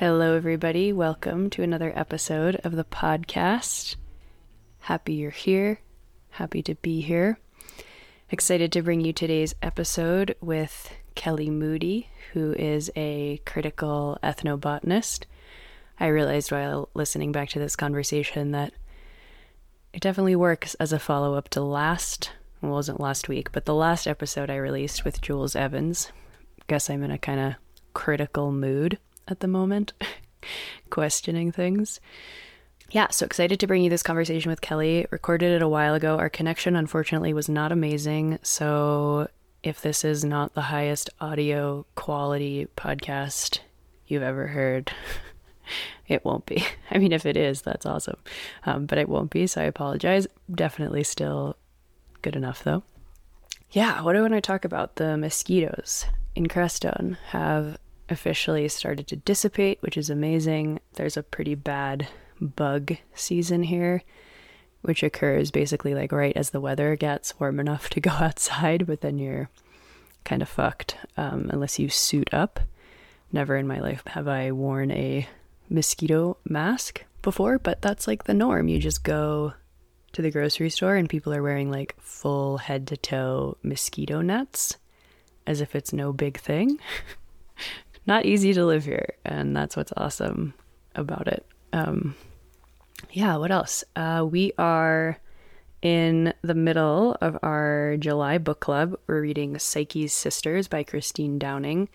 Hello, 0.00 0.34
everybody. 0.34 0.94
Welcome 0.94 1.50
to 1.50 1.62
another 1.62 1.92
episode 1.94 2.58
of 2.64 2.74
the 2.74 2.84
podcast. 2.84 3.96
Happy 4.78 5.12
you're 5.12 5.30
here. 5.30 5.80
Happy 6.30 6.62
to 6.62 6.74
be 6.76 7.02
here. 7.02 7.38
Excited 8.30 8.72
to 8.72 8.80
bring 8.80 9.02
you 9.02 9.12
today's 9.12 9.54
episode 9.60 10.36
with 10.40 10.90
Kelly 11.16 11.50
Moody, 11.50 12.08
who 12.32 12.54
is 12.54 12.90
a 12.96 13.42
critical 13.44 14.18
ethnobotanist. 14.22 15.26
I 15.98 16.06
realized 16.06 16.50
while 16.50 16.88
listening 16.94 17.30
back 17.30 17.50
to 17.50 17.58
this 17.58 17.76
conversation 17.76 18.52
that 18.52 18.72
it 19.92 20.00
definitely 20.00 20.34
works 20.34 20.72
as 20.76 20.94
a 20.94 20.98
follow 20.98 21.34
up 21.34 21.50
to 21.50 21.60
last, 21.60 22.32
well, 22.62 22.72
wasn't 22.72 23.00
last 23.00 23.28
week, 23.28 23.52
but 23.52 23.66
the 23.66 23.74
last 23.74 24.06
episode 24.06 24.48
I 24.48 24.56
released 24.56 25.04
with 25.04 25.20
Jules 25.20 25.54
Evans. 25.54 26.10
Guess 26.68 26.88
I'm 26.88 27.02
in 27.02 27.10
a 27.10 27.18
kind 27.18 27.38
of 27.38 27.54
critical 27.92 28.50
mood 28.50 28.98
at 29.30 29.40
the 29.40 29.48
moment, 29.48 29.92
questioning 30.90 31.52
things. 31.52 32.00
Yeah, 32.90 33.08
so 33.10 33.24
excited 33.24 33.60
to 33.60 33.66
bring 33.68 33.84
you 33.84 33.90
this 33.90 34.02
conversation 34.02 34.50
with 34.50 34.60
Kelly. 34.60 35.06
Recorded 35.10 35.52
it 35.52 35.62
a 35.62 35.68
while 35.68 35.94
ago. 35.94 36.18
Our 36.18 36.28
connection, 36.28 36.74
unfortunately, 36.74 37.32
was 37.32 37.48
not 37.48 37.70
amazing. 37.70 38.40
So, 38.42 39.28
if 39.62 39.80
this 39.80 40.04
is 40.04 40.24
not 40.24 40.54
the 40.54 40.62
highest 40.62 41.10
audio 41.20 41.86
quality 41.94 42.66
podcast 42.76 43.60
you've 44.08 44.24
ever 44.24 44.48
heard, 44.48 44.90
it 46.08 46.24
won't 46.24 46.46
be. 46.46 46.64
I 46.90 46.98
mean, 46.98 47.12
if 47.12 47.26
it 47.26 47.36
is, 47.36 47.62
that's 47.62 47.86
awesome. 47.86 48.18
Um, 48.66 48.86
but 48.86 48.98
it 48.98 49.08
won't 49.08 49.30
be, 49.30 49.46
so 49.46 49.60
I 49.60 49.64
apologize. 49.64 50.26
Definitely 50.52 51.04
still 51.04 51.56
good 52.22 52.34
enough, 52.34 52.64
though. 52.64 52.82
Yeah, 53.70 54.02
what 54.02 54.14
do 54.14 54.18
I 54.18 54.22
want 54.22 54.34
to 54.34 54.40
talk 54.40 54.64
about? 54.64 54.96
The 54.96 55.16
mosquitoes 55.16 56.06
in 56.34 56.48
Crestone 56.48 57.16
have 57.28 57.78
officially 58.10 58.68
started 58.68 59.06
to 59.08 59.16
dissipate, 59.16 59.80
which 59.80 59.96
is 59.96 60.10
amazing. 60.10 60.80
There's 60.94 61.16
a 61.16 61.22
pretty 61.22 61.54
bad 61.54 62.08
bug 62.40 62.96
season 63.14 63.62
here, 63.62 64.02
which 64.82 65.02
occurs 65.02 65.50
basically 65.50 65.94
like 65.94 66.12
right 66.12 66.36
as 66.36 66.50
the 66.50 66.60
weather 66.60 66.96
gets 66.96 67.38
warm 67.38 67.60
enough 67.60 67.88
to 67.90 68.00
go 68.00 68.10
outside, 68.20 68.86
but 68.86 69.00
then 69.00 69.18
you're 69.18 69.48
kind 70.24 70.42
of 70.42 70.48
fucked 70.48 70.96
um, 71.16 71.48
unless 71.50 71.78
you 71.78 71.88
suit 71.88 72.32
up. 72.32 72.60
Never 73.32 73.56
in 73.56 73.66
my 73.66 73.78
life 73.78 74.02
have 74.06 74.26
I 74.26 74.50
worn 74.50 74.90
a 74.90 75.28
mosquito 75.68 76.36
mask 76.44 77.04
before, 77.22 77.58
but 77.58 77.80
that's 77.80 78.08
like 78.08 78.24
the 78.24 78.34
norm. 78.34 78.68
You 78.68 78.78
just 78.80 79.04
go 79.04 79.54
to 80.12 80.22
the 80.22 80.30
grocery 80.32 80.70
store 80.70 80.96
and 80.96 81.08
people 81.08 81.32
are 81.32 81.42
wearing 81.42 81.70
like 81.70 81.94
full 82.00 82.58
head 82.58 82.88
to 82.88 82.96
toe 82.96 83.56
mosquito 83.62 84.20
nets 84.20 84.76
as 85.46 85.60
if 85.60 85.74
it's 85.74 85.92
no 85.92 86.12
big 86.12 86.38
thing. 86.38 86.78
not 88.06 88.26
easy 88.26 88.52
to 88.54 88.64
live 88.64 88.84
here, 88.84 89.14
and 89.24 89.56
that's 89.56 89.76
what's 89.76 89.92
awesome 89.96 90.54
about 90.94 91.28
it. 91.28 91.44
Um, 91.72 92.14
yeah, 93.12 93.36
what 93.36 93.50
else? 93.50 93.84
Uh, 93.96 94.26
we 94.28 94.52
are 94.58 95.18
in 95.82 96.34
the 96.42 96.54
middle 96.54 97.16
of 97.20 97.38
our 97.42 97.96
July 97.98 98.38
book 98.38 98.60
club. 98.60 98.98
We're 99.06 99.22
reading 99.22 99.58
Psyche's 99.58 100.12
Sisters 100.12 100.68
by 100.68 100.82
Christine 100.82 101.38
Downing, 101.38 101.88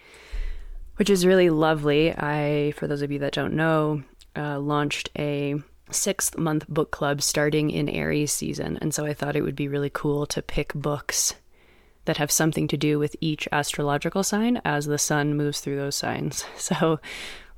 which 0.96 1.10
is 1.10 1.26
really 1.26 1.50
lovely. 1.50 2.12
I, 2.12 2.74
for 2.78 2.88
those 2.88 3.02
of 3.02 3.12
you 3.12 3.20
that 3.20 3.34
don't 3.34 3.54
know, 3.54 4.04
uh, 4.36 4.60
launched 4.60 5.10
a 5.18 5.56
sixth 5.92 6.38
month 6.38 6.68
book 6.68 6.92
club 6.92 7.22
starting 7.22 7.70
in 7.70 7.90
Aries 7.90 8.32
season. 8.32 8.78
And 8.82 8.94
so 8.94 9.06
I 9.06 9.14
thought 9.14 9.36
it 9.36 9.44
would 9.44 9.56
be 9.56 9.68
really 9.68 9.92
cool 9.94 10.26
to 10.28 10.42
pick 10.42 10.74
books 10.74 11.36
that 12.06 12.18
have 12.18 12.32
something 12.32 12.68
to 12.70 12.78
do 12.78 12.98
with 13.00 13.16
each 13.22 13.48
astrological 13.52 14.24
sign 14.24 14.62
as 14.64 14.86
the 14.86 14.98
sun 14.98 15.36
moves 15.36 15.60
through 15.60 15.78
those 15.78 15.96
signs. 15.96 16.46
So, 16.58 17.00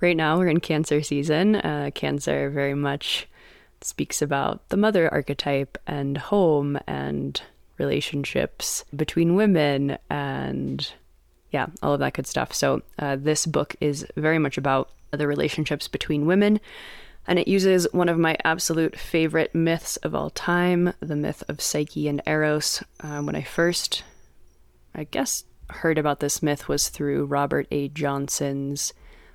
right 0.01 0.17
now 0.17 0.37
we're 0.37 0.49
in 0.49 0.59
Cancer 0.59 1.01
season. 1.01 1.55
Uh, 1.55 1.91
cancer 1.93 2.49
very 2.49 2.73
much 2.73 3.27
speaks 3.81 4.21
about 4.21 4.67
the 4.69 4.77
mother 4.77 5.11
archetype 5.11 5.77
and 5.87 6.17
home 6.17 6.77
and 6.87 7.41
relationships 7.77 8.83
between 8.95 9.35
women 9.35 9.97
and 10.09 10.91
yeah, 11.51 11.67
all 11.81 11.93
of 11.93 11.99
that 11.99 12.13
good 12.13 12.27
stuff. 12.27 12.53
So, 12.53 12.81
uh, 12.99 13.15
this 13.15 13.45
book 13.45 13.75
is 13.79 14.05
very 14.15 14.39
much 14.39 14.57
about 14.57 14.89
the 15.11 15.27
relationships 15.27 15.87
between 15.87 16.25
women. 16.25 16.59
And 17.27 17.37
it 17.37 17.47
uses 17.47 17.87
one 17.91 18.09
of 18.09 18.17
my 18.17 18.37
absolute 18.43 18.97
favorite 18.97 19.53
myths 19.53 19.97
of 19.97 20.15
all 20.15 20.29
time, 20.29 20.93
the 21.01 21.15
myth 21.15 21.43
of 21.49 21.61
Psyche 21.61 22.07
and 22.07 22.21
Eros. 22.25 22.83
Uh, 23.01 23.21
when 23.21 23.35
I 23.35 23.41
first 23.41 24.03
I 24.97 25.03
guess, 25.03 25.45
heard 25.69 25.99
about 25.99 26.19
this 26.19 26.41
myth 26.41 26.67
was 26.67 26.89
through 26.89 27.25
Robert 27.25 27.67
A. 27.71 27.87
Johnson's 27.89 28.93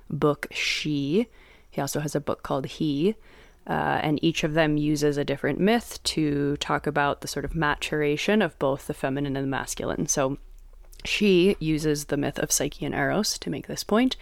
book 0.09 0.47
She. 0.51 1.27
He 1.71 1.79
also 1.79 2.01
has 2.01 2.15
a 2.15 2.19
book 2.19 2.43
called 2.43 2.65
He. 2.65 3.15
Uh, 3.65 3.99
and 4.03 4.21
each 4.21 4.43
of 4.43 4.55
them 4.55 4.75
uses 4.75 5.17
a 5.17 5.23
different 5.23 5.57
myth 5.57 6.03
to 6.03 6.57
talk 6.57 6.85
about 6.85 7.21
the 7.21 7.29
sort 7.29 7.45
of 7.45 7.55
maturation 7.55 8.41
of 8.41 8.59
both 8.59 8.87
the 8.87 8.93
feminine 8.93 9.37
and 9.37 9.45
the 9.45 9.49
masculine. 9.49 10.05
So 10.07 10.37
she 11.05 11.55
uses 11.59 12.05
the 12.05 12.17
myth 12.17 12.37
of 12.39 12.51
Psyche 12.51 12.85
and 12.85 12.93
Eros 12.93 13.39
to 13.39 13.49
make 13.49 13.67
this 13.67 13.85
point. 13.85 14.17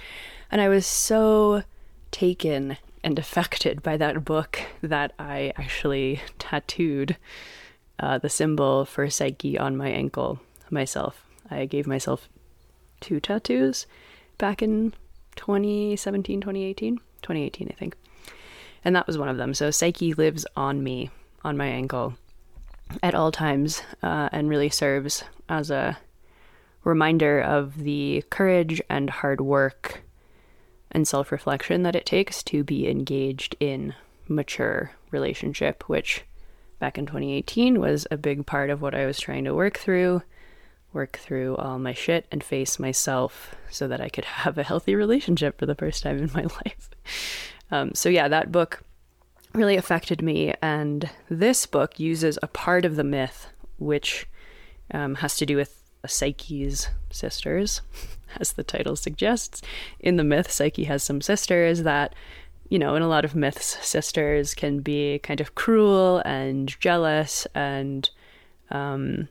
And 0.52 0.62
I 0.62 0.69
was 0.69 0.85
so 0.85 1.63
taken 2.12 2.78
and 3.03 3.18
affected 3.18 3.81
by 3.81 3.97
that 3.97 4.23
book 4.23 4.62
that 4.84 5.13
I 5.18 5.53
actually 5.58 6.22
tattooed 6.38 7.18
uh, 7.97 8.19
the 8.19 8.29
symbol 8.29 8.85
for 8.85 9.09
Psyche 9.09 9.58
on 9.58 9.75
my 9.75 9.90
ankle 9.90 10.40
myself. 10.69 11.25
I 11.52 11.66
gave 11.66 11.86
myself 11.86 12.30
two 13.02 13.20
tattoos 13.20 13.86
back 14.38 14.62
in 14.62 14.94
2017, 15.36 16.42
2018, 16.42 16.98
2018, 16.98 17.68
I 17.70 17.74
think. 17.74 17.96
And 18.84 18.96
that 18.96 19.08
was 19.08 19.18
one 19.18 19.30
of 19.30 19.38
them. 19.38 19.54
So 19.54 19.70
Psyche 19.70 20.14
lives 20.14 20.46
on 20.56 20.84
me, 20.84 21.10
on 21.44 21.58
my 21.58 21.68
ankle, 21.68 22.16
at 23.04 23.14
all 23.14 23.32
times, 23.32 23.82
uh, 24.02 24.30
and 24.32 24.50
really 24.50 24.70
serves 24.70 25.24
as 25.50 25.70
a 25.70 25.98
reminder 26.84 27.40
of 27.40 27.78
the 27.84 28.24
courage 28.30 28.82
and 28.90 29.10
hard 29.10 29.42
work 29.42 30.02
and 30.92 31.08
self 31.08 31.32
reflection 31.32 31.84
that 31.84 31.96
it 31.96 32.06
takes 32.06 32.44
to 32.44 32.64
be 32.64 32.90
engaged 32.90 33.56
in 33.59 33.94
mature 34.28 34.92
relationship, 35.12 35.88
which 35.88 36.24
back 36.80 36.97
in 36.97 37.06
2018 37.06 37.80
was 37.80 38.08
a 38.09 38.18
big 38.18 38.46
part 38.46 38.70
of 38.70 38.82
what 38.82 38.96
I 38.96 39.06
was 39.06 39.20
trying 39.20 39.46
to 39.46 39.54
work 39.54 39.78
through 39.78 40.24
work 40.93 41.17
through 41.17 41.55
all 41.58 41.79
my 41.79 41.93
shit 41.93 42.26
and 42.32 42.43
face 42.43 42.79
myself 42.79 43.55
so 43.70 43.88
that 43.88 44.02
I 44.02 44.09
could 44.09 44.26
have 44.43 44.58
a 44.58 44.64
healthy 44.64 44.96
relationship 44.96 45.58
for 45.58 45.66
the 45.66 45.76
first 45.76 46.03
time 46.03 46.17
in 46.17 46.32
my 46.34 46.43
life. 46.66 46.90
Um, 47.72 47.93
so, 47.93 48.09
yeah, 48.09 48.28
that 48.28 48.52
book 48.52 48.84
really 49.53 49.76
affected 49.76 50.22
me. 50.22 50.53
And 50.61 51.09
this 51.29 51.66
book 51.66 51.99
uses 51.99 52.38
a 52.41 52.47
part 52.47 52.85
of 52.85 52.96
the 52.96 53.03
myth, 53.03 53.47
which 53.78 54.28
um, 54.93 55.16
has 55.16 55.38
to 55.38 55.46
do 55.46 55.55
with 55.55 55.82
Psyche's 56.05 56.90
sisters, 57.11 57.82
as 58.40 58.53
the 58.53 58.64
title 58.64 58.96
suggests. 58.96 59.61
In 59.99 60.17
the 60.17 60.23
myth, 60.23 60.52
Psyche 60.52 60.85
has 60.85 61.03
some 61.03 61.22
sisters 61.22 61.84
that, 61.84 62.16
you 62.70 62.79
know, 62.79 62.96
in 62.96 63.02
a 63.02 63.08
lot 63.08 63.26
of 63.26 63.35
myths, 63.35 63.78
sisters 63.85 64.53
can 64.53 64.79
be 64.79 65.20
kind 65.20 65.40
of 65.41 65.55
cruel 65.55 66.22
and 66.26 66.79
jealous 66.79 67.46
and 67.53 68.09
um, 68.72 69.28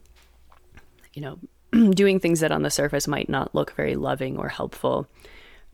you 1.12 1.22
know, 1.22 1.38
doing 1.92 2.20
things 2.20 2.40
that 2.40 2.52
on 2.52 2.62
the 2.62 2.70
surface 2.70 3.06
might 3.08 3.28
not 3.28 3.54
look 3.54 3.74
very 3.74 3.96
loving 3.96 4.36
or 4.36 4.48
helpful. 4.48 5.08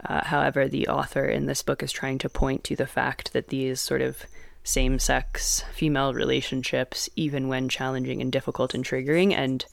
Uh, 0.04 0.24
however, 0.24 0.68
the 0.68 0.88
author 0.88 1.24
in 1.24 1.46
this 1.46 1.62
book 1.62 1.82
is 1.82 1.92
trying 1.92 2.18
to 2.18 2.28
point 2.28 2.64
to 2.64 2.76
the 2.76 2.86
fact 2.86 3.32
that 3.32 3.48
these 3.48 3.80
sort 3.80 4.02
of 4.02 4.24
same 4.62 4.98
sex 4.98 5.64
female 5.72 6.12
relationships, 6.12 7.08
even 7.16 7.48
when 7.48 7.68
challenging 7.68 8.20
and 8.20 8.32
difficult 8.32 8.74
and 8.74 8.84
triggering 8.84 9.32
and 9.32 9.64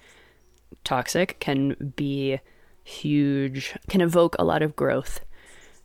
toxic, 0.83 1.39
can 1.39 1.93
be 1.95 2.39
huge, 2.83 3.75
can 3.89 4.01
evoke 4.01 4.35
a 4.37 4.43
lot 4.43 4.61
of 4.61 4.75
growth 4.75 5.21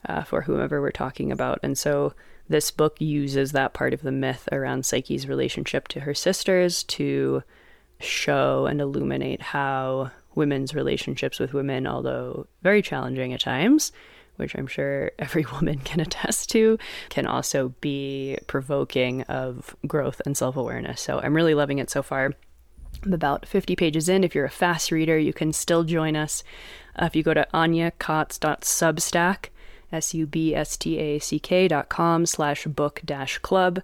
uh, 0.07 0.23
for 0.23 0.43
whomever 0.43 0.81
we're 0.81 0.91
talking 0.91 1.33
about. 1.33 1.59
And 1.63 1.77
so 1.77 2.13
this 2.49 2.71
book 2.71 3.01
uses 3.01 3.53
that 3.53 3.75
part 3.75 3.93
of 3.93 4.03
the 4.03 4.13
myth 4.13 4.49
around 4.53 4.85
Psyche's 4.85 5.29
relationship 5.29 5.89
to 5.89 6.01
her 6.01 6.15
sisters 6.15 6.83
to 6.85 7.43
show 8.01 8.67
and 8.67 8.81
illuminate 8.81 9.43
how 9.43 10.11
women's 10.35 10.75
relationships 10.75 11.39
with 11.39 11.53
women, 11.53 11.87
although 11.87 12.47
very 12.63 12.81
challenging 12.81 13.33
at 13.33 13.41
times, 13.41 13.93
which 14.37 14.55
I'm 14.57 14.67
sure 14.67 15.11
every 15.19 15.45
woman 15.53 15.79
can 15.81 16.01
attest 16.01 16.51
to, 16.51 16.79
can 17.11 17.27
also 17.27 17.75
be 17.81 18.39
provoking 18.47 19.23
of 19.23 19.77
growth 19.87 20.23
and 20.25 20.37
self 20.37 20.57
awareness. 20.57 21.01
So 21.01 21.21
I'm 21.21 21.35
really 21.35 21.55
loving 21.55 21.79
it 21.79 21.91
so 21.91 22.03
far. 22.03 22.35
I'm 23.05 23.13
about 23.13 23.47
50 23.47 23.77
pages 23.77 24.09
in. 24.09 24.25
If 24.25 24.35
you're 24.35 24.45
a 24.45 24.51
fast 24.51 24.91
reader, 24.91 25.19
you 25.19 25.33
can 25.33 25.53
still 25.53 25.85
join 25.85 26.17
us. 26.17 26.43
Uh, 26.97 27.05
if 27.05 27.15
you 27.15 27.23
go 27.23 27.35
to 27.35 27.47
anyakotz.substack, 27.55 29.47
S-U-B-S-T-A-C-K 29.93 31.69
dot 31.69 31.89
com 31.89 32.27
slash 32.27 32.65
book 32.67 33.01
dash 33.05 33.39
club, 33.39 33.81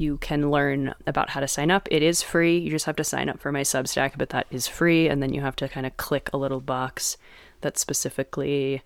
you 0.00 0.16
can 0.18 0.50
learn 0.50 0.94
about 1.06 1.30
how 1.30 1.40
to 1.40 1.46
sign 1.46 1.70
up. 1.70 1.86
It 1.90 2.02
is 2.02 2.22
free. 2.22 2.56
You 2.58 2.70
just 2.70 2.86
have 2.86 2.96
to 2.96 3.04
sign 3.04 3.28
up 3.28 3.38
for 3.38 3.52
my 3.52 3.60
Substack, 3.60 4.12
but 4.16 4.30
that 4.30 4.46
is 4.50 4.66
free. 4.66 5.08
And 5.08 5.22
then 5.22 5.34
you 5.34 5.42
have 5.42 5.56
to 5.56 5.68
kind 5.68 5.86
of 5.86 5.96
click 5.98 6.30
a 6.32 6.38
little 6.38 6.60
box 6.60 7.18
that 7.60 7.76
specifically 7.76 8.82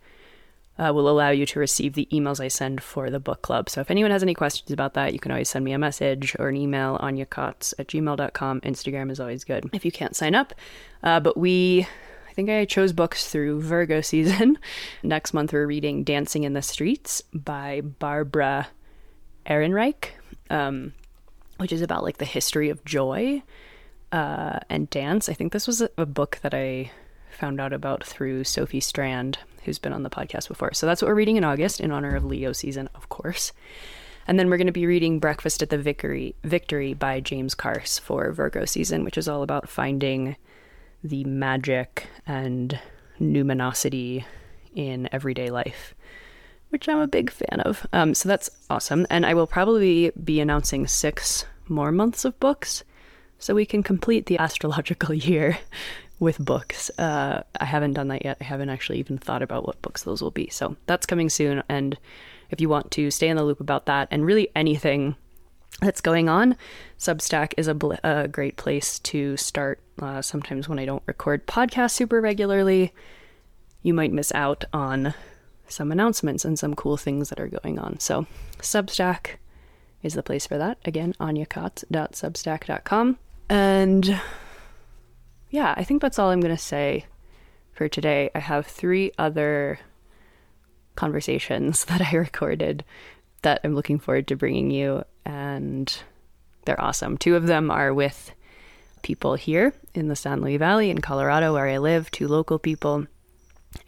uh, 0.76 0.93
will 0.93 1.08
allow 1.08 1.31
you 1.31 1.46
to 1.46 1.61
receive 1.61 1.94
the 1.94 2.08
emails 2.12 2.40
I 2.40 2.49
send 2.49 2.82
for 2.82 3.11
the 3.11 3.20
book 3.20 3.43
club. 3.43 3.70
So 3.70 3.81
if 3.81 3.93
anyone 3.93 4.11
has 4.11 4.25
any 4.25 4.34
questions 4.34 4.72
about 4.72 4.94
that, 4.94 5.12
you 5.12 5.20
can 5.20 5.31
always 5.31 5.49
send 5.49 5.64
me 5.64 5.72
a 5.72 5.78
message 5.78 6.34
or 6.40 6.49
an 6.49 6.56
email 6.56 6.96
on 7.00 7.17
yakotz 7.17 7.75
at 7.78 7.87
gmail.com. 7.87 8.60
Instagram 8.62 9.10
is 9.12 9.20
always 9.20 9.44
good 9.44 9.70
if 9.72 9.84
you 9.84 9.93
can't 9.93 10.17
sign 10.17 10.34
up. 10.34 10.52
Uh, 11.02 11.20
but 11.20 11.37
we, 11.37 11.87
I 12.28 12.32
think 12.32 12.50
I 12.50 12.64
chose 12.64 12.93
books 12.93 13.28
through 13.31 13.62
Virgo 13.62 14.00
season. 14.00 14.58
Next 15.05 15.32
month, 15.32 15.52
we're 15.52 15.67
reading 15.67 16.02
Dancing 16.02 16.43
in 16.43 16.55
the 16.55 16.62
Streets 16.62 17.22
by 17.32 17.82
Barbara 17.82 18.67
Ehrenreich, 19.46 20.08
um, 20.50 20.93
which 21.58 21.72
is 21.72 21.82
about 21.82 22.02
like 22.02 22.18
the 22.18 22.24
history 22.24 22.68
of 22.70 22.84
joy 22.84 23.42
uh, 24.12 24.60
and 24.68 24.90
dance. 24.90 25.28
I 25.28 25.34
think 25.34 25.52
this 25.52 25.66
was 25.66 25.80
a, 25.80 25.90
a 25.98 26.06
book 26.06 26.38
that 26.42 26.54
I 26.54 26.90
found 27.30 27.60
out 27.60 27.72
about 27.72 28.04
through 28.04 28.44
Sophie 28.44 28.80
Strand 28.80 29.38
who's 29.64 29.78
been 29.78 29.92
on 29.92 30.02
the 30.02 30.10
podcast 30.10 30.48
before. 30.48 30.72
So 30.74 30.86
that's 30.86 31.02
what 31.02 31.08
we're 31.08 31.14
reading 31.14 31.36
in 31.36 31.44
August 31.44 31.80
in 31.80 31.90
honor 31.90 32.14
of 32.14 32.24
Leo 32.24 32.52
season, 32.52 32.88
of 32.94 33.08
course. 33.08 33.52
And 34.26 34.38
then 34.38 34.48
we're 34.48 34.56
going 34.56 34.68
to 34.68 34.72
be 34.72 34.86
reading 34.86 35.18
Breakfast 35.18 35.62
at 35.62 35.70
the 35.70 35.78
Victory, 35.78 36.34
Victory 36.44 36.94
by 36.94 37.20
James 37.20 37.54
Carse 37.54 37.98
for 37.98 38.32
Virgo 38.32 38.64
season, 38.64 39.04
which 39.04 39.18
is 39.18 39.28
all 39.28 39.42
about 39.42 39.68
finding 39.68 40.36
the 41.02 41.24
magic 41.24 42.06
and 42.26 42.78
numinosity 43.20 44.24
in 44.74 45.08
everyday 45.12 45.50
life, 45.50 45.94
which 46.74 46.88
I'm 46.88 46.98
a 46.98 47.06
big 47.06 47.30
fan 47.30 47.60
of. 47.60 47.86
Um, 47.92 48.14
so 48.14 48.28
that's 48.28 48.50
awesome. 48.68 49.06
And 49.08 49.24
I 49.24 49.32
will 49.32 49.46
probably 49.46 50.10
be 50.24 50.40
announcing 50.40 50.88
six 50.88 51.46
more 51.68 51.92
months 51.92 52.24
of 52.24 52.38
books 52.40 52.82
so 53.38 53.54
we 53.54 53.64
can 53.64 53.84
complete 53.84 54.26
the 54.26 54.38
astrological 54.40 55.14
year 55.14 55.56
with 56.18 56.36
books. 56.44 56.90
Uh, 56.98 57.44
I 57.60 57.64
haven't 57.64 57.92
done 57.92 58.08
that 58.08 58.24
yet. 58.24 58.38
I 58.40 58.44
haven't 58.44 58.70
actually 58.70 58.98
even 58.98 59.18
thought 59.18 59.40
about 59.40 59.64
what 59.64 59.82
books 59.82 60.02
those 60.02 60.20
will 60.20 60.32
be. 60.32 60.48
So 60.50 60.74
that's 60.86 61.06
coming 61.06 61.28
soon. 61.28 61.62
And 61.68 61.96
if 62.50 62.60
you 62.60 62.68
want 62.68 62.90
to 62.90 63.08
stay 63.12 63.28
in 63.28 63.36
the 63.36 63.44
loop 63.44 63.60
about 63.60 63.86
that 63.86 64.08
and 64.10 64.26
really 64.26 64.48
anything 64.56 65.14
that's 65.80 66.00
going 66.00 66.28
on, 66.28 66.56
Substack 66.98 67.52
is 67.56 67.68
a, 67.68 67.74
bl- 67.74 67.92
a 68.02 68.26
great 68.26 68.56
place 68.56 68.98
to 68.98 69.36
start. 69.36 69.78
Uh, 70.02 70.22
sometimes 70.22 70.68
when 70.68 70.80
I 70.80 70.86
don't 70.86 71.04
record 71.06 71.46
podcasts 71.46 71.92
super 71.92 72.20
regularly, 72.20 72.92
you 73.84 73.94
might 73.94 74.12
miss 74.12 74.32
out 74.32 74.64
on 74.72 75.14
some 75.74 75.92
announcements 75.92 76.44
and 76.44 76.58
some 76.58 76.74
cool 76.74 76.96
things 76.96 77.28
that 77.28 77.40
are 77.40 77.48
going 77.48 77.78
on. 77.78 77.98
So 78.00 78.26
Substack 78.58 79.36
is 80.02 80.14
the 80.14 80.22
place 80.22 80.46
for 80.46 80.56
that. 80.58 80.78
Again, 80.84 81.14
anyakotz.substack.com. 81.20 83.18
And 83.48 84.20
yeah, 85.50 85.74
I 85.76 85.84
think 85.84 86.00
that's 86.02 86.18
all 86.18 86.30
I'm 86.30 86.40
going 86.40 86.56
to 86.56 86.62
say 86.62 87.06
for 87.72 87.88
today. 87.88 88.30
I 88.34 88.38
have 88.38 88.66
three 88.66 89.12
other 89.18 89.78
conversations 90.96 91.84
that 91.86 92.00
I 92.00 92.16
recorded 92.16 92.84
that 93.42 93.60
I'm 93.62 93.74
looking 93.74 93.98
forward 93.98 94.26
to 94.28 94.36
bringing 94.36 94.70
you, 94.70 95.04
and 95.26 95.96
they're 96.64 96.80
awesome. 96.80 97.18
Two 97.18 97.36
of 97.36 97.46
them 97.46 97.70
are 97.70 97.92
with 97.92 98.32
people 99.02 99.34
here 99.34 99.74
in 99.94 100.08
the 100.08 100.16
San 100.16 100.40
Luis 100.40 100.58
Valley 100.58 100.88
in 100.90 101.02
Colorado, 101.02 101.52
where 101.52 101.68
I 101.68 101.76
live, 101.78 102.10
two 102.10 102.26
local 102.26 102.58
people. 102.58 103.06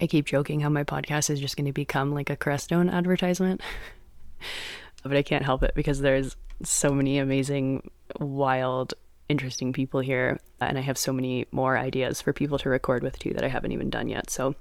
I 0.00 0.06
keep 0.06 0.26
joking 0.26 0.60
how 0.60 0.68
my 0.68 0.84
podcast 0.84 1.30
is 1.30 1.40
just 1.40 1.56
going 1.56 1.66
to 1.66 1.72
become 1.72 2.12
like 2.12 2.30
a 2.30 2.36
Crestone 2.36 2.92
advertisement, 2.92 3.60
but 5.02 5.16
I 5.16 5.22
can't 5.22 5.44
help 5.44 5.62
it 5.62 5.72
because 5.74 6.00
there's 6.00 6.36
so 6.62 6.92
many 6.92 7.18
amazing, 7.18 7.90
wild 8.18 8.94
interesting 9.28 9.72
people 9.72 10.00
here 10.00 10.38
and 10.60 10.78
I 10.78 10.80
have 10.80 10.96
so 10.96 11.12
many 11.12 11.46
more 11.50 11.76
ideas 11.76 12.22
for 12.22 12.32
people 12.32 12.58
to 12.58 12.68
record 12.68 13.02
with 13.02 13.18
too 13.18 13.32
that 13.34 13.44
I 13.44 13.48
haven't 13.48 13.72
even 13.72 13.90
done 13.90 14.08
yet. 14.08 14.30
So 14.30 14.54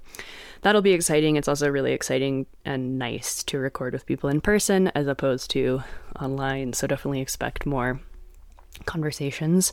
that'll 0.62 0.82
be 0.82 0.92
exciting. 0.92 1.36
It's 1.36 1.48
also 1.48 1.70
really 1.70 1.92
exciting 1.92 2.46
and 2.64 2.98
nice 2.98 3.42
to 3.44 3.58
record 3.58 3.92
with 3.92 4.06
people 4.06 4.28
in 4.28 4.40
person 4.40 4.88
as 4.88 5.06
opposed 5.06 5.50
to 5.52 5.82
online. 6.20 6.72
So 6.72 6.86
definitely 6.86 7.20
expect 7.20 7.64
more 7.64 8.00
conversations 8.84 9.72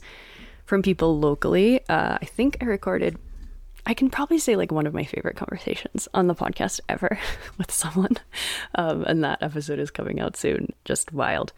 from 0.66 0.82
people 0.82 1.20
locally. 1.20 1.82
Uh, 1.90 2.18
I 2.22 2.26
think 2.26 2.58
I 2.62 2.66
recorded 2.66 3.18
I 3.86 3.94
can 3.94 4.10
probably 4.10 4.40
say 4.40 4.56
like 4.56 4.72
one 4.72 4.88
of 4.88 4.94
my 4.94 5.04
favorite 5.04 5.36
conversations 5.36 6.08
on 6.14 6.28
the 6.28 6.36
podcast 6.36 6.80
ever 6.88 7.18
with 7.58 7.72
someone. 7.72 8.18
Um, 8.76 9.04
and 9.04 9.24
that 9.24 9.44
episode 9.44 9.80
is 9.80 9.92
coming 9.92 10.20
out 10.20 10.38
soon. 10.38 10.74
Just 10.86 11.12
wild. 11.12 11.54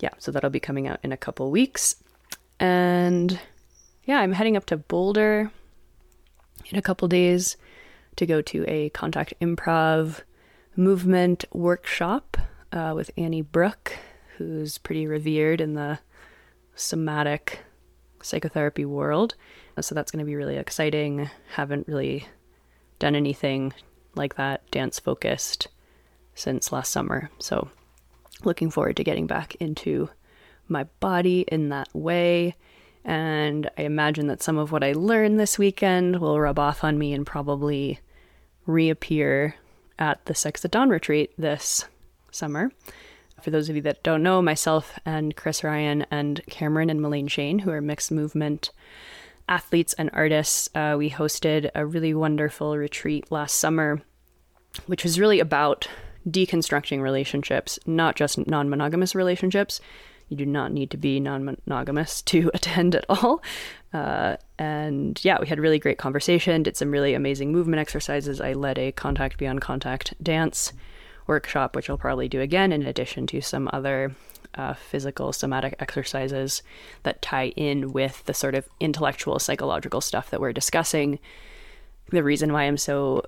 Yeah, 0.00 0.10
so 0.18 0.30
that'll 0.30 0.50
be 0.50 0.60
coming 0.60 0.86
out 0.86 1.00
in 1.02 1.10
a 1.10 1.16
couple 1.16 1.50
weeks. 1.50 1.96
And 2.60 3.38
yeah, 4.04 4.18
I'm 4.20 4.32
heading 4.32 4.56
up 4.56 4.66
to 4.66 4.76
Boulder 4.76 5.50
in 6.66 6.78
a 6.78 6.82
couple 6.82 7.08
days 7.08 7.56
to 8.16 8.26
go 8.26 8.40
to 8.42 8.64
a 8.68 8.90
contact 8.90 9.34
improv 9.40 10.20
movement 10.76 11.44
workshop 11.52 12.36
uh, 12.72 12.92
with 12.94 13.10
Annie 13.16 13.42
Brook, 13.42 13.96
who's 14.36 14.78
pretty 14.78 15.06
revered 15.06 15.60
in 15.60 15.74
the 15.74 15.98
somatic 16.74 17.60
psychotherapy 18.22 18.84
world. 18.84 19.34
Uh, 19.76 19.82
so 19.82 19.94
that's 19.94 20.10
going 20.10 20.24
to 20.24 20.28
be 20.28 20.36
really 20.36 20.56
exciting. 20.56 21.30
Haven't 21.54 21.88
really 21.88 22.26
done 22.98 23.14
anything 23.14 23.72
like 24.14 24.36
that 24.36 24.68
dance 24.70 24.98
focused 24.98 25.68
since 26.34 26.72
last 26.72 26.92
summer. 26.92 27.30
So 27.38 27.68
looking 28.44 28.70
forward 28.70 28.96
to 28.96 29.04
getting 29.04 29.26
back 29.26 29.54
into 29.56 30.08
my 30.68 30.84
body 31.00 31.44
in 31.48 31.70
that 31.70 31.88
way. 31.94 32.56
And 33.04 33.70
I 33.78 33.82
imagine 33.82 34.26
that 34.26 34.42
some 34.42 34.58
of 34.58 34.70
what 34.72 34.84
I 34.84 34.92
learned 34.92 35.40
this 35.40 35.58
weekend 35.58 36.20
will 36.20 36.40
rub 36.40 36.58
off 36.58 36.84
on 36.84 36.98
me 36.98 37.12
and 37.12 37.26
probably 37.26 38.00
reappear 38.66 39.54
at 39.98 40.24
the 40.26 40.34
Sex 40.34 40.64
at 40.64 40.70
Dawn 40.70 40.90
retreat 40.90 41.32
this 41.38 41.86
summer. 42.30 42.70
For 43.42 43.50
those 43.50 43.68
of 43.68 43.76
you 43.76 43.82
that 43.82 44.02
don't 44.02 44.22
know, 44.22 44.42
myself 44.42 44.98
and 45.06 45.36
Chris 45.36 45.62
Ryan 45.62 46.06
and 46.10 46.40
Cameron 46.48 46.90
and 46.90 47.00
Melayne 47.00 47.30
Shayne, 47.30 47.60
who 47.60 47.70
are 47.70 47.80
mixed 47.80 48.10
movement 48.10 48.70
athletes 49.48 49.94
and 49.94 50.10
artists, 50.12 50.68
uh, 50.74 50.96
we 50.98 51.10
hosted 51.10 51.70
a 51.74 51.86
really 51.86 52.14
wonderful 52.14 52.76
retreat 52.76 53.30
last 53.30 53.56
summer, 53.56 54.02
which 54.86 55.04
was 55.04 55.20
really 55.20 55.40
about 55.40 55.88
deconstructing 56.28 57.00
relationships, 57.00 57.78
not 57.86 58.16
just 58.16 58.46
non 58.46 58.68
monogamous 58.68 59.14
relationships, 59.14 59.80
you 60.28 60.36
do 60.36 60.46
not 60.46 60.72
need 60.72 60.90
to 60.90 60.96
be 60.96 61.20
non 61.20 61.44
monogamous 61.66 62.22
to 62.32 62.50
attend 62.54 62.94
at 62.94 63.04
all. 63.08 63.42
Uh, 63.92 64.36
and 64.58 65.22
yeah, 65.24 65.38
we 65.40 65.46
had 65.46 65.58
really 65.58 65.78
great 65.78 65.98
conversation, 65.98 66.62
did 66.62 66.76
some 66.76 66.90
really 66.90 67.14
amazing 67.14 67.52
movement 67.52 67.80
exercises. 67.80 68.40
I 68.40 68.52
led 68.52 68.78
a 68.78 68.92
contact 68.92 69.38
beyond 69.38 69.60
contact 69.60 70.14
dance 70.22 70.72
workshop, 71.28 71.76
which 71.76 71.88
I'll 71.88 71.98
probably 71.98 72.28
do 72.28 72.40
again, 72.40 72.72
in 72.72 72.86
addition 72.86 73.26
to 73.28 73.40
some 73.40 73.68
other 73.72 74.14
uh, 74.54 74.74
physical 74.74 75.32
somatic 75.32 75.76
exercises 75.78 76.62
that 77.02 77.22
tie 77.22 77.48
in 77.48 77.92
with 77.92 78.24
the 78.24 78.34
sort 78.34 78.54
of 78.54 78.68
intellectual 78.80 79.38
psychological 79.38 80.00
stuff 80.00 80.30
that 80.30 80.40
we're 80.40 80.52
discussing. 80.52 81.18
The 82.10 82.24
reason 82.24 82.52
why 82.52 82.64
I'm 82.64 82.78
so 82.78 83.24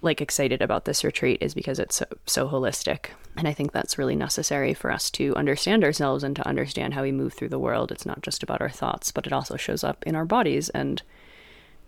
like 0.00 0.20
excited 0.20 0.62
about 0.62 0.84
this 0.84 1.02
retreat 1.02 1.38
is 1.42 1.54
because 1.54 1.78
it's 1.78 1.96
so, 1.96 2.06
so 2.24 2.48
holistic. 2.48 3.06
And 3.36 3.48
I 3.48 3.52
think 3.52 3.72
that's 3.72 3.98
really 3.98 4.16
necessary 4.16 4.72
for 4.72 4.90
us 4.90 5.10
to 5.12 5.34
understand 5.36 5.84
ourselves 5.84 6.24
and 6.24 6.34
to 6.36 6.46
understand 6.46 6.94
how 6.94 7.02
we 7.02 7.12
move 7.12 7.34
through 7.34 7.48
the 7.48 7.58
world. 7.58 7.90
It's 7.90 8.06
not 8.06 8.22
just 8.22 8.42
about 8.42 8.60
our 8.60 8.70
thoughts, 8.70 9.12
but 9.12 9.26
it 9.26 9.32
also 9.32 9.56
shows 9.56 9.84
up 9.84 10.04
in 10.06 10.14
our 10.14 10.24
bodies. 10.24 10.68
And, 10.70 11.02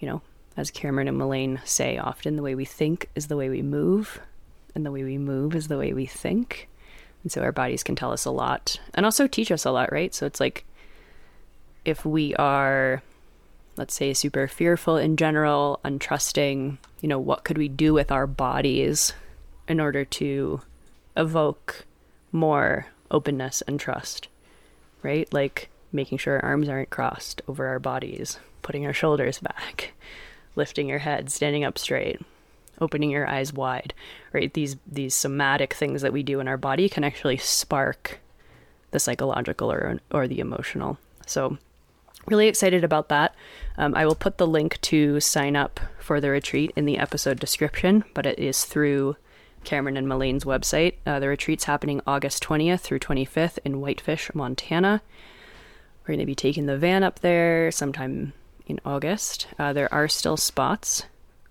you 0.00 0.08
know, 0.08 0.22
as 0.56 0.70
Cameron 0.70 1.08
and 1.08 1.20
Melayne 1.20 1.66
say 1.66 1.98
often, 1.98 2.36
the 2.36 2.42
way 2.42 2.54
we 2.54 2.64
think 2.64 3.08
is 3.14 3.28
the 3.28 3.36
way 3.36 3.48
we 3.48 3.62
move. 3.62 4.20
And 4.74 4.84
the 4.84 4.92
way 4.92 5.04
we 5.04 5.18
move 5.18 5.54
is 5.54 5.68
the 5.68 5.78
way 5.78 5.92
we 5.92 6.06
think. 6.06 6.68
And 7.22 7.30
so 7.30 7.42
our 7.42 7.52
bodies 7.52 7.82
can 7.82 7.96
tell 7.96 8.12
us 8.12 8.24
a 8.24 8.30
lot 8.30 8.80
and 8.94 9.04
also 9.04 9.26
teach 9.26 9.52
us 9.52 9.64
a 9.64 9.70
lot, 9.70 9.92
right? 9.92 10.14
So 10.14 10.26
it's 10.26 10.40
like 10.40 10.64
if 11.84 12.04
we 12.04 12.34
are, 12.36 13.02
let's 13.76 13.94
say, 13.94 14.14
super 14.14 14.48
fearful 14.48 14.96
in 14.96 15.16
general, 15.16 15.80
untrusting, 15.84 16.78
you 17.00 17.08
know, 17.08 17.18
what 17.18 17.44
could 17.44 17.58
we 17.58 17.68
do 17.68 17.92
with 17.92 18.10
our 18.10 18.26
bodies 18.26 19.12
in 19.68 19.80
order 19.80 20.04
to 20.04 20.60
evoke 21.16 21.84
more 22.32 22.86
openness 23.10 23.62
and 23.62 23.78
trust, 23.78 24.28
right? 25.02 25.32
Like 25.32 25.68
making 25.92 26.18
sure 26.18 26.36
our 26.36 26.50
arms 26.50 26.68
aren't 26.68 26.90
crossed 26.90 27.42
over 27.48 27.66
our 27.66 27.78
bodies, 27.78 28.38
putting 28.62 28.86
our 28.86 28.92
shoulders 28.92 29.38
back, 29.40 29.92
lifting 30.56 30.88
your 30.88 31.00
head, 31.00 31.30
standing 31.30 31.64
up 31.64 31.78
straight, 31.78 32.20
opening 32.80 33.10
your 33.10 33.28
eyes 33.28 33.52
wide, 33.52 33.94
right? 34.32 34.52
These 34.52 34.76
these 34.86 35.14
somatic 35.14 35.74
things 35.74 36.02
that 36.02 36.12
we 36.12 36.22
do 36.22 36.40
in 36.40 36.48
our 36.48 36.56
body 36.56 36.88
can 36.88 37.04
actually 37.04 37.36
spark 37.36 38.20
the 38.90 39.00
psychological 39.00 39.70
or 39.70 40.00
or 40.10 40.26
the 40.26 40.40
emotional. 40.40 40.98
So 41.26 41.58
really 42.26 42.48
excited 42.48 42.84
about 42.84 43.08
that. 43.08 43.34
Um, 43.76 43.94
I 43.94 44.06
will 44.06 44.14
put 44.14 44.38
the 44.38 44.46
link 44.46 44.80
to 44.82 45.20
sign 45.20 45.56
up 45.56 45.80
for 45.98 46.20
the 46.20 46.30
retreat 46.30 46.72
in 46.76 46.84
the 46.84 46.98
episode 46.98 47.38
description, 47.38 48.04
but 48.14 48.26
it 48.26 48.38
is 48.38 48.64
through 48.64 49.16
Cameron 49.64 49.96
and 49.96 50.06
Melayne's 50.06 50.44
website. 50.44 50.94
Uh, 51.06 51.18
the 51.20 51.28
retreat's 51.28 51.64
happening 51.64 52.00
August 52.06 52.42
20th 52.42 52.80
through 52.80 52.98
25th 52.98 53.58
in 53.64 53.80
Whitefish, 53.80 54.34
Montana. 54.34 55.02
We're 56.02 56.14
going 56.14 56.20
to 56.20 56.26
be 56.26 56.34
taking 56.34 56.66
the 56.66 56.78
van 56.78 57.02
up 57.02 57.20
there 57.20 57.70
sometime 57.70 58.32
in 58.66 58.80
August. 58.84 59.46
Uh, 59.58 59.72
there 59.72 59.92
are 59.92 60.08
still 60.08 60.36
spots 60.36 61.04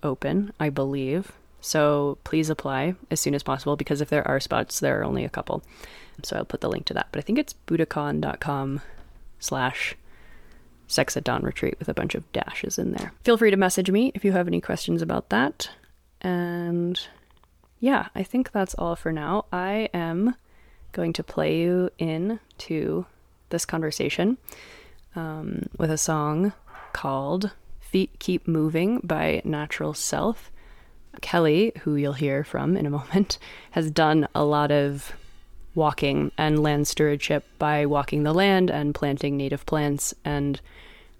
open, 0.03 0.53
I 0.59 0.69
believe. 0.69 1.31
So 1.61 2.17
please 2.23 2.49
apply 2.49 2.95
as 3.11 3.19
soon 3.19 3.35
as 3.35 3.43
possible 3.43 3.75
because 3.75 4.01
if 4.01 4.09
there 4.09 4.27
are 4.27 4.39
spots, 4.39 4.79
there 4.79 4.99
are 4.99 5.03
only 5.03 5.25
a 5.25 5.29
couple. 5.29 5.63
So 6.23 6.37
I'll 6.37 6.45
put 6.45 6.61
the 6.61 6.69
link 6.69 6.85
to 6.85 6.93
that. 6.93 7.07
But 7.11 7.19
I 7.19 7.21
think 7.21 7.39
it's 7.39 7.55
budokon.com 7.67 8.81
slash 9.39 9.95
sex 10.87 11.15
at 11.15 11.23
dawn 11.23 11.43
retreat 11.43 11.75
with 11.79 11.87
a 11.87 11.93
bunch 11.93 12.15
of 12.15 12.29
dashes 12.33 12.77
in 12.79 12.91
there. 12.91 13.13
Feel 13.23 13.37
free 13.37 13.51
to 13.51 13.57
message 13.57 13.91
me 13.91 14.11
if 14.15 14.25
you 14.25 14.31
have 14.31 14.47
any 14.47 14.59
questions 14.59 15.01
about 15.01 15.29
that. 15.29 15.69
And 16.21 16.99
yeah, 17.79 18.07
I 18.15 18.23
think 18.23 18.51
that's 18.51 18.73
all 18.75 18.95
for 18.95 19.11
now. 19.11 19.45
I 19.53 19.89
am 19.93 20.35
going 20.91 21.13
to 21.13 21.23
play 21.23 21.59
you 21.59 21.89
in 21.97 22.39
to 22.57 23.05
this 23.49 23.65
conversation 23.65 24.37
um, 25.15 25.67
with 25.77 25.91
a 25.91 25.97
song 25.97 26.53
called 26.93 27.51
Feet 27.89 28.19
Keep 28.19 28.47
Moving 28.47 28.99
by 29.03 29.41
Natural 29.43 29.95
Self. 29.95 30.51
Kelly, 31.23 31.71
who 31.81 31.95
you'll 31.95 32.13
hear 32.13 32.43
from 32.43 32.77
in 32.77 32.85
a 32.85 32.89
moment, 33.01 33.39
has 33.71 33.89
done 33.89 34.27
a 34.35 34.43
lot 34.43 34.71
of 34.71 35.11
walking 35.73 36.31
and 36.37 36.61
land 36.61 36.87
stewardship 36.87 37.45
by 37.57 37.87
walking 37.87 38.21
the 38.21 38.33
land 38.33 38.69
and 38.69 38.93
planting 38.93 39.37
native 39.37 39.65
plants. 39.65 40.13
And 40.23 40.61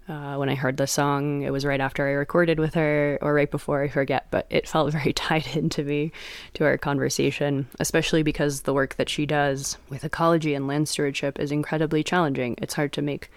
uh, 0.08 0.36
when 0.36 0.48
I 0.48 0.54
heard 0.54 0.76
the 0.76 0.86
song, 0.86 1.42
it 1.42 1.50
was 1.50 1.64
right 1.64 1.80
after 1.80 2.06
I 2.06 2.12
recorded 2.12 2.60
with 2.60 2.74
her, 2.74 3.18
or 3.20 3.34
right 3.34 3.50
before, 3.50 3.82
I 3.82 3.88
forget, 3.88 4.28
but 4.30 4.46
it 4.48 4.68
felt 4.68 4.92
very 4.92 5.12
tied 5.12 5.48
into 5.56 5.82
me 5.82 6.12
to 6.54 6.64
our 6.64 6.78
conversation, 6.78 7.66
especially 7.80 8.22
because 8.22 8.60
the 8.60 8.74
work 8.74 8.94
that 8.94 9.08
she 9.08 9.26
does 9.26 9.76
with 9.88 10.04
ecology 10.04 10.54
and 10.54 10.68
land 10.68 10.88
stewardship 10.88 11.40
is 11.40 11.50
incredibly 11.50 12.04
challenging. 12.04 12.54
It's 12.58 12.74
hard 12.74 12.92
to 12.92 13.02
make 13.02 13.28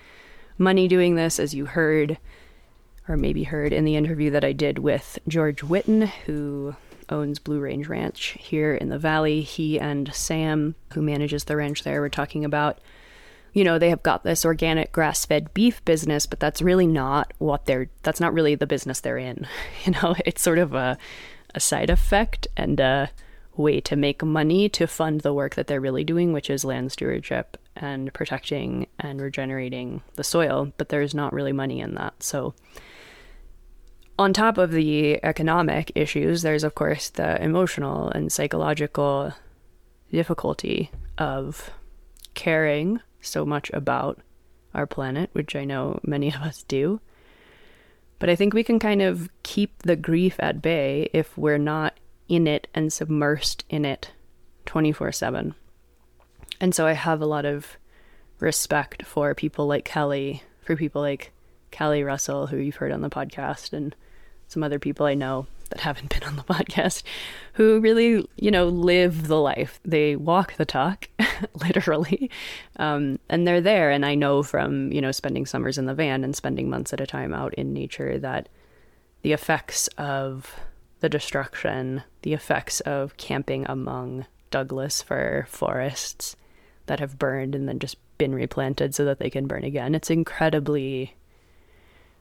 money 0.59 0.87
doing 0.87 1.15
this, 1.15 1.39
as 1.39 1.55
you 1.55 1.65
heard 1.65 2.19
or 3.07 3.17
maybe 3.17 3.43
heard 3.43 3.73
in 3.73 3.85
the 3.85 3.95
interview 3.95 4.29
that 4.31 4.43
I 4.43 4.53
did 4.53 4.79
with 4.79 5.19
George 5.27 5.61
Witten, 5.61 6.07
who 6.25 6.75
owns 7.09 7.39
Blue 7.39 7.59
Range 7.59 7.87
Ranch 7.87 8.37
here 8.39 8.73
in 8.73 8.89
the 8.89 8.97
valley. 8.97 9.41
He 9.41 9.79
and 9.79 10.13
Sam, 10.13 10.75
who 10.93 11.01
manages 11.01 11.43
the 11.43 11.55
ranch 11.55 11.83
there, 11.83 12.01
were 12.01 12.09
talking 12.09 12.45
about, 12.45 12.79
you 13.51 13.63
know, 13.63 13.77
they 13.77 13.89
have 13.89 14.03
got 14.03 14.23
this 14.23 14.45
organic 14.45 14.91
grass 14.91 15.25
fed 15.25 15.53
beef 15.53 15.83
business, 15.85 16.25
but 16.25 16.39
that's 16.39 16.61
really 16.61 16.87
not 16.87 17.33
what 17.39 17.65
they're, 17.65 17.89
that's 18.03 18.19
not 18.19 18.33
really 18.33 18.55
the 18.55 18.67
business 18.67 18.99
they're 18.99 19.17
in. 19.17 19.47
You 19.85 19.91
know, 19.91 20.15
it's 20.25 20.41
sort 20.41 20.59
of 20.59 20.73
a, 20.73 20.97
a 21.53 21.59
side 21.59 21.89
effect 21.89 22.47
and 22.55 22.79
a 22.79 23.11
way 23.55 23.81
to 23.81 23.95
make 23.95 24.23
money 24.23 24.69
to 24.69 24.87
fund 24.87 25.21
the 25.21 25.33
work 25.33 25.55
that 25.55 25.67
they're 25.67 25.81
really 25.81 26.03
doing, 26.03 26.33
which 26.33 26.49
is 26.49 26.65
land 26.65 26.91
stewardship 26.91 27.57
and 27.75 28.13
protecting 28.13 28.87
and 28.99 29.21
regenerating 29.21 30.01
the 30.15 30.23
soil, 30.23 30.71
but 30.77 30.89
there's 30.89 31.13
not 31.13 31.33
really 31.33 31.51
money 31.51 31.79
in 31.79 31.95
that. 31.95 32.23
So, 32.23 32.53
on 34.17 34.33
top 34.33 34.57
of 34.57 34.71
the 34.71 35.23
economic 35.23 35.91
issues, 35.95 36.41
there's 36.41 36.63
of 36.63 36.75
course 36.75 37.09
the 37.09 37.41
emotional 37.41 38.09
and 38.09 38.31
psychological 38.31 39.33
difficulty 40.11 40.91
of 41.17 41.71
caring 42.33 42.99
so 43.21 43.45
much 43.45 43.71
about 43.71 44.19
our 44.73 44.85
planet, 44.85 45.29
which 45.33 45.55
I 45.55 45.65
know 45.65 45.99
many 46.03 46.29
of 46.29 46.41
us 46.41 46.63
do. 46.63 46.99
But 48.19 48.29
I 48.29 48.35
think 48.35 48.53
we 48.53 48.63
can 48.63 48.79
kind 48.79 49.01
of 49.01 49.29
keep 49.43 49.81
the 49.83 49.95
grief 49.95 50.35
at 50.39 50.61
bay 50.61 51.09
if 51.13 51.37
we're 51.37 51.57
not 51.57 51.99
in 52.29 52.47
it 52.47 52.67
and 52.73 52.89
submersed 52.89 53.63
in 53.69 53.85
it 53.85 54.11
24 54.65 55.11
7. 55.11 55.55
And 56.61 56.73
so 56.73 56.87
I 56.87 56.93
have 56.93 57.21
a 57.21 57.25
lot 57.25 57.45
of 57.45 57.77
respect 58.39 59.05
for 59.05 59.35
people 59.35 59.67
like 59.67 59.85
Kelly, 59.85 60.43
for 60.61 60.75
people 60.75 61.01
like 61.01 61.31
Kelly 61.71 62.03
Russell, 62.03 62.47
who 62.47 62.57
you've 62.57 62.77
heard 62.77 62.91
on 62.91 63.01
the 63.01 63.09
podcast, 63.09 63.73
and 63.73 63.95
some 64.53 64.63
other 64.63 64.79
people 64.79 65.05
I 65.05 65.15
know 65.15 65.47
that 65.69 65.81
haven't 65.81 66.09
been 66.09 66.23
on 66.23 66.35
the 66.35 66.43
podcast 66.53 67.03
who 67.53 67.79
really, 67.79 68.27
you 68.37 68.51
know, 68.51 68.67
live 68.67 69.27
the 69.27 69.39
life. 69.39 69.79
They 69.83 70.15
walk 70.15 70.55
the 70.55 70.65
talk, 70.65 71.09
literally. 71.55 72.29
Um, 72.77 73.19
and 73.29 73.47
they're 73.47 73.61
there. 73.61 73.91
And 73.91 74.05
I 74.05 74.15
know 74.15 74.43
from, 74.43 74.91
you 74.91 75.01
know, 75.01 75.11
spending 75.11 75.45
summers 75.45 75.77
in 75.77 75.85
the 75.85 75.93
van 75.93 76.23
and 76.23 76.35
spending 76.35 76.69
months 76.69 76.93
at 76.93 77.01
a 77.01 77.07
time 77.07 77.33
out 77.33 77.53
in 77.55 77.73
nature 77.73 78.17
that 78.19 78.49
the 79.23 79.33
effects 79.33 79.87
of 79.97 80.55
the 80.99 81.09
destruction, 81.09 82.03
the 82.21 82.33
effects 82.33 82.79
of 82.81 83.17
camping 83.17 83.65
among 83.67 84.25
Douglas 84.51 85.01
fir 85.01 85.45
forests 85.49 86.35
that 86.85 86.99
have 86.99 87.17
burned 87.17 87.55
and 87.55 87.67
then 87.67 87.79
just 87.79 87.97
been 88.17 88.35
replanted 88.35 88.93
so 88.93 89.03
that 89.05 89.19
they 89.19 89.29
can 89.29 89.47
burn 89.47 89.63
again. 89.63 89.95
It's 89.95 90.09
incredibly 90.09 91.15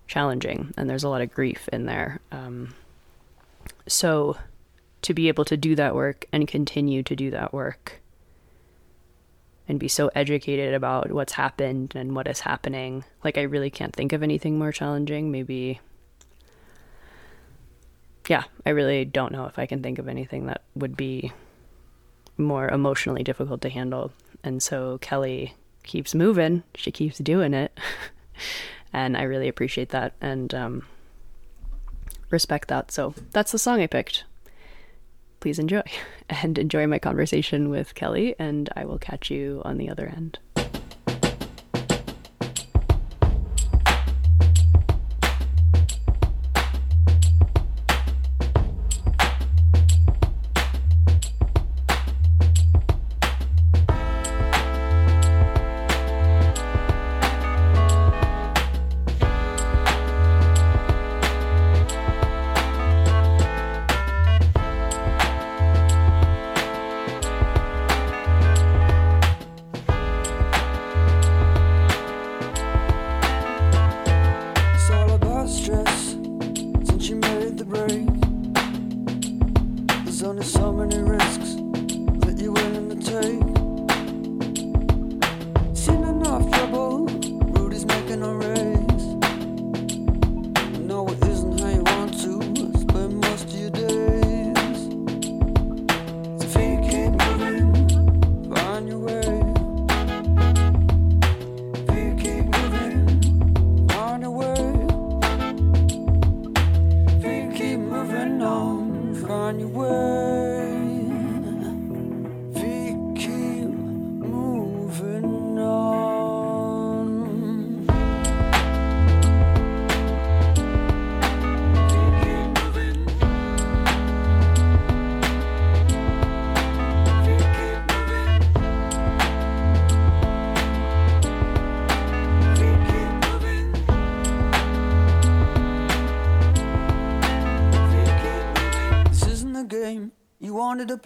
challenging, 0.06 0.72
and 0.76 0.88
there's 0.88 1.04
a 1.04 1.08
lot 1.08 1.22
of 1.22 1.32
grief 1.32 1.68
in 1.72 1.86
there. 1.86 2.20
Um, 2.30 2.74
so, 3.86 4.36
to 5.02 5.14
be 5.14 5.28
able 5.28 5.44
to 5.46 5.56
do 5.56 5.74
that 5.74 5.94
work 5.94 6.26
and 6.32 6.46
continue 6.46 7.02
to 7.02 7.16
do 7.16 7.30
that 7.30 7.52
work 7.52 8.00
and 9.66 9.80
be 9.80 9.88
so 9.88 10.10
educated 10.14 10.74
about 10.74 11.10
what's 11.10 11.32
happened 11.32 11.94
and 11.94 12.14
what 12.14 12.28
is 12.28 12.40
happening, 12.40 13.04
like, 13.24 13.38
I 13.38 13.42
really 13.42 13.70
can't 13.70 13.94
think 13.94 14.12
of 14.12 14.22
anything 14.22 14.58
more 14.58 14.72
challenging. 14.72 15.30
Maybe, 15.30 15.80
yeah, 18.28 18.44
I 18.66 18.70
really 18.70 19.04
don't 19.04 19.32
know 19.32 19.46
if 19.46 19.58
I 19.58 19.66
can 19.66 19.82
think 19.82 19.98
of 19.98 20.08
anything 20.08 20.46
that 20.46 20.62
would 20.74 20.96
be 20.96 21.32
more 22.36 22.68
emotionally 22.68 23.22
difficult 23.22 23.60
to 23.62 23.70
handle. 23.70 24.12
And 24.44 24.62
so 24.62 24.98
Kelly 24.98 25.54
keeps 25.84 26.14
moving, 26.14 26.62
she 26.74 26.90
keeps 26.90 27.18
doing 27.18 27.54
it. 27.54 27.76
and 28.92 29.16
I 29.16 29.22
really 29.22 29.48
appreciate 29.48 29.90
that 29.90 30.14
and 30.20 30.54
um, 30.54 30.86
respect 32.30 32.68
that. 32.68 32.90
So 32.90 33.14
that's 33.30 33.52
the 33.52 33.58
song 33.58 33.80
I 33.80 33.86
picked. 33.86 34.24
Please 35.40 35.58
enjoy 35.58 35.82
and 36.30 36.58
enjoy 36.58 36.86
my 36.86 36.98
conversation 36.98 37.68
with 37.68 37.94
Kelly, 37.94 38.34
and 38.38 38.70
I 38.76 38.84
will 38.84 38.98
catch 38.98 39.30
you 39.30 39.62
on 39.64 39.78
the 39.78 39.88
other 39.88 40.06
end. 40.06 40.38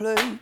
Wanted 0.00 0.36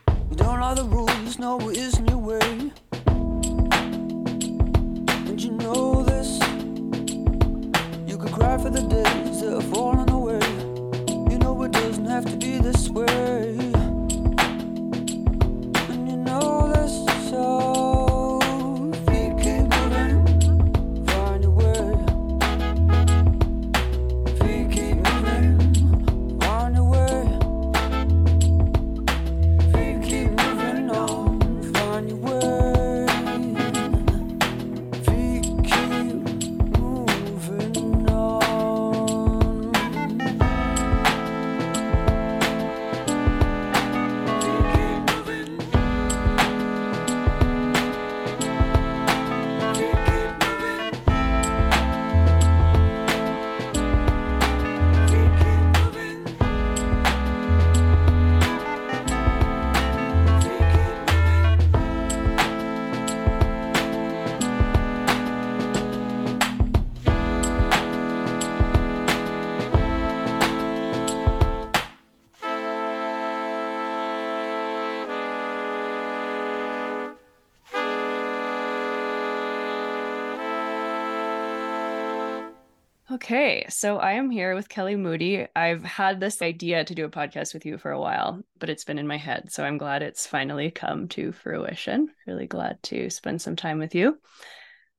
Okay, 83.25 83.65
so 83.71 83.97
I 83.97 84.13
am 84.13 84.29
here 84.29 84.55
with 84.55 84.69
Kelly 84.69 84.97
Moody. 84.97 85.47
I've 85.57 85.83
had 85.83 86.21
this 86.21 86.43
idea 86.43 86.85
to 86.85 86.95
do 86.95 87.07
a 87.07 87.11
podcast 87.11 87.55
with 87.55 87.65
you 87.65 87.79
for 87.79 87.91
a 87.91 87.99
while, 87.99 88.43
but 88.59 88.69
it's 88.69 88.85
been 88.85 88.99
in 88.99 89.07
my 89.07 89.17
head. 89.17 89.51
So 89.51 89.65
I'm 89.65 89.79
glad 89.79 90.03
it's 90.03 90.27
finally 90.27 90.71
come 90.71 91.09
to 91.09 91.33
fruition. 91.33 92.11
Really 92.27 92.47
glad 92.47 92.83
to 92.83 93.09
spend 93.09 93.41
some 93.41 93.57
time 93.57 93.79
with 93.79 93.95
you. 93.95 94.19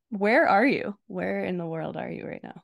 Where 0.09 0.47
are 0.47 0.65
you? 0.65 0.95
Where 1.05 1.45
in 1.45 1.59
the 1.59 1.67
world 1.67 1.97
are 1.97 2.09
you 2.09 2.25
right 2.25 2.41
now? 2.41 2.63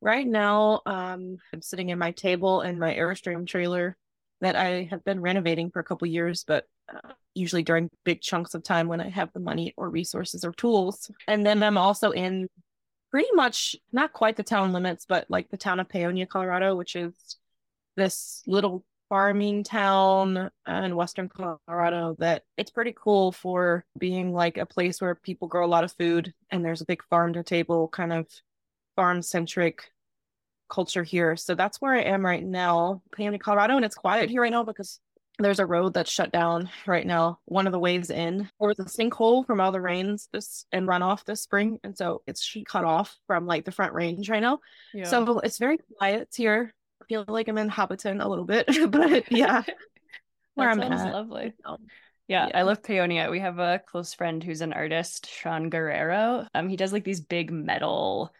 Right 0.00 0.26
now, 0.26 0.80
um, 0.86 1.36
I'm 1.52 1.60
sitting 1.60 1.90
in 1.90 1.98
my 1.98 2.12
table 2.12 2.62
in 2.62 2.78
my 2.78 2.94
Airstream 2.94 3.46
trailer 3.46 3.98
that 4.40 4.56
I 4.56 4.88
have 4.90 5.04
been 5.04 5.20
renovating 5.20 5.70
for 5.72 5.80
a 5.80 5.84
couple 5.84 6.08
years, 6.08 6.42
but 6.48 6.64
uh, 6.90 7.12
usually 7.34 7.62
during 7.62 7.90
big 8.06 8.22
chunks 8.22 8.54
of 8.54 8.62
time 8.62 8.88
when 8.88 9.02
I 9.02 9.10
have 9.10 9.30
the 9.34 9.40
money 9.40 9.74
or 9.76 9.90
resources 9.90 10.42
or 10.42 10.52
tools. 10.52 11.10
And 11.28 11.44
then 11.44 11.62
I'm 11.62 11.76
also 11.76 12.12
in 12.12 12.48
pretty 13.12 13.28
much 13.34 13.76
not 13.92 14.12
quite 14.12 14.36
the 14.36 14.42
town 14.42 14.72
limits, 14.72 15.04
but 15.06 15.26
like 15.28 15.50
the 15.50 15.56
town 15.56 15.78
of 15.78 15.88
Paonia, 15.88 16.28
Colorado, 16.28 16.74
which 16.74 16.96
is 16.96 17.12
this 17.96 18.42
little 18.46 18.84
farming 19.10 19.62
town 19.62 20.50
in 20.66 20.96
western 20.96 21.28
Colorado 21.28 22.16
that 22.18 22.44
it's 22.56 22.70
pretty 22.70 22.94
cool 22.96 23.30
for 23.30 23.84
being 23.98 24.32
like 24.32 24.56
a 24.56 24.64
place 24.64 25.02
where 25.02 25.14
people 25.14 25.46
grow 25.46 25.66
a 25.66 25.68
lot 25.68 25.84
of 25.84 25.92
food 25.92 26.32
and 26.50 26.64
there's 26.64 26.80
a 26.80 26.86
big 26.86 27.02
farm 27.10 27.34
to 27.34 27.42
table 27.42 27.88
kind 27.88 28.10
of 28.14 28.26
farm 28.96 29.20
centric 29.20 29.92
culture 30.70 31.02
here. 31.02 31.36
So 31.36 31.54
that's 31.54 31.78
where 31.82 31.92
I 31.92 32.00
am 32.00 32.24
right 32.24 32.42
now, 32.42 33.02
Paonia, 33.14 33.38
Colorado, 33.38 33.76
and 33.76 33.84
it's 33.84 33.94
quiet 33.94 34.30
here 34.30 34.40
right 34.40 34.50
now 34.50 34.64
because 34.64 34.98
there's 35.42 35.58
a 35.58 35.66
road 35.66 35.94
that's 35.94 36.10
shut 36.10 36.32
down 36.32 36.70
right 36.86 37.06
now. 37.06 37.38
One 37.44 37.66
of 37.66 37.72
the 37.72 37.78
ways 37.78 38.10
in, 38.10 38.48
or 38.58 38.68
was 38.68 38.78
a 38.78 38.84
sinkhole 38.84 39.46
from 39.46 39.60
all 39.60 39.72
the 39.72 39.80
rains 39.80 40.28
this 40.32 40.66
and 40.72 40.86
runoff 40.86 41.24
this 41.24 41.42
spring, 41.42 41.78
and 41.84 41.96
so 41.96 42.22
it's 42.26 42.56
cut 42.66 42.84
off 42.84 43.16
from 43.26 43.46
like 43.46 43.64
the 43.64 43.72
front 43.72 43.94
range 43.94 44.28
right 44.30 44.42
now. 44.42 44.60
Yeah. 44.94 45.04
So 45.04 45.38
it's 45.40 45.58
very 45.58 45.78
quiet 45.98 46.28
here. 46.34 46.72
I 47.02 47.04
feel 47.06 47.24
like 47.26 47.48
I'm 47.48 47.58
in 47.58 47.70
Hobbiton 47.70 48.24
a 48.24 48.28
little 48.28 48.44
bit, 48.44 48.66
but 48.90 49.30
yeah, 49.30 49.62
where 50.54 50.70
I'm 50.70 50.80
at. 50.80 51.12
lovely. 51.12 51.52
Um, 51.64 51.78
Yeah, 52.28 52.48
Yeah. 52.48 52.58
I 52.58 52.62
love 52.62 52.82
Paonia. 52.82 53.30
We 53.30 53.40
have 53.40 53.58
a 53.58 53.82
close 53.86 54.14
friend 54.14 54.42
who's 54.42 54.60
an 54.60 54.72
artist, 54.72 55.28
Sean 55.28 55.70
Guerrero. 55.70 56.46
Um, 56.54 56.68
he 56.68 56.76
does 56.76 56.92
like 56.92 57.04
these 57.04 57.20
big 57.20 57.50
metal 57.50 58.32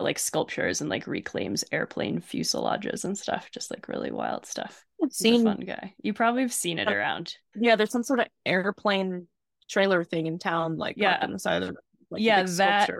like 0.00 0.18
sculptures 0.18 0.80
and 0.80 0.90
like 0.90 1.06
reclaims 1.06 1.64
airplane 1.72 2.20
fuselages 2.20 3.04
and 3.04 3.18
stuff, 3.18 3.50
just 3.50 3.70
like 3.70 3.88
really 3.88 4.10
wild 4.10 4.46
stuff. 4.46 4.84
Seen, 5.10 5.44
fun 5.44 5.60
guy. 5.60 5.94
You 6.02 6.12
probably 6.12 6.42
have 6.42 6.52
seen 6.52 6.78
it 6.78 6.88
Uh, 6.88 6.92
around. 6.92 7.36
yeah, 7.54 7.76
there's 7.76 7.90
some 7.92 8.02
sort 8.02 8.20
of 8.20 8.26
airplane 8.44 9.28
trailer 9.68 10.04
thing 10.04 10.26
in 10.26 10.38
town, 10.38 10.76
like 10.76 10.96
Yeah. 10.96 11.12
up 11.14 11.22
on 11.22 11.32
the 11.32 11.38
side 11.38 11.62
of 11.62 11.76
like, 12.10 12.22
Yeah, 12.22 12.42
that- 12.42 12.90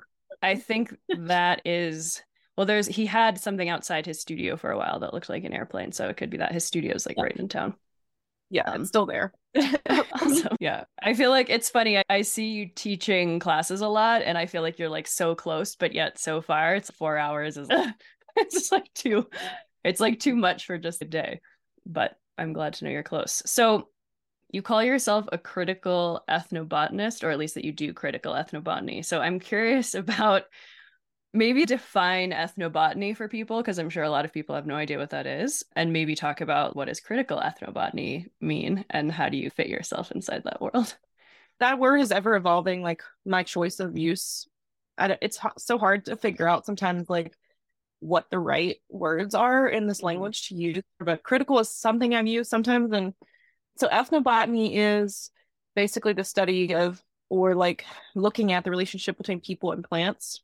I 0.42 0.54
think 0.56 0.94
that 1.08 1.62
is 1.64 2.22
well, 2.56 2.66
there's 2.66 2.86
he 2.88 3.06
had 3.06 3.38
something 3.38 3.68
outside 3.68 4.04
his 4.04 4.20
studio 4.20 4.56
for 4.56 4.70
a 4.72 4.76
while 4.76 4.98
that 5.00 5.14
looked 5.14 5.28
like 5.28 5.44
an 5.44 5.52
airplane, 5.52 5.92
so 5.92 6.08
it 6.08 6.16
could 6.16 6.28
be 6.30 6.38
that 6.38 6.50
his 6.52 6.64
studio's 6.64 7.06
like 7.06 7.16
Yeah. 7.16 7.22
right 7.24 7.36
in 7.36 7.48
town. 7.48 7.74
Yeah, 8.50 8.62
um, 8.64 8.80
it's 8.80 8.88
still 8.88 9.06
there. 9.06 9.32
Awesome. 10.20 10.56
Yeah. 10.58 10.84
I 11.00 11.14
feel 11.14 11.30
like 11.30 11.48
it's 11.50 11.70
funny. 11.70 11.98
I, 11.98 12.02
I 12.10 12.22
see 12.22 12.48
you 12.48 12.66
teaching 12.74 13.38
classes 13.38 13.80
a 13.82 13.88
lot 13.88 14.22
and 14.22 14.36
I 14.36 14.46
feel 14.46 14.62
like 14.62 14.78
you're 14.78 14.88
like 14.88 15.06
so 15.06 15.34
close, 15.36 15.76
but 15.76 15.94
yet 15.94 16.18
so 16.18 16.40
far 16.40 16.74
it's 16.74 16.90
four 16.90 17.16
hours 17.18 17.56
is 17.56 17.68
it's 18.36 18.54
just 18.54 18.72
like 18.72 18.92
too 18.94 19.28
it's 19.84 20.00
like 20.00 20.18
too 20.18 20.34
much 20.34 20.66
for 20.66 20.76
just 20.78 21.02
a 21.02 21.04
day. 21.04 21.40
But 21.88 22.16
I'm 22.36 22.52
glad 22.52 22.74
to 22.74 22.84
know 22.84 22.90
you're 22.90 23.02
close. 23.02 23.42
So 23.46 23.88
you 24.50 24.62
call 24.62 24.82
yourself 24.82 25.26
a 25.32 25.38
critical 25.38 26.22
ethnobotanist, 26.28 27.24
or 27.24 27.30
at 27.30 27.38
least 27.38 27.54
that 27.54 27.64
you 27.64 27.72
do 27.72 27.92
critical 27.92 28.34
ethnobotany. 28.34 29.04
So 29.04 29.20
I'm 29.20 29.40
curious 29.40 29.94
about 29.94 30.44
maybe 31.34 31.66
define 31.66 32.32
ethnobotany 32.32 33.14
for 33.14 33.28
people 33.28 33.58
because 33.58 33.78
i'm 33.78 33.90
sure 33.90 34.02
a 34.02 34.10
lot 34.10 34.24
of 34.24 34.32
people 34.32 34.54
have 34.54 34.66
no 34.66 34.74
idea 34.74 34.98
what 34.98 35.10
that 35.10 35.26
is 35.26 35.62
and 35.76 35.92
maybe 35.92 36.14
talk 36.14 36.40
about 36.40 36.74
what 36.74 36.86
does 36.86 37.00
critical 37.00 37.38
ethnobotany 37.38 38.26
mean 38.40 38.84
and 38.90 39.12
how 39.12 39.28
do 39.28 39.36
you 39.36 39.50
fit 39.50 39.68
yourself 39.68 40.10
inside 40.10 40.42
that 40.44 40.60
world 40.60 40.96
that 41.60 41.78
word 41.78 41.98
is 41.98 42.12
ever 42.12 42.34
evolving 42.34 42.82
like 42.82 43.02
my 43.26 43.42
choice 43.42 43.78
of 43.78 43.98
use 43.98 44.48
it's 44.98 45.38
so 45.58 45.78
hard 45.78 46.06
to 46.06 46.16
figure 46.16 46.48
out 46.48 46.64
sometimes 46.64 47.08
like 47.10 47.36
what 48.00 48.30
the 48.30 48.38
right 48.38 48.76
words 48.88 49.34
are 49.34 49.68
in 49.68 49.86
this 49.86 50.00
Mhm. 50.00 50.04
language 50.04 50.48
to 50.48 50.54
use 50.54 50.82
but 51.00 51.22
critical 51.22 51.58
is 51.58 51.68
something 51.68 52.14
i've 52.14 52.26
used 52.26 52.50
sometimes 52.50 52.92
and 52.92 53.14
so 53.76 53.88
ethnobotany 53.88 54.70
is 54.74 55.30
basically 55.74 56.12
the 56.12 56.24
study 56.24 56.74
of 56.74 57.02
or 57.28 57.54
like 57.54 57.84
looking 58.14 58.52
at 58.52 58.64
the 58.64 58.70
relationship 58.70 59.16
between 59.18 59.40
people 59.40 59.72
and 59.72 59.84
plants 59.84 60.42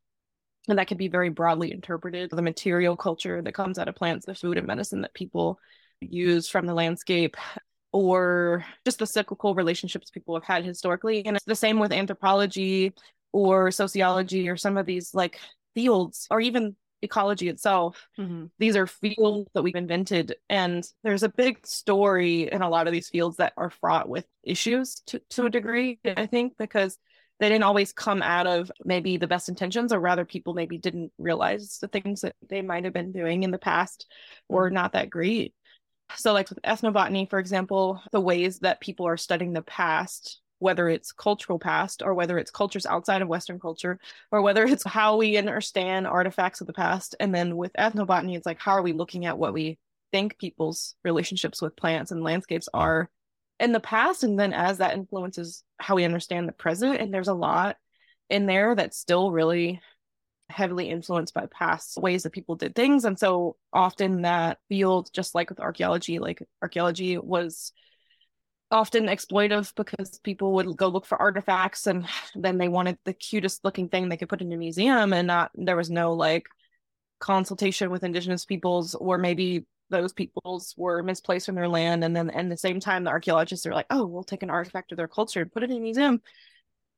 and 0.68 0.78
that 0.78 0.88
can 0.88 0.96
be 0.96 1.08
very 1.08 1.28
broadly 1.28 1.72
interpreted 1.72 2.30
the 2.30 2.42
material 2.42 2.96
culture 2.96 3.42
that 3.42 3.54
comes 3.54 3.78
out 3.78 3.88
of 3.88 3.94
plants 3.94 4.26
the 4.26 4.34
food 4.34 4.58
and 4.58 4.66
medicine 4.66 5.02
that 5.02 5.14
people 5.14 5.58
use 6.00 6.48
from 6.48 6.66
the 6.66 6.74
landscape 6.74 7.36
or 7.92 8.64
just 8.84 8.98
the 8.98 9.06
cyclical 9.06 9.54
relationships 9.54 10.10
people 10.10 10.34
have 10.34 10.42
had 10.42 10.64
historically. 10.64 11.24
And 11.24 11.36
it's 11.36 11.46
the 11.46 11.54
same 11.54 11.78
with 11.78 11.92
anthropology 11.92 12.92
or 13.32 13.70
sociology 13.70 14.48
or 14.48 14.56
some 14.56 14.76
of 14.76 14.84
these 14.84 15.14
like 15.14 15.38
fields 15.76 16.26
or 16.28 16.40
even 16.40 16.74
ecology 17.04 17.48
itself. 17.48 18.08
mm-hmm. 18.18 18.46
These 18.58 18.76
are 18.76 18.86
fields 18.86 19.50
that 19.54 19.62
we've 19.62 19.74
invented. 19.74 20.34
And 20.48 20.86
there's 21.02 21.22
a 21.22 21.28
big 21.28 21.66
story 21.66 22.50
in 22.50 22.62
a 22.62 22.68
lot 22.68 22.86
of 22.86 22.92
these 22.92 23.08
fields 23.08 23.36
that 23.36 23.52
are 23.56 23.70
fraught 23.70 24.08
with 24.08 24.26
issues 24.42 25.02
to, 25.06 25.20
to 25.30 25.46
a 25.46 25.50
degree, 25.50 26.00
I 26.04 26.26
think, 26.26 26.54
because 26.58 26.98
they 27.40 27.48
didn't 27.48 27.64
always 27.64 27.92
come 27.92 28.22
out 28.22 28.46
of 28.46 28.70
maybe 28.84 29.16
the 29.16 29.26
best 29.26 29.48
intentions, 29.48 29.92
or 29.92 29.98
rather, 29.98 30.24
people 30.24 30.54
maybe 30.54 30.78
didn't 30.78 31.12
realize 31.18 31.78
the 31.80 31.88
things 31.88 32.20
that 32.20 32.36
they 32.48 32.62
might 32.62 32.84
have 32.84 32.92
been 32.92 33.12
doing 33.12 33.42
in 33.42 33.50
the 33.50 33.58
past 33.58 34.06
were 34.48 34.70
not 34.70 34.92
that 34.92 35.10
great. 35.10 35.52
So, 36.16 36.32
like 36.32 36.48
with 36.48 36.62
ethnobotany, 36.62 37.28
for 37.28 37.38
example, 37.38 38.00
the 38.12 38.20
ways 38.20 38.60
that 38.60 38.80
people 38.80 39.06
are 39.06 39.16
studying 39.16 39.52
the 39.52 39.62
past, 39.62 40.40
whether 40.64 40.88
it's 40.88 41.12
cultural 41.12 41.58
past 41.58 42.02
or 42.02 42.14
whether 42.14 42.38
it's 42.38 42.50
cultures 42.50 42.86
outside 42.86 43.20
of 43.20 43.28
Western 43.28 43.60
culture, 43.60 44.00
or 44.32 44.40
whether 44.40 44.64
it's 44.64 44.82
how 44.82 45.18
we 45.18 45.36
understand 45.36 46.06
artifacts 46.06 46.62
of 46.62 46.66
the 46.66 46.72
past. 46.72 47.14
And 47.20 47.34
then 47.34 47.56
with 47.56 47.72
ethnobotany, 47.74 48.34
it's 48.34 48.46
like, 48.46 48.58
how 48.58 48.72
are 48.72 48.82
we 48.82 48.94
looking 48.94 49.26
at 49.26 49.36
what 49.36 49.52
we 49.52 49.78
think 50.10 50.38
people's 50.38 50.96
relationships 51.04 51.60
with 51.60 51.76
plants 51.76 52.10
and 52.10 52.22
landscapes 52.24 52.68
are 52.72 53.10
in 53.60 53.72
the 53.72 53.78
past? 53.78 54.24
And 54.24 54.40
then 54.40 54.54
as 54.54 54.78
that 54.78 54.94
influences 54.94 55.62
how 55.78 55.96
we 55.96 56.04
understand 56.04 56.48
the 56.48 56.52
present. 56.52 56.98
And 56.98 57.12
there's 57.12 57.28
a 57.28 57.34
lot 57.34 57.76
in 58.30 58.46
there 58.46 58.74
that's 58.74 58.96
still 58.98 59.30
really 59.30 59.82
heavily 60.48 60.88
influenced 60.88 61.34
by 61.34 61.46
past 61.46 61.98
ways 61.98 62.22
that 62.22 62.32
people 62.32 62.56
did 62.56 62.74
things. 62.74 63.04
And 63.04 63.18
so 63.18 63.56
often 63.70 64.22
that 64.22 64.58
field, 64.70 65.10
just 65.12 65.34
like 65.34 65.50
with 65.50 65.60
archaeology, 65.60 66.18
like 66.18 66.42
archaeology 66.62 67.18
was 67.18 67.72
often 68.74 69.06
exploitive 69.06 69.72
because 69.76 70.18
people 70.24 70.52
would 70.52 70.76
go 70.76 70.88
look 70.88 71.06
for 71.06 71.20
artifacts 71.22 71.86
and 71.86 72.06
then 72.34 72.58
they 72.58 72.68
wanted 72.68 72.98
the 73.04 73.12
cutest 73.12 73.64
looking 73.64 73.88
thing 73.88 74.08
they 74.08 74.16
could 74.16 74.28
put 74.28 74.40
in 74.40 74.52
a 74.52 74.56
museum 74.56 75.12
and 75.12 75.28
not 75.28 75.52
there 75.54 75.76
was 75.76 75.90
no 75.90 76.12
like 76.12 76.46
consultation 77.20 77.88
with 77.88 78.02
indigenous 78.02 78.44
peoples 78.44 78.96
or 78.96 79.16
maybe 79.16 79.64
those 79.90 80.12
peoples 80.12 80.74
were 80.76 81.04
misplaced 81.04 81.46
from 81.46 81.54
their 81.54 81.68
land 81.68 82.02
and 82.02 82.16
then 82.16 82.28
at 82.30 82.48
the 82.48 82.56
same 82.56 82.80
time 82.80 83.04
the 83.04 83.10
archaeologists 83.10 83.64
are 83.64 83.72
like 83.72 83.86
oh 83.90 84.04
we'll 84.04 84.24
take 84.24 84.42
an 84.42 84.50
artifact 84.50 84.90
of 84.90 84.98
their 84.98 85.06
culture 85.06 85.42
and 85.42 85.52
put 85.52 85.62
it 85.62 85.70
in 85.70 85.76
a 85.76 85.80
museum. 85.80 86.20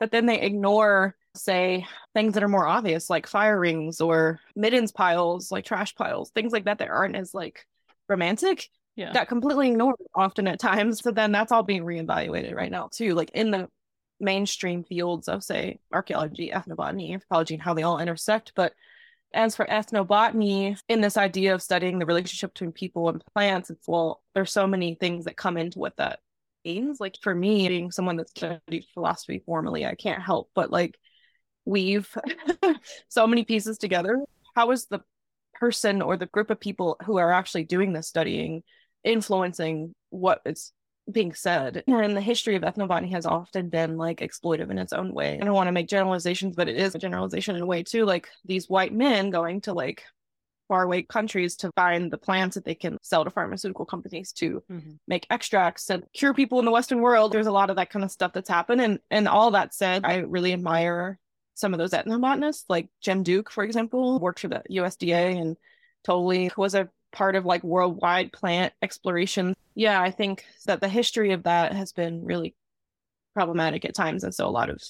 But 0.01 0.11
then 0.11 0.25
they 0.25 0.41
ignore 0.41 1.15
say 1.35 1.87
things 2.15 2.33
that 2.35 2.43
are 2.43 2.49
more 2.49 2.67
obvious 2.67 3.11
like 3.11 3.27
fire 3.27 3.61
rings 3.61 4.01
or 4.01 4.41
middens 4.55 4.93
piles 4.93 5.53
like 5.53 5.67
trash 5.67 5.95
piles 5.95 6.31
things 6.31 6.53
like 6.53 6.65
that 6.65 6.79
that 6.79 6.89
aren't 6.89 7.17
as 7.17 7.35
like 7.35 7.67
romantic 8.09 8.71
Yeah. 8.97 9.13
that 9.13 9.29
completely 9.29 9.69
ignored 9.71 9.97
often 10.15 10.49
at 10.49 10.59
times 10.59 11.01
so 11.01 11.11
then 11.11 11.31
that's 11.31 11.53
all 11.53 11.63
being 11.63 11.85
reevaluated 11.85 12.55
right 12.55 12.71
now 12.71 12.89
too 12.91 13.15
like 13.15 13.31
in 13.35 13.51
the 13.51 13.69
mainstream 14.21 14.85
fields 14.85 15.29
of 15.29 15.45
say 15.45 15.79
archaeology 15.93 16.51
ethnobotany 16.51 17.13
anthropology 17.13 17.55
and 17.55 17.63
how 17.63 17.75
they 17.75 17.83
all 17.83 17.99
intersect 17.99 18.53
but 18.57 18.73
as 19.35 19.55
for 19.55 19.67
ethnobotany 19.67 20.79
in 20.89 21.03
this 21.03 21.19
idea 21.19 21.53
of 21.55 21.63
studying 21.63 21.99
the 21.99 22.07
relationship 22.07 22.55
between 22.55 22.73
people 22.73 23.11
and 23.11 23.23
plants 23.35 23.69
it's 23.69 23.87
well 23.87 24.23
there's 24.35 24.51
so 24.51 24.67
many 24.67 24.95
things 24.95 25.27
that 25.27 25.37
come 25.37 25.59
into 25.59 25.79
what 25.79 25.97
that 25.99 26.21
means 26.65 26.99
like 26.99 27.17
for 27.21 27.35
me 27.35 27.69
being 27.69 27.91
someone 27.91 28.17
that 28.17 28.31
studied 28.31 28.87
philosophy 28.95 29.43
formally 29.45 29.85
i 29.85 29.95
can't 29.95 30.23
help 30.23 30.51
but 30.55 30.71
like 30.71 30.97
weave 31.67 32.17
so 33.09 33.27
many 33.27 33.45
pieces 33.45 33.77
together 33.77 34.19
how 34.55 34.71
is 34.71 34.87
the 34.87 35.01
person 35.55 36.01
or 36.01 36.17
the 36.17 36.27
group 36.27 36.51
of 36.51 36.59
people 36.59 36.97
who 37.05 37.19
are 37.19 37.33
actually 37.33 37.65
doing 37.65 37.93
this 37.93 38.09
studying 38.09 38.63
influencing 39.07 39.95
what 40.11 40.43
is 40.45 40.73
being 41.11 41.33
said. 41.35 41.85
And 41.87 42.17
the 42.17 42.21
history 42.21 42.57
of 42.57 42.63
ethnobotany 42.63 43.11
has 43.13 43.27
often 43.27 43.69
been 43.69 43.97
like 43.97 44.19
exploitive 44.21 44.71
in 44.71 44.79
its 44.79 44.93
own 44.93 45.15
way. 45.15 45.39
I 45.41 45.45
don't 45.45 45.55
want 45.55 45.69
to 45.69 45.73
make 45.73 45.89
generalizations 45.89 46.57
but 46.57 46.69
it 46.69 46.77
is 46.77 46.95
a 46.95 46.99
generalization 46.99 47.55
in 47.57 47.63
a 47.63 47.67
way 47.67 47.83
too. 47.85 48.05
Like 48.05 48.29
these 48.45 48.69
white 48.69 48.93
men 48.93 49.31
going 49.31 49.61
to 49.63 49.73
like 49.73 50.03
faraway 50.69 51.03
countries 51.03 51.55
to 51.55 51.71
find 51.77 52.11
the 52.11 52.19
plants 52.19 52.57
that 52.57 52.65
they 52.65 52.75
can 52.75 52.99
sell 53.01 53.23
to 53.23 53.31
pharmaceutical 53.31 53.87
companies 53.87 54.33
to 54.33 54.65
Mhm. 54.69 54.99
make 55.07 55.25
extracts 55.31 55.89
and 55.91 56.03
cure 56.13 56.35
people 56.35 56.59
in 56.59 56.65
the 56.65 56.73
western 56.73 57.01
world. 57.01 57.31
There's 57.31 57.47
a 57.47 57.53
lot 57.53 57.71
of 57.71 57.77
that 57.77 57.91
kind 57.91 58.05
of 58.05 58.11
stuff 58.11 58.33
that's 58.33 58.49
happened. 58.49 58.81
And 58.81 58.99
and 59.09 59.29
all 59.29 59.53
that 59.53 59.75
said 59.75 60.05
i 60.05 60.17
really 60.17 60.53
admire 60.53 61.21
some 61.55 61.73
of 61.73 61.79
those 61.79 61.93
ethnobotanists 61.93 62.65
like 62.69 62.89
jim 63.01 63.23
duke 63.23 63.51
for 63.51 63.63
example 63.65 64.19
worked 64.19 64.41
for 64.41 64.49
the 64.49 64.63
usda 64.71 65.41
and 65.41 65.57
totally 66.03 66.51
was 66.57 66.75
a 66.75 66.91
part 67.17 67.35
of 67.35 67.47
like 67.47 67.65
worldwide 67.65 68.31
plant 68.31 68.75
exploration. 68.83 69.57
Yeah 69.75 70.01
i 70.01 70.11
think 70.11 70.45
that 70.67 70.81
the 70.81 70.89
history 70.89 71.33
of 71.33 71.45
that 71.45 71.73
has 71.73 71.93
been 71.93 72.25
really 72.25 72.55
problematic 73.35 73.85
at 73.85 73.95
times 73.95 74.23
and 74.23 74.35
so 74.35 74.47
a 74.47 74.51
lot 74.51 74.71
of 74.71 74.83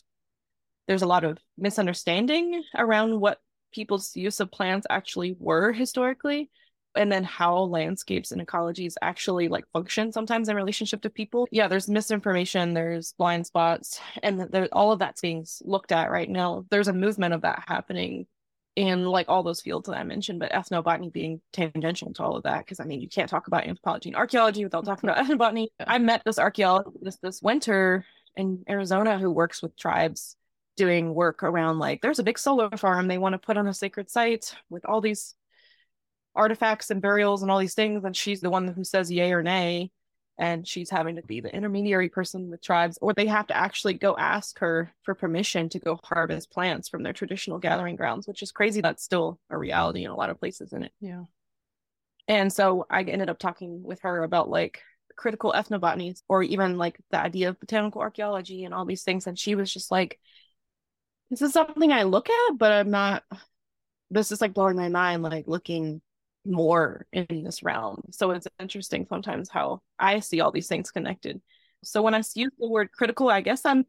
there's 0.88 1.02
a 1.02 1.06
lot 1.06 1.24
of 1.24 1.38
misunderstanding 1.56 2.62
around 2.76 3.20
what 3.20 3.40
people's 3.72 4.14
use 4.16 4.40
of 4.40 4.50
plants 4.50 4.86
actually 4.90 5.36
were 5.38 5.72
historically 5.72 6.50
and 6.96 7.12
then 7.12 7.22
how 7.24 7.58
landscapes 7.58 8.32
and 8.32 8.44
ecologies 8.44 8.94
actually 9.02 9.48
like 9.48 9.64
function 9.72 10.10
sometimes 10.12 10.48
in 10.48 10.56
relationship 10.56 11.02
to 11.02 11.10
people. 11.10 11.46
Yeah 11.52 11.68
there's 11.68 11.88
misinformation 11.88 12.74
there's 12.74 13.12
blind 13.18 13.46
spots 13.46 14.00
and 14.22 14.68
all 14.72 14.92
of 14.92 14.98
that's 14.98 15.20
being 15.20 15.46
looked 15.62 15.92
at 15.92 16.10
right 16.10 16.28
now. 16.28 16.64
There's 16.70 16.88
a 16.88 16.92
movement 16.92 17.34
of 17.34 17.42
that 17.42 17.64
happening 17.68 18.26
in 18.76 19.06
like 19.06 19.28
all 19.28 19.42
those 19.42 19.62
fields 19.62 19.88
that 19.88 19.96
i 19.96 20.02
mentioned 20.02 20.38
but 20.38 20.52
ethnobotany 20.52 21.10
being 21.10 21.40
tangential 21.52 22.12
to 22.12 22.22
all 22.22 22.36
of 22.36 22.42
that 22.42 22.58
because 22.58 22.78
i 22.78 22.84
mean 22.84 23.00
you 23.00 23.08
can't 23.08 23.30
talk 23.30 23.46
about 23.46 23.66
anthropology 23.66 24.10
and 24.10 24.16
archaeology 24.16 24.62
without 24.62 24.84
talking 24.84 25.08
about 25.08 25.24
ethnobotany. 25.26 25.68
I 25.84 25.98
met 25.98 26.22
this 26.24 26.38
archaeologist 26.38 26.96
this, 27.02 27.16
this 27.16 27.42
winter 27.42 28.04
in 28.36 28.64
arizona 28.68 29.18
who 29.18 29.30
works 29.30 29.62
with 29.62 29.76
tribes 29.76 30.36
doing 30.76 31.14
work 31.14 31.42
around 31.42 31.78
like 31.78 32.02
there's 32.02 32.18
a 32.18 32.22
big 32.24 32.38
solar 32.38 32.68
farm 32.76 33.08
they 33.08 33.18
want 33.18 33.32
to 33.32 33.38
put 33.38 33.56
on 33.56 33.66
a 33.66 33.72
sacred 33.72 34.10
site 34.10 34.54
with 34.68 34.84
all 34.84 35.00
these 35.00 35.34
artifacts 36.34 36.90
and 36.90 37.00
burials 37.00 37.40
and 37.40 37.50
all 37.50 37.58
these 37.58 37.74
things 37.74 38.04
and 38.04 38.14
she's 38.14 38.42
the 38.42 38.50
one 38.50 38.68
who 38.68 38.84
says 38.84 39.10
yay 39.10 39.32
or 39.32 39.42
nay 39.42 39.90
and 40.38 40.66
she's 40.66 40.90
having 40.90 41.16
to 41.16 41.22
be 41.22 41.40
the 41.40 41.54
intermediary 41.54 42.08
person 42.08 42.50
with 42.50 42.62
tribes 42.62 42.98
or 43.00 43.14
they 43.14 43.26
have 43.26 43.46
to 43.46 43.56
actually 43.56 43.94
go 43.94 44.16
ask 44.16 44.58
her 44.58 44.92
for 45.02 45.14
permission 45.14 45.68
to 45.68 45.78
go 45.78 45.98
harvest 46.04 46.50
plants 46.50 46.88
from 46.88 47.02
their 47.02 47.12
traditional 47.12 47.58
gathering 47.58 47.96
grounds 47.96 48.26
which 48.26 48.42
is 48.42 48.52
crazy. 48.52 48.80
That's 48.80 49.02
still 49.02 49.38
a 49.50 49.56
reality 49.56 50.04
in 50.04 50.10
a 50.10 50.16
lot 50.16 50.30
of 50.30 50.38
places 50.38 50.68
isn't 50.68 50.84
it? 50.84 50.92
Yeah. 51.00 51.24
and 52.28 52.52
so 52.52 52.86
i 52.90 53.02
ended 53.02 53.30
up 53.30 53.38
talking 53.38 53.82
with 53.82 54.00
her 54.00 54.22
about 54.22 54.48
like 54.48 54.82
critical 55.16 55.52
ethnobotany 55.56 56.20
or 56.28 56.42
even 56.42 56.76
like 56.76 56.98
the 57.10 57.18
idea 57.18 57.48
of 57.48 57.58
botanical 57.58 58.02
archaeology 58.02 58.64
and 58.64 58.74
all 58.74 58.84
these 58.84 59.02
things. 59.02 59.26
And 59.26 59.38
she 59.38 59.54
was 59.54 59.72
just 59.72 59.90
like 59.90 60.20
this 61.30 61.42
is 61.42 61.52
something 61.52 61.90
i 61.90 62.02
look 62.02 62.28
at 62.28 62.58
but 62.58 62.70
i'm 62.70 62.90
not 62.90 63.24
this 64.10 64.30
is 64.30 64.40
like 64.40 64.52
blowing 64.52 64.76
my 64.76 64.88
mind 64.88 65.22
like 65.22 65.48
looking 65.48 66.00
more 66.46 67.06
in 67.12 67.44
this 67.44 67.62
realm. 67.62 68.02
So 68.10 68.30
it's 68.30 68.46
interesting 68.60 69.06
sometimes 69.08 69.48
how 69.48 69.82
i 69.98 70.20
see 70.20 70.40
all 70.40 70.52
these 70.52 70.68
things 70.68 70.90
connected. 70.90 71.40
So 71.84 72.02
when 72.02 72.14
i 72.14 72.18
use 72.18 72.52
the 72.58 72.68
word 72.68 72.90
critical 72.92 73.28
i 73.28 73.40
guess 73.40 73.64
i'm 73.64 73.84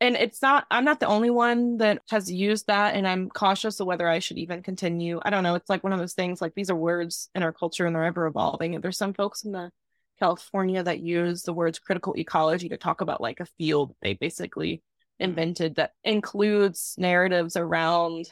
and 0.00 0.16
it's 0.16 0.42
not 0.42 0.66
i'm 0.70 0.84
not 0.84 1.00
the 1.00 1.06
only 1.06 1.30
one 1.30 1.76
that 1.78 2.00
has 2.10 2.30
used 2.30 2.66
that 2.66 2.94
and 2.94 3.06
i'm 3.06 3.28
cautious 3.28 3.80
of 3.80 3.86
whether 3.86 4.08
i 4.08 4.18
should 4.18 4.38
even 4.38 4.62
continue. 4.62 5.20
I 5.22 5.30
don't 5.30 5.42
know 5.42 5.54
it's 5.54 5.70
like 5.70 5.84
one 5.84 5.92
of 5.92 5.98
those 5.98 6.14
things 6.14 6.40
like 6.40 6.54
these 6.54 6.70
are 6.70 6.76
words 6.76 7.28
in 7.34 7.42
our 7.42 7.52
culture 7.52 7.86
and 7.86 7.94
they're 7.94 8.04
ever 8.04 8.26
evolving 8.26 8.74
and 8.74 8.82
there's 8.82 8.98
some 8.98 9.14
folks 9.14 9.44
in 9.44 9.52
the 9.52 9.70
california 10.18 10.82
that 10.82 11.00
use 11.00 11.42
the 11.42 11.52
words 11.52 11.78
critical 11.78 12.14
ecology 12.18 12.68
to 12.68 12.76
talk 12.76 13.00
about 13.00 13.22
like 13.22 13.40
a 13.40 13.46
field 13.58 13.94
they 14.02 14.14
basically 14.14 14.82
invented 15.20 15.76
that 15.76 15.92
includes 16.02 16.94
narratives 16.98 17.56
around 17.56 18.26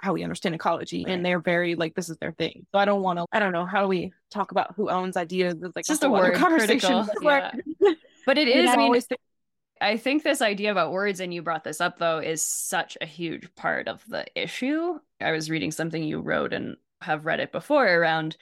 how 0.00 0.12
we 0.12 0.22
understand 0.22 0.54
ecology 0.54 1.04
Right. 1.04 1.12
and 1.14 1.24
they're 1.24 1.40
very 1.40 1.74
like 1.74 1.94
this 1.94 2.08
is 2.08 2.16
their 2.18 2.32
thing 2.32 2.66
so 2.72 2.78
i 2.78 2.84
don't 2.84 3.02
want 3.02 3.18
to 3.18 3.26
i 3.32 3.38
don't 3.38 3.52
know 3.52 3.66
how 3.66 3.82
do 3.82 3.88
we 3.88 4.12
talk 4.30 4.50
about 4.50 4.74
who 4.76 4.88
owns 4.90 5.16
ideas 5.16 5.54
it's 5.62 5.76
like 5.76 5.84
just 5.84 6.04
a 6.04 6.10
word, 6.10 6.34
conversation 6.34 7.06
but, 7.22 7.54
yeah. 7.80 7.92
But 8.26 8.38
it 8.38 8.48
is, 8.56 8.70
I 8.70 8.76
mean, 8.76 8.92
think- 9.00 9.20
I 9.80 9.96
think 9.96 10.22
this 10.22 10.42
idea 10.42 10.70
about 10.72 10.92
words, 10.92 11.20
and 11.20 11.32
you 11.32 11.40
brought 11.40 11.64
this 11.64 11.80
up 11.80 11.98
though, 11.98 12.18
is 12.18 12.42
such 12.42 12.98
a 13.00 13.06
huge 13.06 13.54
part 13.54 13.88
of 13.88 14.04
the 14.06 14.26
issue. 14.34 14.98
I 15.22 15.32
was 15.32 15.48
reading 15.48 15.70
something 15.70 16.02
you 16.02 16.20
wrote 16.20 16.52
and 16.52 16.76
have 17.00 17.24
read 17.24 17.40
it 17.40 17.50
before 17.50 17.88
around 17.88 18.36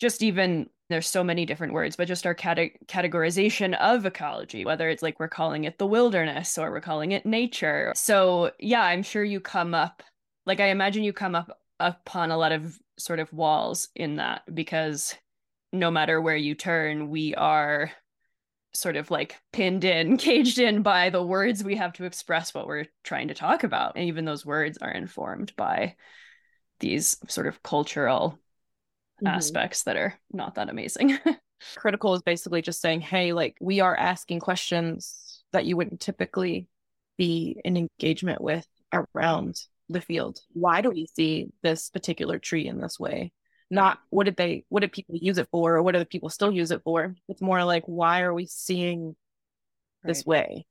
just 0.00 0.22
even 0.22 0.70
there's 0.90 1.08
so 1.08 1.24
many 1.24 1.44
different 1.44 1.72
words, 1.72 1.96
but 1.96 2.06
just 2.06 2.24
our 2.24 2.34
cate- 2.34 2.86
categorization 2.86 3.76
of 3.78 4.06
ecology, 4.06 4.64
whether 4.64 4.88
it's 4.88 5.02
like 5.02 5.18
we're 5.18 5.26
calling 5.28 5.64
it 5.64 5.76
the 5.76 5.86
wilderness 5.86 6.56
or 6.56 6.70
we're 6.70 6.80
calling 6.80 7.10
it 7.12 7.26
nature. 7.26 7.92
So, 7.96 8.52
yeah, 8.60 8.82
I'm 8.82 9.02
sure 9.02 9.24
you 9.24 9.40
come 9.40 9.74
up, 9.74 10.02
like, 10.48 10.60
I 10.60 10.68
imagine 10.68 11.04
you 11.04 11.14
come 11.14 11.36
up 11.36 11.60
upon 11.80 12.32
a 12.32 12.38
lot 12.38 12.52
of 12.52 12.78
sort 12.98 13.20
of 13.20 13.32
walls 13.32 13.90
in 13.96 14.16
that 14.16 14.42
because 14.54 15.16
no 15.72 15.90
matter 15.90 16.20
where 16.20 16.36
you 16.36 16.56
turn, 16.56 17.10
we 17.10 17.34
are 17.36 17.92
sort 18.74 18.96
of 18.96 19.10
like 19.10 19.36
pinned 19.52 19.84
in, 19.84 20.16
caged 20.18 20.58
in 20.58 20.82
by 20.82 21.10
the 21.10 21.22
words 21.22 21.64
we 21.64 21.76
have 21.76 21.94
to 21.94 22.04
express 22.04 22.54
what 22.54 22.66
we're 22.68 22.86
trying 23.04 23.28
to 23.28 23.34
talk 23.34 23.64
about. 23.64 23.94
And 23.96 24.06
even 24.06 24.24
those 24.26 24.46
words 24.46 24.78
are 24.78 24.92
informed 24.92 25.54
by 25.56 25.96
these 26.80 27.16
sort 27.28 27.46
of 27.46 27.62
cultural 27.62 28.38
Mhm. 29.20 29.28
aspects 29.30 29.84
that 29.84 29.96
are 29.96 30.18
not 30.32 30.56
that 30.56 30.70
amazing. 30.70 31.18
critical 31.76 32.14
is 32.14 32.22
basically 32.22 32.62
just 32.62 32.80
saying 32.80 33.00
hey 33.00 33.32
like 33.32 33.56
we 33.60 33.80
are 33.80 33.96
asking 33.96 34.40
questions 34.40 35.42
that 35.52 35.64
you 35.64 35.76
wouldn't 35.76 36.00
typically 36.00 36.68
be 37.16 37.60
in 37.64 37.76
engagement 37.76 38.40
with 38.40 38.66
around 38.92 39.60
the 39.88 40.00
field 40.00 40.40
why 40.52 40.80
do 40.80 40.90
we 40.90 41.06
see 41.06 41.48
this 41.62 41.90
particular 41.90 42.38
tree 42.38 42.66
in 42.66 42.80
this 42.80 42.98
way 42.98 43.32
not 43.70 43.98
what 44.10 44.24
did 44.24 44.36
they 44.36 44.64
what 44.68 44.80
did 44.80 44.92
people 44.92 45.16
use 45.16 45.38
it 45.38 45.48
for 45.50 45.76
or 45.76 45.82
what 45.82 45.92
do 45.92 45.98
the 45.98 46.06
people 46.06 46.30
still 46.30 46.50
use 46.52 46.70
it 46.70 46.82
for 46.82 47.14
it's 47.28 47.42
more 47.42 47.64
like 47.64 47.84
why 47.86 48.22
are 48.22 48.34
we 48.34 48.46
seeing 48.46 49.14
this 50.04 50.24
way 50.24 50.64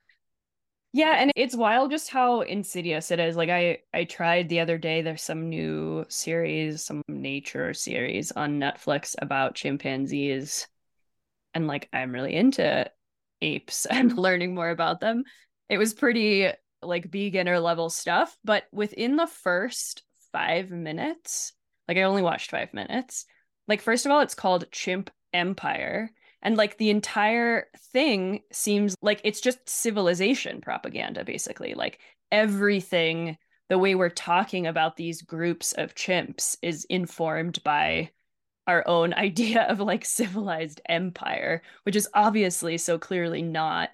Yeah, 0.94 1.16
and 1.18 1.32
it's 1.36 1.56
wild 1.56 1.92
just 1.92 2.10
how 2.10 2.42
insidious 2.42 3.12
it 3.12 3.20
is. 3.20 3.36
Like 3.36 3.50
I 3.50 3.80
I 3.94 4.06
tried 4.06 4.50
the 4.50 4.62
other 4.62 4.78
day 4.78 5.02
there's 5.02 5.22
some 5.22 5.50
new 5.50 6.06
series, 6.10 6.84
some 6.84 7.02
nature 7.08 7.74
series 7.74 8.32
on 8.32 8.60
Netflix 8.60 9.16
about 9.22 9.56
chimpanzees. 9.56 10.68
And 11.54 11.68
like 11.68 11.90
I'm 11.94 12.12
really 12.14 12.34
into 12.36 12.90
apes 13.42 13.86
and 13.92 14.18
learning 14.18 14.56
more 14.56 14.70
about 14.70 15.00
them. 15.00 15.24
It 15.70 15.78
was 15.78 15.94
pretty 15.94 16.50
like 16.82 17.12
beginner 17.12 17.60
level 17.60 17.90
stuff, 17.90 18.38
but 18.44 18.66
within 18.72 19.16
the 19.16 19.28
first 19.28 20.04
5 20.32 20.70
minutes, 20.72 21.54
like 21.88 21.98
I 21.98 22.04
only 22.04 22.22
watched 22.22 22.52
5 22.52 22.74
minutes. 22.74 23.26
Like 23.68 23.82
first 23.82 24.06
of 24.06 24.12
all, 24.12 24.22
it's 24.22 24.36
called 24.36 24.72
Chimp 24.72 25.10
Empire. 25.34 26.12
And 26.42 26.56
like 26.56 26.78
the 26.78 26.90
entire 26.90 27.68
thing 27.92 28.42
seems 28.52 28.96
like 29.02 29.22
it's 29.24 29.42
just 29.42 29.68
civilization 29.68 30.62
propaganda, 30.62 31.24
basically. 31.26 31.74
Like 31.74 32.00
everything, 32.32 33.38
the 33.70 33.78
way 33.78 33.96
we're 33.96 34.10
talking 34.10 34.68
about 34.68 34.96
these 34.96 35.22
groups 35.22 35.74
of 35.74 35.96
chimps 35.96 36.58
is 36.62 36.86
informed 36.86 37.64
by 37.64 38.12
our 38.68 38.88
own 38.88 39.14
idea 39.16 39.64
of 39.64 39.80
like 39.80 40.06
civilized 40.06 40.82
empire, 40.88 41.62
which 41.84 41.96
is 41.96 42.08
obviously 42.14 42.78
so 42.78 42.98
clearly 43.00 43.42
not 43.42 43.90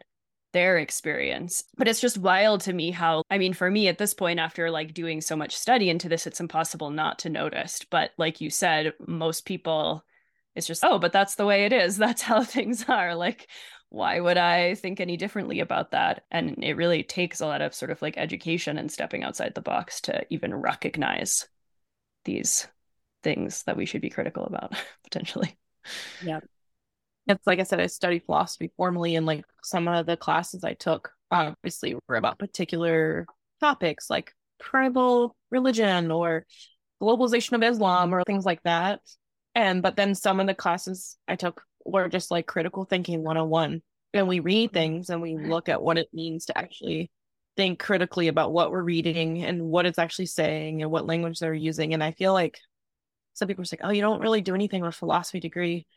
their 0.54 0.78
experience. 0.78 1.64
But 1.76 1.88
it's 1.88 2.00
just 2.00 2.18
wild 2.18 2.62
to 2.62 2.74
me 2.74 2.92
how, 2.92 3.24
I 3.30 3.38
mean, 3.38 3.54
for 3.54 3.70
me 3.70 3.88
at 3.88 3.98
this 3.98 4.14
point, 4.14 4.40
after 4.40 4.72
like 4.72 4.94
doing 4.94 5.20
so 5.20 5.36
much 5.36 5.58
study 5.58 5.90
into 5.90 6.08
this, 6.08 6.26
it's 6.26 6.40
impossible 6.40 6.92
not 6.92 7.20
to 7.20 7.30
notice. 7.30 7.82
But 7.90 8.12
like 8.18 8.40
you 8.40 8.50
said, 8.50 8.94
most 9.06 9.46
people, 9.46 10.06
it's 10.56 10.68
just, 10.68 10.86
oh, 10.86 11.00
but 11.00 11.12
that's 11.12 11.36
the 11.36 11.46
way 11.46 11.66
it 11.66 11.74
is. 11.74 11.98
That's 12.04 12.22
how 12.22 12.44
things 12.44 12.86
are. 12.88 13.16
Like, 13.16 13.50
why 13.90 14.20
would 14.20 14.38
I 14.38 14.76
think 14.76 15.00
any 15.00 15.18
differently 15.18 15.60
about 15.60 15.92
that? 15.92 16.26
And 16.32 16.64
it 16.64 16.78
really 16.78 17.04
takes 17.04 17.42
a 17.42 17.46
lot 17.46 17.62
of 17.62 17.76
sort 17.76 17.92
of 17.92 18.02
like 18.02 18.18
education 18.18 18.78
and 18.78 18.92
stepping 18.92 19.24
outside 19.24 19.54
the 19.56 19.62
box 19.62 20.02
to 20.02 20.26
even 20.30 20.54
recognize 20.54 21.48
these 22.26 22.68
things 23.24 23.64
that 23.64 23.78
we 23.78 23.86
should 23.86 24.02
be 24.02 24.10
critical 24.10 24.46
about 24.46 24.74
potentially. 25.04 25.58
Yeah. 26.24 26.40
It's 27.28 27.48
like 27.48 27.60
I 27.60 27.64
said, 27.64 27.80
I 27.80 27.88
studied 27.88 28.26
philosophy 28.26 28.72
formally, 28.76 29.16
and 29.16 29.26
like 29.26 29.46
some 29.64 29.88
of 29.88 30.06
the 30.06 30.18
classes 30.18 30.64
I 30.64 30.74
took 30.74 31.12
obviously 31.32 31.96
were 32.08 32.16
about 32.16 32.40
particular 32.40 33.26
topics 33.60 34.10
like 34.10 34.34
tribal 34.62 35.36
religion 35.50 36.12
or 36.12 36.46
globalization 37.02 37.54
of 37.54 37.64
Islam 37.64 38.14
or 38.14 38.24
things 38.24 38.46
like 38.46 38.62
that. 38.64 39.00
And 39.56 39.82
but 39.82 39.96
then 39.96 40.16
some 40.16 40.40
of 40.40 40.48
the 40.48 40.54
classes 40.54 41.18
I 41.28 41.36
took 41.36 41.62
were 41.86 42.10
just 42.10 42.32
like 42.32 42.46
critical 42.48 42.86
thinking 42.86 43.24
101. 43.24 43.82
And 44.14 44.28
we 44.28 44.40
read 44.40 44.74
things 44.74 45.10
and 45.10 45.22
we 45.22 45.38
look 45.38 45.70
at 45.70 45.82
what 45.82 45.98
it 45.98 46.08
means 46.14 46.46
to 46.46 46.58
actually 46.58 47.12
think 47.56 47.80
critically 47.80 48.28
about 48.28 48.54
what 48.54 48.72
we're 48.72 48.84
reading 48.84 49.44
and 49.44 49.64
what 49.64 49.86
it's 49.86 50.00
actually 50.00 50.26
saying 50.28 50.82
and 50.82 50.92
what 50.92 51.06
language 51.06 51.40
they're 51.40 51.54
using. 51.54 51.94
And 51.94 52.04
I 52.04 52.12
feel 52.12 52.34
like 52.34 52.60
some 53.34 53.48
people 53.48 53.64
are 53.64 53.68
like, 53.72 53.82
oh, 53.84 53.92
you 53.92 54.02
don't 54.02 54.22
really 54.22 54.42
do 54.42 54.56
anything 54.56 54.82
with 54.82 54.94
a 54.94 54.98
philosophy 54.98 55.40
degree. 55.40 55.88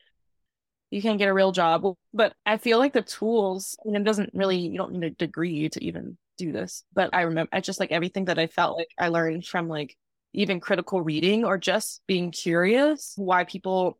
You 0.91 1.03
can't 1.03 1.19
get 1.19 1.29
a 1.29 1.35
real 1.35 1.53
job. 1.53 1.85
But 2.15 2.35
I 2.45 2.59
feel 2.59 2.79
like 2.79 2.93
the 2.93 3.03
tools, 3.03 3.77
and 3.85 3.97
it 3.97 4.05
doesn't 4.05 4.31
really, 4.35 4.59
you 4.59 4.79
don't 4.79 4.93
need 4.93 5.05
a 5.05 5.11
degree 5.11 5.69
to 5.69 5.85
even 5.85 6.17
do 6.39 6.53
this. 6.53 6.85
But 6.95 7.11
I 7.13 7.23
remember, 7.23 7.51
I 7.53 7.61
just 7.61 7.81
like 7.81 7.93
everything 7.93 8.27
that 8.27 8.39
I 8.39 8.47
felt 8.47 8.77
like 8.77 8.89
I 8.99 9.09
learned 9.09 9.47
from 9.47 9.69
like 9.69 9.97
even 10.33 10.61
critical 10.61 11.01
reading 11.01 11.45
or 11.45 11.59
just 11.59 12.03
being 12.07 12.31
curious 12.31 13.15
why 13.17 13.45
people 13.45 13.99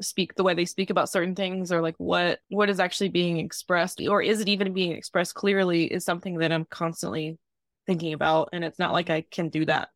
speak 0.00 0.34
the 0.34 0.42
way 0.42 0.54
they 0.54 0.64
speak 0.64 0.90
about 0.90 1.08
certain 1.08 1.34
things 1.34 1.70
or 1.70 1.80
like 1.80 1.94
what 1.98 2.40
what 2.48 2.68
is 2.68 2.80
actually 2.80 3.10
being 3.10 3.38
expressed 3.38 4.00
or 4.08 4.20
is 4.20 4.40
it 4.40 4.48
even 4.48 4.72
being 4.72 4.92
expressed 4.92 5.34
clearly 5.34 5.84
is 5.84 6.04
something 6.04 6.38
that 6.38 6.50
I'm 6.50 6.64
constantly 6.64 7.38
thinking 7.86 8.12
about 8.12 8.48
and 8.52 8.64
it's 8.64 8.78
not 8.78 8.92
like 8.92 9.10
I 9.10 9.24
can 9.30 9.50
do 9.50 9.64
that 9.66 9.90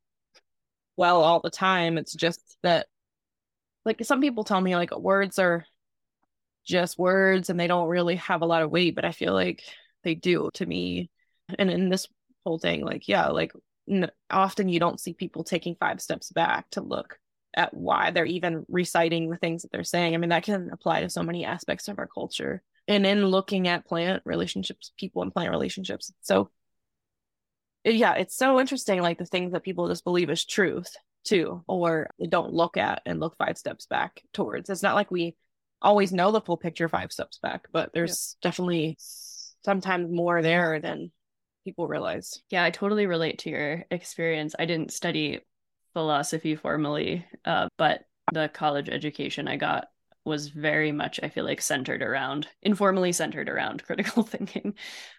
well 0.97 1.23
all 1.23 1.41
the 1.41 1.51
time 1.51 1.99
it's 1.99 2.15
just 2.15 2.59
that 2.63 2.87
like 3.85 4.05
some 4.05 4.21
people 4.21 4.45
tell 4.45 4.61
me 4.61 4.77
like 4.77 4.97
words 4.97 5.39
are 5.39 5.65
just 6.69 6.99
words 6.99 7.51
and 7.51 7.59
they 7.59 7.67
don't 7.67 7.89
really 7.89 8.17
have 8.17 8.43
a 8.43 8.47
lot 8.47 8.63
of 8.63 8.71
weight 8.71 8.95
but 8.95 9.05
I 9.05 9.13
feel 9.13 9.33
like 9.33 9.63
they 10.05 10.15
do 10.15 10.51
to 10.55 10.67
me 10.67 11.11
and 11.59 11.71
in 11.71 11.89
this 11.89 12.07
whole 12.45 12.59
thing 12.59 12.85
like 12.85 13.09
yeah 13.09 13.29
like 13.29 13.53
n- 13.89 14.11
often 14.31 14.69
you 14.69 14.79
don't 14.79 15.01
see 15.01 15.15
people 15.15 15.45
taking 15.45 15.75
five 15.75 16.01
steps 16.01 16.31
back 16.31 16.69
to 16.71 16.81
look 16.81 17.19
at 17.55 17.75
why 17.75 18.11
they're 18.11 18.25
even 18.25 18.65
reciting 18.69 19.31
the 19.31 19.37
things 19.37 19.63
that 19.63 19.73
they're 19.73 19.85
saying. 19.85 20.15
I 20.15 20.19
mean, 20.19 20.31
that 20.31 20.45
can 20.45 20.71
apply 20.71 21.01
to 21.01 21.11
so 21.11 21.23
many 21.23 21.45
aspects 21.45 21.89
of 21.89 21.99
our 21.99 22.07
culture. 22.07 22.63
And 22.87 23.07
in 23.07 23.27
looking 23.27 23.69
at 23.69 23.87
plant 23.87 24.23
relationships, 24.25 24.93
people 24.97 25.23
and 25.23 25.33
plant 25.33 25.51
relationships. 25.51 26.13
So, 26.23 26.51
yeah, 27.85 28.15
it's 28.15 28.37
so 28.37 28.61
interesting, 28.61 29.01
like 29.01 29.19
the 29.19 29.27
things 29.27 29.53
that 29.53 29.63
people 29.63 29.89
just 29.89 30.05
believe 30.05 30.31
is 30.31 30.45
truth 30.45 30.95
too, 31.25 31.63
or 31.67 32.09
they 32.19 32.27
don't 32.27 32.53
look 32.53 32.77
at 32.77 33.03
and 33.07 33.21
look 33.21 33.37
five 33.37 33.59
steps 33.59 33.87
back 33.87 34.23
towards. 34.33 34.71
It's 34.71 34.83
not 34.83 34.95
like 34.95 35.11
we 35.11 35.37
always 35.81 36.13
know 36.13 36.31
the 36.33 36.41
full 36.41 36.57
picture 36.57 36.89
five 36.89 37.13
steps 37.13 37.39
back, 37.39 37.69
but 37.73 37.91
there's 37.93 38.37
yeah. 38.43 38.49
definitely 38.49 38.97
sometimes 39.65 40.11
more 40.11 40.43
there 40.43 40.81
than 40.81 41.11
people 41.65 41.87
realize. 41.87 42.43
Yeah, 42.51 42.65
I 42.65 42.71
totally 42.71 43.07
relate 43.07 43.39
to 43.41 43.51
your 43.51 43.85
experience. 43.91 44.55
I 44.59 44.65
didn't 44.65 44.93
study 44.93 45.41
philosophy 45.93 46.57
formally, 46.57 47.27
uh, 47.45 47.69
but 47.77 48.05
the 48.33 48.49
college 48.49 48.89
education 48.89 49.49
I 49.49 49.57
got 49.57 49.89
was 50.25 50.49
very 50.49 50.93
much, 50.93 51.19
I 51.23 51.29
feel 51.29 51.45
like, 51.45 51.61
centered 51.61 52.03
around, 52.03 52.49
informally 52.63 53.13
centered 53.13 53.49
around 53.49 53.83
critical 53.87 54.23
thinking. 54.23 54.75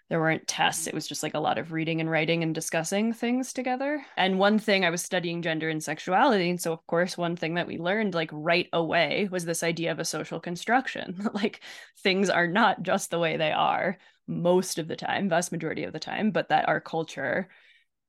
There 0.09 0.19
weren't 0.19 0.47
tests. 0.47 0.87
It 0.87 0.95
was 0.95 1.07
just 1.07 1.21
like 1.21 1.35
a 1.35 1.39
lot 1.39 1.59
of 1.59 1.71
reading 1.71 2.01
and 2.01 2.09
writing 2.09 2.41
and 2.41 2.53
discussing 2.53 3.13
things 3.13 3.53
together. 3.53 4.03
And 4.17 4.39
one 4.39 4.57
thing 4.57 4.83
I 4.83 4.89
was 4.89 5.03
studying 5.03 5.43
gender 5.43 5.69
and 5.69 5.83
sexuality. 5.83 6.49
And 6.49 6.59
so, 6.59 6.73
of 6.73 6.85
course, 6.87 7.15
one 7.15 7.35
thing 7.35 7.53
that 7.53 7.67
we 7.67 7.77
learned 7.77 8.15
like 8.15 8.31
right 8.33 8.67
away 8.73 9.29
was 9.31 9.45
this 9.45 9.61
idea 9.61 9.91
of 9.91 9.99
a 9.99 10.05
social 10.05 10.39
construction. 10.39 11.29
like 11.33 11.61
things 11.99 12.29
are 12.31 12.47
not 12.47 12.81
just 12.81 13.11
the 13.11 13.19
way 13.19 13.37
they 13.37 13.51
are 13.51 13.99
most 14.27 14.79
of 14.79 14.87
the 14.87 14.95
time, 14.95 15.29
vast 15.29 15.51
majority 15.51 15.83
of 15.83 15.93
the 15.93 15.99
time, 15.99 16.31
but 16.31 16.49
that 16.49 16.67
our 16.67 16.81
culture 16.81 17.47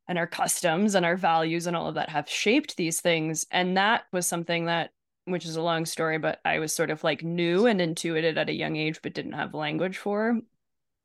and 0.08 0.18
our 0.18 0.26
customs 0.26 0.94
and 0.94 1.04
our 1.04 1.16
values 1.16 1.66
and 1.66 1.76
all 1.76 1.86
of 1.86 1.94
that 1.96 2.08
have 2.08 2.28
shaped 2.28 2.76
these 2.76 3.00
things. 3.02 3.46
And 3.50 3.76
that 3.76 4.04
was 4.10 4.26
something 4.26 4.64
that, 4.64 4.90
which 5.26 5.44
is 5.44 5.56
a 5.56 5.62
long 5.62 5.84
story, 5.84 6.18
but 6.18 6.40
I 6.46 6.60
was 6.60 6.74
sort 6.74 6.90
of 6.90 7.04
like 7.04 7.22
new 7.22 7.66
and 7.66 7.80
intuited 7.80 8.38
at 8.38 8.48
a 8.48 8.54
young 8.54 8.76
age, 8.76 9.00
but 9.02 9.14
didn't 9.14 9.32
have 9.32 9.54
language 9.54 9.98
for 9.98 10.40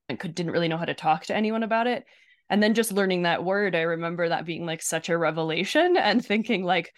and 0.09 0.19
could 0.19 0.35
didn't 0.35 0.51
really 0.51 0.67
know 0.67 0.77
how 0.77 0.85
to 0.85 0.93
talk 0.93 1.25
to 1.25 1.35
anyone 1.35 1.63
about 1.63 1.87
it. 1.87 2.05
And 2.49 2.61
then 2.61 2.73
just 2.73 2.91
learning 2.91 3.23
that 3.23 3.43
word, 3.43 3.75
I 3.75 3.81
remember 3.81 4.29
that 4.29 4.45
being 4.45 4.65
like 4.65 4.81
such 4.81 5.09
a 5.09 5.17
revelation 5.17 5.97
and 5.97 6.23
thinking 6.23 6.63
like, 6.63 6.93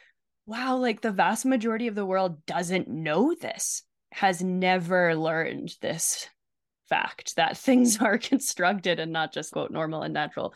wow, 0.46 0.78
like 0.78 1.02
the 1.02 1.12
vast 1.12 1.46
majority 1.46 1.88
of 1.88 1.96
the 1.96 2.06
world 2.06 2.46
doesn't 2.46 2.88
know 2.88 3.34
this, 3.34 3.84
has 4.12 4.42
never 4.42 5.16
learned 5.16 5.74
this 5.82 6.28
fact 6.90 7.36
that 7.36 7.58
things 7.58 7.98
are 8.02 8.18
constructed 8.18 9.00
and 9.00 9.12
not 9.12 9.34
just 9.34 9.52
quote 9.52 9.72
normal 9.72 10.04
and 10.04 10.14
natural. 10.14 10.54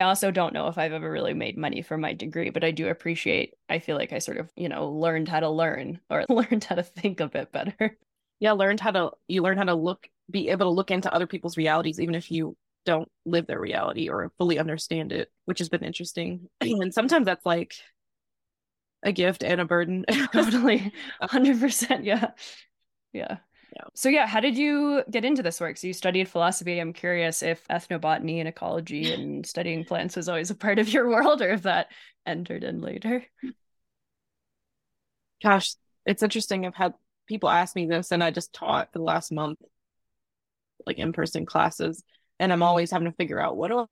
I 0.00 0.04
also 0.04 0.30
don't 0.30 0.54
know 0.54 0.68
if 0.68 0.78
I've 0.78 0.92
ever 0.92 1.10
really 1.10 1.34
made 1.34 1.58
money 1.58 1.82
from 1.82 2.00
my 2.00 2.12
degree, 2.12 2.50
but 2.50 2.62
I 2.62 2.70
do 2.70 2.88
appreciate, 2.88 3.54
I 3.68 3.80
feel 3.80 3.96
like 3.96 4.12
I 4.12 4.20
sort 4.20 4.38
of, 4.38 4.48
you 4.54 4.68
know, 4.68 4.90
learned 4.90 5.28
how 5.28 5.40
to 5.40 5.50
learn 5.50 6.00
or 6.08 6.24
learned 6.28 6.64
how 6.64 6.76
to 6.76 6.84
think 6.84 7.18
a 7.18 7.28
bit 7.28 7.50
better. 7.50 7.98
Yeah, 8.40 8.52
learned 8.52 8.80
how 8.80 8.90
to, 8.92 9.10
you 9.26 9.42
learn 9.42 9.58
how 9.58 9.64
to 9.64 9.74
look, 9.74 10.08
be 10.30 10.48
able 10.50 10.66
to 10.66 10.70
look 10.70 10.90
into 10.90 11.12
other 11.12 11.26
people's 11.26 11.56
realities, 11.56 12.00
even 12.00 12.14
if 12.14 12.30
you 12.30 12.56
don't 12.84 13.10
live 13.26 13.46
their 13.46 13.60
reality 13.60 14.08
or 14.08 14.32
fully 14.38 14.58
understand 14.58 15.12
it, 15.12 15.30
which 15.44 15.58
has 15.58 15.68
been 15.68 15.84
interesting. 15.84 16.48
and 16.60 16.94
sometimes 16.94 17.26
that's 17.26 17.44
like 17.44 17.74
a 19.02 19.12
gift 19.12 19.42
and 19.42 19.60
a 19.60 19.64
burden. 19.64 20.04
totally. 20.32 20.92
100%. 21.20 22.04
Yeah. 22.04 22.30
Yeah. 23.12 23.38
Yeah. 23.74 23.84
So 23.94 24.08
yeah, 24.08 24.26
how 24.26 24.40
did 24.40 24.56
you 24.56 25.02
get 25.10 25.24
into 25.24 25.42
this 25.42 25.60
work? 25.60 25.76
So 25.76 25.86
you 25.86 25.92
studied 25.92 26.28
philosophy. 26.28 26.78
I'm 26.78 26.92
curious 26.92 27.42
if 27.42 27.66
ethnobotany 27.68 28.38
and 28.38 28.48
ecology 28.48 29.12
and 29.12 29.44
studying 29.46 29.84
plants 29.84 30.16
was 30.16 30.28
always 30.28 30.50
a 30.50 30.54
part 30.54 30.78
of 30.78 30.92
your 30.92 31.08
world 31.08 31.42
or 31.42 31.50
if 31.50 31.62
that 31.62 31.88
entered 32.26 32.64
in 32.64 32.80
later. 32.80 33.24
Gosh, 35.42 35.74
it's 36.06 36.22
interesting. 36.22 36.66
I've 36.66 36.74
had 36.74 36.94
people 37.28 37.48
ask 37.48 37.76
me 37.76 37.86
this 37.86 38.12
and 38.12 38.22
I 38.24 38.30
just 38.30 38.52
taught 38.52 38.92
for 38.92 38.98
the 38.98 39.04
last 39.04 39.30
month 39.30 39.58
like 40.86 40.98
in-person 40.98 41.46
classes 41.46 42.02
and 42.40 42.52
I'm 42.52 42.62
always 42.62 42.90
having 42.90 43.10
to 43.10 43.16
figure 43.16 43.40
out 43.40 43.56
what 43.56 43.68
do 43.68 43.80
I 43.80 43.86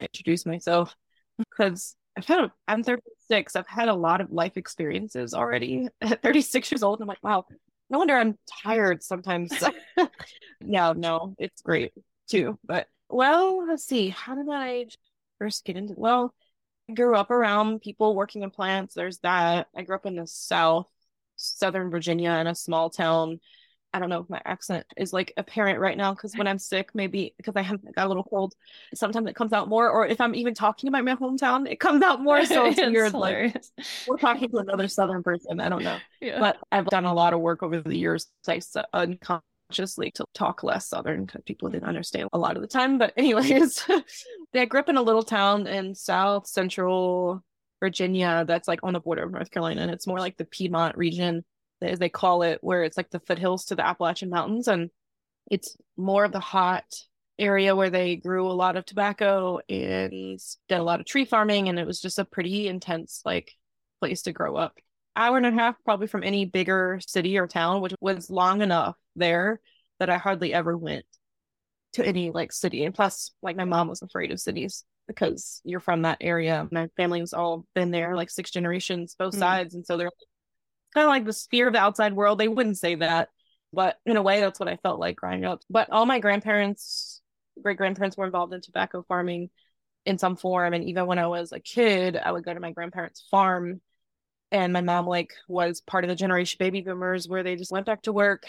introduce 0.00 0.46
myself 0.46 0.94
because 1.38 1.96
I've 2.16 2.26
had 2.26 2.44
a, 2.44 2.52
I'm 2.66 2.82
36. 2.82 3.56
I've 3.56 3.66
had 3.66 3.88
a 3.88 3.94
lot 3.94 4.20
of 4.20 4.32
life 4.32 4.56
experiences 4.56 5.34
already 5.34 5.88
at 6.00 6.22
36 6.22 6.70
years 6.72 6.82
old. 6.82 7.00
I'm 7.00 7.08
like, 7.08 7.22
wow, 7.22 7.46
no 7.88 7.98
wonder 7.98 8.16
I'm 8.16 8.38
tired 8.62 9.02
sometimes. 9.02 9.52
yeah, 10.60 10.92
no, 10.96 11.34
it's 11.38 11.62
great 11.62 11.92
too. 12.28 12.58
But 12.64 12.88
well, 13.08 13.66
let's 13.66 13.84
see. 13.84 14.08
How 14.08 14.34
did 14.34 14.46
I 14.50 14.86
first 15.38 15.64
get 15.64 15.76
into? 15.76 15.94
Well, 15.96 16.34
I 16.88 16.94
grew 16.94 17.16
up 17.16 17.30
around 17.30 17.80
people 17.80 18.14
working 18.14 18.42
in 18.42 18.50
plants. 18.50 18.94
There's 18.94 19.18
that. 19.18 19.68
I 19.76 19.82
grew 19.82 19.96
up 19.96 20.06
in 20.06 20.16
the 20.16 20.26
South, 20.26 20.90
Southern 21.40 21.90
Virginia, 21.90 22.32
in 22.32 22.46
a 22.46 22.54
small 22.54 22.90
town. 22.90 23.40
I 23.92 23.98
don't 23.98 24.08
know 24.08 24.20
if 24.20 24.30
my 24.30 24.40
accent 24.44 24.86
is 24.96 25.12
like 25.12 25.32
apparent 25.36 25.80
right 25.80 25.96
now 25.96 26.14
because 26.14 26.36
when 26.36 26.46
I'm 26.46 26.58
sick, 26.58 26.90
maybe 26.94 27.34
because 27.36 27.56
I 27.56 27.62
have 27.62 27.80
got 27.94 28.06
a 28.06 28.08
little 28.08 28.22
cold, 28.22 28.54
sometimes 28.94 29.28
it 29.28 29.34
comes 29.34 29.52
out 29.52 29.68
more. 29.68 29.90
Or 29.90 30.06
if 30.06 30.20
I'm 30.20 30.34
even 30.36 30.54
talking 30.54 30.88
about 30.88 31.04
my 31.04 31.16
hometown, 31.16 31.68
it 31.68 31.80
comes 31.80 32.02
out 32.02 32.22
more. 32.22 32.44
So 32.44 32.66
it's, 32.66 32.78
it's 32.78 32.88
weird. 32.88 33.10
Hilarious. 33.10 33.72
Like 33.76 33.86
we're 34.06 34.16
talking 34.18 34.48
to 34.50 34.58
another 34.58 34.86
Southern 34.86 35.24
person. 35.24 35.58
I 35.58 35.68
don't 35.68 35.82
know. 35.82 35.98
Yeah. 36.20 36.38
But 36.38 36.58
I've 36.70 36.86
done 36.86 37.04
a 37.04 37.14
lot 37.14 37.34
of 37.34 37.40
work 37.40 37.64
over 37.64 37.80
the 37.80 37.96
years, 37.96 38.28
like 38.46 38.62
unconsciously 38.92 40.12
to 40.12 40.24
talk 40.34 40.62
less 40.62 40.88
Southern 40.88 41.24
because 41.24 41.42
people 41.44 41.68
didn't 41.68 41.88
understand 41.88 42.28
a 42.32 42.38
lot 42.38 42.56
of 42.56 42.62
the 42.62 42.68
time. 42.68 42.98
But 42.98 43.12
anyways, 43.16 43.84
I 44.54 44.64
grew 44.66 44.80
up 44.80 44.88
in 44.88 44.98
a 44.98 45.02
little 45.02 45.22
town 45.24 45.66
in 45.66 45.96
South 45.96 46.46
Central 46.46 47.42
Virginia 47.80 48.44
that's 48.46 48.68
like 48.68 48.80
on 48.82 48.92
the 48.92 49.00
border 49.00 49.24
of 49.24 49.32
North 49.32 49.50
Carolina, 49.50 49.82
and 49.82 49.90
it's 49.90 50.06
more 50.06 50.18
like 50.18 50.36
the 50.36 50.44
Piedmont 50.44 50.96
region 50.96 51.44
as 51.82 51.98
they 51.98 52.10
call 52.10 52.42
it, 52.42 52.58
where 52.60 52.84
it's 52.84 52.98
like 52.98 53.08
the 53.10 53.20
foothills 53.20 53.64
to 53.64 53.74
the 53.74 53.86
Appalachian 53.86 54.28
Mountains. 54.28 54.68
And 54.68 54.90
it's 55.50 55.76
more 55.96 56.24
of 56.24 56.32
the 56.32 56.40
hot 56.40 56.84
area 57.38 57.74
where 57.74 57.88
they 57.88 58.16
grew 58.16 58.46
a 58.46 58.52
lot 58.52 58.76
of 58.76 58.84
tobacco 58.84 59.60
and 59.68 60.38
did 60.68 60.78
a 60.78 60.82
lot 60.82 61.00
of 61.00 61.06
tree 61.06 61.24
farming. 61.24 61.70
And 61.70 61.78
it 61.78 61.86
was 61.86 62.00
just 62.00 62.18
a 62.18 62.24
pretty 62.26 62.68
intense, 62.68 63.22
like, 63.24 63.56
place 63.98 64.20
to 64.22 64.32
grow 64.32 64.56
up. 64.56 64.78
hour 65.16 65.36
and 65.36 65.46
a 65.46 65.50
half 65.50 65.76
probably 65.84 66.06
from 66.06 66.22
any 66.22 66.44
bigger 66.44 67.00
city 67.06 67.38
or 67.38 67.46
town, 67.46 67.80
which 67.80 67.94
was 68.00 68.30
long 68.30 68.62
enough 68.62 68.96
there 69.16 69.60
that 69.98 70.10
I 70.10 70.18
hardly 70.18 70.54
ever 70.54 70.76
went 70.76 71.04
to 71.94 72.06
any 72.06 72.30
like 72.30 72.52
city. 72.52 72.84
And 72.84 72.94
plus, 72.94 73.32
like 73.42 73.56
my 73.56 73.64
mom 73.64 73.88
was 73.88 74.02
afraid 74.02 74.30
of 74.30 74.40
cities 74.40 74.84
because 75.08 75.60
you're 75.64 75.80
from 75.80 76.02
that 76.02 76.18
area. 76.20 76.68
My 76.70 76.88
family 76.96 77.20
was 77.20 77.32
all 77.32 77.66
been 77.74 77.90
there, 77.90 78.14
like 78.14 78.30
six 78.30 78.50
generations, 78.50 79.16
both 79.18 79.34
Mm. 79.34 79.38
sides. 79.38 79.74
And 79.74 79.84
so 79.84 79.96
they're 79.96 80.10
kind 80.94 81.04
of 81.04 81.10
like 81.10 81.24
the 81.24 81.32
sphere 81.32 81.66
of 81.66 81.72
the 81.72 81.80
outside 81.80 82.12
world. 82.14 82.38
They 82.38 82.48
wouldn't 82.48 82.78
say 82.78 82.94
that, 82.96 83.28
but 83.72 83.98
in 84.06 84.16
a 84.16 84.22
way, 84.22 84.40
that's 84.40 84.60
what 84.60 84.68
I 84.68 84.76
felt 84.76 85.00
like 85.00 85.16
growing 85.16 85.44
up. 85.44 85.62
But 85.68 85.90
all 85.90 86.06
my 86.06 86.20
grandparents, 86.20 87.20
great 87.60 87.76
grandparents 87.76 88.16
were 88.16 88.26
involved 88.26 88.52
in 88.52 88.60
tobacco 88.60 89.04
farming 89.08 89.50
in 90.06 90.16
some 90.18 90.36
form. 90.36 90.74
And 90.74 90.84
even 90.84 91.06
when 91.06 91.18
I 91.18 91.26
was 91.26 91.52
a 91.52 91.60
kid, 91.60 92.16
I 92.16 92.32
would 92.32 92.44
go 92.44 92.54
to 92.54 92.60
my 92.60 92.72
grandparents' 92.72 93.26
farm. 93.30 93.80
And 94.52 94.72
my 94.72 94.80
mom 94.80 95.06
like 95.06 95.32
was 95.46 95.80
part 95.80 96.02
of 96.04 96.08
the 96.08 96.16
generation 96.16 96.56
baby 96.58 96.80
boomers 96.80 97.28
where 97.28 97.42
they 97.42 97.54
just 97.54 97.70
went 97.70 97.86
back 97.86 98.02
to 98.02 98.12
work. 98.12 98.44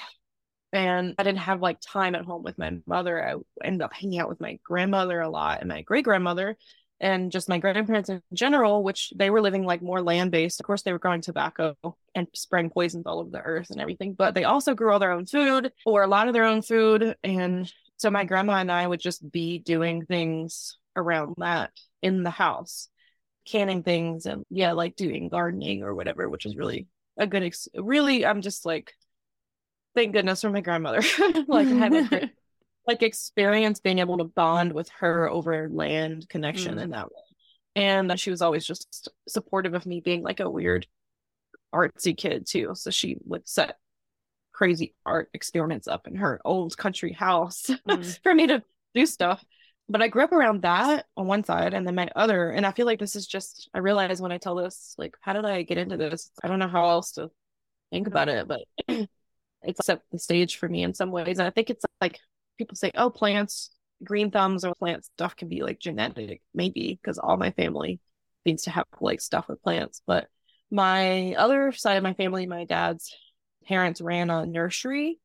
And 0.74 1.16
I 1.18 1.24
didn't 1.24 1.40
have 1.40 1.62
like 1.62 1.80
time 1.82 2.16
at 2.16 2.24
home 2.24 2.44
with 2.44 2.58
my 2.58 2.78
mother. 2.86 3.28
I 3.28 3.36
ended 3.66 3.82
up 3.82 3.94
hanging 3.94 4.20
out 4.20 4.30
with 4.30 4.40
my 4.40 4.58
grandmother 4.64 5.20
a 5.20 5.30
lot 5.30 5.60
and 5.60 5.70
my 5.70 5.82
great 5.82 6.06
grandmother 6.06 6.58
and 7.02 7.32
just 7.32 7.50
my 7.50 7.58
grandparents 7.58 8.10
in 8.10 8.22
general, 8.32 8.84
which 8.84 9.12
they 9.16 9.32
were 9.32 9.42
living 9.42 9.66
like 9.66 9.82
more 9.82 10.02
land 10.02 10.32
based. 10.32 10.60
Of 10.60 10.68
course, 10.68 10.84
they 10.84 10.94
were 10.94 11.00
growing 11.00 11.22
tobacco 11.22 11.76
and 12.16 12.28
spraying 12.34 12.70
poisons 12.70 13.06
all 13.06 13.20
over 13.20 13.32
the 13.32 13.42
earth 13.42 13.72
and 13.72 13.82
everything, 13.82 14.14
but 14.14 14.36
they 14.36 14.44
also 14.44 14.76
grew 14.76 14.94
all 14.94 15.00
their 15.00 15.12
own 15.12 15.26
food 15.26 15.72
or 15.86 16.04
a 16.04 16.08
lot 16.08 16.28
of 16.28 16.34
their 16.34 16.46
own 16.46 16.62
food. 16.62 17.16
And 17.24 17.72
so 17.98 18.12
my 18.12 18.24
grandma 18.24 18.54
and 18.54 18.72
I 18.72 18.86
would 18.88 19.00
just 19.00 19.30
be 19.30 19.58
doing 19.58 20.06
things 20.06 20.78
around 20.96 21.36
that 21.40 21.72
in 22.04 22.22
the 22.24 22.30
house, 22.30 22.88
canning 23.46 23.82
things 23.82 24.28
and 24.28 24.46
yeah, 24.52 24.74
like 24.74 24.96
doing 24.96 25.28
gardening 25.28 25.82
or 25.82 25.96
whatever, 25.96 26.30
which 26.30 26.46
is 26.46 26.56
really 26.56 26.88
a 27.18 27.26
good, 27.26 27.44
ex- 27.44 27.68
really, 27.76 28.26
I'm 28.26 28.42
just 28.42 28.64
like, 28.64 28.94
thank 29.96 30.14
goodness 30.14 30.42
for 30.42 30.50
my 30.50 30.62
grandmother. 30.62 31.02
like, 31.48 31.68
I 31.68 31.72
had 31.74 31.94
a 31.94 32.30
like 32.88 33.04
experience 33.04 33.80
being 33.80 34.00
able 34.00 34.18
to 34.18 34.24
bond 34.24 34.74
with 34.74 34.90
her 35.00 35.30
over 35.30 35.70
land 35.70 36.28
connection 36.30 36.76
Mm. 36.76 36.82
in 36.84 36.90
that 36.92 37.08
way. 37.08 37.22
And 37.76 38.10
that 38.10 38.20
she 38.20 38.30
was 38.32 38.42
always 38.42 38.66
just 38.66 39.10
supportive 39.28 39.74
of 39.74 39.86
me 39.86 40.02
being 40.02 40.24
like 40.24 40.40
a 40.42 40.50
weird 40.50 40.88
artsy 41.74 42.16
kid 42.18 42.46
too. 42.46 42.72
So 42.76 42.92
she 42.92 43.18
would 43.26 43.48
set 43.48 43.78
crazy 44.52 44.94
art 45.06 45.30
experiments 45.34 45.88
up 45.88 46.06
in 46.08 46.16
her 46.16 46.42
old 46.44 46.78
country 46.78 47.14
house 47.14 47.68
Mm. 47.88 48.20
for 48.24 48.36
me 48.36 48.48
to 48.48 48.62
do 48.94 49.06
stuff. 49.06 49.44
But 49.90 50.02
I 50.02 50.08
grew 50.08 50.24
up 50.24 50.32
around 50.32 50.62
that 50.62 51.06
on 51.18 51.28
one 51.28 51.44
side, 51.44 51.74
and 51.74 51.86
then 51.86 51.96
my 51.96 52.10
other, 52.16 52.50
and 52.52 52.66
I 52.66 52.72
feel 52.72 52.86
like 52.86 53.00
this 53.00 53.16
is 53.18 53.28
just, 53.28 53.70
I 53.74 53.80
realize 53.80 54.22
when 54.22 54.32
I 54.32 54.38
tell 54.38 54.56
this, 54.56 54.96
like, 54.98 55.16
how 55.20 55.34
did 55.34 55.44
I 55.44 55.64
get 55.64 55.78
into 55.78 55.98
this? 55.98 56.32
I 56.42 56.48
don't 56.48 56.60
know 56.60 56.70
how 56.70 56.90
else 56.90 57.12
to 57.14 57.30
think 57.92 58.08
about 58.08 58.30
it, 58.30 58.48
but 58.48 58.62
it's 59.64 59.86
set 59.86 60.02
the 60.12 60.20
stage 60.20 60.58
for 60.58 60.68
me 60.68 60.84
in 60.84 60.94
some 60.94 61.12
ways. 61.12 61.40
And 61.40 61.48
I 61.48 61.52
think 61.52 61.70
it's 61.70 61.86
like 62.00 62.20
people 62.58 62.76
say, 62.76 62.92
oh, 62.96 63.10
plants, 63.10 63.72
green 64.04 64.32
thumbs 64.32 64.66
or 64.66 64.74
plant 64.76 65.06
stuff 65.06 65.36
can 65.36 65.48
be 65.48 65.64
like 65.64 65.80
genetic, 65.80 66.42
maybe 66.54 67.00
because 67.02 67.18
all 67.18 67.38
my 67.38 67.52
family 67.52 68.00
seems 68.46 68.64
to 68.64 68.72
have 68.72 68.86
like 69.00 69.22
stuff 69.22 69.48
with 69.48 69.62
plants. 69.62 70.02
But 70.06 70.28
my 70.70 71.36
other 71.36 71.72
side 71.72 71.98
of 71.98 72.04
my 72.04 72.14
family, 72.14 72.46
my 72.46 72.66
dad's 72.66 73.16
parents 73.66 74.02
ran 74.02 74.30
a 74.30 74.46
nursery 74.46 75.20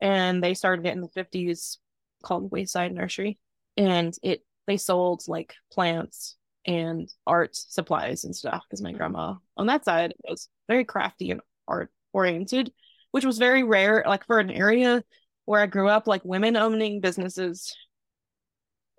and 0.00 0.42
they 0.42 0.54
started 0.54 0.86
it 0.86 0.94
in 0.94 1.00
the 1.00 1.08
50s 1.08 1.76
called 2.22 2.50
Wayside 2.50 2.92
Nursery. 2.92 3.38
And 3.76 4.14
it 4.22 4.42
they 4.66 4.76
sold 4.76 5.22
like 5.26 5.54
plants 5.72 6.36
and 6.66 7.12
art 7.26 7.56
supplies 7.56 8.24
and 8.24 8.36
stuff 8.36 8.62
because 8.68 8.82
my 8.82 8.92
grandma 8.92 9.34
on 9.56 9.66
that 9.66 9.84
side 9.84 10.14
was 10.28 10.48
very 10.68 10.84
crafty 10.84 11.30
and 11.30 11.40
art 11.66 11.90
oriented, 12.12 12.72
which 13.10 13.24
was 13.24 13.38
very 13.38 13.62
rare. 13.62 14.04
Like 14.06 14.26
for 14.26 14.38
an 14.38 14.50
area 14.50 15.02
where 15.44 15.60
I 15.60 15.66
grew 15.66 15.88
up, 15.88 16.06
like 16.06 16.24
women 16.24 16.56
owning 16.56 17.00
businesses 17.00 17.74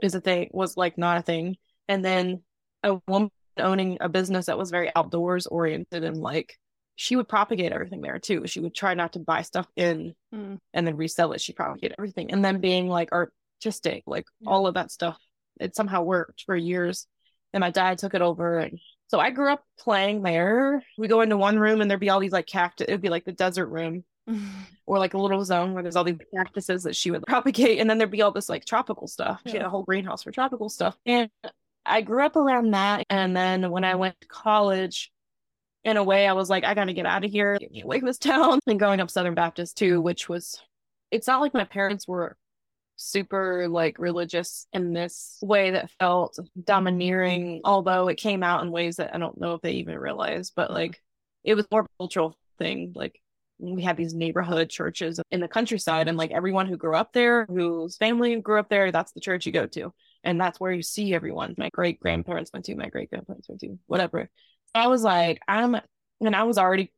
is 0.02 0.16
a 0.16 0.22
thing 0.22 0.50
was 0.52 0.78
like 0.78 0.98
not 0.98 1.18
a 1.18 1.22
thing. 1.22 1.58
And 1.88 2.04
then 2.04 2.42
a 2.84 3.00
woman 3.08 3.32
owning 3.58 3.98
a 4.02 4.10
business 4.10 4.48
that 4.48 4.58
was 4.58 4.72
very 4.72 4.92
outdoors 4.96 5.46
oriented 5.48 6.04
and 6.04 6.18
like 6.18 6.58
she 6.96 7.16
would 7.16 7.28
propagate 7.28 7.72
everything 7.72 8.02
there 8.02 8.20
too. 8.20 8.44
She 8.48 8.60
would 8.60 8.76
try 8.76 8.94
not 8.94 9.14
to 9.14 9.20
buy 9.20 9.42
stuff 9.44 9.68
in 9.76 10.14
Mm. 10.34 10.60
and 10.74 10.88
then 10.88 10.96
resell 10.96 11.34
it. 11.34 11.42
She 11.42 11.52
propagated 11.54 11.96
everything. 11.98 12.32
And 12.32 12.44
then 12.44 12.62
being 12.62 12.88
like 12.88 13.10
artistic, 13.12 14.04
like 14.08 14.26
Yeah. 14.40 14.50
all 14.50 14.68
of 14.68 14.76
that 14.76 14.92
stuff, 14.92 15.18
it 15.60 15.76
somehow 15.76 16.04
worked 16.04 16.44
for 16.46 16.56
years. 16.56 17.08
And 17.54 17.62
my 17.62 17.70
dad 17.70 17.98
took 17.98 18.14
it 18.14 18.22
over. 18.22 18.60
And 18.60 18.80
so 19.12 19.20
I 19.20 19.30
grew 19.30 19.52
up 19.52 19.62
playing 19.78 20.22
there. 20.22 20.82
We 20.98 21.10
go 21.10 21.20
into 21.20 21.36
one 21.36 21.60
room 21.60 21.82
and 21.82 21.92
there'd 21.92 22.00
be 22.00 22.10
all 22.10 22.22
these 22.22 22.32
like 22.32 22.48
cactus, 22.48 22.86
it'd 22.88 23.02
be 23.02 23.10
like 23.10 23.26
the 23.26 23.34
desert 23.34 23.68
room 23.68 24.06
or 24.86 25.00
like 25.00 25.16
a 25.16 25.18
little 25.18 25.44
zone 25.44 25.74
where 25.74 25.84
there's 25.84 25.98
all 25.98 26.06
these 26.06 26.18
cactuses 26.34 26.84
that 26.84 26.96
she 26.96 27.12
would 27.12 27.26
propagate. 27.28 27.80
And 27.80 27.90
then 27.90 27.98
there'd 27.98 28.10
be 28.10 28.22
all 28.22 28.32
this 28.32 28.48
like 28.48 28.64
tropical 28.64 29.10
stuff. 29.10 29.42
She 29.46 29.58
had 29.58 29.66
a 29.66 29.70
whole 29.70 29.84
greenhouse 29.84 30.24
for 30.24 30.32
tropical 30.32 30.70
stuff. 30.70 30.98
And 31.06 31.30
I 31.86 32.00
grew 32.00 32.26
up 32.26 32.38
around 32.38 32.72
that. 32.72 33.06
And 33.10 33.36
then 33.36 33.70
when 33.70 33.84
I 33.84 33.96
went 33.96 34.16
to 34.22 34.28
college, 34.30 35.12
in 35.84 35.98
a 35.98 36.04
way, 36.04 36.26
I 36.26 36.34
was 36.34 36.50
like, 36.50 36.64
I 36.64 36.74
gotta 36.74 36.94
get 36.94 37.06
out 37.06 37.26
of 37.26 37.32
here, 37.32 37.58
get 37.58 37.72
me 37.72 37.82
away 37.82 38.00
from 38.00 38.08
this 38.08 38.18
town. 38.18 38.60
And 38.66 38.80
growing 38.80 39.02
up 39.02 39.10
Southern 39.10 39.36
Baptist 39.36 39.78
too, 39.78 40.00
which 40.00 40.30
was, 40.30 40.62
it's 41.10 41.28
not 41.28 41.42
like 41.42 41.54
my 41.54 41.66
parents 41.66 42.08
were 42.08 42.38
super 42.96 43.68
like 43.68 43.98
religious 43.98 44.68
in 44.74 44.94
this 44.94 45.38
way 45.42 45.72
that 45.72 45.92
felt 46.00 46.38
domineering, 46.64 47.62
although 47.64 48.08
it 48.08 48.16
came 48.16 48.44
out 48.44 48.64
in 48.64 48.72
ways 48.72 48.98
that 48.98 49.16
I 49.16 49.18
don't 49.18 49.40
know 49.40 49.56
if 49.56 49.62
they 49.62 49.74
even 49.74 49.98
realized, 49.98 50.54
but 50.56 50.66
mm-hmm. 50.66 50.76
like 50.76 51.02
it 51.44 51.56
was 51.56 51.66
more 51.72 51.88
cultural 52.00 52.38
thing. 52.60 52.94
Like 52.96 53.20
we 53.58 53.84
had 53.84 53.98
these 53.98 54.14
neighborhood 54.14 54.70
churches 54.70 55.20
in 55.30 55.40
the 55.40 55.48
countryside, 55.48 56.08
and 56.08 56.18
like 56.18 56.32
everyone 56.32 56.68
who 56.68 56.78
grew 56.78 56.96
up 56.96 57.14
there, 57.14 57.46
whose 57.48 57.98
family 57.98 58.40
grew 58.42 58.60
up 58.60 58.70
there, 58.70 58.92
that's 58.92 59.12
the 59.12 59.20
church 59.20 59.46
you 59.46 59.52
go 59.52 59.68
to. 59.68 59.94
And 60.24 60.40
that's 60.40 60.60
where 60.60 60.72
you 60.72 60.84
see 60.84 61.14
everyone. 61.14 61.56
My 61.58 61.70
great 61.74 62.00
grandparents 62.00 62.52
went 62.54 62.66
to, 62.66 62.76
my 62.76 62.90
great 62.90 63.10
grandparents 63.10 63.50
went 63.50 63.62
to, 63.62 63.80
whatever. 63.88 64.30
I 64.76 64.88
was 64.88 65.04
like, 65.04 65.40
I'm, 65.48 65.76
and 65.76 66.36
I 66.36 66.44
was 66.44 66.58
already 66.58 66.92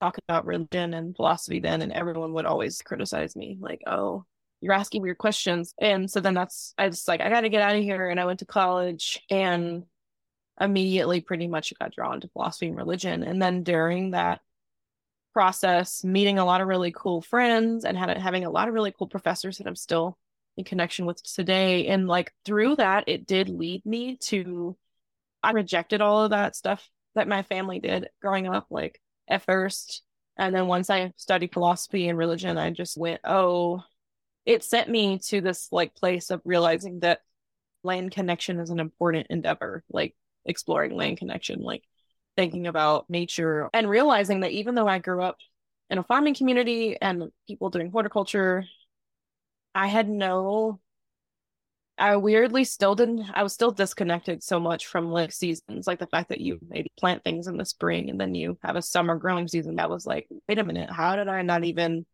talking 0.00 0.22
about 0.28 0.46
religion 0.46 0.94
and 0.94 1.14
philosophy 1.14 1.60
then, 1.60 1.82
and 1.82 1.92
everyone 1.92 2.32
would 2.34 2.46
always 2.46 2.82
criticize 2.82 3.36
me, 3.36 3.58
like, 3.60 3.82
oh, 3.86 4.24
you're 4.64 4.72
asking 4.72 5.02
weird 5.02 5.18
questions. 5.18 5.74
And 5.78 6.10
so 6.10 6.20
then 6.20 6.32
that's, 6.32 6.72
I 6.78 6.88
just 6.88 7.06
like, 7.06 7.20
I 7.20 7.28
got 7.28 7.42
to 7.42 7.50
get 7.50 7.60
out 7.60 7.76
of 7.76 7.82
here. 7.82 8.08
And 8.08 8.18
I 8.18 8.24
went 8.24 8.38
to 8.38 8.46
college 8.46 9.22
and 9.30 9.84
immediately 10.58 11.20
pretty 11.20 11.46
much 11.48 11.74
got 11.78 11.92
drawn 11.92 12.22
to 12.22 12.28
philosophy 12.28 12.68
and 12.68 12.76
religion. 12.76 13.22
And 13.22 13.42
then 13.42 13.62
during 13.62 14.12
that 14.12 14.40
process, 15.34 16.02
meeting 16.02 16.38
a 16.38 16.46
lot 16.46 16.62
of 16.62 16.66
really 16.66 16.92
cool 16.96 17.20
friends 17.20 17.84
and 17.84 17.98
had, 17.98 18.16
having 18.16 18.46
a 18.46 18.50
lot 18.50 18.68
of 18.68 18.74
really 18.74 18.90
cool 18.90 19.06
professors 19.06 19.58
that 19.58 19.66
I'm 19.66 19.76
still 19.76 20.16
in 20.56 20.64
connection 20.64 21.04
with 21.04 21.22
today. 21.22 21.88
And 21.88 22.08
like 22.08 22.32
through 22.46 22.76
that, 22.76 23.04
it 23.06 23.26
did 23.26 23.50
lead 23.50 23.84
me 23.84 24.16
to, 24.28 24.78
I 25.42 25.50
rejected 25.50 26.00
all 26.00 26.24
of 26.24 26.30
that 26.30 26.56
stuff 26.56 26.88
that 27.16 27.28
my 27.28 27.42
family 27.42 27.80
did 27.80 28.08
growing 28.22 28.46
up, 28.46 28.68
like 28.70 28.98
at 29.28 29.44
first. 29.44 30.02
And 30.38 30.54
then 30.54 30.68
once 30.68 30.88
I 30.88 31.12
studied 31.16 31.52
philosophy 31.52 32.08
and 32.08 32.16
religion, 32.16 32.56
I 32.56 32.70
just 32.70 32.96
went, 32.96 33.20
oh, 33.24 33.82
it 34.46 34.64
sent 34.64 34.88
me 34.88 35.18
to 35.18 35.40
this 35.40 35.68
like 35.72 35.94
place 35.94 36.30
of 36.30 36.40
realizing 36.44 37.00
that 37.00 37.20
land 37.82 38.10
connection 38.10 38.60
is 38.60 38.70
an 38.70 38.80
important 38.80 39.26
endeavor, 39.30 39.84
like 39.90 40.14
exploring 40.44 40.94
land 40.94 41.18
connection, 41.18 41.60
like 41.60 41.82
thinking 42.36 42.66
about 42.66 43.08
nature 43.08 43.70
and 43.72 43.88
realizing 43.88 44.40
that 44.40 44.50
even 44.50 44.74
though 44.74 44.88
I 44.88 44.98
grew 44.98 45.22
up 45.22 45.38
in 45.90 45.98
a 45.98 46.02
farming 46.04 46.34
community 46.34 46.96
and 47.00 47.30
people 47.46 47.70
doing 47.70 47.90
horticulture, 47.90 48.64
I 49.74 49.86
had 49.86 50.08
no 50.08 50.80
I 51.96 52.16
weirdly 52.16 52.64
still 52.64 52.96
didn't 52.96 53.24
I 53.34 53.44
was 53.44 53.52
still 53.52 53.70
disconnected 53.70 54.42
so 54.42 54.58
much 54.58 54.86
from 54.86 55.10
like 55.12 55.32
seasons, 55.32 55.86
like 55.86 56.00
the 56.00 56.08
fact 56.08 56.30
that 56.30 56.40
you 56.40 56.56
mm-hmm. 56.56 56.66
maybe 56.70 56.92
plant 56.98 57.22
things 57.22 57.46
in 57.46 57.56
the 57.56 57.64
spring 57.64 58.10
and 58.10 58.20
then 58.20 58.34
you 58.34 58.58
have 58.62 58.76
a 58.76 58.82
summer 58.82 59.16
growing 59.16 59.46
season. 59.48 59.76
That 59.76 59.90
was 59.90 60.06
like, 60.06 60.26
wait 60.48 60.58
a 60.58 60.64
minute, 60.64 60.90
how 60.90 61.16
did 61.16 61.28
I 61.28 61.42
not 61.42 61.64
even 61.64 62.04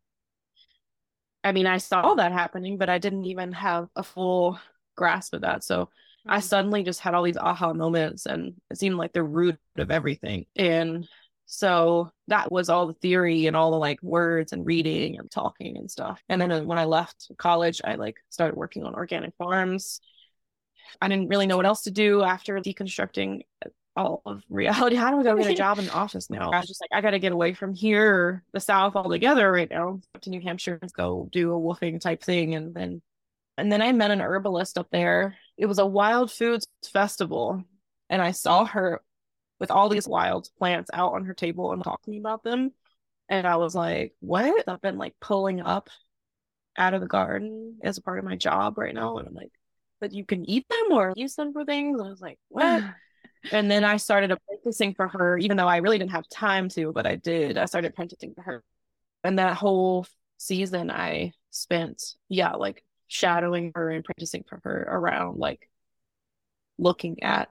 I 1.43 1.51
mean, 1.51 1.67
I 1.67 1.77
saw 1.77 2.13
that 2.15 2.31
happening, 2.31 2.77
but 2.77 2.89
I 2.89 2.97
didn't 2.97 3.25
even 3.25 3.51
have 3.53 3.89
a 3.95 4.03
full 4.03 4.59
grasp 4.95 5.33
of 5.33 5.41
that. 5.41 5.63
So 5.63 5.89
I 6.27 6.37
Mm. 6.37 6.43
suddenly 6.43 6.83
just 6.83 6.99
had 6.99 7.15
all 7.15 7.23
these 7.23 7.37
aha 7.37 7.73
moments 7.73 8.25
and 8.27 8.53
it 8.69 8.77
seemed 8.77 8.97
like 8.97 9.13
the 9.13 9.23
root 9.23 9.57
of 9.77 9.89
everything. 9.89 10.45
And 10.55 11.07
so 11.47 12.11
that 12.27 12.51
was 12.51 12.69
all 12.69 12.87
the 12.87 12.93
theory 12.93 13.47
and 13.47 13.55
all 13.55 13.71
the 13.71 13.77
like 13.77 14.01
words 14.03 14.53
and 14.53 14.65
reading 14.65 15.17
and 15.17 15.29
talking 15.31 15.77
and 15.77 15.89
stuff. 15.89 16.21
And 16.29 16.39
then 16.39 16.51
uh, 16.51 16.61
when 16.61 16.77
I 16.77 16.85
left 16.85 17.31
college, 17.37 17.81
I 17.83 17.95
like 17.95 18.17
started 18.29 18.55
working 18.55 18.83
on 18.83 18.93
organic 18.93 19.35
farms. 19.35 19.99
I 21.01 21.07
didn't 21.07 21.29
really 21.29 21.47
know 21.47 21.57
what 21.57 21.65
else 21.65 21.81
to 21.83 21.91
do 21.91 22.21
after 22.21 22.55
deconstructing 22.59 23.41
all 23.95 24.21
of 24.25 24.43
reality. 24.49 24.95
How 24.97 25.11
do 25.11 25.19
I 25.19 25.23
go 25.23 25.37
get 25.37 25.51
a 25.51 25.55
job 25.55 25.79
in 25.79 25.85
the 25.85 25.93
office 25.93 26.29
now? 26.29 26.51
I 26.51 26.59
was 26.59 26.67
just 26.67 26.81
like, 26.81 26.91
I 26.93 27.01
got 27.01 27.11
to 27.11 27.19
get 27.19 27.31
away 27.31 27.53
from 27.53 27.73
here, 27.73 28.43
the 28.53 28.59
South 28.59 28.95
altogether 28.95 29.51
right 29.51 29.69
now, 29.69 30.01
to 30.21 30.29
New 30.29 30.41
Hampshire 30.41 30.79
and 30.81 30.93
go 30.93 31.27
do 31.31 31.53
a 31.53 31.59
WWOOFing 31.59 32.01
type 32.01 32.23
thing. 32.23 32.55
And 32.55 32.73
then, 32.73 33.01
and 33.57 33.71
then 33.71 33.81
I 33.81 33.91
met 33.91 34.11
an 34.11 34.21
herbalist 34.21 34.77
up 34.77 34.87
there. 34.91 35.37
It 35.57 35.65
was 35.65 35.79
a 35.79 35.85
wild 35.85 36.31
foods 36.31 36.67
festival, 36.91 37.63
and 38.09 38.21
I 38.21 38.31
saw 38.31 38.65
her 38.65 39.01
with 39.59 39.71
all 39.71 39.89
these 39.89 40.07
wild 40.07 40.49
plants 40.57 40.89
out 40.93 41.13
on 41.13 41.25
her 41.25 41.35
table 41.35 41.71
and 41.71 41.83
talking 41.83 42.17
about 42.17 42.43
them. 42.43 42.71
And 43.29 43.45
I 43.45 43.57
was 43.57 43.75
like, 43.75 44.13
what? 44.19 44.67
I've 44.67 44.81
been 44.81 44.97
like 44.97 45.13
pulling 45.21 45.61
up 45.61 45.89
out 46.77 46.93
of 46.93 47.01
the 47.01 47.07
garden 47.07 47.77
as 47.83 47.97
a 47.97 48.01
part 48.01 48.19
of 48.19 48.25
my 48.25 48.35
job 48.35 48.77
right 48.77 48.93
now. 48.93 49.17
And 49.17 49.27
I'm 49.27 49.35
like, 49.35 49.51
but 49.99 50.13
you 50.13 50.25
can 50.25 50.49
eat 50.49 50.67
them 50.67 50.91
or 50.91 51.13
use 51.15 51.35
them 51.35 51.53
for 51.53 51.63
things. 51.63 51.99
And 51.99 52.07
I 52.07 52.09
was 52.09 52.21
like, 52.21 52.39
what? 52.49 52.83
and 53.51 53.69
then 53.69 53.83
I 53.83 53.97
started 53.97 54.31
apprenticing 54.31 54.93
for 54.93 55.07
her, 55.07 55.37
even 55.37 55.57
though 55.57 55.67
I 55.67 55.77
really 55.77 55.97
didn't 55.97 56.11
have 56.11 56.27
time 56.29 56.69
to, 56.69 56.91
but 56.91 57.07
I 57.07 57.15
did. 57.15 57.57
I 57.57 57.65
started 57.65 57.91
apprenticing 57.91 58.33
for 58.33 58.41
her. 58.41 58.63
And 59.23 59.39
that 59.39 59.55
whole 59.55 60.05
season 60.37 60.91
I 60.91 61.33
spent, 61.51 62.03
yeah, 62.29 62.53
like 62.53 62.83
shadowing 63.07 63.71
her 63.75 63.89
and 63.89 63.99
apprenticing 63.99 64.45
for 64.47 64.59
her 64.63 64.87
around 64.89 65.37
like 65.37 65.69
looking 66.77 67.23
at 67.23 67.49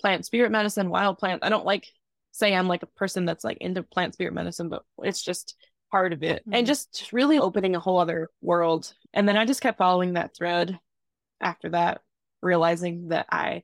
plant 0.00 0.24
spirit 0.26 0.50
medicine, 0.50 0.90
wild 0.90 1.18
plants. 1.18 1.44
I 1.44 1.48
don't 1.48 1.66
like 1.66 1.88
say 2.32 2.54
I'm 2.54 2.68
like 2.68 2.82
a 2.82 2.86
person 2.86 3.24
that's 3.24 3.44
like 3.44 3.58
into 3.58 3.82
plant 3.82 4.14
spirit 4.14 4.34
medicine, 4.34 4.68
but 4.68 4.82
it's 5.02 5.22
just 5.22 5.56
part 5.90 6.12
of 6.12 6.22
it 6.22 6.42
mm-hmm. 6.42 6.54
and 6.54 6.66
just 6.66 7.10
really 7.12 7.38
opening 7.38 7.76
a 7.76 7.80
whole 7.80 7.98
other 7.98 8.28
world. 8.40 8.92
And 9.12 9.28
then 9.28 9.36
I 9.36 9.44
just 9.44 9.60
kept 9.60 9.78
following 9.78 10.14
that 10.14 10.34
thread 10.36 10.78
after 11.40 11.70
that, 11.70 12.00
realizing 12.42 13.08
that 13.08 13.26
I 13.30 13.62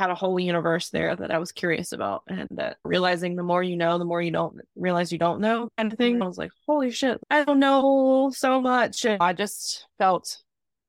had 0.00 0.10
a 0.10 0.14
whole 0.14 0.40
universe 0.40 0.88
there 0.88 1.14
that 1.14 1.30
I 1.30 1.36
was 1.36 1.52
curious 1.52 1.92
about 1.92 2.22
and 2.26 2.48
that 2.52 2.78
realizing 2.84 3.36
the 3.36 3.42
more 3.42 3.62
you 3.62 3.76
know, 3.76 3.98
the 3.98 4.06
more 4.06 4.22
you 4.22 4.30
don't 4.30 4.58
realize 4.74 5.12
you 5.12 5.18
don't 5.18 5.42
know 5.42 5.68
kind 5.76 5.92
of 5.92 5.98
thing. 5.98 6.14
Mm-hmm. 6.14 6.22
I 6.22 6.26
was 6.26 6.38
like, 6.38 6.52
holy 6.66 6.90
shit, 6.90 7.20
I 7.30 7.44
don't 7.44 7.58
know 7.58 8.32
so 8.34 8.62
much. 8.62 9.04
And 9.04 9.22
I 9.22 9.34
just 9.34 9.86
felt 9.98 10.38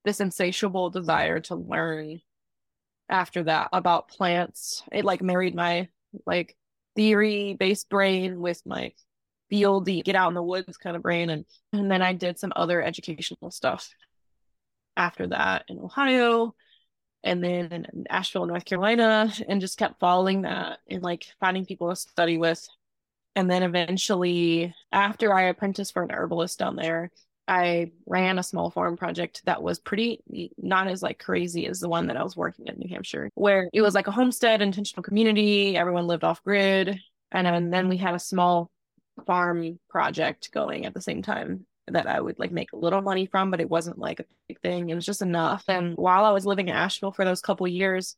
this 0.06 0.22
insatiable 0.22 0.92
desire 0.92 1.42
to 1.42 1.56
learn 1.56 2.22
after 3.10 3.44
that 3.44 3.68
about 3.74 4.08
plants. 4.08 4.82
It 4.94 5.04
like 5.04 5.22
married 5.22 5.56
my 5.56 5.90
like 6.26 6.56
theory 6.96 7.58
based 7.60 7.90
brain 7.90 8.40
with 8.40 8.62
my 8.66 8.94
fieldy 9.52 10.06
get 10.06 10.16
out 10.16 10.30
in 10.30 10.36
the 10.36 10.42
woods 10.42 10.78
kind 10.78 10.96
of 10.96 11.02
brain 11.02 11.30
and 11.30 11.46
and 11.74 11.92
then 11.92 12.02
I 12.02 12.14
did 12.14 12.40
some 12.40 12.54
other 12.56 12.82
educational 12.82 13.52
stuff 13.52 13.90
after 14.96 15.28
that 15.28 15.66
in 15.68 15.80
Ohio 15.80 16.56
and 17.24 17.44
then 17.44 17.86
Asheville, 18.10 18.46
North 18.46 18.66
Carolina, 18.66 19.32
and 19.48 19.62
just 19.62 19.78
kept 19.78 20.00
following 20.00 20.42
that 20.42 20.80
and 20.90 21.04
like 21.04 21.28
finding 21.40 21.66
people 21.66 21.90
to 21.90 21.96
study 21.96 22.38
with. 22.38 22.68
And 23.36 23.50
then 23.50 23.64
eventually, 23.64 24.74
after 24.92 25.34
I 25.34 25.44
apprenticed 25.44 25.94
for 25.94 26.04
an 26.04 26.12
herbalist 26.12 26.60
down 26.60 26.76
there, 26.76 27.12
I 27.48 27.92
ran 28.06 28.40
a 28.40 28.44
small 28.44 28.70
farm 28.70 28.98
project 28.98 29.42
that 29.46 29.64
was 29.64 29.80
pretty 29.80 30.22
not 30.58 30.88
as 30.88 31.02
like 31.02 31.20
crazy 31.20 31.68
as 31.68 31.80
the 31.80 31.90
one 31.90 32.08
that 32.08 32.18
I 32.18 32.24
was 32.24 32.38
working 32.38 32.68
in 32.68 32.78
New 32.78 32.90
Hampshire, 32.90 33.30
where 33.36 33.70
it 33.74 33.82
was 33.82 33.96
like 33.96 34.08
a 34.08 34.12
homestead 34.12 34.62
intentional 34.62 35.04
community. 35.04 35.78
Everyone 35.78 36.08
lived 36.08 36.24
off 36.24 36.44
grid. 36.44 37.00
And 37.32 37.72
then 37.74 37.88
we 37.88 37.98
had 37.98 38.14
a 38.14 38.20
small 38.20 38.70
farm 39.26 39.80
project 39.90 40.52
going 40.52 40.86
at 40.86 40.94
the 40.94 41.02
same 41.02 41.22
time 41.22 41.66
that 41.88 42.08
I 42.08 42.22
would 42.22 42.40
like 42.40 42.52
make 42.52 42.74
a 42.74 42.78
little 42.78 43.02
money 43.02 43.26
from, 43.26 43.52
but 43.52 43.62
it 43.62 43.70
wasn't 43.70 43.98
like 43.98 44.20
a 44.20 44.26
big 44.48 44.60
thing. 44.62 44.90
It 44.90 44.96
was 44.96 45.06
just 45.06 45.22
enough. 45.22 45.64
And 45.68 45.96
while 45.98 46.26
I 46.26 46.32
was 46.32 46.46
living 46.46 46.68
in 46.68 46.76
Asheville 46.76 47.12
for 47.12 47.26
those 47.26 47.42
couple 47.42 47.68
years, 47.68 48.16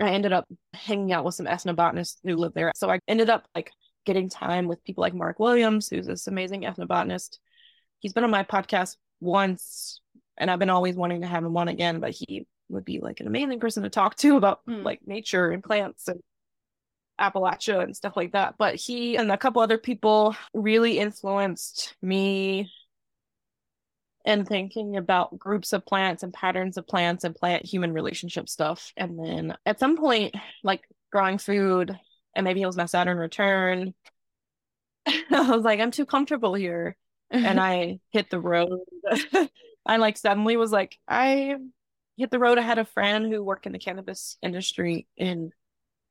I 0.00 0.10
ended 0.10 0.32
up 0.32 0.46
hanging 0.74 1.12
out 1.12 1.24
with 1.24 1.34
some 1.34 1.46
ethnobotanists 1.46 2.18
who 2.24 2.36
lived 2.36 2.54
there. 2.54 2.72
So 2.76 2.90
I 2.90 3.00
ended 3.08 3.30
up 3.30 3.46
like 3.54 3.70
getting 4.04 4.28
time 4.28 4.68
with 4.68 4.84
people 4.84 5.02
like 5.02 5.14
Mark 5.14 5.38
Williams, 5.38 5.88
who's 5.88 6.06
this 6.06 6.26
amazing 6.26 6.62
ethnobotanist 6.62 7.38
he's 8.00 8.12
been 8.12 8.24
on 8.24 8.30
my 8.30 8.44
podcast 8.44 8.96
once 9.20 10.00
and 10.36 10.50
I've 10.50 10.58
been 10.58 10.70
always 10.70 10.96
wanting 10.96 11.22
to 11.22 11.26
have 11.26 11.44
him 11.44 11.56
on 11.56 11.68
again, 11.68 12.00
but 12.00 12.10
he 12.12 12.46
would 12.68 12.84
be 12.84 13.00
like 13.00 13.20
an 13.20 13.26
amazing 13.26 13.60
person 13.60 13.82
to 13.84 13.90
talk 13.90 14.16
to 14.16 14.36
about 14.36 14.60
mm. 14.66 14.84
like 14.84 15.00
nature 15.06 15.50
and 15.50 15.62
plants 15.62 16.08
and 16.08 16.20
Appalachia 17.18 17.82
and 17.82 17.96
stuff 17.96 18.16
like 18.16 18.32
that. 18.32 18.56
But 18.58 18.74
he 18.74 19.16
and 19.16 19.32
a 19.32 19.38
couple 19.38 19.62
other 19.62 19.78
people 19.78 20.36
really 20.52 20.98
influenced 20.98 21.96
me 22.02 22.70
in 24.26 24.44
thinking 24.44 24.96
about 24.96 25.38
groups 25.38 25.72
of 25.72 25.86
plants 25.86 26.24
and 26.24 26.34
patterns 26.34 26.76
of 26.76 26.86
plants 26.86 27.22
and 27.22 27.34
plant 27.34 27.64
human 27.64 27.92
relationship 27.92 28.48
stuff. 28.48 28.92
And 28.96 29.18
then 29.18 29.56
at 29.64 29.78
some 29.78 29.96
point, 29.96 30.34
like 30.64 30.82
growing 31.12 31.38
food, 31.38 31.96
and 32.34 32.44
maybe 32.44 32.60
it 32.60 32.66
was 32.66 32.76
my 32.76 32.86
Saturn 32.86 33.18
return, 33.18 33.94
I 35.06 35.50
was 35.50 35.62
like, 35.62 35.78
I'm 35.78 35.92
too 35.92 36.06
comfortable 36.06 36.54
here 36.54 36.96
and 37.30 37.60
I 37.60 38.00
hit 38.10 38.28
the 38.28 38.40
road. 38.40 38.80
I 39.86 39.98
like 39.98 40.16
suddenly 40.16 40.56
was 40.56 40.72
like, 40.72 40.98
I 41.06 41.54
hit 42.16 42.32
the 42.32 42.40
road. 42.40 42.58
I 42.58 42.62
had 42.62 42.78
a 42.78 42.84
friend 42.84 43.32
who 43.32 43.44
worked 43.44 43.66
in 43.66 43.72
the 43.72 43.78
cannabis 43.78 44.36
industry 44.42 45.06
in 45.16 45.52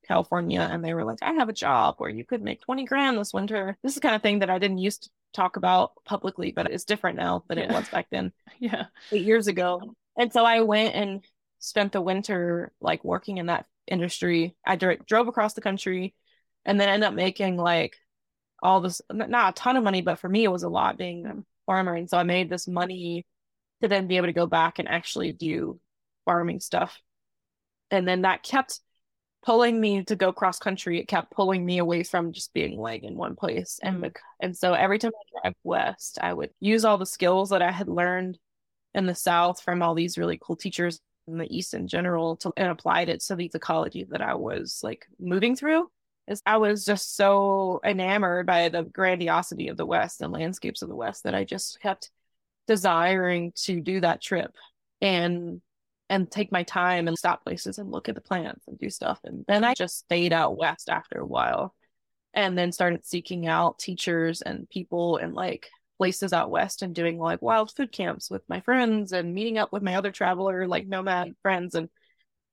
California, 0.07 0.61
and 0.61 0.85
they 0.85 0.93
were 0.93 1.03
like, 1.03 1.17
I 1.21 1.33
have 1.33 1.49
a 1.49 1.53
job 1.53 1.95
where 1.97 2.09
you 2.09 2.23
could 2.23 2.41
make 2.41 2.61
20 2.61 2.85
grand 2.85 3.17
this 3.17 3.33
winter. 3.33 3.77
This 3.83 3.93
is 3.93 3.99
kind 3.99 4.15
of 4.15 4.21
thing 4.21 4.39
that 4.39 4.49
I 4.49 4.59
didn't 4.59 4.77
used 4.77 5.03
to 5.03 5.09
talk 5.35 5.57
about 5.57 5.91
publicly, 6.05 6.51
but 6.51 6.71
it's 6.71 6.85
different 6.85 7.17
now 7.17 7.43
than 7.47 7.57
yeah. 7.57 7.65
it 7.65 7.71
was 7.71 7.89
back 7.89 8.07
then. 8.11 8.31
Yeah. 8.59 8.85
Eight 9.11 9.25
years 9.25 9.47
ago. 9.47 9.81
And 10.17 10.31
so 10.31 10.45
I 10.45 10.61
went 10.61 10.95
and 10.95 11.21
spent 11.59 11.91
the 11.91 12.01
winter 12.01 12.71
like 12.79 13.03
working 13.03 13.37
in 13.37 13.47
that 13.47 13.65
industry. 13.85 14.55
I 14.65 14.77
drove 14.77 15.27
across 15.27 15.53
the 15.53 15.61
country 15.61 16.15
and 16.65 16.79
then 16.79 16.89
ended 16.89 17.07
up 17.07 17.13
making 17.13 17.57
like 17.57 17.95
all 18.63 18.81
this 18.81 19.01
not 19.11 19.49
a 19.49 19.53
ton 19.53 19.77
of 19.77 19.83
money 19.83 20.01
but 20.01 20.19
for 20.19 20.27
me 20.27 20.43
it 20.43 20.51
was 20.51 20.63
a 20.63 20.69
lot 20.69 20.97
being 20.97 21.25
a 21.25 21.35
farmer 21.65 21.93
and 21.93 22.09
so 22.09 22.17
i 22.17 22.23
made 22.23 22.49
this 22.49 22.67
money 22.67 23.25
to 23.81 23.87
then 23.87 24.07
be 24.07 24.17
able 24.17 24.27
to 24.27 24.33
go 24.33 24.47
back 24.47 24.79
and 24.79 24.87
actually 24.87 25.31
do 25.31 25.79
farming 26.25 26.59
stuff 26.59 26.99
and 27.91 28.07
then 28.07 28.23
that 28.23 28.43
kept 28.43 28.79
pulling 29.45 29.79
me 29.79 30.03
to 30.03 30.15
go 30.15 30.33
cross 30.33 30.59
country 30.59 30.99
it 30.99 31.07
kept 31.07 31.31
pulling 31.31 31.65
me 31.65 31.77
away 31.77 32.03
from 32.03 32.31
just 32.31 32.53
being 32.53 32.77
like 32.77 33.03
in 33.03 33.15
one 33.15 33.35
place 33.35 33.79
and 33.83 34.01
mm. 34.01 34.15
and 34.39 34.57
so 34.57 34.73
every 34.73 34.99
time 34.99 35.11
i 35.15 35.41
drive 35.41 35.55
west 35.63 36.17
i 36.21 36.33
would 36.33 36.49
use 36.59 36.83
all 36.83 36.97
the 36.97 37.05
skills 37.05 37.49
that 37.49 37.61
i 37.61 37.71
had 37.71 37.87
learned 37.87 38.37
in 38.93 39.05
the 39.05 39.15
south 39.15 39.61
from 39.61 39.81
all 39.81 39.93
these 39.93 40.17
really 40.17 40.39
cool 40.41 40.55
teachers 40.55 40.99
in 41.27 41.37
the 41.37 41.55
east 41.55 41.73
in 41.73 41.87
general 41.87 42.35
to 42.37 42.51
and 42.57 42.69
applied 42.69 43.09
it 43.09 43.21
to 43.21 43.35
the 43.35 43.49
ecology 43.53 44.05
that 44.09 44.21
i 44.21 44.33
was 44.33 44.79
like 44.83 45.05
moving 45.19 45.55
through 45.55 45.89
is 46.27 46.41
I 46.45 46.57
was 46.57 46.85
just 46.85 47.15
so 47.15 47.79
enamored 47.85 48.45
by 48.45 48.69
the 48.69 48.83
grandiosity 48.83 49.67
of 49.67 49.77
the 49.77 49.85
West 49.85 50.21
and 50.21 50.33
landscapes 50.33 50.81
of 50.81 50.89
the 50.89 50.95
West 50.95 51.23
that 51.23 51.35
I 51.35 51.43
just 51.43 51.79
kept 51.81 52.09
desiring 52.67 53.53
to 53.55 53.79
do 53.79 54.01
that 54.01 54.21
trip 54.21 54.55
and 55.01 55.61
and 56.09 56.29
take 56.29 56.51
my 56.51 56.63
time 56.63 57.07
and 57.07 57.17
stop 57.17 57.43
places 57.43 57.77
and 57.77 57.91
look 57.91 58.09
at 58.09 58.15
the 58.15 58.21
plants 58.21 58.67
and 58.67 58.77
do 58.77 58.89
stuff. 58.89 59.19
And 59.23 59.43
then 59.47 59.63
I 59.63 59.73
just 59.73 59.99
stayed 59.99 60.33
out 60.33 60.57
west 60.57 60.89
after 60.89 61.19
a 61.19 61.25
while 61.25 61.73
and 62.33 62.57
then 62.57 62.71
started 62.71 63.05
seeking 63.05 63.47
out 63.47 63.79
teachers 63.79 64.41
and 64.41 64.69
people 64.69 65.17
and 65.17 65.33
like 65.33 65.69
places 65.97 66.33
out 66.33 66.51
west 66.51 66.81
and 66.81 66.93
doing 66.93 67.17
like 67.17 67.41
wild 67.41 67.71
food 67.71 67.91
camps 67.91 68.29
with 68.29 68.43
my 68.49 68.59
friends 68.59 69.13
and 69.13 69.33
meeting 69.33 69.57
up 69.57 69.71
with 69.71 69.81
my 69.81 69.95
other 69.95 70.11
traveler 70.11 70.67
like 70.67 70.85
nomad 70.85 71.33
friends 71.41 71.73
and 71.73 71.89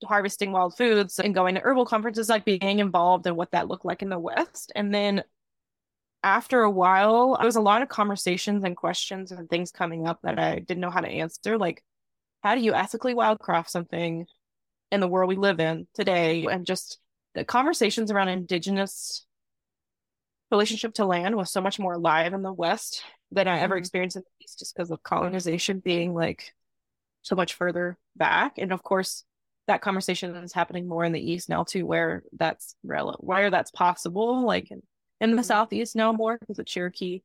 harvesting 0.04 0.52
wild 0.52 0.76
foods 0.76 1.18
and 1.18 1.34
going 1.34 1.54
to 1.54 1.60
herbal 1.60 1.86
conferences, 1.86 2.28
like 2.28 2.44
being 2.44 2.78
involved 2.78 3.26
in 3.26 3.36
what 3.36 3.50
that 3.52 3.68
looked 3.68 3.84
like 3.84 4.02
in 4.02 4.08
the 4.08 4.18
West. 4.18 4.72
And 4.74 4.94
then 4.94 5.22
after 6.22 6.62
a 6.62 6.70
while, 6.70 7.36
there 7.36 7.46
was 7.46 7.56
a 7.56 7.60
lot 7.60 7.82
of 7.82 7.88
conversations 7.88 8.64
and 8.64 8.76
questions 8.76 9.32
and 9.32 9.48
things 9.48 9.70
coming 9.70 10.06
up 10.06 10.20
that 10.22 10.38
I 10.38 10.58
didn't 10.58 10.80
know 10.80 10.90
how 10.90 11.00
to 11.00 11.08
answer. 11.08 11.58
Like, 11.58 11.82
how 12.42 12.54
do 12.54 12.60
you 12.60 12.74
ethically 12.74 13.14
wildcraft 13.14 13.68
something 13.68 14.26
in 14.90 15.00
the 15.00 15.08
world 15.08 15.28
we 15.28 15.36
live 15.36 15.60
in 15.60 15.86
today? 15.94 16.46
And 16.46 16.66
just 16.66 16.98
the 17.34 17.44
conversations 17.44 18.10
around 18.10 18.28
indigenous 18.28 19.24
relationship 20.50 20.94
to 20.94 21.06
land 21.06 21.36
was 21.36 21.50
so 21.50 21.60
much 21.60 21.78
more 21.78 21.94
alive 21.94 22.34
in 22.34 22.42
the 22.42 22.52
West 22.52 23.02
than 23.30 23.48
I 23.48 23.60
ever 23.60 23.74
mm-hmm. 23.74 23.80
experienced 23.80 24.16
in 24.16 24.22
the 24.22 24.44
East 24.44 24.58
just 24.58 24.74
because 24.74 24.90
of 24.90 25.02
colonization 25.02 25.80
being 25.80 26.14
like 26.14 26.52
so 27.22 27.36
much 27.36 27.54
further 27.54 27.96
back. 28.16 28.58
And 28.58 28.72
of 28.72 28.82
course, 28.82 29.24
that 29.68 29.80
conversation 29.80 30.34
is 30.36 30.52
happening 30.52 30.88
more 30.88 31.04
in 31.04 31.12
the 31.12 31.30
east 31.30 31.48
now 31.48 31.64
too 31.64 31.86
where 31.86 32.24
that's 32.32 32.74
relevant 32.82 33.22
where 33.22 33.50
that's 33.50 33.70
possible 33.70 34.44
like 34.44 34.70
in, 34.70 34.82
in 35.20 35.30
the 35.30 35.36
mm-hmm. 35.36 35.44
southeast 35.44 35.94
now 35.94 36.12
more 36.12 36.36
because 36.38 36.56
the 36.56 36.64
cherokee 36.64 37.22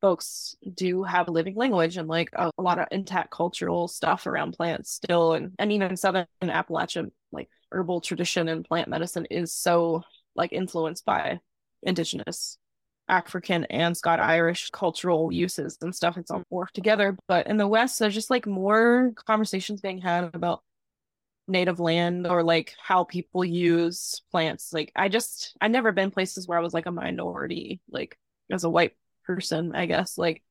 folks 0.00 0.56
do 0.74 1.02
have 1.02 1.28
a 1.28 1.32
living 1.32 1.54
language 1.54 1.96
and 1.96 2.08
like 2.08 2.30
a, 2.34 2.50
a, 2.56 2.62
lot 2.62 2.78
of 2.78 2.86
intact 2.90 3.30
cultural 3.30 3.88
stuff 3.88 4.26
around 4.26 4.52
plants 4.52 4.92
still 4.92 5.32
and, 5.32 5.52
and 5.58 5.72
even 5.72 5.96
southern 5.96 6.26
appalachia 6.42 7.10
like 7.32 7.48
herbal 7.72 8.00
tradition 8.00 8.48
and 8.48 8.64
plant 8.64 8.88
medicine 8.88 9.26
is 9.30 9.52
so 9.52 10.02
like 10.36 10.52
influenced 10.52 11.04
by 11.04 11.40
indigenous 11.82 12.58
African 13.08 13.64
and 13.64 13.96
Scots 13.96 14.22
Irish 14.22 14.70
cultural 14.70 15.32
uses 15.32 15.78
and 15.80 15.94
stuff. 15.94 16.18
It's 16.18 16.30
all 16.30 16.42
worked 16.50 16.74
together. 16.74 17.16
But 17.26 17.46
in 17.46 17.56
the 17.56 17.66
West, 17.66 17.98
there's 17.98 18.14
just 18.14 18.30
like 18.30 18.46
more 18.46 19.12
conversations 19.26 19.80
being 19.80 19.98
had 19.98 20.30
about 20.34 20.62
native 21.46 21.80
land 21.80 22.26
or 22.26 22.42
like 22.42 22.74
how 22.80 23.04
people 23.04 23.44
use 23.44 24.22
plants. 24.30 24.72
Like 24.72 24.92
I 24.94 25.08
just 25.08 25.56
I 25.60 25.68
never 25.68 25.92
been 25.92 26.10
places 26.10 26.46
where 26.46 26.58
I 26.58 26.62
was 26.62 26.74
like 26.74 26.86
a 26.86 26.92
minority, 26.92 27.80
like 27.90 28.18
as 28.50 28.64
a 28.64 28.70
white 28.70 28.92
person, 29.28 29.76
I 29.76 29.86
guess, 29.86 30.18
like 30.18 30.42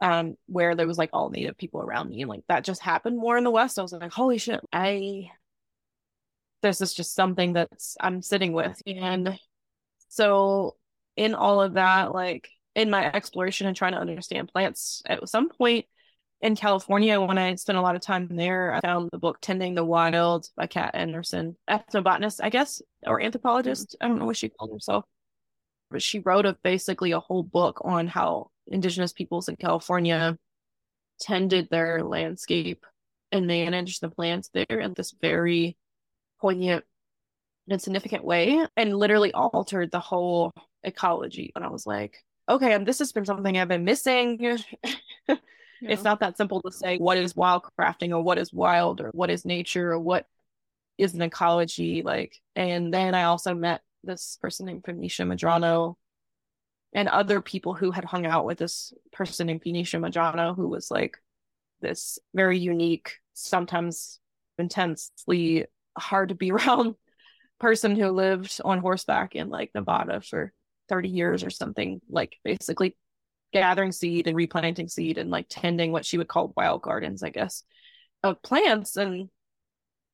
um 0.00 0.36
where 0.46 0.74
there 0.74 0.86
was 0.86 0.98
like 0.98 1.10
all 1.12 1.30
native 1.30 1.56
people 1.56 1.80
around 1.80 2.10
me. 2.10 2.22
And 2.22 2.28
like 2.30 2.42
that 2.48 2.64
just 2.64 2.82
happened 2.82 3.18
more 3.18 3.38
in 3.38 3.44
the 3.44 3.50
West. 3.50 3.78
I 3.78 3.82
was 3.82 3.92
like, 3.92 4.12
holy 4.12 4.38
shit, 4.38 4.60
I 4.72 5.30
this 6.62 6.80
is 6.80 6.94
just 6.94 7.14
something 7.14 7.52
that's 7.52 7.96
I'm 8.00 8.22
sitting 8.22 8.52
with. 8.52 8.80
And 8.86 9.38
So, 10.08 10.76
in 11.16 11.34
all 11.34 11.62
of 11.62 11.74
that, 11.74 12.12
like 12.14 12.50
in 12.76 12.90
my 12.90 13.06
exploration 13.12 13.68
and 13.68 13.76
trying 13.76 13.94
to 13.94 14.00
understand 14.00 14.50
plants, 14.52 15.02
at 15.06 15.28
some 15.28 15.50
point 15.50 15.86
in 16.42 16.56
California, 16.56 17.20
when 17.20 17.38
I 17.38 17.56
spent 17.56 17.78
a 17.78 17.82
lot 17.82 17.96
of 17.96 18.02
time 18.02 18.28
there, 18.36 18.74
I 18.74 18.80
found 18.82 19.10
the 19.12 19.18
book 19.18 19.38
Tending 19.42 19.74
the 19.76 19.84
Wild 19.84 20.48
by 20.56 20.66
Kat 20.68 20.92
Anderson, 20.94 21.56
ethnobotanist, 21.70 22.40
I 22.42 22.50
guess, 22.50 22.82
or 23.06 23.22
anthropologist. 23.22 23.96
I 24.00 24.08
don't 24.08 24.18
know 24.20 24.26
what 24.26 24.38
she 24.38 24.50
called 24.50 24.72
herself. 24.72 25.06
But 25.90 26.02
she 26.02 26.18
wrote 26.18 26.46
a 26.46 26.56
basically 26.62 27.12
a 27.12 27.20
whole 27.20 27.42
book 27.42 27.80
on 27.84 28.06
how 28.06 28.50
indigenous 28.66 29.12
peoples 29.12 29.48
in 29.48 29.56
California 29.56 30.36
tended 31.20 31.68
their 31.70 32.02
landscape 32.02 32.84
and 33.32 33.46
managed 33.46 34.00
the 34.00 34.08
plants 34.08 34.50
there 34.52 34.80
in 34.80 34.94
this 34.94 35.14
very 35.20 35.76
poignant 36.40 36.84
and 37.68 37.80
significant 37.80 38.24
way 38.24 38.64
and 38.76 38.96
literally 38.96 39.32
altered 39.32 39.90
the 39.90 40.00
whole 40.00 40.52
ecology. 40.84 41.52
And 41.54 41.64
I 41.64 41.68
was 41.68 41.86
like, 41.86 42.22
okay, 42.48 42.74
and 42.74 42.86
this 42.86 42.98
has 43.00 43.12
been 43.12 43.24
something 43.24 43.58
I've 43.58 43.68
been 43.68 43.84
missing. 43.84 44.38
yeah. 45.28 45.36
It's 45.80 46.04
not 46.04 46.20
that 46.20 46.36
simple 46.36 46.62
to 46.62 46.72
say 46.72 46.98
what 46.98 47.18
is 47.18 47.34
wildcrafting 47.34 48.10
or 48.10 48.22
what 48.22 48.38
is 48.38 48.52
wild 48.52 49.00
or 49.00 49.10
what 49.12 49.30
is 49.30 49.44
nature 49.44 49.92
or 49.92 49.98
what 49.98 50.26
is 50.98 51.14
an 51.14 51.22
ecology. 51.22 52.02
Like, 52.02 52.40
and 52.54 52.92
then 52.94 53.14
I 53.14 53.24
also 53.24 53.54
met 53.54 53.82
this 54.04 54.38
person 54.40 54.66
named 54.66 54.84
Venetia 54.84 55.22
Medrano 55.22 55.94
and 56.92 57.08
other 57.08 57.40
people 57.40 57.74
who 57.74 57.90
had 57.90 58.04
hung 58.04 58.26
out 58.26 58.44
with 58.44 58.58
this 58.58 58.92
person 59.12 59.46
named 59.46 59.62
Venetia 59.62 59.98
Medrano, 59.98 60.54
who 60.54 60.68
was 60.68 60.90
like 60.90 61.18
this 61.80 62.18
very 62.34 62.58
unique, 62.58 63.12
sometimes 63.34 64.20
intensely 64.58 65.66
hard 65.98 66.30
to 66.30 66.34
be 66.34 66.50
around 66.52 66.94
person 67.58 67.96
who 67.96 68.08
lived 68.10 68.60
on 68.64 68.78
horseback 68.78 69.34
in 69.34 69.48
like 69.48 69.70
Nevada 69.74 70.20
for 70.20 70.52
30 70.88 71.08
years 71.08 71.44
or 71.44 71.50
something, 71.50 72.00
like 72.08 72.36
basically 72.44 72.96
gathering 73.52 73.92
seed 73.92 74.26
and 74.26 74.36
replanting 74.36 74.88
seed 74.88 75.18
and 75.18 75.30
like 75.30 75.46
tending 75.48 75.92
what 75.92 76.04
she 76.04 76.18
would 76.18 76.28
call 76.28 76.52
wild 76.56 76.82
gardens, 76.82 77.22
I 77.22 77.30
guess, 77.30 77.62
of 78.22 78.42
plants. 78.42 78.96
And 78.96 79.28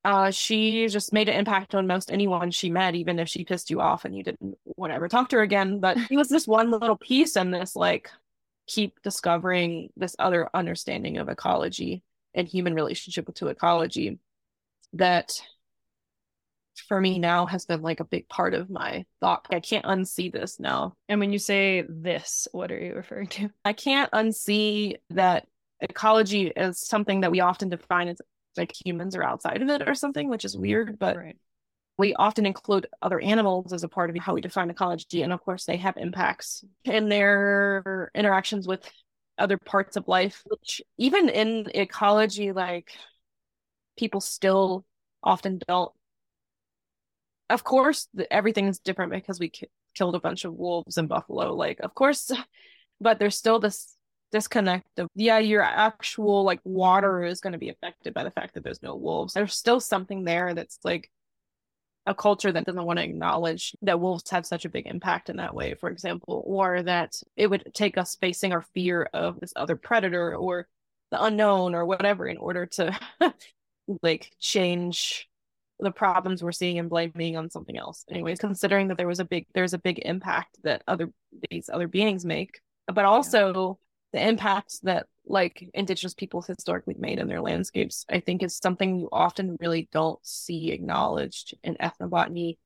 uh, 0.05 0.31
she 0.31 0.87
just 0.87 1.13
made 1.13 1.29
an 1.29 1.39
impact 1.39 1.73
on 1.73 1.87
most 1.87 2.11
anyone 2.11 2.51
she 2.51 2.69
met, 2.69 2.95
even 2.95 3.19
if 3.19 3.29
she 3.29 3.45
pissed 3.45 3.69
you 3.69 3.79
off 3.79 4.03
and 4.05 4.15
you 4.15 4.23
didn't 4.23 4.57
want 4.65 4.91
to 4.91 4.95
ever 4.95 5.07
talk 5.07 5.29
to 5.29 5.37
her 5.37 5.41
again. 5.41 5.79
But 5.79 5.97
he 6.09 6.17
was 6.17 6.29
this 6.29 6.47
one 6.47 6.71
little 6.71 6.97
piece 6.97 7.35
in 7.35 7.51
this, 7.51 7.75
like, 7.75 8.09
keep 8.67 9.01
discovering 9.01 9.89
this 9.95 10.15
other 10.19 10.49
understanding 10.53 11.17
of 11.17 11.29
ecology 11.29 12.03
and 12.33 12.47
human 12.47 12.73
relationship 12.73 13.33
to 13.33 13.47
ecology 13.47 14.19
that 14.93 15.41
for 16.87 16.99
me 16.99 17.19
now 17.19 17.45
has 17.45 17.65
been 17.65 17.81
like 17.81 17.99
a 17.99 18.05
big 18.05 18.27
part 18.27 18.53
of 18.53 18.69
my 18.69 19.05
thought. 19.19 19.47
I 19.51 19.59
can't 19.59 19.85
unsee 19.85 20.31
this 20.31 20.59
now. 20.59 20.95
And 21.07 21.19
when 21.19 21.31
you 21.31 21.39
say 21.39 21.85
this, 21.87 22.47
what 22.51 22.71
are 22.71 22.79
you 22.79 22.95
referring 22.95 23.27
to? 23.27 23.49
I 23.63 23.73
can't 23.73 24.11
unsee 24.11 24.95
that 25.11 25.47
ecology 25.81 26.47
is 26.47 26.79
something 26.79 27.21
that 27.21 27.31
we 27.31 27.41
often 27.41 27.69
define 27.69 28.07
as 28.07 28.21
like 28.57 28.73
humans 28.85 29.15
are 29.15 29.23
outside 29.23 29.61
of 29.61 29.69
it 29.69 29.87
or 29.87 29.95
something, 29.95 30.29
which 30.29 30.45
is 30.45 30.57
weird, 30.57 30.99
but 30.99 31.17
right. 31.17 31.37
we 31.97 32.13
often 32.15 32.45
include 32.45 32.87
other 33.01 33.19
animals 33.19 33.73
as 33.73 33.83
a 33.83 33.89
part 33.89 34.09
of 34.09 34.17
how 34.17 34.33
we 34.33 34.41
define 34.41 34.69
ecology. 34.69 35.21
And 35.21 35.33
of 35.33 35.41
course, 35.43 35.65
they 35.65 35.77
have 35.77 35.97
impacts 35.97 36.63
in 36.83 37.09
their 37.09 38.11
interactions 38.15 38.67
with 38.67 38.89
other 39.37 39.57
parts 39.57 39.95
of 39.95 40.07
life, 40.07 40.43
which 40.45 40.81
even 40.97 41.29
in 41.29 41.67
ecology, 41.73 42.51
like 42.51 42.91
people 43.97 44.21
still 44.21 44.85
often 45.23 45.59
don't 45.67 45.91
of 47.49 47.63
course 47.63 48.07
everything's 48.31 48.79
different 48.79 49.11
because 49.11 49.39
we 49.39 49.49
ki- 49.49 49.67
killed 49.95 50.15
a 50.15 50.19
bunch 50.19 50.45
of 50.45 50.53
wolves 50.53 50.97
and 50.97 51.07
buffalo 51.07 51.53
like 51.55 51.79
of 51.79 51.93
course 51.93 52.31
but 53.01 53.19
there's 53.19 53.37
still 53.37 53.59
this 53.59 53.95
disconnect 54.33 54.99
of 54.99 55.07
yeah 55.15 55.37
your 55.37 55.61
actual 55.61 56.43
like 56.43 56.59
water 56.63 57.23
is 57.23 57.39
going 57.39 57.53
to 57.53 57.59
be 57.59 57.69
affected 57.69 58.13
by 58.13 58.23
the 58.23 58.31
fact 58.31 58.55
that 58.55 58.63
there's 58.63 58.81
no 58.81 58.95
wolves 58.95 59.33
there's 59.33 59.53
still 59.53 59.79
something 59.79 60.23
there 60.23 60.53
that's 60.53 60.79
like 60.83 61.09
a 62.05 62.13
culture 62.13 62.51
that 62.51 62.65
doesn't 62.65 62.83
want 62.83 62.99
to 62.99 63.05
acknowledge 63.05 63.73
that 63.81 63.99
wolves 63.99 64.29
have 64.29 64.45
such 64.45 64.65
a 64.65 64.69
big 64.69 64.87
impact 64.87 65.29
in 65.29 65.37
that 65.37 65.53
way 65.53 65.75
for 65.75 65.89
example 65.89 66.43
or 66.45 66.81
that 66.81 67.13
it 67.37 67.47
would 67.47 67.71
take 67.73 67.97
us 67.97 68.17
facing 68.19 68.51
our 68.51 68.65
fear 68.73 69.07
of 69.13 69.39
this 69.39 69.53
other 69.55 69.75
predator 69.75 70.35
or 70.35 70.67
the 71.11 71.23
unknown 71.23 71.75
or 71.75 71.85
whatever 71.85 72.27
in 72.27 72.37
order 72.37 72.65
to 72.65 72.99
like 74.01 74.31
change 74.39 75.29
the 75.79 75.91
problems 75.91 76.41
we're 76.43 76.51
seeing 76.51 76.79
and 76.79 76.89
blaming 76.89 77.37
on 77.37 77.49
something 77.49 77.77
else. 77.77 78.05
Anyways, 78.09 78.39
considering 78.39 78.87
that 78.87 78.97
there 78.97 79.07
was 79.07 79.19
a 79.19 79.25
big 79.25 79.45
there's 79.53 79.73
a 79.73 79.77
big 79.79 79.99
impact 79.99 80.57
that 80.63 80.81
other 80.87 81.11
these 81.51 81.69
other 81.71 81.87
beings 81.87 82.25
make, 82.25 82.59
but 82.87 83.05
also. 83.05 83.77
The 84.13 84.25
impacts 84.25 84.79
that 84.79 85.07
like 85.25 85.69
indigenous 85.73 86.13
peoples 86.13 86.47
historically 86.47 86.95
made 86.97 87.19
in 87.19 87.27
their 87.27 87.41
landscapes, 87.41 88.05
I 88.09 88.19
think 88.19 88.43
is 88.43 88.55
something 88.55 88.99
you 88.99 89.09
often 89.11 89.57
really 89.59 89.89
don't 89.91 90.19
see 90.25 90.71
acknowledged 90.71 91.55
in 91.63 91.75
ethnobotany 91.75 92.57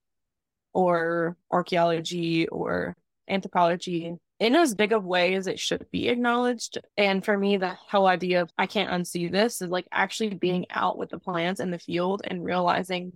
or 0.74 1.38
archaeology 1.50 2.48
or 2.48 2.96
anthropology 3.30 4.18
in 4.40 4.56
as 4.56 4.76
big 4.76 4.92
of 4.92 5.04
way 5.04 5.34
as 5.34 5.48
it 5.48 5.60
should 5.60 5.88
be 5.92 6.10
acknowledged. 6.10 6.78
And 6.98 7.24
for 7.24 7.38
me, 7.38 7.58
the 7.58 7.70
whole 7.70 8.08
idea 8.08 8.42
of 8.42 8.52
I 8.58 8.68
can't 8.68 8.92
unsee 8.92 9.32
this 9.32 9.62
is 9.62 9.70
like 9.70 9.88
actually 9.92 10.36
being 10.36 10.66
out 10.70 10.98
with 10.98 11.10
the 11.10 11.20
plants 11.20 11.60
in 11.60 11.72
the 11.72 11.80
field 11.80 12.22
and 12.26 12.44
realizing 12.44 13.14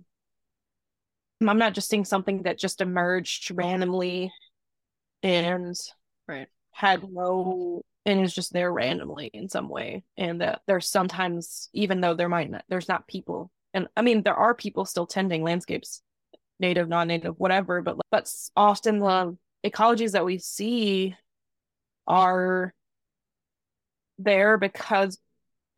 hmm, 1.40 1.48
I'm 1.48 1.58
not 1.58 1.74
just 1.74 1.88
seeing 1.88 2.04
something 2.04 2.44
that 2.44 2.58
just 2.58 2.80
emerged 2.80 3.50
randomly 3.50 4.32
and 5.22 5.76
right 6.26 6.48
had 6.72 7.04
no 7.08 7.82
and 8.04 8.20
is 8.20 8.34
just 8.34 8.52
there 8.52 8.72
randomly 8.72 9.30
in 9.32 9.48
some 9.48 9.68
way. 9.68 10.04
And 10.16 10.40
that 10.40 10.62
there's 10.66 10.88
sometimes 10.88 11.68
even 11.72 12.00
though 12.00 12.14
there 12.14 12.28
might 12.28 12.50
not 12.50 12.64
there's 12.68 12.88
not 12.88 13.06
people 13.06 13.50
and 13.74 13.88
I 13.96 14.02
mean 14.02 14.22
there 14.22 14.34
are 14.34 14.54
people 14.54 14.84
still 14.84 15.06
tending 15.06 15.42
landscapes, 15.42 16.02
native, 16.60 16.88
non-native, 16.88 17.38
whatever, 17.38 17.82
but 17.82 17.96
but 18.10 18.32
often 18.56 18.98
the 18.98 19.36
ecologies 19.64 20.12
that 20.12 20.24
we 20.24 20.38
see 20.38 21.16
are 22.06 22.74
there 24.18 24.58
because 24.58 25.18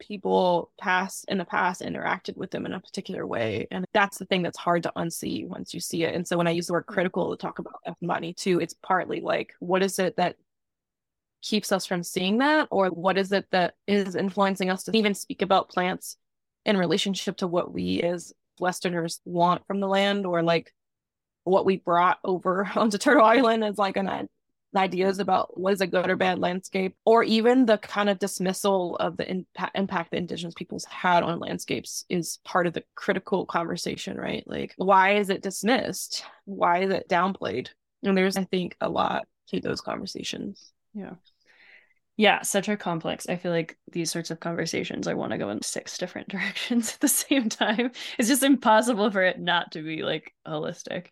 people 0.00 0.72
past 0.78 1.24
in 1.28 1.38
the 1.38 1.44
past 1.44 1.80
interacted 1.80 2.36
with 2.36 2.50
them 2.50 2.66
in 2.66 2.72
a 2.72 2.80
particular 2.80 3.26
way 3.26 3.66
and 3.70 3.84
that's 3.94 4.18
the 4.18 4.24
thing 4.26 4.42
that's 4.42 4.58
hard 4.58 4.82
to 4.82 4.92
unsee 4.96 5.46
once 5.46 5.72
you 5.72 5.78
see 5.78 6.02
it 6.02 6.14
and 6.14 6.26
so 6.26 6.36
when 6.36 6.48
i 6.48 6.50
use 6.50 6.66
the 6.66 6.72
word 6.72 6.84
critical 6.84 7.30
to 7.30 7.40
talk 7.40 7.60
about 7.60 7.80
money 8.02 8.32
too 8.34 8.60
it's 8.60 8.74
partly 8.82 9.20
like 9.20 9.54
what 9.60 9.82
is 9.84 9.98
it 10.00 10.16
that 10.16 10.36
keeps 11.44 11.72
us 11.72 11.84
from 11.84 12.02
seeing 12.02 12.38
that 12.38 12.66
or 12.70 12.88
what 12.88 13.18
is 13.18 13.30
it 13.30 13.46
that 13.50 13.74
is 13.86 14.16
influencing 14.16 14.70
us 14.70 14.84
to 14.84 14.96
even 14.96 15.14
speak 15.14 15.42
about 15.42 15.68
plants 15.68 16.16
in 16.64 16.76
relationship 16.76 17.36
to 17.36 17.46
what 17.46 17.72
we 17.72 18.00
as 18.00 18.32
westerners 18.58 19.20
want 19.24 19.66
from 19.66 19.80
the 19.80 19.86
land 19.86 20.24
or 20.24 20.42
like 20.42 20.72
what 21.44 21.66
we 21.66 21.76
brought 21.76 22.18
over 22.24 22.68
onto 22.76 22.96
Turtle 22.96 23.24
Island 23.24 23.62
as 23.62 23.76
like 23.76 23.96
an 23.96 24.28
ideas 24.74 25.18
about 25.18 25.58
what 25.58 25.72
is 25.72 25.80
a 25.80 25.86
good 25.86 26.10
or 26.10 26.16
bad 26.16 26.38
landscape, 26.38 26.96
or 27.04 27.22
even 27.22 27.66
the 27.66 27.78
kind 27.78 28.08
of 28.08 28.18
dismissal 28.18 28.96
of 28.96 29.16
the 29.16 29.30
impact, 29.30 29.76
impact 29.76 30.10
that 30.10 30.16
indigenous 30.16 30.54
peoples 30.54 30.84
had 30.86 31.22
on 31.22 31.38
landscapes 31.38 32.04
is 32.08 32.38
part 32.44 32.66
of 32.66 32.72
the 32.72 32.82
critical 32.94 33.46
conversation, 33.46 34.16
right? 34.16 34.42
Like, 34.46 34.74
why 34.76 35.16
is 35.16 35.30
it 35.30 35.42
dismissed? 35.42 36.24
Why 36.44 36.82
is 36.82 36.90
it 36.90 37.08
downplayed? 37.08 37.68
And 38.02 38.16
there's, 38.16 38.36
I 38.36 38.44
think, 38.44 38.76
a 38.80 38.88
lot 38.88 39.28
to 39.48 39.60
those 39.60 39.80
conversations. 39.80 40.72
Yeah. 40.92 41.14
Yeah, 42.16 42.42
such 42.42 42.68
a 42.68 42.76
complex. 42.76 43.28
I 43.28 43.36
feel 43.36 43.50
like 43.50 43.76
these 43.90 44.10
sorts 44.10 44.30
of 44.30 44.38
conversations, 44.38 45.08
I 45.08 45.14
want 45.14 45.32
to 45.32 45.38
go 45.38 45.50
in 45.50 45.62
six 45.62 45.98
different 45.98 46.28
directions 46.30 46.94
at 46.94 47.00
the 47.00 47.08
same 47.08 47.48
time. 47.48 47.90
It's 48.18 48.28
just 48.28 48.42
impossible 48.42 49.10
for 49.10 49.22
it 49.22 49.40
not 49.40 49.72
to 49.72 49.82
be 49.82 50.02
like 50.02 50.32
holistic. 50.46 51.08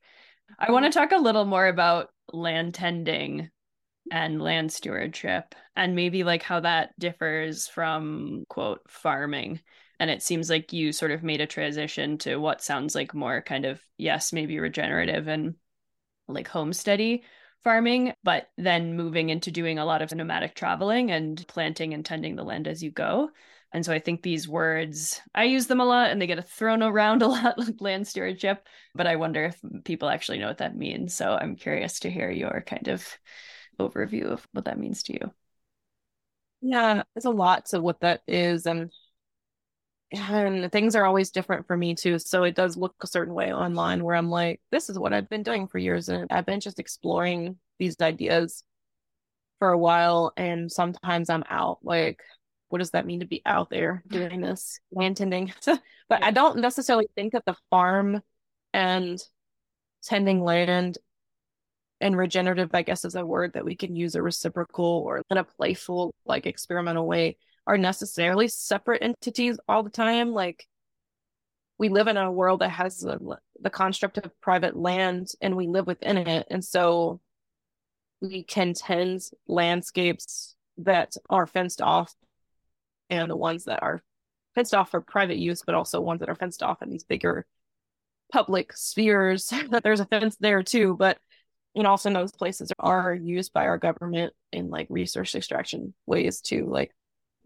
I 0.59 0.71
want 0.71 0.85
to 0.85 0.93
talk 0.93 1.13
a 1.13 1.17
little 1.17 1.45
more 1.45 1.67
about 1.67 2.11
land 2.33 2.75
tending 2.75 3.51
and 4.11 4.43
land 4.43 4.73
stewardship 4.73 5.55
and 5.77 5.95
maybe 5.95 6.25
like 6.25 6.43
how 6.43 6.61
that 6.61 6.91
differs 6.99 7.69
from 7.69 8.45
quote 8.49 8.81
farming 8.89 9.61
and 10.01 10.11
it 10.11 10.23
seems 10.23 10.51
like 10.51 10.73
you 10.73 10.93
sort 10.93 11.13
of 11.13 11.23
made 11.23 11.41
a 11.41 11.47
transition 11.47 12.19
to 12.19 12.37
what 12.37 12.63
sounds 12.63 12.95
like 12.95 13.15
more 13.15 13.41
kind 13.41 13.65
of 13.65 13.81
yes 13.99 14.33
maybe 14.33 14.59
regenerative 14.59 15.29
and 15.29 15.55
like 16.27 16.49
homesteady 16.49 17.23
farming 17.65 18.13
but 18.25 18.49
then 18.57 18.97
moving 18.97 19.31
into 19.31 19.51
doing 19.51 19.79
a 19.79 19.85
lot 19.85 20.03
of 20.03 20.13
nomadic 20.15 20.55
traveling 20.55 21.11
and 21.11 21.47
planting 21.49 21.95
and 21.95 22.05
tending 22.05 22.37
the 22.37 22.45
land 22.45 22.67
as 22.69 22.83
you 22.83 22.91
go 22.91 23.31
and 23.75 23.85
so 23.87 23.93
I 23.93 24.01
think 24.01 24.21
these 24.23 24.47
words, 24.47 25.19
I 25.35 25.45
use 25.45 25.67
them 25.67 25.81
a 25.81 25.87
lot 25.87 26.11
and 26.11 26.21
they 26.21 26.27
get 26.27 26.47
thrown 26.47 26.83
around 26.83 27.23
a 27.23 27.27
lot, 27.27 27.59
like 27.59 27.81
land 27.81 28.07
stewardship, 28.07 28.67
but 28.95 29.07
I 29.07 29.17
wonder 29.17 29.45
if 29.45 29.59
people 29.85 30.11
actually 30.11 30.39
know 30.39 30.49
what 30.49 30.59
that 30.59 30.77
means. 30.77 31.15
So 31.15 31.33
I'm 31.33 31.57
curious 31.57 32.01
to 32.01 32.11
hear 32.11 32.31
your 32.31 32.63
kind 32.67 32.89
of 32.89 33.07
overview 33.81 34.27
of 34.27 34.47
what 34.53 34.67
that 34.67 34.79
means 34.79 35.03
to 35.05 35.15
you. 35.15 35.33
Yeah, 36.61 37.03
there's 37.15 37.25
a 37.25 37.31
lot 37.31 37.67
to 37.67 37.81
what 37.81 38.01
that 38.01 38.23
is. 38.27 38.67
And 38.67 38.93
and 40.13 40.71
things 40.71 40.95
are 40.95 41.05
always 41.05 41.31
different 41.31 41.67
for 41.67 41.77
me 41.77 41.95
too. 41.95 42.19
So 42.19 42.45
it 42.45 42.55
does 42.55 42.77
look 42.77 42.95
a 43.03 43.07
certain 43.07 43.35
way 43.35 43.53
online 43.53 44.05
where 44.05 44.15
I'm 44.15 44.29
like, 44.29 44.61
this 44.71 44.91
is 44.91 44.99
what 44.99 45.13
I've 45.13 45.29
been 45.29 45.43
doing 45.43 45.67
for 45.67 45.79
years. 45.79 46.09
And 46.09 46.31
I've 46.31 46.47
been 46.47 46.61
just 46.61 46.79
exploring 46.79 47.57
these 47.79 47.97
ideas 48.01 48.63
for 49.59 49.71
a 49.71 49.79
while. 49.79 50.33
And 50.37 50.71
sometimes 50.71 51.31
I'm 51.31 51.45
out 51.49 51.79
like, 51.83 52.21
what 52.69 52.79
does 52.79 52.91
that 52.91 53.07
mean 53.07 53.21
to 53.21 53.27
be 53.27 53.43
out 53.47 53.71
there 53.71 54.03
doing 54.09 54.41
this 54.41 54.79
land 54.91 55.17
tending? 55.17 55.53
but. 56.09 56.23
I 56.23 56.31
don't 56.31 56.59
necessarily 56.59 57.09
think 57.15 57.33
that 57.33 57.45
the 57.47 57.57
farm 57.71 58.21
and 58.75 59.23
tending 60.03 60.43
land 60.43 60.99
and 62.01 62.17
regenerative, 62.17 62.71
I 62.75 62.83
guess, 62.83 63.05
is 63.05 63.15
a 63.15 63.25
word 63.25 63.55
that 63.55 63.65
we 63.65 63.77
can 63.77 63.97
use 63.97 64.15
a 64.15 64.23
reciprocal 64.23 64.85
or 64.85 65.23
in 65.31 65.39
a 65.39 65.45
playful, 65.45 66.15
like 66.27 66.47
experimental 66.47 67.07
way 67.07 67.37
are 67.67 67.79
necessarily 67.79 68.49
separate 68.49 69.03
entities 69.03 69.59
all 69.69 69.83
the 69.83 69.91
time. 69.91 70.33
Like 70.33 70.67
we 71.79 71.89
live 71.89 72.09
in 72.09 72.17
a 72.17 72.31
world 72.31 72.61
that 72.61 72.71
has 72.71 72.99
the, 72.99 73.37
the 73.61 73.71
construct 73.71 74.19
of 74.19 74.41
private 74.41 74.77
land 74.77 75.29
and 75.41 75.57
we 75.57 75.67
live 75.67 75.87
within 75.87 76.17
it. 76.17 76.47
And 76.51 76.65
so 76.65 77.21
we 78.21 78.43
can 78.45 78.75
tend 78.75 79.23
landscapes 79.47 80.55
that 80.79 81.17
are 81.29 81.47
fenced 81.47 81.81
off 81.81 82.15
and 83.11 83.31
the 83.31 83.37
ones 83.37 83.65
that 83.65 83.83
are 83.83 84.03
fenced 84.55 84.75
off 84.75 84.91
for 84.91 85.01
private 85.01 85.39
use, 85.39 85.63
but 85.65 85.75
also 85.75 86.01
ones 86.01 86.21
that 86.21 86.29
are 86.29 86.35
fenced 86.35 86.63
off 86.63 86.83
in 86.83 86.91
these 86.91 87.05
bigger 87.05 87.47
public 88.33 88.73
spheres. 88.75 89.53
That 89.71 89.83
there's 89.85 90.01
a 90.01 90.07
fence 90.07 90.37
there 90.41 90.63
too, 90.63 90.97
but 90.99 91.19
and 91.75 91.87
also 91.87 92.13
those 92.13 92.33
places 92.33 92.71
are 92.79 93.15
used 93.15 93.53
by 93.53 93.67
our 93.67 93.79
government 93.79 94.35
in 94.53 94.69
like 94.69 94.87
resource 94.91 95.35
extraction 95.35 95.95
ways 96.07 96.41
too. 96.41 96.67
Like 96.69 96.93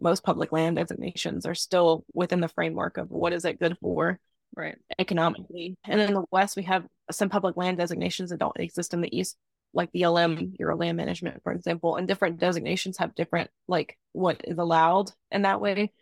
most 0.00 0.24
public 0.24 0.52
land 0.52 0.76
designations 0.76 1.46
are 1.46 1.54
still 1.54 2.04
within 2.12 2.40
the 2.40 2.48
framework 2.48 2.98
of 2.98 3.10
what 3.10 3.32
is 3.32 3.44
it 3.44 3.58
good 3.58 3.76
for 3.80 4.18
right. 4.56 4.76
economically. 4.98 5.76
And 5.84 6.00
in 6.00 6.14
the 6.14 6.24
west 6.30 6.56
we 6.56 6.64
have 6.64 6.86
some 7.10 7.28
public 7.28 7.56
land 7.56 7.78
designations 7.78 8.30
that 8.30 8.38
don't 8.38 8.58
exist 8.58 8.94
in 8.94 9.00
the 9.00 9.16
east 9.16 9.36
like 9.72 9.90
the 9.92 10.02
BLM 10.02 10.56
Bureau 10.56 10.76
land 10.76 10.96
management 10.96 11.42
for 11.42 11.52
example 11.52 11.96
and 11.96 12.08
different 12.08 12.38
designations 12.38 12.98
have 12.98 13.14
different 13.14 13.50
like 13.68 13.98
what 14.12 14.40
is 14.44 14.58
allowed 14.58 15.12
in 15.30 15.42
that 15.42 15.60
way. 15.60 15.92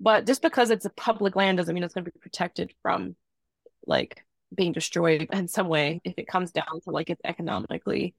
But 0.00 0.26
just 0.26 0.42
because 0.42 0.70
it's 0.70 0.84
a 0.84 0.90
public 0.90 1.36
land 1.36 1.58
doesn't 1.58 1.74
mean 1.74 1.84
it's 1.84 1.94
going 1.94 2.04
to 2.04 2.10
be 2.10 2.18
protected 2.18 2.74
from 2.82 3.16
like 3.86 4.24
being 4.54 4.72
destroyed 4.72 5.28
in 5.32 5.48
some 5.48 5.68
way. 5.68 6.00
If 6.04 6.14
it 6.16 6.28
comes 6.28 6.52
down 6.52 6.80
to 6.84 6.90
like 6.90 7.10
it's 7.10 7.20
economically 7.24 8.14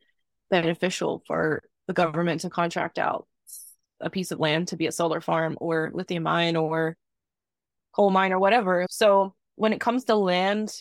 beneficial 0.49 1.23
for 1.27 1.63
the 1.87 1.93
government 1.93 2.41
to 2.41 2.49
contract 2.49 2.97
out 2.97 3.27
a 4.05 4.09
piece 4.09 4.31
of 4.31 4.39
land 4.39 4.69
to 4.69 4.77
be 4.77 4.87
a 4.87 4.91
solar 4.91 5.19
farm 5.19 5.57
or 5.59 5.91
lithium 5.93 6.23
mine 6.23 6.55
or 6.55 6.95
coal 7.93 8.11
mine 8.11 8.31
or 8.31 8.39
whatever. 8.39 8.85
So 8.89 9.33
when 9.55 9.73
it 9.73 9.81
comes 9.81 10.05
to 10.05 10.15
land 10.15 10.73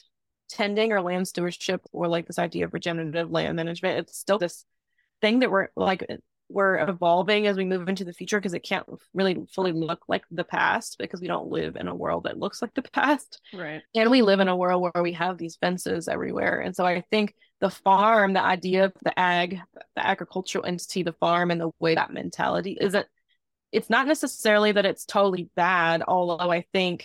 tending 0.49 0.93
or 0.93 1.01
land 1.01 1.27
stewardship 1.27 1.81
or 1.93 2.07
like 2.07 2.27
this 2.27 2.39
idea 2.39 2.67
of 2.67 2.75
regenerative 2.75 3.31
land 3.31 3.57
management, 3.57 3.99
it's 3.99 4.19
still 4.19 4.39
this 4.39 4.65
thing 5.21 5.41
that 5.41 5.51
we're 5.51 5.69
like 5.75 6.07
we're 6.51 6.89
evolving 6.89 7.47
as 7.47 7.57
we 7.57 7.65
move 7.65 7.89
into 7.89 8.05
the 8.05 8.13
future 8.13 8.39
because 8.39 8.55
it 8.55 8.63
can't 8.63 8.87
really 9.15 9.45
fully 9.51 9.73
look 9.73 10.05
like 10.09 10.25
the 10.31 10.45
past 10.45 10.99
because 10.99 11.21
we 11.21 11.27
don't 11.27 11.49
live 11.49 11.77
in 11.77 11.89
a 11.89 11.95
world 11.95 12.25
that 12.25 12.39
looks 12.39 12.61
like 12.61 12.75
the 12.75 12.83
past. 12.93 13.41
Right. 13.53 13.83
And 13.95 14.11
we 14.11 14.23
live 14.23 14.41
in 14.41 14.49
a 14.49 14.57
world 14.57 14.83
where 14.83 15.03
we 15.03 15.13
have 15.13 15.39
these 15.39 15.57
fences 15.57 16.07
everywhere. 16.07 16.61
And 16.61 16.77
so 16.77 16.85
I 16.85 17.03
think 17.11 17.35
the 17.61 17.71
farm, 17.71 18.35
the 18.35 18.45
idea 18.45 18.85
of 18.85 18.93
the 19.03 19.19
ag, 19.19 19.59
the 19.97 20.07
agricultural 20.07 20.67
entity, 20.67 21.03
the 21.03 21.15
farm, 21.15 21.51
and 21.51 21.61
the 21.61 21.71
way 21.81 21.95
that 21.95 22.13
mentality 22.13 22.77
isn't, 22.79 23.07
it's 23.75 23.91
not 23.91 24.07
necessarily 24.07 24.71
that 24.71 24.87
it's 24.87 25.05
totally 25.05 25.51
bad, 25.57 26.05
although 26.07 26.49
I 26.49 26.65
think 26.73 27.05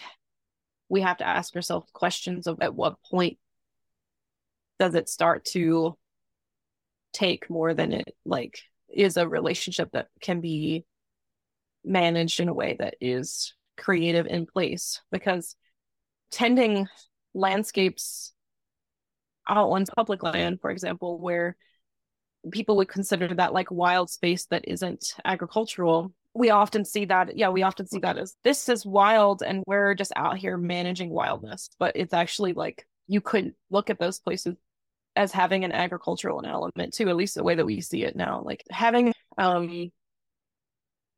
we 0.88 1.02
have 1.02 1.18
to 1.18 1.28
ask 1.28 1.56
ourselves 1.56 1.90
questions 1.94 2.46
of 2.46 2.62
at 2.62 2.76
what 2.76 3.02
point 3.10 3.40
does 4.78 4.94
it 4.94 5.10
start 5.10 5.46
to 5.46 5.98
take 7.12 7.50
more 7.50 7.74
than 7.74 7.92
it 7.92 8.16
like 8.24 8.60
is 8.88 9.18
a 9.18 9.28
relationship 9.28 9.90
that 9.94 10.10
can 10.22 10.42
be 10.42 10.86
managed 11.84 12.40
in 12.40 12.50
a 12.50 12.54
way 12.54 12.76
that 12.78 12.96
is 13.02 13.56
creative 13.76 14.28
in 14.28 14.46
place 14.46 15.02
because 15.12 15.56
tending 16.30 16.88
landscapes 17.34 18.32
out 19.48 19.70
on 19.72 19.86
public 19.98 20.22
land, 20.22 20.62
for 20.62 20.70
example, 20.70 21.20
where 21.20 21.58
people 22.52 22.78
would 22.78 22.90
consider 22.90 23.34
that 23.34 23.54
like 23.54 23.72
wild 23.72 24.12
space 24.12 24.46
that 24.46 24.68
isn't 24.68 25.16
agricultural. 25.26 26.14
We 26.34 26.52
often 26.52 26.86
see 26.86 27.06
that, 27.06 27.38
yeah, 27.38 27.50
we 27.50 27.64
often 27.64 27.88
see 27.88 28.00
that 28.00 28.18
as 28.18 28.36
this 28.44 28.70
is 28.70 28.86
wild 28.86 29.42
and 29.42 29.64
we're 29.66 29.96
just 29.96 30.14
out 30.16 30.38
here 30.38 30.58
managing 30.58 31.10
wildness. 31.10 31.70
But 31.80 31.96
it's 31.96 32.14
actually 32.14 32.54
like 32.54 32.86
you 33.08 33.22
could 33.22 33.54
look 33.70 33.90
at 33.90 34.00
those 34.00 34.20
places 34.20 34.56
as 35.16 35.32
having 35.32 35.66
an 35.66 35.72
agricultural 35.72 36.46
element 36.46 36.94
too, 36.94 37.10
at 37.10 37.16
least 37.16 37.36
the 37.36 37.44
way 37.44 37.56
that 37.56 37.66
we 37.66 37.82
see 37.82 38.04
it 38.04 38.16
now. 38.16 38.42
Like 38.44 38.64
having 38.70 39.14
um 39.38 39.92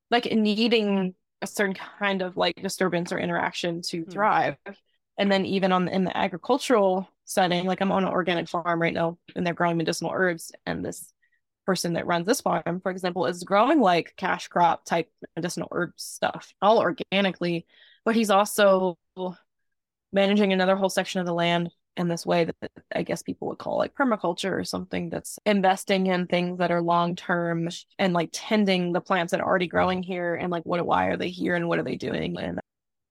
like 0.09 0.26
needing 0.26 1.16
a 1.41 1.47
certain 1.47 1.76
kind 1.99 2.22
of 2.22 2.38
like 2.38 2.55
disturbance 2.62 3.12
or 3.12 3.20
interaction 3.20 3.82
to 3.82 4.03
hmm. 4.03 4.09
thrive. 4.09 4.55
Mm-hmm. 4.66 4.74
And 5.18 5.32
then 5.32 5.45
even 5.45 5.72
on 5.72 5.88
in 5.88 6.03
the 6.03 6.16
agricultural 6.18 7.07
setting, 7.26 7.66
like 7.66 7.82
I'm 7.82 7.91
on 7.91 8.03
an 8.03 8.09
organic 8.09 8.49
farm 8.49 8.82
right 8.82 8.93
now 8.93 9.18
and 9.36 9.45
they're 9.45 9.53
growing 9.53 9.78
medicinal 9.78 10.12
herbs 10.14 10.51
and 10.66 10.84
this 10.84 11.12
person 11.66 11.93
that 11.93 12.07
runs 12.07 12.26
this 12.26 12.41
farm, 12.41 12.80
for 12.82 12.91
example, 12.91 13.26
is 13.26 13.43
growing 13.43 13.80
like 13.80 14.14
cash 14.18 14.47
crop 14.47 14.86
type 14.86 15.09
medicinal 15.36 15.70
herb 15.72 15.93
stuff 15.95 16.53
all 16.62 16.80
organically, 16.80 17.66
but 18.05 18.16
he's 18.16 18.30
also 18.30 18.97
managing 20.14 20.53
another 20.53 20.76
whole 20.76 20.89
section 20.89 21.20
of 21.22 21.28
the 21.28 21.34
land 21.34 21.72
in 21.97 22.07
this 22.07 22.26
way 22.26 22.45
that 22.45 22.55
I 22.95 23.03
guess 23.03 23.22
people 23.22 23.47
would 23.49 23.57
call 23.57 23.78
like 23.78 23.93
permaculture 23.93 24.51
or 24.51 24.64
something 24.64 25.09
that's 25.09 25.38
investing 25.45 26.07
in 26.07 26.26
things 26.26 26.59
that 26.59 26.72
are 26.72 26.82
long 26.82 27.16
term 27.16 27.70
and 27.99 28.14
like 28.14 28.30
tending 28.32 28.93
the 28.93 29.01
plants 29.01 29.32
that 29.32 29.41
are 29.41 29.47
already 29.47 29.68
growing 29.68 30.01
here 30.01 30.36
and 30.36 30.51
like 30.51 30.64
what 30.64 30.86
why 30.86 31.07
are 31.07 31.18
they 31.18 31.30
here 31.30 31.55
and 31.55 31.68
what 31.68 31.80
are 31.80 31.84
they 31.84 31.97
doing? 31.97 32.38
And 32.39 32.59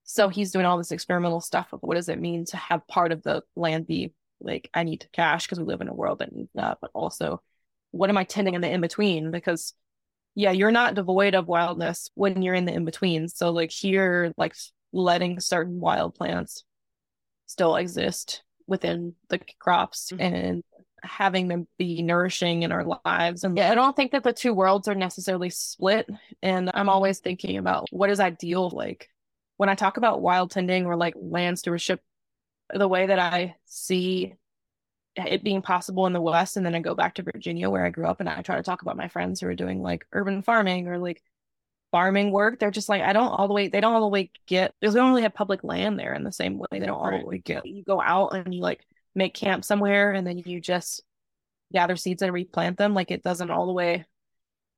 so 0.03 0.29
he's 0.29 0.51
doing 0.51 0.65
all 0.65 0.77
this 0.77 0.91
experimental 0.91 1.41
stuff 1.41 1.73
of 1.73 1.81
what 1.81 1.95
does 1.95 2.09
it 2.09 2.19
mean 2.19 2.45
to 2.45 2.57
have 2.57 2.87
part 2.87 3.11
of 3.11 3.21
the 3.23 3.43
land 3.55 3.87
be 3.87 4.13
like 4.41 4.69
I 4.73 4.83
need 4.83 5.07
cash 5.13 5.45
because 5.45 5.59
we 5.59 5.65
live 5.65 5.81
in 5.81 5.87
a 5.87 5.93
world 5.93 6.19
that 6.19 6.35
needs 6.35 6.51
that 6.55 6.79
but 6.81 6.91
also 6.93 7.41
what 7.91 8.09
am 8.09 8.17
I 8.17 8.23
tending 8.23 8.55
in 8.55 8.61
the 8.61 8.69
in 8.69 8.81
between 8.81 9.31
because 9.31 9.73
yeah 10.35 10.51
you're 10.51 10.71
not 10.71 10.95
devoid 10.95 11.35
of 11.35 11.47
wildness 11.47 12.09
when 12.15 12.41
you're 12.41 12.55
in 12.55 12.65
the 12.65 12.73
in 12.73 12.85
between 12.85 13.27
so 13.27 13.51
like 13.51 13.71
here 13.71 14.33
like 14.37 14.55
letting 14.93 15.39
certain 15.39 15.79
wild 15.79 16.15
plants 16.15 16.63
still 17.47 17.75
exist 17.75 18.43
within 18.67 19.13
the 19.29 19.39
crops 19.59 20.11
mm-hmm. 20.11 20.21
and 20.21 20.63
having 21.03 21.47
them 21.47 21.67
be 21.77 22.01
nourishing 22.01 22.63
in 22.63 22.71
our 22.71 22.85
lives. 23.05 23.43
And 23.43 23.57
yeah, 23.57 23.71
I 23.71 23.75
don't 23.75 23.95
think 23.95 24.11
that 24.11 24.23
the 24.23 24.33
two 24.33 24.53
worlds 24.53 24.87
are 24.87 24.95
necessarily 24.95 25.49
split. 25.49 26.07
And 26.41 26.69
I'm 26.73 26.89
always 26.89 27.19
thinking 27.19 27.57
about 27.57 27.87
what 27.91 28.09
is 28.09 28.19
ideal. 28.19 28.69
Like 28.69 29.09
when 29.57 29.69
I 29.69 29.75
talk 29.75 29.97
about 29.97 30.21
wild 30.21 30.51
tending 30.51 30.85
or 30.85 30.95
like 30.95 31.15
land 31.17 31.59
stewardship, 31.59 32.01
the 32.73 32.87
way 32.87 33.07
that 33.07 33.19
I 33.19 33.55
see 33.65 34.35
it 35.15 35.43
being 35.43 35.61
possible 35.61 36.05
in 36.05 36.13
the 36.13 36.21
West, 36.21 36.57
and 36.57 36.65
then 36.65 36.75
I 36.75 36.79
go 36.79 36.95
back 36.95 37.15
to 37.15 37.23
Virginia 37.23 37.69
where 37.69 37.85
I 37.85 37.89
grew 37.89 38.07
up 38.07 38.19
and 38.19 38.29
I 38.29 38.41
try 38.41 38.55
to 38.55 38.63
talk 38.63 38.81
about 38.81 38.97
my 38.97 39.07
friends 39.07 39.39
who 39.39 39.47
are 39.47 39.55
doing 39.55 39.81
like 39.81 40.05
urban 40.13 40.41
farming 40.41 40.87
or 40.87 40.97
like 40.97 41.21
farming 41.91 42.31
work, 42.31 42.59
they're 42.59 42.71
just 42.71 42.89
like, 42.89 43.01
I 43.01 43.13
don't 43.13 43.27
all 43.27 43.47
the 43.47 43.53
way, 43.53 43.67
they 43.67 43.81
don't 43.81 43.93
all 43.93 44.01
the 44.01 44.07
way 44.07 44.31
get, 44.47 44.73
because 44.79 44.95
we 44.95 44.99
don't 44.99 45.09
really 45.09 45.21
have 45.23 45.33
public 45.33 45.63
land 45.63 45.99
there 45.99 46.13
in 46.13 46.23
the 46.23 46.31
same 46.31 46.57
way. 46.57 46.67
They 46.71 46.79
don't 46.79 46.99
all 46.99 47.11
the 47.11 47.25
way 47.25 47.37
get, 47.37 47.65
you 47.65 47.83
go 47.83 48.01
out 48.01 48.33
and 48.33 48.53
you 48.53 48.61
like 48.61 48.85
make 49.13 49.33
camp 49.33 49.65
somewhere 49.65 50.13
and 50.13 50.25
then 50.25 50.37
you 50.37 50.61
just 50.61 51.03
gather 51.73 51.95
seeds 51.95 52.21
and 52.21 52.33
replant 52.33 52.77
them. 52.77 52.93
Like 52.93 53.11
it 53.11 53.23
doesn't 53.23 53.51
all 53.51 53.67
the 53.67 53.73
way 53.73 54.05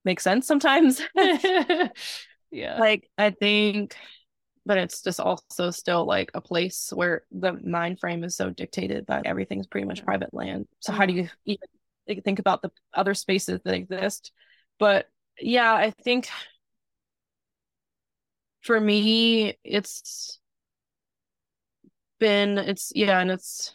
make 0.03 0.19
sense 0.19 0.47
sometimes. 0.47 1.01
yeah. 1.15 2.79
Like 2.79 3.09
I 3.17 3.29
think, 3.29 3.95
but 4.65 4.77
it's 4.77 5.01
just 5.01 5.19
also 5.19 5.71
still 5.71 6.05
like 6.05 6.31
a 6.33 6.41
place 6.41 6.91
where 6.93 7.23
the 7.31 7.53
mind 7.63 7.99
frame 7.99 8.23
is 8.23 8.35
so 8.35 8.49
dictated 8.49 9.05
that 9.07 9.25
everything's 9.25 9.67
pretty 9.67 9.85
much 9.85 10.05
private 10.05 10.33
land. 10.33 10.67
So 10.79 10.93
how 10.93 11.05
do 11.05 11.13
you 11.13 11.29
even 11.45 12.21
think 12.23 12.39
about 12.39 12.61
the 12.61 12.71
other 12.93 13.13
spaces 13.13 13.59
that 13.63 13.73
exist? 13.73 14.31
But 14.79 15.07
yeah, 15.39 15.73
I 15.73 15.91
think 15.91 16.29
for 18.61 18.79
me 18.79 19.57
it's 19.63 20.39
been 22.19 22.57
it's 22.57 22.91
yeah 22.95 23.19
and 23.19 23.29
it's 23.31 23.73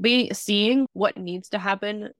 be 0.00 0.32
seeing 0.34 0.86
what 0.92 1.16
needs 1.16 1.48
to 1.50 1.58
happen 1.58 2.10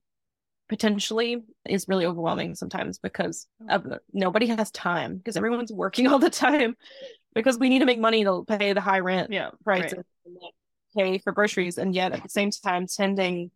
potentially 0.69 1.45
is 1.69 1.87
really 1.89 2.07
overwhelming 2.07 2.55
sometimes 2.55 2.99
because 2.99 3.47
oh. 3.69 3.77
of, 3.77 3.87
nobody 4.13 4.47
has 4.47 4.71
time 4.71 5.17
because 5.17 5.37
everyone's 5.37 5.73
working 5.73 6.07
all 6.07 6.19
the 6.19 6.31
time 6.31 6.77
because 7.35 7.59
we 7.59 7.69
need 7.69 7.81
to 7.81 7.85
make 7.85 8.01
money 8.01 8.25
to 8.25 8.45
pay 8.47 8.73
the 8.73 8.81
high 8.81 9.01
rent 9.01 9.31
yeah 9.31 9.51
prices 9.65 10.05
right. 10.27 10.53
pay 10.97 11.19
for 11.19 11.33
groceries 11.33 11.79
and 11.79 11.95
yet 11.95 12.13
at 12.13 12.23
the 12.23 12.29
same 12.29 12.51
time 12.51 12.87
tending 12.87 13.51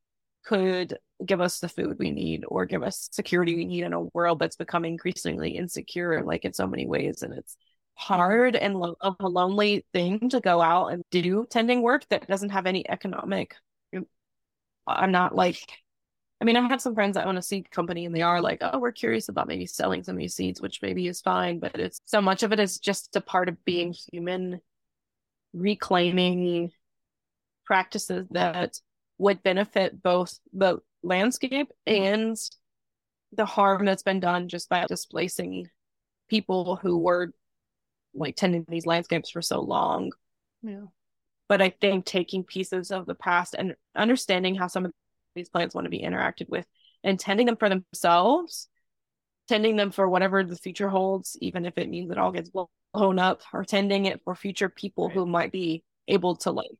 could 0.45 0.97
give 1.27 1.41
us 1.41 1.59
the 1.59 1.69
food 1.69 1.97
we 1.99 2.11
need 2.11 2.45
or 2.49 2.65
give 2.65 2.83
us 2.83 3.09
security 3.13 3.55
we 3.55 3.67
need 3.67 3.85
in 3.85 3.93
a 3.93 4.01
world 4.15 4.39
that's 4.39 4.57
becoming 4.57 4.93
increasingly 4.93 5.51
insecure 5.51 6.23
like 6.23 6.45
in 6.45 6.53
so 6.53 6.67
many 6.67 6.87
ways 6.87 7.23
and 7.23 7.35
it's 7.35 7.57
hard 8.01 8.57
and 8.57 8.81
lo- 8.81 8.97
of 9.03 9.15
a 9.21 9.29
lonely 9.29 9.85
thing 9.93 10.31
to 10.31 10.41
go 10.41 10.63
out 10.63 10.87
and 10.89 11.03
do 11.11 11.47
tending 11.51 11.83
work 11.83 12.03
that 12.09 12.27
doesn't 12.27 12.49
have 12.49 12.67
any 12.67 12.89
economic. 12.89 13.55
I'm 14.87 15.13
not 15.13 15.35
like, 15.35 15.61
I 16.41 16.45
mean, 16.45 16.57
I've 16.57 16.71
had 16.71 16.81
some 16.81 16.95
friends 16.95 17.15
that 17.15 17.27
own 17.27 17.37
a 17.37 17.43
seed 17.43 17.71
company 17.71 18.07
and 18.07 18.15
they 18.15 18.23
are 18.23 18.41
like, 18.41 18.59
oh, 18.63 18.79
we're 18.79 18.93
curious 18.93 19.29
about 19.29 19.47
maybe 19.47 19.67
selling 19.67 20.03
some 20.03 20.15
of 20.15 20.19
these 20.21 20.35
seeds, 20.35 20.61
which 20.61 20.81
maybe 20.81 21.07
is 21.07 21.21
fine, 21.21 21.59
but 21.59 21.75
it's 21.75 22.01
so 22.07 22.23
much 22.23 22.43
of 22.43 22.53
it 22.53 22.61
is 22.61 22.79
just 22.79 23.15
a 23.15 23.21
part 23.21 23.51
of 23.51 23.63
being 23.65 23.95
human, 24.11 24.61
reclaiming 25.53 26.73
practices 27.67 28.27
that 28.31 28.81
would 29.19 29.43
benefit 29.43 30.03
both 30.03 30.39
the 30.55 30.79
landscape 31.03 31.73
and 31.87 32.39
the 33.33 33.45
harm 33.45 33.85
that's 33.85 34.03
been 34.03 34.21
done 34.21 34.49
just 34.49 34.69
by 34.71 34.87
displacing 34.87 35.69
people 36.29 36.77
who 36.77 36.97
were 36.97 37.33
like 38.15 38.35
tending 38.35 38.65
these 38.67 38.87
landscapes 38.87 39.29
for 39.29 39.43
so 39.43 39.61
long. 39.61 40.11
Yeah. 40.63 40.87
But 41.49 41.61
I 41.61 41.69
think 41.69 42.07
taking 42.07 42.45
pieces 42.45 42.91
of 42.91 43.05
the 43.07 43.15
past 43.15 43.55
and 43.59 43.77
understanding 43.95 44.55
how 44.55 44.69
some 44.69 44.87
of 44.87 44.93
these 45.35 45.49
plants 45.49 45.75
want 45.75 45.85
to 45.87 45.91
be 45.91 46.03
interacted 46.03 46.49
with 46.49 46.67
and 47.03 47.19
tending 47.19 47.47
them 47.47 47.57
for 47.57 47.69
themselves, 47.69 48.69
tending 49.49 49.77
them 49.77 49.91
for 49.91 50.09
whatever 50.09 50.45
the 50.45 50.57
future 50.57 50.89
holds, 50.89 51.37
even 51.41 51.67
if 51.67 51.79
it 51.79 51.89
means 51.89 52.11
it 52.11 52.19
all 52.19 52.33
gets 52.33 52.51
blown 52.51 53.19
up, 53.19 53.43
or 53.53 53.65
tending 53.65 54.07
it 54.07 54.21
for 54.25 54.35
future 54.35 54.69
people 54.69 55.09
right. 55.09 55.15
who 55.15 55.27
might 55.27 55.53
be 55.53 55.83
able 56.09 56.37
to 56.37 56.51
like 56.51 56.71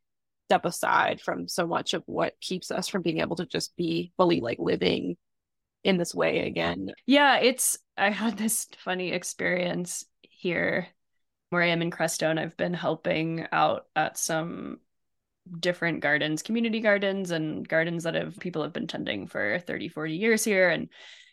step 0.49 0.65
aside 0.65 1.21
from 1.21 1.47
so 1.47 1.67
much 1.67 1.95
of 1.95 2.03
what 2.07 2.35
keeps 2.41 2.71
us 2.71 2.89
from 2.89 3.03
being 3.03 3.21
able 3.21 3.37
to 3.37 3.47
just 3.47 3.77
be 3.77 4.13
fully 4.17 4.41
like 4.41 4.59
living 4.59 5.17
in 5.85 5.97
this 5.97 6.15
way 6.15 6.47
again. 6.47 6.91
Yeah, 7.07 7.39
it's 7.39 7.79
I 7.97 8.11
had 8.11 8.37
this 8.37 8.67
funny 8.79 9.13
experience 9.13 10.05
here 10.23 10.89
where 11.51 11.63
I 11.63 11.69
am 11.69 11.83
in 11.83 11.91
Crestone. 11.91 12.39
I've 12.39 12.57
been 12.57 12.75
helping 12.75 13.47
out 13.53 13.87
at 13.95 14.19
some 14.19 14.81
different 15.59 16.01
gardens, 16.01 16.43
community 16.43 16.81
gardens 16.81 17.31
and 17.31 17.69
gardens 17.69 18.05
that 18.05 18.15
have 18.15 18.39
people 18.39 18.63
have 18.63 18.73
been 18.73 18.87
tending 18.87 19.27
for 19.27 19.59
30, 19.59 19.89
40 19.89 20.15
years 20.15 20.45
here. 20.45 20.69
And 20.69 20.89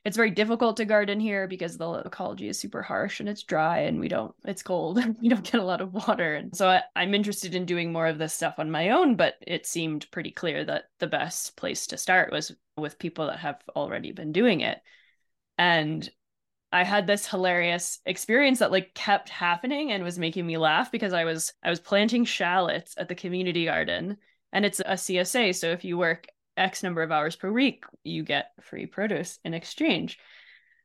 it's 0.06 0.18
very 0.18 0.32
difficult 0.32 0.78
to 0.78 0.86
garden 0.86 1.20
here 1.20 1.48
because 1.48 1.78
the 1.78 1.90
ecology 2.06 2.48
is 2.48 2.58
super 2.58 2.82
harsh 2.82 3.20
and 3.20 3.28
it's 3.28 3.44
dry 3.44 3.80
and 3.80 4.00
we 4.00 4.08
don't 4.08 4.34
it's 4.46 4.64
cold. 4.64 5.04
We 5.22 5.30
don't 5.30 5.44
get 5.44 5.62
a 5.62 5.66
lot 5.66 5.82
of 5.82 5.94
water. 5.94 6.36
And 6.36 6.56
so 6.56 6.70
I, 6.70 6.84
i'm 6.96 7.14
interested 7.14 7.56
in 7.56 7.66
doing 7.66 7.92
more 7.92 8.08
of 8.08 8.18
this 8.18 8.34
stuff 8.34 8.56
on 8.58 8.72
my 8.72 8.92
own 8.92 9.16
but 9.16 9.36
it 9.46 9.66
seemed 9.66 10.10
pretty 10.12 10.32
clear 10.32 10.64
that 10.64 10.86
the 11.00 11.08
best 11.08 11.58
place 11.58 11.88
to 11.88 11.98
start 11.98 12.32
was 12.32 12.56
with 12.78 13.00
people 13.00 13.28
that 13.28 13.40
have 13.40 13.62
already 13.76 14.12
been 14.14 14.32
doing 14.32 14.62
it. 14.62 14.80
And 15.58 16.10
I 16.72 16.84
had 16.84 17.08
this 17.08 17.28
hilarious 17.28 18.00
experience 18.06 18.60
that 18.60 18.72
like 18.72 18.94
kept 18.94 19.30
happening 19.30 19.92
and 19.92 20.04
was 20.04 20.20
making 20.20 20.46
me 20.46 20.58
laugh 20.58 20.92
because 20.92 21.14
I 21.14 21.24
was 21.24 21.54
I 21.64 21.70
was 21.70 21.80
planting 21.80 22.26
shallots 22.26 22.96
at 22.98 23.08
the 23.08 23.16
community 23.16 23.66
garden 23.66 24.18
and 24.52 24.66
it's 24.66 24.80
a 24.80 24.94
CSA 24.94 25.56
so 25.56 25.72
if 25.72 25.86
you 25.86 25.98
work 25.98 26.28
X 26.58 26.84
number 26.84 27.04
of 27.04 27.12
hours 27.12 27.36
per 27.36 27.52
week, 27.52 27.86
you 28.04 28.24
get 28.24 28.52
free 28.62 28.86
produce 28.86 29.40
in 29.46 29.54
exchange. 29.54 30.18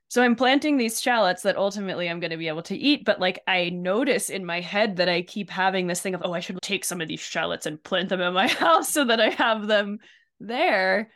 So 0.08 0.22
I'm 0.22 0.36
planting 0.36 0.76
these 0.76 1.00
shallots 1.00 1.42
that 1.42 1.56
ultimately 1.56 2.08
I'm 2.08 2.20
going 2.20 2.32
to 2.32 2.36
be 2.36 2.48
able 2.48 2.62
to 2.64 2.76
eat. 2.76 3.06
But 3.06 3.18
like 3.18 3.42
I 3.46 3.70
notice 3.70 4.28
in 4.28 4.44
my 4.44 4.60
head 4.60 4.96
that 4.96 5.08
I 5.08 5.22
keep 5.22 5.48
having 5.48 5.86
this 5.86 6.02
thing 6.02 6.14
of, 6.14 6.20
oh, 6.22 6.34
I 6.34 6.40
should 6.40 6.60
take 6.60 6.84
some 6.84 7.00
of 7.00 7.08
these 7.08 7.20
shallots 7.20 7.64
and 7.64 7.82
plant 7.82 8.10
them 8.10 8.20
in 8.20 8.34
my 8.34 8.46
house 8.48 8.90
so 8.90 9.06
that 9.06 9.20
I 9.20 9.30
have 9.30 9.66
them 9.66 9.98
there. 10.38 11.10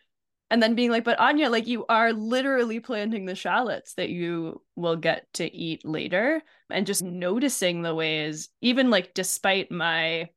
And 0.50 0.62
then 0.62 0.76
being 0.76 0.90
like, 0.90 1.04
but 1.04 1.18
Anya, 1.18 1.50
like 1.50 1.66
you 1.66 1.84
are 1.88 2.12
literally 2.12 2.78
planting 2.78 3.26
the 3.26 3.34
shallots 3.34 3.94
that 3.94 4.10
you 4.10 4.62
will 4.76 4.96
get 4.96 5.26
to 5.34 5.54
eat 5.54 5.84
later. 5.84 6.42
And 6.70 6.86
just 6.86 7.02
noticing 7.02 7.82
the 7.82 7.94
ways, 7.94 8.48
even 8.60 8.90
like 8.90 9.12
despite 9.12 9.70
my 9.72 10.30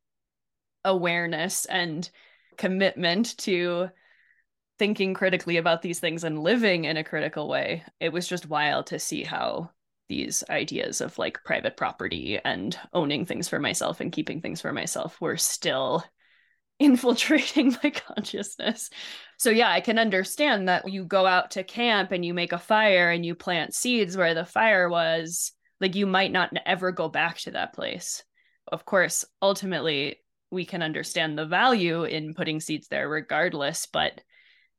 awareness 0.83 1.65
and 1.65 2.09
commitment 2.57 3.37
to 3.37 3.89
thinking 4.79 5.13
critically 5.13 5.57
about 5.57 5.81
these 5.81 5.99
things 5.99 6.23
and 6.23 6.39
living 6.39 6.85
in 6.85 6.97
a 6.97 7.03
critical 7.03 7.47
way, 7.47 7.83
it 7.99 8.11
was 8.11 8.27
just 8.27 8.49
wild 8.49 8.87
to 8.87 8.97
see 8.97 9.23
how 9.23 9.69
these 10.07 10.43
ideas 10.49 11.01
of 11.01 11.17
like 11.19 11.43
private 11.43 11.77
property 11.77 12.39
and 12.43 12.79
owning 12.93 13.25
things 13.25 13.47
for 13.47 13.59
myself 13.59 13.99
and 13.99 14.11
keeping 14.11 14.41
things 14.41 14.59
for 14.59 14.73
myself 14.73 15.21
were 15.21 15.37
still 15.37 16.03
infiltrating 16.79 17.75
my 17.83 17.89
consciousness. 17.91 18.89
So, 19.37 19.49
yeah, 19.49 19.69
I 19.69 19.81
can 19.81 19.99
understand 19.99 20.67
that 20.67 20.89
you 20.89 21.05
go 21.05 21.25
out 21.25 21.51
to 21.51 21.63
camp 21.63 22.11
and 22.11 22.25
you 22.25 22.33
make 22.33 22.53
a 22.53 22.57
fire 22.57 23.11
and 23.11 23.25
you 23.25 23.35
plant 23.35 23.73
seeds 23.73 24.17
where 24.17 24.33
the 24.33 24.45
fire 24.45 24.89
was, 24.89 25.51
like, 25.79 25.95
you 25.95 26.07
might 26.07 26.31
not 26.31 26.51
ever 26.65 26.91
go 26.91 27.09
back 27.09 27.37
to 27.39 27.51
that 27.51 27.73
place. 27.73 28.23
Of 28.67 28.85
course, 28.85 29.25
ultimately, 29.41 30.17
we 30.51 30.65
can 30.65 30.81
understand 30.81 31.37
the 31.37 31.45
value 31.45 32.03
in 32.03 32.33
putting 32.33 32.59
seeds 32.59 32.87
there 32.87 33.07
regardless, 33.07 33.85
but 33.85 34.21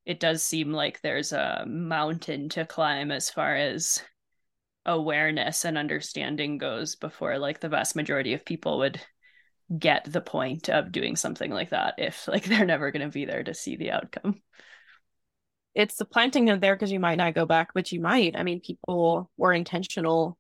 it 0.05 0.19
does 0.19 0.43
seem 0.43 0.73
like 0.73 1.01
there's 1.01 1.33
a 1.33 1.65
mountain 1.67 2.49
to 2.51 2.65
climb 2.65 3.11
as 3.11 3.31
far 3.31 3.55
as 3.55 4.03
awareness 4.87 5.65
and 5.65 5.77
understanding 5.77 6.59
goes 6.59 6.97
before 6.97 7.39
like 7.39 7.61
the 7.61 7.69
vast 7.69 7.95
majority 7.95 8.33
of 8.33 8.45
people 8.45 8.79
would 8.79 9.01
get 9.79 10.11
the 10.11 10.21
point 10.21 10.69
of 10.69 10.93
doing 10.93 11.17
something 11.17 11.51
like 11.51 11.71
that 11.71 11.95
if 11.99 12.27
like 12.29 12.45
they're 12.47 12.67
never 12.67 12.91
going 12.91 13.07
to 13.07 13.13
be 13.13 13.25
there 13.25 13.43
to 13.43 13.55
see 13.55 13.77
the 13.77 13.91
outcome 13.91 14.41
it's 15.75 15.97
the 15.97 16.05
planting 16.05 16.51
of 16.51 16.61
there 16.61 16.75
because 16.75 16.91
you 16.91 17.01
might 17.01 17.19
not 17.19 17.35
go 17.35 17.47
back 17.47 17.71
but 17.75 17.93
you 17.93 18.01
might 18.01 18.37
i 18.37 18.43
mean 18.43 18.61
people 18.61 19.31
were 19.37 19.53
intentional 19.53 20.37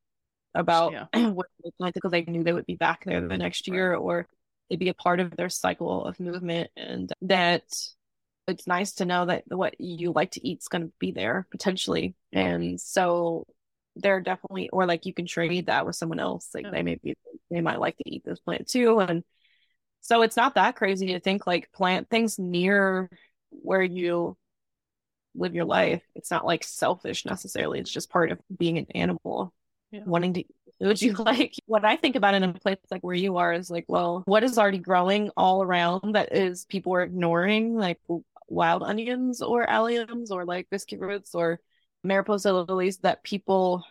about 0.55 0.93
yeah. 0.93 1.07
what 1.31 1.47
they 1.63 1.71
planted 1.79 1.95
because 1.95 2.11
they 2.11 2.23
knew 2.23 2.43
they 2.43 2.53
would 2.53 2.67
be 2.67 2.75
back 2.75 3.05
there 3.05 3.21
the 3.21 3.39
next 3.39 3.69
year 3.69 3.93
right. 3.93 4.01
or 4.01 4.27
they'd 4.69 4.79
be 4.79 4.89
a 4.89 4.95
part 4.95 5.21
of 5.21 5.37
their 5.37 5.49
cycle 5.49 6.05
of 6.05 6.19
movement 6.19 6.71
and 6.77 7.13
that 7.23 7.63
it's 8.51 8.67
nice 8.67 8.93
to 8.95 9.05
know 9.05 9.27
that 9.27 9.45
what 9.49 9.81
you 9.81 10.13
like 10.13 10.33
to 10.33 10.47
eat 10.47 10.59
is 10.59 10.69
going 10.69 10.83
to 10.83 10.93
be 10.99 11.13
there 11.13 11.47
potentially. 11.51 12.15
And 12.33 12.81
so 12.81 13.47
they're 14.01 14.21
definitely, 14.21 14.69
or 14.71 14.87
like 14.87 15.07
you 15.07 15.15
can 15.15 15.27
trade 15.27 15.67
that 15.67 15.87
with 15.87 15.97
someone 15.97 16.21
else. 16.21 16.49
Like 16.55 16.65
yeah. 16.65 16.71
they 16.71 16.83
may 16.83 16.97
be, 16.97 17.17
they 17.51 17.61
might 17.61 17.81
like 17.81 17.97
to 17.99 18.11
eat 18.11 18.25
this 18.25 18.41
plant 18.41 18.69
too. 18.69 18.99
And 19.01 19.25
so 20.01 20.23
it's 20.23 20.37
not 20.37 20.55
that 20.55 20.77
crazy 20.77 21.09
to 21.09 21.21
think 21.21 21.47
like 21.47 21.73
plant 21.73 22.09
things 22.09 22.39
near 22.39 23.11
where 23.51 23.83
you 23.83 24.37
live 25.35 25.55
your 25.55 25.65
life. 25.65 26.03
It's 26.15 26.31
not 26.31 26.47
like 26.47 26.65
selfish 26.65 27.25
necessarily. 27.25 27.81
It's 27.81 27.93
just 27.93 28.11
part 28.11 28.33
of 28.33 28.41
being 28.57 28.79
an 28.79 28.87
animal, 28.95 29.53
yeah. 29.91 30.03
wanting 30.05 30.35
to 30.35 30.45
would 30.81 31.03
you 31.03 31.13
like 31.19 31.55
what 31.67 31.85
I 31.85 31.97
think 31.97 32.17
about 32.17 32.35
in 32.35 32.43
a 32.43 32.55
place 32.55 32.79
like 32.91 33.03
where 33.03 33.15
you 33.15 33.37
are 33.37 33.53
is 33.53 33.71
like, 33.71 33.85
well, 33.87 34.23
what 34.25 34.43
is 34.43 34.59
already 34.59 34.79
growing 34.79 35.31
all 35.37 35.63
around 35.63 36.15
that 36.15 36.35
is 36.35 36.65
people 36.65 36.95
are 36.95 37.03
ignoring? 37.03 37.77
Like, 37.77 37.99
wild 38.51 38.83
onions 38.83 39.41
or 39.41 39.67
alliums 39.67 40.31
or 40.31 40.45
like 40.45 40.69
biscuit 40.71 41.01
roots 41.01 41.35
or 41.35 41.61
mariposa 42.03 42.53
lilies 42.53 42.99
that 42.99 43.23
people 43.23 43.85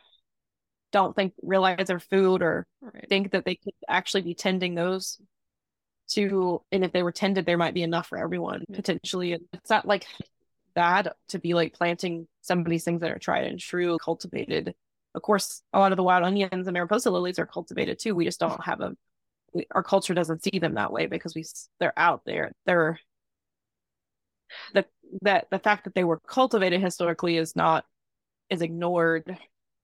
don't 0.92 1.16
think 1.16 1.34
realize 1.42 1.90
are 1.90 2.00
food 2.00 2.42
or 2.42 2.66
right. 2.82 3.06
think 3.10 3.32
that 3.32 3.46
they 3.46 3.56
could 3.56 3.74
actually 3.88 4.22
be 4.22 4.34
tending 4.34 4.76
those 4.76 5.20
to 6.08 6.62
and 6.72 6.84
if 6.84 6.92
they 6.92 7.04
were 7.04 7.12
tended 7.12 7.46
there 7.46 7.58
might 7.58 7.76
be 7.76 7.84
enough 7.84 8.08
for 8.08 8.18
everyone 8.18 8.64
potentially. 8.74 9.38
It's 9.54 9.70
not 9.70 9.88
like 9.88 10.08
bad 10.74 11.12
to 11.30 11.40
be 11.40 11.54
like 11.54 11.74
planting 11.74 12.28
some 12.42 12.60
of 12.60 12.66
these 12.66 12.84
things 12.84 13.02
that 13.02 13.12
are 13.12 13.20
tried 13.20 13.46
and 13.46 13.60
true 13.60 13.98
cultivated. 14.00 14.74
Of 15.14 15.22
course 15.22 15.62
a 15.72 15.80
lot 15.80 15.92
of 15.92 15.98
the 15.98 16.04
wild 16.04 16.24
onions 16.24 16.68
and 16.68 16.74
mariposa 16.74 17.12
lilies 17.12 17.38
are 17.38 17.46
cultivated 17.46 18.00
too. 18.00 18.16
We 18.16 18.26
just 18.26 18.40
don't 18.40 18.64
have 18.64 18.82
a 18.82 18.96
our 19.72 19.84
culture 19.84 20.14
doesn't 20.14 20.44
see 20.44 20.60
them 20.60 20.76
that 20.76 20.92
way 20.92 21.06
because 21.06 21.36
we 21.36 21.46
they're 21.80 21.98
out 21.98 22.22
there. 22.26 22.52
They're 22.66 23.00
the 24.74 24.86
that 25.22 25.48
the 25.52 25.60
fact 25.60 25.84
that 25.84 25.96
they 25.96 26.04
were 26.04 26.20
cultivated 26.20 26.82
historically 26.82 27.38
is 27.38 27.56
not 27.56 27.86
is 28.50 28.62
ignored 28.62 29.38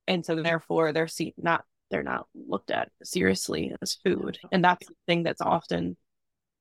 and 0.07 0.25
so 0.25 0.41
therefore 0.41 0.93
they're 0.93 1.07
see, 1.07 1.33
not 1.37 1.63
they're 1.91 2.03
not 2.03 2.27
looked 2.33 2.71
at 2.71 2.89
seriously 3.03 3.73
as 3.81 3.95
food. 4.03 4.39
And 4.51 4.63
that's 4.63 4.87
the 4.87 4.95
thing 5.07 5.23
that's 5.23 5.41
often 5.41 5.97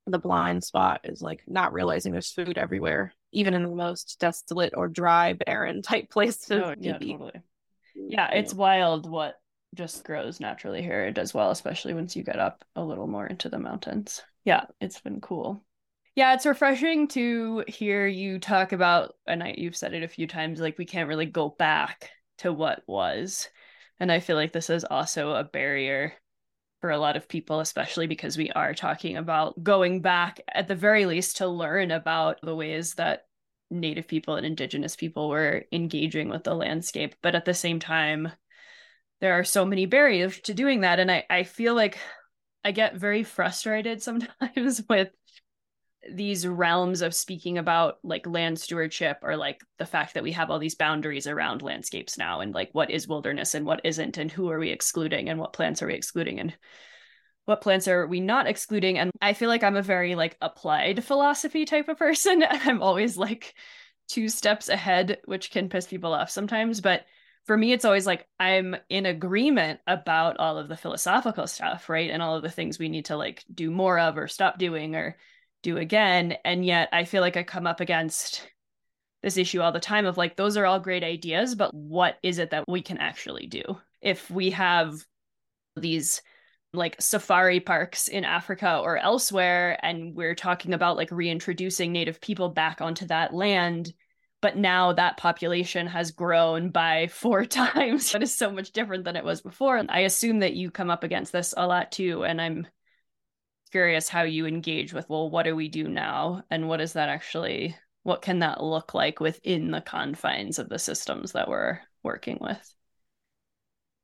the 0.06 0.18
blind 0.18 0.62
spot 0.62 1.00
is 1.04 1.22
like 1.22 1.42
not 1.46 1.72
realizing 1.72 2.12
there's 2.12 2.30
food 2.30 2.58
everywhere 2.58 3.14
even 3.32 3.54
in 3.54 3.62
the 3.62 3.70
most 3.70 4.18
desolate 4.20 4.74
or 4.76 4.86
dry 4.86 5.32
barren 5.32 5.80
type 5.80 6.10
places 6.10 6.62
oh, 6.62 6.74
yeah 6.78 6.92
totally. 6.92 7.32
Mm-hmm. 7.32 8.10
Yeah 8.10 8.30
it's 8.32 8.52
wild 8.52 9.08
what 9.10 9.36
just 9.74 10.04
grows 10.04 10.40
naturally 10.40 10.82
here 10.82 11.06
it 11.06 11.14
does 11.14 11.32
well 11.32 11.50
especially 11.50 11.94
once 11.94 12.14
you 12.14 12.22
get 12.22 12.38
up 12.38 12.64
a 12.76 12.84
little 12.84 13.06
more 13.06 13.26
into 13.26 13.48
the 13.48 13.58
mountains. 13.58 14.22
Yeah 14.44 14.64
it's 14.78 15.00
been 15.00 15.22
cool 15.22 15.64
yeah, 16.14 16.34
it's 16.34 16.46
refreshing 16.46 17.08
to 17.08 17.64
hear 17.66 18.06
you 18.06 18.38
talk 18.38 18.72
about, 18.72 19.14
and 19.26 19.42
I, 19.42 19.54
you've 19.58 19.76
said 19.76 19.94
it 19.94 20.04
a 20.04 20.08
few 20.08 20.26
times, 20.26 20.60
like 20.60 20.78
we 20.78 20.84
can't 20.84 21.08
really 21.08 21.26
go 21.26 21.48
back 21.48 22.10
to 22.38 22.52
what 22.52 22.82
was. 22.86 23.48
And 23.98 24.12
I 24.12 24.20
feel 24.20 24.36
like 24.36 24.52
this 24.52 24.70
is 24.70 24.84
also 24.84 25.32
a 25.32 25.44
barrier 25.44 26.12
for 26.80 26.90
a 26.90 26.98
lot 26.98 27.16
of 27.16 27.28
people, 27.28 27.60
especially 27.60 28.06
because 28.06 28.36
we 28.36 28.50
are 28.50 28.74
talking 28.74 29.16
about 29.16 29.62
going 29.62 30.02
back 30.02 30.40
at 30.52 30.68
the 30.68 30.74
very 30.74 31.06
least 31.06 31.38
to 31.38 31.48
learn 31.48 31.90
about 31.90 32.40
the 32.42 32.54
ways 32.54 32.94
that 32.94 33.26
Native 33.70 34.06
people 34.06 34.36
and 34.36 34.46
Indigenous 34.46 34.94
people 34.94 35.28
were 35.28 35.64
engaging 35.72 36.28
with 36.28 36.44
the 36.44 36.54
landscape. 36.54 37.16
But 37.22 37.34
at 37.34 37.44
the 37.44 37.54
same 37.54 37.80
time, 37.80 38.30
there 39.20 39.32
are 39.32 39.44
so 39.44 39.64
many 39.64 39.86
barriers 39.86 40.38
to 40.40 40.54
doing 40.54 40.82
that. 40.82 41.00
And 41.00 41.10
I, 41.10 41.24
I 41.28 41.42
feel 41.44 41.74
like 41.74 41.98
I 42.62 42.72
get 42.72 42.96
very 42.96 43.24
frustrated 43.24 44.02
sometimes 44.02 44.82
with 44.88 45.10
these 46.10 46.46
realms 46.46 47.02
of 47.02 47.14
speaking 47.14 47.58
about 47.58 47.98
like 48.02 48.26
land 48.26 48.58
stewardship 48.58 49.18
or 49.22 49.36
like 49.36 49.60
the 49.78 49.86
fact 49.86 50.14
that 50.14 50.22
we 50.22 50.32
have 50.32 50.50
all 50.50 50.58
these 50.58 50.74
boundaries 50.74 51.26
around 51.26 51.62
landscapes 51.62 52.18
now 52.18 52.40
and 52.40 52.54
like 52.54 52.70
what 52.72 52.90
is 52.90 53.08
wilderness 53.08 53.54
and 53.54 53.64
what 53.64 53.80
isn't 53.84 54.18
and 54.18 54.30
who 54.30 54.50
are 54.50 54.58
we 54.58 54.70
excluding 54.70 55.28
and 55.28 55.38
what 55.38 55.52
plants 55.52 55.82
are 55.82 55.86
we 55.86 55.94
excluding 55.94 56.40
and 56.40 56.54
what 57.46 57.60
plants 57.60 57.88
are 57.88 58.06
we 58.06 58.20
not 58.20 58.46
excluding. 58.46 58.98
And 58.98 59.10
i 59.20 59.32
feel 59.32 59.48
like 59.48 59.62
i'm 59.62 59.76
a 59.76 59.82
very 59.82 60.14
like 60.14 60.36
applied 60.40 61.04
philosophy 61.04 61.64
type 61.64 61.88
of 61.88 61.98
person. 61.98 62.44
I'm 62.50 62.82
always 62.82 63.16
like 63.16 63.54
two 64.08 64.28
steps 64.28 64.68
ahead 64.68 65.18
which 65.24 65.50
can 65.50 65.68
piss 65.68 65.86
people 65.86 66.12
off 66.12 66.30
sometimes. 66.30 66.80
But 66.80 67.04
for 67.46 67.56
me 67.56 67.72
it's 67.72 67.84
always 67.84 68.06
like 68.06 68.26
i'm 68.40 68.74
in 68.88 69.04
agreement 69.04 69.78
about 69.86 70.38
all 70.38 70.56
of 70.56 70.66
the 70.66 70.76
philosophical 70.78 71.46
stuff 71.46 71.88
right? 71.88 72.10
And 72.10 72.22
all 72.22 72.36
of 72.36 72.42
the 72.42 72.50
things 72.50 72.78
we 72.78 72.88
need 72.88 73.06
to 73.06 73.16
like 73.16 73.44
do 73.52 73.70
more 73.70 73.98
of 73.98 74.16
or 74.16 74.28
stop 74.28 74.58
doing 74.58 74.96
or 74.96 75.16
do 75.64 75.78
again 75.78 76.36
and 76.44 76.64
yet 76.64 76.88
i 76.92 77.04
feel 77.04 77.20
like 77.20 77.36
i 77.36 77.42
come 77.42 77.66
up 77.66 77.80
against 77.80 78.46
this 79.24 79.38
issue 79.38 79.62
all 79.62 79.72
the 79.72 79.80
time 79.80 80.04
of 80.04 80.18
like 80.18 80.36
those 80.36 80.56
are 80.56 80.66
all 80.66 80.78
great 80.78 81.02
ideas 81.02 81.54
but 81.54 81.74
what 81.74 82.18
is 82.22 82.38
it 82.38 82.50
that 82.50 82.64
we 82.68 82.82
can 82.82 82.98
actually 82.98 83.46
do? 83.46 83.62
If 84.02 84.30
we 84.30 84.50
have 84.50 84.94
these 85.76 86.20
like 86.74 87.00
safari 87.00 87.58
parks 87.58 88.06
in 88.06 88.24
Africa 88.24 88.80
or 88.84 88.98
elsewhere 88.98 89.78
and 89.82 90.14
we're 90.14 90.34
talking 90.34 90.74
about 90.74 90.98
like 90.98 91.10
reintroducing 91.10 91.90
native 91.90 92.20
people 92.20 92.50
back 92.50 92.82
onto 92.82 93.06
that 93.06 93.32
land 93.32 93.94
but 94.42 94.58
now 94.58 94.92
that 94.92 95.16
population 95.16 95.86
has 95.86 96.10
grown 96.10 96.68
by 96.68 97.06
four 97.10 97.46
times 97.46 98.12
that 98.12 98.22
is 98.22 98.36
so 98.36 98.50
much 98.50 98.72
different 98.72 99.04
than 99.04 99.16
it 99.16 99.24
was 99.24 99.40
before. 99.40 99.78
And 99.78 99.90
i 99.90 100.00
assume 100.00 100.40
that 100.40 100.54
you 100.54 100.70
come 100.70 100.90
up 100.90 101.02
against 101.02 101.32
this 101.32 101.54
a 101.56 101.66
lot 101.66 101.90
too 101.90 102.24
and 102.24 102.42
i'm 102.42 102.66
curious 103.74 104.08
how 104.08 104.22
you 104.22 104.46
engage 104.46 104.92
with 104.92 105.08
well 105.08 105.28
what 105.28 105.42
do 105.42 105.56
we 105.56 105.68
do 105.68 105.88
now? 105.88 106.44
And 106.48 106.68
what 106.68 106.80
is 106.80 106.92
that 106.92 107.08
actually 107.08 107.76
what 108.04 108.22
can 108.22 108.38
that 108.38 108.62
look 108.62 108.94
like 108.94 109.18
within 109.18 109.72
the 109.72 109.80
confines 109.80 110.60
of 110.60 110.68
the 110.68 110.78
systems 110.78 111.32
that 111.32 111.48
we're 111.48 111.80
working 112.04 112.38
with? 112.40 112.72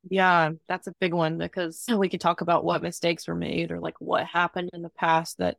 Yeah 0.09 0.51
that's 0.67 0.87
a 0.87 0.93
big 0.99 1.13
one 1.13 1.37
because 1.37 1.85
we 1.87 2.09
could 2.09 2.19
talk 2.19 2.41
about 2.41 2.65
what 2.65 2.83
mistakes 2.83 3.29
were 3.29 3.35
made 3.35 3.71
or 3.71 3.79
like 3.79 3.95
what 3.99 4.25
happened 4.25 4.71
in 4.73 4.81
the 4.81 4.89
past 4.89 5.37
that 5.37 5.55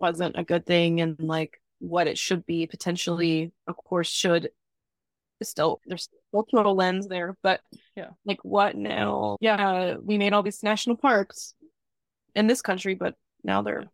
wasn't 0.00 0.38
a 0.38 0.44
good 0.44 0.64
thing 0.64 1.02
and 1.02 1.20
like 1.20 1.60
what 1.78 2.06
it 2.06 2.16
should 2.16 2.46
be 2.46 2.66
potentially 2.66 3.52
of 3.66 3.76
course 3.76 4.08
should. 4.08 4.48
Still 5.42 5.82
there's 5.84 6.08
cultural 6.32 6.74
lens 6.74 7.06
there 7.06 7.36
but 7.42 7.60
yeah. 7.94 8.12
like 8.24 8.42
what 8.44 8.76
now? 8.76 9.36
Yeah 9.42 9.96
we 10.02 10.16
made 10.16 10.32
all 10.32 10.42
these 10.42 10.62
national 10.62 10.96
parks 10.96 11.54
in 12.34 12.46
this 12.46 12.62
country, 12.62 12.94
but 12.94 13.14
now 13.44 13.62
they're 13.62 13.84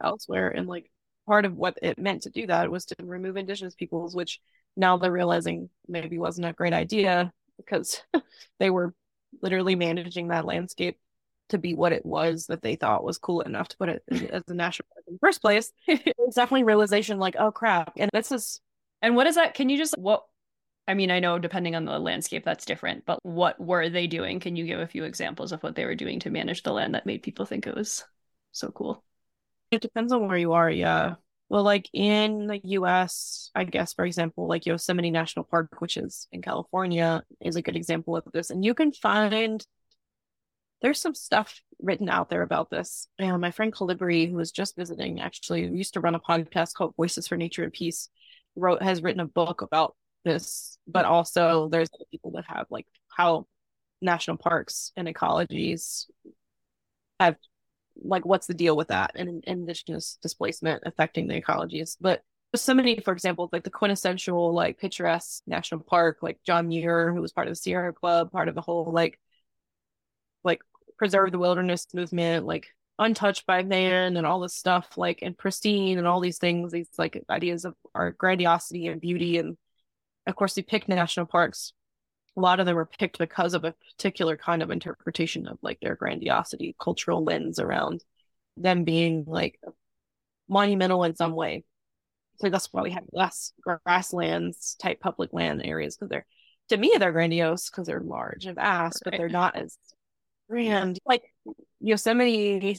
elsewhere. 0.00 0.48
And 0.48 0.66
like 0.66 0.90
part 1.26 1.44
of 1.44 1.54
what 1.54 1.78
it 1.82 1.98
meant 1.98 2.22
to 2.22 2.30
do 2.30 2.46
that 2.46 2.70
was 2.70 2.86
to 2.86 2.96
remove 3.02 3.36
indigenous 3.36 3.74
peoples, 3.74 4.14
which 4.14 4.40
now 4.76 4.96
they're 4.96 5.12
realizing 5.12 5.68
maybe 5.88 6.18
wasn't 6.18 6.46
a 6.46 6.52
great 6.52 6.72
idea 6.72 7.32
because 7.56 8.02
they 8.58 8.70
were 8.70 8.94
literally 9.40 9.74
managing 9.74 10.28
that 10.28 10.44
landscape 10.44 10.98
to 11.48 11.58
be 11.58 11.74
what 11.74 11.92
it 11.92 12.04
was 12.04 12.46
that 12.46 12.62
they 12.62 12.76
thought 12.76 13.04
was 13.04 13.18
cool 13.18 13.42
enough 13.42 13.68
to 13.68 13.76
put 13.76 13.88
it 13.88 14.02
as 14.10 14.42
a 14.48 14.54
national 14.54 14.86
park 14.94 15.04
in 15.06 15.14
the 15.14 15.18
first 15.18 15.42
place. 15.42 15.70
it's 15.86 16.36
definitely 16.36 16.64
realization 16.64 17.18
like, 17.18 17.36
oh 17.38 17.50
crap. 17.50 17.92
And 17.96 18.10
this 18.12 18.32
is 18.32 18.60
and 19.02 19.16
what 19.16 19.26
is 19.26 19.34
that? 19.34 19.54
Can 19.54 19.68
you 19.68 19.76
just 19.76 19.98
what 19.98 20.22
I 20.88 20.94
mean, 20.94 21.10
I 21.10 21.20
know 21.20 21.38
depending 21.38 21.76
on 21.76 21.84
the 21.84 21.98
landscape 21.98 22.44
that's 22.44 22.64
different, 22.64 23.04
but 23.06 23.20
what 23.22 23.60
were 23.60 23.88
they 23.88 24.06
doing? 24.06 24.40
Can 24.40 24.56
you 24.56 24.66
give 24.66 24.80
a 24.80 24.86
few 24.86 25.04
examples 25.04 25.52
of 25.52 25.62
what 25.62 25.76
they 25.76 25.84
were 25.84 25.94
doing 25.94 26.20
to 26.20 26.30
manage 26.30 26.62
the 26.62 26.72
land 26.72 26.94
that 26.94 27.06
made 27.06 27.22
people 27.22 27.46
think 27.46 27.66
it 27.66 27.76
was 27.76 28.04
so 28.50 28.70
cool? 28.70 29.04
It 29.70 29.80
depends 29.80 30.12
on 30.12 30.26
where 30.26 30.36
you 30.36 30.52
are, 30.52 30.70
yeah. 30.70 31.14
Well, 31.48 31.62
like 31.62 31.88
in 31.92 32.46
the 32.46 32.60
US, 32.64 33.50
I 33.54 33.64
guess, 33.64 33.92
for 33.92 34.04
example, 34.04 34.48
like 34.48 34.66
Yosemite 34.66 35.10
National 35.10 35.44
Park, 35.44 35.80
which 35.80 35.96
is 35.96 36.26
in 36.32 36.42
California, 36.42 37.22
is 37.40 37.56
a 37.56 37.62
good 37.62 37.76
example 37.76 38.16
of 38.16 38.24
this. 38.32 38.50
And 38.50 38.64
you 38.64 38.74
can 38.74 38.90
find 38.90 39.64
there's 40.80 41.00
some 41.00 41.14
stuff 41.14 41.60
written 41.80 42.08
out 42.08 42.28
there 42.28 42.42
about 42.42 42.70
this. 42.70 43.06
And 43.18 43.40
my 43.40 43.50
friend 43.50 43.72
Calibri, 43.72 44.28
who 44.28 44.36
was 44.36 44.50
just 44.50 44.76
visiting, 44.76 45.20
actually 45.20 45.66
used 45.66 45.94
to 45.94 46.00
run 46.00 46.14
a 46.14 46.20
podcast 46.20 46.74
called 46.74 46.96
Voices 46.96 47.28
for 47.28 47.36
Nature 47.36 47.64
and 47.64 47.72
Peace, 47.72 48.08
wrote 48.56 48.82
has 48.82 49.02
written 49.02 49.20
a 49.20 49.26
book 49.26 49.62
about 49.62 49.94
this, 50.24 50.78
but 50.86 51.04
also 51.04 51.68
there's 51.68 51.90
people 52.10 52.32
that 52.32 52.44
have 52.46 52.66
like 52.70 52.86
how 53.08 53.46
national 54.00 54.36
parks 54.36 54.92
and 54.96 55.08
ecologies 55.08 56.06
have 57.20 57.36
like 58.02 58.24
what's 58.24 58.46
the 58.46 58.54
deal 58.54 58.76
with 58.76 58.88
that 58.88 59.12
and 59.14 59.44
indigenous 59.46 60.18
displacement 60.22 60.82
affecting 60.86 61.28
the 61.28 61.40
ecologies? 61.40 61.96
But 62.00 62.22
so 62.54 62.74
many 62.74 63.00
for 63.00 63.12
example 63.12 63.48
like 63.52 63.64
the 63.64 63.70
quintessential 63.70 64.52
like 64.52 64.78
picturesque 64.78 65.42
national 65.46 65.80
park 65.80 66.18
like 66.20 66.38
john 66.44 66.68
muir 66.68 67.12
who 67.12 67.22
was 67.22 67.32
part 67.32 67.46
of 67.46 67.52
the 67.52 67.56
sierra 67.56 67.92
club 67.92 68.30
part 68.30 68.48
of 68.48 68.54
the 68.54 68.60
whole 68.60 68.92
like 68.92 69.18
like 70.44 70.60
preserve 70.98 71.32
the 71.32 71.38
wilderness 71.38 71.86
movement 71.94 72.44
like 72.44 72.68
untouched 72.98 73.46
by 73.46 73.62
man 73.62 74.16
and 74.16 74.26
all 74.26 74.40
this 74.40 74.54
stuff 74.54 74.98
like 74.98 75.20
and 75.22 75.36
pristine 75.36 75.98
and 75.98 76.06
all 76.06 76.20
these 76.20 76.38
things 76.38 76.72
these 76.72 76.88
like 76.98 77.22
ideas 77.30 77.64
of 77.64 77.74
our 77.94 78.12
grandiosity 78.12 78.86
and 78.86 79.00
beauty 79.00 79.38
and 79.38 79.56
of 80.26 80.36
course, 80.36 80.56
we 80.56 80.62
picked 80.62 80.88
national 80.88 81.26
parks. 81.26 81.72
A 82.36 82.40
lot 82.40 82.60
of 82.60 82.66
them 82.66 82.76
were 82.76 82.86
picked 82.86 83.18
because 83.18 83.54
of 83.54 83.64
a 83.64 83.74
particular 83.90 84.36
kind 84.36 84.62
of 84.62 84.70
interpretation 84.70 85.46
of 85.46 85.58
like 85.62 85.78
their 85.80 85.96
grandiosity, 85.96 86.74
cultural 86.80 87.24
lens 87.24 87.58
around 87.58 88.02
them 88.56 88.84
being 88.84 89.24
like 89.26 89.58
monumental 90.48 91.04
in 91.04 91.14
some 91.14 91.34
way. 91.34 91.64
So 92.36 92.48
that's 92.48 92.72
why 92.72 92.82
we 92.82 92.90
have 92.92 93.04
less 93.12 93.52
grasslands 93.62 94.76
type 94.80 95.00
public 95.00 95.32
land 95.32 95.62
areas 95.64 95.96
because 95.96 96.08
they're, 96.08 96.26
to 96.70 96.76
me, 96.76 96.94
they're 96.98 97.12
grandiose 97.12 97.68
because 97.68 97.86
they're 97.86 98.00
large 98.00 98.46
and 98.46 98.56
vast, 98.56 99.02
right. 99.04 99.12
but 99.12 99.18
they're 99.18 99.28
not 99.28 99.56
as 99.56 99.76
grand. 100.48 100.98
Like 101.04 101.22
Yosemite, 101.80 102.78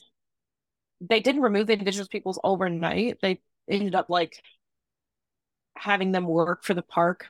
they 1.02 1.20
didn't 1.20 1.42
remove 1.42 1.68
the 1.68 1.74
indigenous 1.74 2.08
peoples 2.08 2.40
overnight. 2.44 3.20
They 3.22 3.40
ended 3.70 3.96
up 3.96 4.10
like 4.10 4.42
having 5.76 6.12
them 6.12 6.26
work 6.26 6.64
for 6.64 6.74
the 6.74 6.82
park 6.82 7.28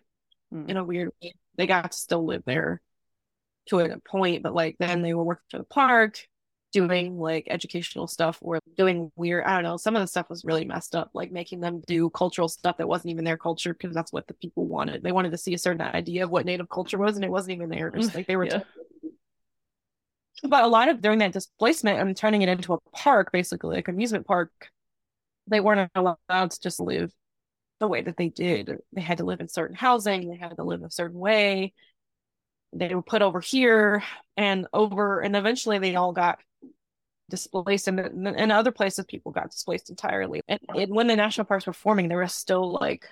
mm. 0.53 0.69
in 0.69 0.77
a 0.77 0.83
weird 0.83 1.11
way. 1.21 1.33
They 1.55 1.67
got 1.67 1.91
to 1.91 1.97
still 1.97 2.25
live 2.25 2.43
there 2.45 2.81
to 3.67 3.79
a 3.79 3.99
point, 3.99 4.43
but 4.43 4.53
like 4.53 4.75
then 4.79 5.01
they 5.01 5.13
were 5.13 5.23
working 5.23 5.45
for 5.49 5.57
the 5.59 5.63
park, 5.63 6.27
doing 6.71 7.17
like 7.17 7.47
educational 7.49 8.07
stuff 8.07 8.39
or 8.41 8.59
doing 8.75 9.11
weird, 9.15 9.45
I 9.45 9.53
don't 9.53 9.63
know, 9.63 9.77
some 9.77 9.95
of 9.95 10.01
the 10.01 10.07
stuff 10.07 10.29
was 10.29 10.43
really 10.43 10.65
messed 10.65 10.95
up, 10.95 11.11
like 11.13 11.31
making 11.31 11.61
them 11.61 11.81
do 11.87 12.09
cultural 12.09 12.49
stuff 12.49 12.77
that 12.77 12.87
wasn't 12.87 13.11
even 13.11 13.23
their 13.23 13.37
culture 13.37 13.73
because 13.73 13.93
that's 13.93 14.11
what 14.11 14.27
the 14.27 14.33
people 14.33 14.65
wanted. 14.65 15.03
They 15.03 15.11
wanted 15.11 15.31
to 15.31 15.37
see 15.37 15.53
a 15.53 15.59
certain 15.59 15.81
idea 15.81 16.23
of 16.23 16.31
what 16.31 16.45
native 16.45 16.69
culture 16.69 16.97
was 16.97 17.15
and 17.15 17.23
it 17.23 17.31
wasn't 17.31 17.55
even 17.55 17.69
theirs. 17.69 18.13
Like 18.13 18.27
they 18.27 18.35
were 18.35 18.45
yeah. 18.45 18.59
t- 18.59 20.47
but 20.49 20.63
a 20.63 20.67
lot 20.67 20.89
of 20.89 21.01
during 21.01 21.19
that 21.19 21.31
displacement 21.31 21.99
and 21.99 22.17
turning 22.17 22.41
it 22.41 22.49
into 22.49 22.73
a 22.73 22.79
park, 22.91 23.31
basically 23.31 23.75
like 23.75 23.87
amusement 23.87 24.25
park, 24.25 24.51
they 25.47 25.59
weren't 25.59 25.89
allowed 25.95 26.17
to 26.29 26.59
just 26.59 26.79
live 26.79 27.11
the 27.79 27.87
way 27.87 28.01
that 28.01 28.17
they 28.17 28.29
did. 28.29 28.77
They 28.93 29.01
had 29.01 29.17
to 29.17 29.25
live 29.25 29.41
in 29.41 29.47
certain 29.47 29.75
housing, 29.75 30.29
they 30.29 30.37
had 30.37 30.55
to 30.57 30.63
live 30.63 30.83
a 30.83 30.89
certain 30.89 31.19
way. 31.19 31.73
They 32.71 32.95
were 32.95 33.03
put 33.03 33.21
over 33.21 33.39
here 33.39 34.03
and 34.35 34.67
over, 34.73 35.19
and 35.19 35.35
eventually 35.35 35.77
they 35.77 35.95
all 35.95 36.11
got 36.11 36.39
displaced, 37.29 37.87
and 37.87 37.99
in 38.27 38.51
other 38.51 38.71
places 38.71 39.05
people 39.05 39.31
got 39.31 39.51
displaced 39.51 39.89
entirely. 39.89 40.41
And, 40.47 40.59
and 40.69 40.93
when 40.93 41.07
the 41.07 41.15
national 41.15 41.45
parks 41.45 41.67
were 41.67 41.73
forming, 41.73 42.07
there 42.07 42.19
was 42.19 42.33
still 42.33 42.71
like 42.71 43.07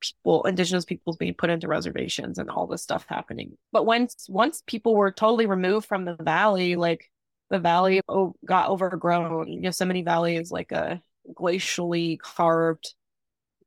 people, 0.00 0.44
indigenous 0.44 0.84
peoples 0.84 1.16
being 1.16 1.34
put 1.34 1.50
into 1.50 1.68
reservations 1.68 2.38
and 2.38 2.50
all 2.50 2.66
this 2.66 2.82
stuff 2.82 3.06
happening. 3.08 3.56
But 3.72 3.86
once 3.86 4.26
once 4.28 4.62
people 4.66 4.94
were 4.94 5.12
totally 5.12 5.46
removed 5.46 5.86
from 5.86 6.04
the 6.04 6.16
valley, 6.16 6.76
like 6.76 7.10
the 7.50 7.58
valley 7.58 8.00
got 8.44 8.70
overgrown. 8.70 9.62
Yosemite 9.62 10.02
Valley 10.02 10.36
is 10.36 10.50
like 10.50 10.72
a 10.72 11.02
glacially 11.34 12.18
carved, 12.18 12.94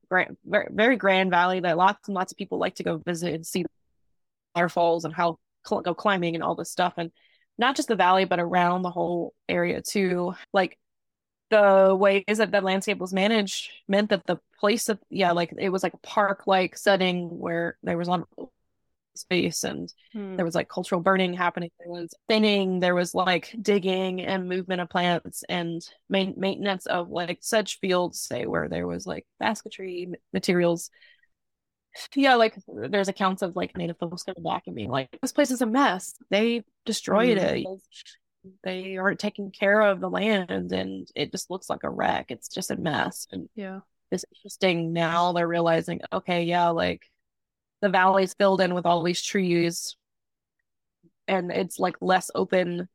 grand, 0.10 0.38
very, 0.46 0.68
very 0.72 0.96
grand 0.98 1.32
valley 1.32 1.60
that 1.62 1.78
lots 1.78 2.08
and 2.08 2.16
lots 2.16 2.32
of 2.32 2.38
people 2.38 2.58
like 2.58 2.76
to 2.76 2.84
go 2.84 2.98
visit 2.98 3.34
and 3.34 3.46
see 3.46 3.66
waterfalls 4.56 5.06
and 5.06 5.14
how 5.14 5.38
go 5.68 5.94
climbing 5.94 6.36
and 6.36 6.44
all 6.44 6.56
this 6.56 6.72
stuff. 6.72 6.94
And 6.98 7.12
not 7.58 7.76
just 7.76 7.88
the 7.88 7.96
valley, 7.96 8.26
but 8.26 8.40
around 8.40 8.82
the 8.82 8.92
whole 8.92 9.34
area 9.48 9.82
too. 9.82 10.36
Like 10.54 10.78
the 11.50 11.96
way 11.98 12.24
is 12.28 12.40
that 12.40 12.52
the 12.52 12.62
landscape 12.62 12.98
was 12.98 13.14
managed 13.14 13.70
meant 13.88 14.10
that 14.10 14.26
the 14.26 14.38
place 14.60 14.90
of 14.90 15.00
yeah, 15.10 15.32
like 15.32 15.54
it 15.58 15.70
was 15.70 15.84
like 15.84 15.94
a 15.94 16.00
park 16.00 16.44
like 16.48 16.78
setting 16.78 17.40
where 17.40 17.78
there 17.84 17.98
was 17.98 18.10
on 18.10 18.26
space 19.18 19.64
and 19.64 19.94
hmm. 20.14 20.36
there 20.36 20.46
was 20.46 20.56
like 20.56 20.70
cultural 20.70 21.02
burning 21.02 21.34
happening 21.34 21.70
there 21.80 21.90
was 21.90 22.14
thinning 22.28 22.80
there 22.80 22.96
was 22.96 23.14
like 23.14 23.56
digging 23.62 24.22
and 24.22 24.50
movement 24.50 24.82
of 24.82 24.90
plants 24.90 25.44
and 25.50 25.82
main- 26.10 26.36
maintenance 26.38 26.86
of 26.86 27.10
like 27.10 27.40
sedge 27.42 27.80
fields 27.80 28.20
say 28.20 28.46
where 28.46 28.70
there 28.70 28.88
was 28.88 29.06
like 29.06 29.26
basketry 29.40 30.12
materials 30.34 30.90
yeah, 32.16 32.36
like 32.36 32.56
there's 32.68 33.08
accounts 33.08 33.42
of 33.42 33.56
like 33.56 33.78
native 33.78 33.98
folks 33.98 34.24
coming 34.24 34.44
back 34.44 34.64
and 34.68 34.76
being 34.76 34.90
like, 34.90 35.18
this 35.22 35.32
place 35.32 35.52
is 35.52 35.62
a 35.62 35.66
mess. 35.66 36.16
They 36.30 36.64
destroyed 36.86 37.38
Mm. 37.38 37.66
it. 37.66 37.82
They 38.64 38.98
aren't 38.98 39.20
taking 39.20 39.52
care 39.52 39.82
of 39.82 40.00
the 40.00 40.10
land 40.10 40.72
and 40.72 41.08
it 41.16 41.32
just 41.32 41.50
looks 41.50 41.70
like 41.70 41.84
a 41.84 41.90
wreck. 41.90 42.28
It's 42.30 42.48
just 42.48 42.72
a 42.72 42.76
mess. 42.76 43.28
And 43.32 43.50
Yeah. 43.56 43.80
it's 44.12 44.26
interesting 44.36 44.94
now 44.94 45.34
they're 45.34 45.48
realizing, 45.48 46.02
okay, 46.12 46.44
yeah, 46.44 46.70
like 46.70 47.10
the 47.82 47.90
valley's 47.90 48.34
filled 48.34 48.62
in 48.62 48.74
with 48.74 48.86
all 48.86 49.04
these 49.04 49.22
trees 49.22 49.96
and 51.28 51.52
it's 51.52 51.80
like 51.80 51.96
less 52.02 52.30
open 52.36 52.88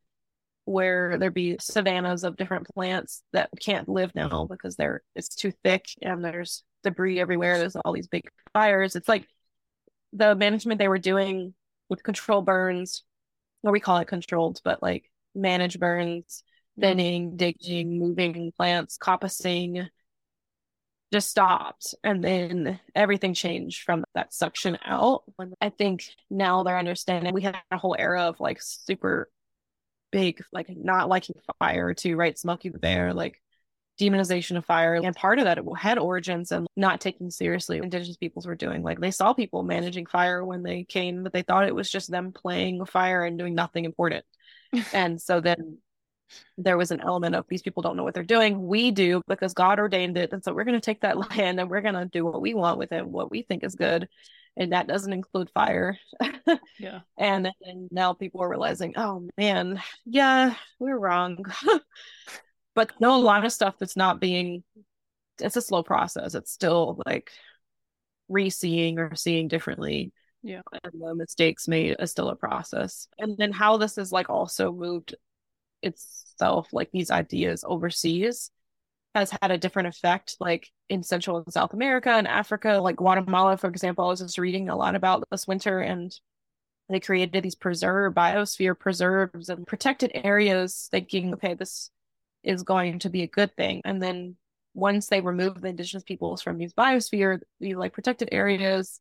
where 0.64 1.18
there 1.18 1.31
be 1.31 1.57
savannas 1.61 2.22
of 2.22 2.37
different 2.37 2.66
plants 2.68 3.22
that 3.33 3.51
can't 3.61 3.89
live 3.89 4.14
now 4.14 4.47
because 4.49 4.76
they're 4.76 5.03
it's 5.16 5.28
too 5.28 5.53
thick 5.64 5.87
and 6.03 6.24
there's 6.24 6.62
debris 6.83 7.20
everywhere. 7.20 7.59
There's 7.59 7.76
all 7.76 7.93
these 7.93 8.09
big 8.09 8.28
fires. 8.53 8.97
It's 8.97 9.09
like 9.09 9.26
the 10.12 10.35
management 10.35 10.78
they 10.78 10.89
were 10.89 10.99
doing 10.99 11.55
with 11.89 12.03
control 12.03 12.43
burns, 12.43 13.05
or 13.62 13.72
we 13.72 13.81
call 13.81 13.99
it 13.99 14.09
controlled, 14.09 14.61
but 14.64 14.83
like 14.83 15.11
manage 15.35 15.78
burns, 15.78 16.43
mm-hmm. 16.78 16.83
thinning, 16.83 17.37
digging, 17.37 17.99
moving 17.99 18.53
plants, 18.57 18.99
coppicing, 18.99 19.89
just 21.13 21.31
stopped. 21.31 21.95
And 22.05 22.23
then 22.23 22.79
everything 22.95 23.35
changed 23.35 23.83
from 23.83 24.05
that 24.15 24.33
suction 24.33 24.79
out. 24.85 25.25
I 25.61 25.71
think 25.71 26.05
now 26.31 26.63
they're 26.63 26.79
understanding 26.79 27.35
we 27.35 27.43
had 27.43 27.57
a 27.71 27.79
whole 27.79 27.97
era 27.99 28.23
of 28.23 28.41
like 28.41 28.63
super 28.63 29.31
big, 30.13 30.43
like 30.53 30.69
not 30.71 31.09
liking 31.09 31.37
fire 31.59 31.95
to 31.95 32.17
right, 32.17 32.37
the 32.73 32.79
Bear, 32.79 33.13
like 33.13 33.41
demonization 34.01 34.57
of 34.57 34.65
fire. 34.65 34.95
And 34.95 35.15
part 35.15 35.39
of 35.39 35.45
that 35.45 35.59
it 35.59 35.65
had 35.77 35.99
origins 35.99 36.53
and 36.53 36.67
not 36.77 37.01
taking 37.01 37.31
seriously 37.31 37.79
what 37.79 37.85
indigenous 37.85 38.17
peoples 38.17 38.47
were 38.47 38.55
doing. 38.55 38.83
Like 38.83 39.01
they 39.01 39.11
saw 39.11 39.33
people 39.33 39.63
managing 39.63 40.07
fire 40.07 40.45
when 40.45 40.63
they 40.63 40.85
came, 40.85 41.23
but 41.23 41.33
they 41.33 41.43
thought 41.43 41.67
it 41.67 41.75
was 41.75 41.91
just 41.91 42.11
them 42.11 42.33
playing 42.33 42.79
with 42.79 42.89
fire 42.89 43.25
and 43.25 43.39
doing 43.39 43.55
nothing 43.55 43.85
important. 43.85 44.25
and 44.93 45.21
so 45.21 45.41
then 45.41 45.79
there 46.59 46.76
was 46.76 46.91
an 46.91 47.01
element 47.01 47.35
of 47.35 47.47
these 47.49 47.62
people 47.62 47.83
don't 47.83 47.97
know 47.97 48.05
what 48.05 48.14
they're 48.14 48.22
doing. 48.22 48.66
We 48.66 48.91
do 48.91 49.22
because 49.26 49.55
God 49.55 49.78
ordained 49.78 50.16
it. 50.16 50.33
And 50.33 50.43
so 50.43 50.53
we're 50.53 50.64
going 50.64 50.81
to 50.81 50.85
take 50.85 51.01
that 51.03 51.18
land 51.37 51.61
and 51.61 51.70
we're 51.70 51.81
going 51.81 51.95
to 51.95 52.07
do 52.07 52.24
what 52.24 52.41
we 52.41 52.55
want 52.55 52.78
with 52.78 52.93
it, 52.93 53.07
what 53.07 53.31
we 53.31 53.43
think 53.43 53.64
is 53.64 53.74
good. 53.74 54.09
And 54.57 54.72
that 54.72 54.89
doesn't 54.89 55.12
include 55.12 55.51
fire. 55.51 55.99
Yeah. 56.81 57.01
and, 57.16 57.49
and 57.61 57.89
now 57.93 58.14
people 58.14 58.43
are 58.43 58.49
realizing, 58.49 58.95
oh 58.97 59.28
man, 59.37 59.81
yeah, 60.05 60.55
we're 60.81 60.99
wrong. 60.99 61.45
but 62.74 62.91
no, 62.99 63.14
a 63.14 63.22
lot 63.22 63.45
of 63.45 63.53
stuff 63.53 63.76
that's 63.78 63.97
not 63.97 64.20
being, 64.20 64.64
it's 65.41 65.57
a 65.57 65.62
slow 65.62 65.85
process. 65.85 66.35
It's 66.35 66.51
still 66.51 67.01
like 67.07 67.31
re-seeing 68.28 68.99
or 68.99 69.14
seeing 69.14 69.47
differently. 69.47 70.12
Yeah. 70.43 70.62
And 70.83 71.01
the 71.01 71.14
mistakes 71.14 71.68
made 71.68 71.97
is 71.99 72.11
still 72.11 72.31
a 72.31 72.37
process. 72.37 73.07
And 73.18 73.37
then 73.37 73.53
how 73.53 73.76
this 73.76 73.99
is 73.99 74.11
like 74.11 74.31
also 74.31 74.72
moved 74.72 75.14
itself, 75.83 76.68
like 76.72 76.91
these 76.93 77.11
ideas 77.11 77.64
overseas, 77.66 78.51
has 79.14 79.33
had 79.43 79.51
a 79.51 79.59
different 79.59 79.89
effect, 79.89 80.37
like 80.41 80.68
in 80.89 81.03
Central 81.03 81.39
and 81.39 81.53
South 81.53 81.72
America 81.74 82.11
and 82.11 82.28
Africa, 82.28 82.78
like 82.83 82.97
Guatemala, 82.97 83.57
for 83.57 83.68
example. 83.68 84.05
I 84.05 84.09
was 84.09 84.20
just 84.20 84.39
reading 84.39 84.68
a 84.68 84.76
lot 84.76 84.95
about 84.95 85.24
this 85.31 85.47
winter 85.47 85.81
and 85.81 86.12
they 86.89 87.01
created 87.01 87.43
these 87.43 87.55
preserve 87.55 88.14
biosphere 88.14 88.78
preserves 88.78 89.49
and 89.49 89.66
protected 89.66 90.11
areas 90.14 90.89
thinking, 90.91 91.35
okay, 91.35 91.55
this 91.55 91.91
is 92.43 92.62
going 92.62 92.99
to 93.01 93.11
be 93.11 93.22
a 93.22 93.28
good 93.28 93.55
thing. 93.57 93.81
And 93.85 94.03
then 94.03 94.37
once 94.74 95.09
they 95.09 95.20
remove 95.20 95.61
the 95.61 95.68
indigenous 95.68 96.03
peoples 96.03 96.43
from 96.43 96.59
these 96.59 96.74
biosphere, 96.74 97.41
these 97.61 97.76
like 97.76 97.93
protected 97.93 98.28
areas 98.33 99.01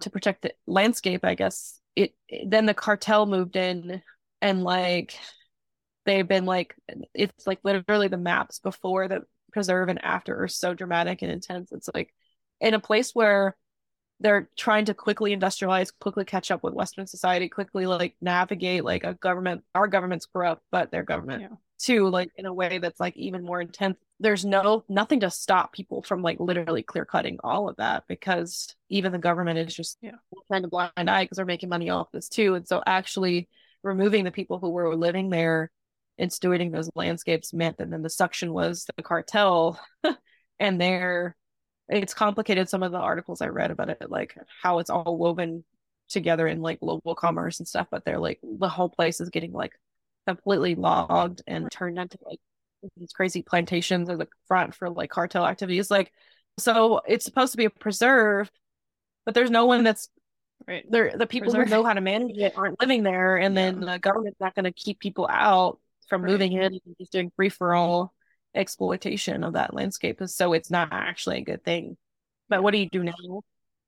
to 0.00 0.10
protect 0.10 0.42
the 0.42 0.52
landscape, 0.66 1.24
I 1.24 1.34
guess, 1.34 1.80
it 1.96 2.14
then 2.46 2.66
the 2.66 2.74
cartel 2.74 3.26
moved 3.26 3.56
in 3.56 4.02
and 4.40 4.62
like 4.62 5.14
they've 6.06 6.26
been 6.26 6.46
like 6.46 6.74
it's 7.14 7.46
like 7.46 7.60
literally 7.64 8.08
the 8.08 8.16
maps 8.16 8.58
before 8.60 9.08
the 9.08 9.22
preserve 9.52 9.88
and 9.88 10.04
after 10.04 10.42
are 10.42 10.48
so 10.48 10.74
dramatic 10.74 11.22
and 11.22 11.30
intense. 11.30 11.72
It's 11.72 11.88
like 11.94 12.14
in 12.60 12.74
a 12.74 12.80
place 12.80 13.14
where 13.14 13.56
they're 14.20 14.48
trying 14.56 14.86
to 14.86 14.94
quickly 14.94 15.36
industrialize, 15.36 15.92
quickly 16.00 16.24
catch 16.24 16.50
up 16.50 16.62
with 16.62 16.74
Western 16.74 17.06
society, 17.06 17.48
quickly 17.48 17.86
like 17.86 18.16
navigate 18.20 18.84
like 18.84 19.04
a 19.04 19.14
government. 19.14 19.62
Our 19.74 19.86
government's 19.86 20.26
corrupt, 20.26 20.62
but 20.72 20.90
their 20.90 21.04
government 21.04 21.42
Yeah. 21.42 21.56
too, 21.78 22.08
like 22.08 22.30
in 22.36 22.46
a 22.46 22.52
way 22.52 22.78
that's 22.78 22.98
like 22.98 23.16
even 23.16 23.44
more 23.44 23.60
intense. 23.60 23.96
There's 24.18 24.44
no 24.44 24.84
nothing 24.88 25.20
to 25.20 25.30
stop 25.30 25.72
people 25.72 26.02
from 26.02 26.22
like 26.22 26.40
literally 26.40 26.82
clear 26.82 27.04
cutting 27.04 27.38
all 27.44 27.68
of 27.68 27.76
that 27.76 28.04
because 28.08 28.74
even 28.88 29.12
the 29.12 29.18
government 29.18 29.58
is 29.60 29.74
just 29.74 29.98
Yeah. 30.02 30.16
kind 30.50 30.64
of 30.64 30.70
blind 30.72 30.92
eye 30.96 31.24
because 31.24 31.36
they're 31.36 31.46
making 31.46 31.68
money 31.68 31.90
off 31.90 32.10
this 32.12 32.28
too. 32.28 32.54
And 32.56 32.66
so 32.66 32.82
actually 32.86 33.48
removing 33.82 34.24
the 34.24 34.30
people 34.30 34.58
who 34.58 34.70
were 34.70 34.94
living 34.94 35.30
there 35.30 35.70
and 36.18 36.30
stewarding 36.30 36.72
those 36.72 36.90
landscapes 36.94 37.52
meant 37.52 37.78
that 37.78 37.90
then 37.90 38.02
the 38.02 38.10
suction 38.10 38.52
was 38.52 38.86
the 38.96 39.02
cartel. 39.02 39.80
And 40.60 40.80
they're 40.80 41.36
it's 41.88 42.14
complicated 42.14 42.68
some 42.68 42.82
of 42.82 42.90
the 42.90 42.98
articles 42.98 43.40
i 43.40 43.46
read 43.46 43.70
about 43.70 43.90
it 43.90 44.10
like 44.10 44.36
how 44.60 44.80
it's 44.80 44.90
all 44.90 45.16
woven 45.16 45.62
together 46.08 46.48
in 46.48 46.60
like 46.60 46.80
global 46.80 47.14
commerce 47.14 47.60
and 47.60 47.68
stuff 47.68 47.86
but 47.92 48.04
they're 48.04 48.18
like 48.18 48.40
the 48.42 48.68
whole 48.68 48.88
place 48.88 49.20
is 49.20 49.30
getting 49.30 49.52
like 49.52 49.72
completely 50.28 50.74
logged 50.74 51.42
and 51.46 51.70
turned 51.70 51.98
into 51.98 52.18
like 52.22 52.38
these 52.96 53.12
crazy 53.12 53.42
plantations 53.42 54.10
or 54.10 54.16
the 54.16 54.28
front 54.46 54.74
for 54.74 54.90
like 54.90 55.10
cartel 55.10 55.46
activities. 55.46 55.90
Like 55.90 56.12
so 56.58 57.00
it's 57.06 57.24
supposed 57.24 57.52
to 57.52 57.58
be 57.58 57.64
a 57.64 57.70
preserve 57.70 58.50
but 59.24 59.34
there's 59.34 59.50
no 59.50 59.66
one 59.66 59.84
that's 59.84 60.08
Right. 60.66 60.84
there 60.90 61.16
the 61.16 61.26
people 61.26 61.54
who 61.54 61.64
know 61.64 61.82
how 61.84 61.94
to 61.94 62.00
manage 62.00 62.36
it 62.36 62.52
aren't 62.54 62.78
living 62.80 63.02
there 63.02 63.36
and 63.38 63.56
then 63.56 63.80
the 63.80 63.98
government's 63.98 64.40
not 64.40 64.54
going 64.54 64.64
to 64.64 64.72
keep 64.72 64.98
people 64.98 65.26
out 65.30 65.78
from 66.08 66.22
Right. 66.22 66.32
moving 66.32 66.52
in 66.52 66.64
and 66.64 66.96
just 67.00 67.12
doing 67.12 67.30
free 67.36 67.48
for 67.48 67.74
all 67.74 68.12
exploitation 68.54 69.44
of 69.44 69.54
that 69.54 69.72
landscape 69.72 70.20
so 70.26 70.52
it's 70.52 70.70
not 70.70 70.88
actually 70.92 71.38
a 71.38 71.42
good 71.44 71.64
thing 71.64 71.96
but 72.48 72.62
what 72.62 72.72
do 72.72 72.78
you 72.78 72.88
do 72.90 73.02
now 73.02 73.14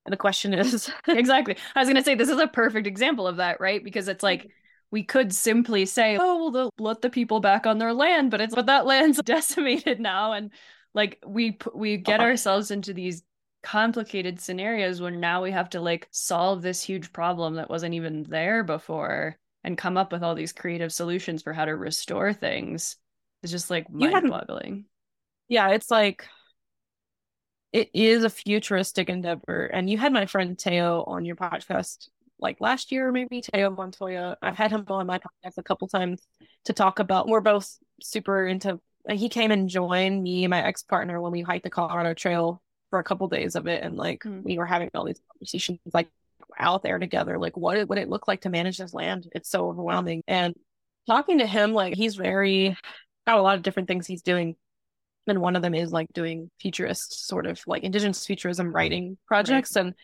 and 0.07 0.12
the 0.12 0.16
question 0.16 0.55
is 0.55 0.91
exactly. 1.09 1.57
I 1.75 1.81
was 1.81 1.89
going 1.89 1.97
to 1.97 2.03
say 2.03 2.14
this 2.14 2.29
is 2.31 2.39
a 2.39 2.47
perfect 2.49 2.87
example 2.87 3.27
of 3.27 3.37
that, 3.37 3.61
right? 3.61 3.83
Because 3.85 4.09
it's 4.09 4.23
like 4.23 4.49
we 4.91 5.03
could 5.05 5.33
simply 5.35 5.87
say, 5.87 6.16
"Oh, 6.21 6.37
well, 6.39 6.51
they'll 6.51 6.75
let 6.79 7.03
the 7.03 7.11
people 7.11 7.41
back 7.41 7.66
on 7.66 7.79
their 7.79 7.93
land," 7.93 8.31
but 8.31 8.41
it's 8.41 8.55
but 8.55 8.66
that 8.66 8.87
land's 8.87 9.23
decimated 9.25 10.01
now, 10.01 10.33
and 10.33 10.53
like 10.95 11.23
we 11.27 11.59
we 11.75 11.97
get 11.99 12.21
Uh-huh. 12.21 12.29
ourselves 12.31 12.71
into 12.71 12.95
these 12.95 13.23
complicated 13.62 14.40
scenarios 14.40 15.00
where 15.00 15.11
now 15.11 15.42
we 15.42 15.50
have 15.50 15.70
to 15.70 15.80
like 15.80 16.08
solve 16.11 16.62
this 16.62 16.82
huge 16.82 17.12
problem 17.12 17.54
that 17.56 17.70
wasn't 17.70 17.94
even 17.94 18.22
there 18.24 18.64
before 18.64 19.36
and 19.64 19.76
come 19.76 19.96
up 19.96 20.12
with 20.12 20.22
all 20.22 20.34
these 20.34 20.52
creative 20.52 20.92
solutions 20.92 21.42
for 21.42 21.52
how 21.52 21.64
to 21.66 21.76
restore 21.76 22.32
things. 22.32 22.96
It's 23.42 23.52
just 23.52 23.70
like 23.70 23.90
mind-boggling. 23.90 24.84
yeah 25.48 25.68
it's 25.70 25.90
like 25.90 26.26
it 27.72 27.88
is 27.94 28.24
a 28.24 28.30
futuristic 28.30 29.08
endeavor 29.08 29.66
and 29.66 29.88
you 29.88 29.96
had 29.96 30.12
my 30.12 30.26
friend 30.26 30.58
teo 30.58 31.04
on 31.06 31.24
your 31.24 31.36
podcast 31.36 32.08
like 32.38 32.61
last 32.61 32.90
year 32.92 33.12
maybe 33.12 33.40
teo 33.40 33.70
montoya 33.70 34.36
i've 34.42 34.56
had 34.56 34.70
him 34.70 34.84
on 34.88 35.06
my 35.06 35.18
podcast 35.18 35.56
a 35.56 35.62
couple 35.62 35.88
times 35.88 36.20
to 36.64 36.72
talk 36.72 36.98
about 36.98 37.28
we're 37.28 37.40
both 37.40 37.78
super 38.02 38.46
into 38.46 38.80
he 39.08 39.28
came 39.28 39.50
and 39.50 39.68
joined 39.68 40.22
me 40.22 40.44
and 40.44 40.50
my 40.50 40.62
ex-partner 40.62 41.20
when 41.20 41.32
we 41.32 41.42
hiked 41.42 41.64
the 41.64 41.70
colorado 41.70 42.12
trail 42.12 42.61
for 42.91 42.99
a 42.99 43.05
couple 43.05 43.28
days 43.28 43.55
of 43.57 43.66
it 43.66 43.82
and 43.82 43.97
like 43.97 44.22
Hmm. 44.24 44.43
we 44.43 44.59
were 44.59 44.66
having 44.66 44.91
all 44.95 45.05
these 45.05 45.20
conversations 45.32 45.78
like 45.95 46.09
out 46.59 46.82
there 46.82 46.99
together 46.99 47.38
like 47.38 47.57
what 47.57 47.88
would 47.88 47.99
it 47.99 48.09
look 48.09 48.26
like 48.28 48.41
to 48.43 48.51
manage 48.51 48.76
this 48.78 48.93
land. 48.93 49.28
It's 49.34 49.49
so 49.49 49.68
overwhelming. 49.68 50.22
And 50.26 50.55
talking 51.07 51.38
to 51.38 51.47
him 51.47 51.72
like 51.72 51.95
he's 51.95 52.16
very 52.16 52.76
got 53.26 53.38
a 53.38 53.43
lot 53.43 53.57
of 53.57 53.62
different 53.62 53.88
things 53.88 54.07
he's 54.07 54.22
doing. 54.22 54.57
And 55.26 55.41
one 55.41 55.55
of 55.55 55.62
them 55.62 55.74
is 55.74 55.93
like 55.93 56.09
doing 56.12 56.51
futurist 56.61 57.28
sort 57.28 57.47
of 57.47 57.61
like 57.66 57.84
indigenous 57.84 58.26
futurism 58.26 58.72
writing 58.74 59.16
projects. 59.26 59.76
And 59.76 59.95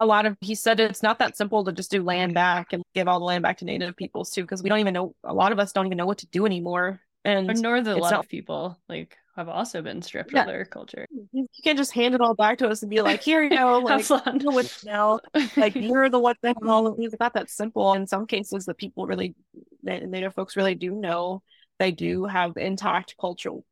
a 0.00 0.06
lot 0.06 0.26
of 0.26 0.36
he 0.40 0.54
said 0.56 0.80
it's 0.80 1.02
not 1.02 1.20
that 1.20 1.36
simple 1.36 1.64
to 1.64 1.72
just 1.72 1.90
do 1.90 2.02
land 2.02 2.34
back 2.34 2.72
and 2.72 2.82
give 2.94 3.06
all 3.06 3.20
the 3.20 3.24
land 3.24 3.42
back 3.42 3.58
to 3.58 3.64
native 3.64 3.96
peoples 3.96 4.30
too 4.30 4.42
because 4.42 4.62
we 4.62 4.68
don't 4.68 4.80
even 4.80 4.92
know 4.94 5.14
a 5.24 5.32
lot 5.32 5.52
of 5.52 5.58
us 5.60 5.72
don't 5.72 5.86
even 5.86 5.96
know 5.98 6.06
what 6.06 6.18
to 6.18 6.26
do 6.28 6.46
anymore. 6.46 7.00
And 7.24 7.46
nor 7.62 7.80
the 7.80 7.94
a 7.94 7.96
lot 7.96 8.10
not- 8.10 8.24
of 8.24 8.28
people 8.28 8.78
like 8.88 9.16
have 9.36 9.48
also 9.48 9.82
been 9.82 10.02
stripped 10.02 10.32
Yeah. 10.32 10.40
of 10.42 10.46
their 10.46 10.64
culture. 10.64 11.06
you 11.32 11.46
can't 11.62 11.78
just 11.78 11.92
hand 11.92 12.14
it 12.14 12.20
all 12.20 12.34
back 12.34 12.58
to 12.58 12.68
us 12.68 12.82
and 12.82 12.90
be 12.90 13.02
like 13.02 13.22
here 13.22 13.42
you 13.42 13.50
go 13.50 13.78
like 13.78 14.06
deal 14.06 14.52
with 14.54 14.66
it 14.66 14.86
now. 14.86 15.20
Like 15.56 15.74
you're 15.76 16.08
the 16.08 16.18
one 16.18 16.36
that 16.42 16.56
all 16.66 16.86
of 16.86 16.96
these. 16.96 17.12
It's 17.12 17.20
not 17.20 17.34
that 17.34 17.50
simple. 17.50 17.92
In 17.94 18.06
some 18.06 18.26
cases 18.26 18.64
the 18.64 18.74
people 18.74 19.06
really 19.06 19.34
the 19.82 20.00
native 20.00 20.34
folks 20.34 20.56
really 20.56 20.74
do 20.74 20.92
know. 20.92 21.42
They 21.78 21.92
do 21.92 22.24
have 22.24 22.56
intact 22.56 23.16
cultural 23.20 23.64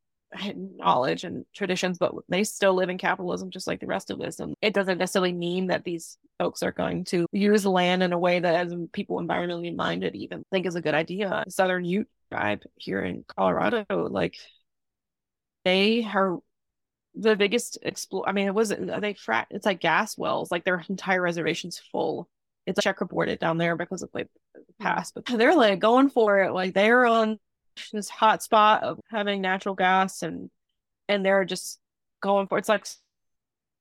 knowledge 0.56 1.22
and 1.22 1.44
traditions 1.54 1.96
but 1.96 2.12
they 2.28 2.42
still 2.42 2.74
live 2.74 2.88
in 2.88 2.98
capitalism 2.98 3.50
just 3.50 3.68
like 3.68 3.78
the 3.78 3.86
rest 3.86 4.10
of 4.10 4.20
us 4.20 4.40
and 4.40 4.56
it 4.60 4.74
doesn't 4.74 4.98
necessarily 4.98 5.32
mean 5.32 5.68
that 5.68 5.84
these 5.84 6.18
folks 6.40 6.60
are 6.64 6.72
going 6.72 7.04
to 7.04 7.24
use 7.30 7.64
land 7.64 8.02
in 8.02 8.12
a 8.12 8.18
way 8.18 8.40
that 8.40 8.54
as 8.66 8.74
people 8.92 9.20
environmentally 9.20 9.74
minded 9.74 10.16
even. 10.16 10.42
Think 10.50 10.66
is 10.66 10.74
a 10.74 10.80
good 10.82 10.94
idea. 10.94 11.44
Southern 11.48 11.84
ute 11.84 12.08
tribe 12.32 12.62
here 12.76 13.00
in 13.02 13.24
colorado 13.28 13.84
like 14.10 14.34
they 15.64 16.04
are 16.04 16.38
the 17.14 17.36
biggest 17.36 17.78
explore. 17.82 18.28
I 18.28 18.32
mean, 18.32 18.46
it 18.46 18.54
wasn't 18.54 19.00
they 19.00 19.14
frat. 19.14 19.48
It's 19.50 19.66
like 19.66 19.80
gas 19.80 20.18
wells. 20.18 20.50
Like 20.50 20.64
their 20.64 20.84
entire 20.88 21.22
reservation's 21.22 21.78
full. 21.78 22.28
It's 22.66 22.80
checkerboarded 22.80 23.38
down 23.38 23.58
there 23.58 23.76
because 23.76 24.02
of 24.02 24.10
like 24.14 24.28
the 24.54 24.60
hmm. 24.78 24.84
past, 24.84 25.14
but 25.14 25.26
they're 25.26 25.54
like 25.54 25.78
going 25.78 26.10
for 26.10 26.40
it. 26.40 26.52
Like 26.52 26.74
they're 26.74 27.06
on 27.06 27.38
this 27.92 28.08
hot 28.08 28.42
spot 28.42 28.82
of 28.82 29.00
having 29.10 29.40
natural 29.40 29.74
gas, 29.74 30.22
and 30.22 30.50
and 31.08 31.24
they're 31.24 31.44
just 31.44 31.78
going 32.20 32.46
for. 32.46 32.58
It's 32.58 32.68
like 32.68 32.86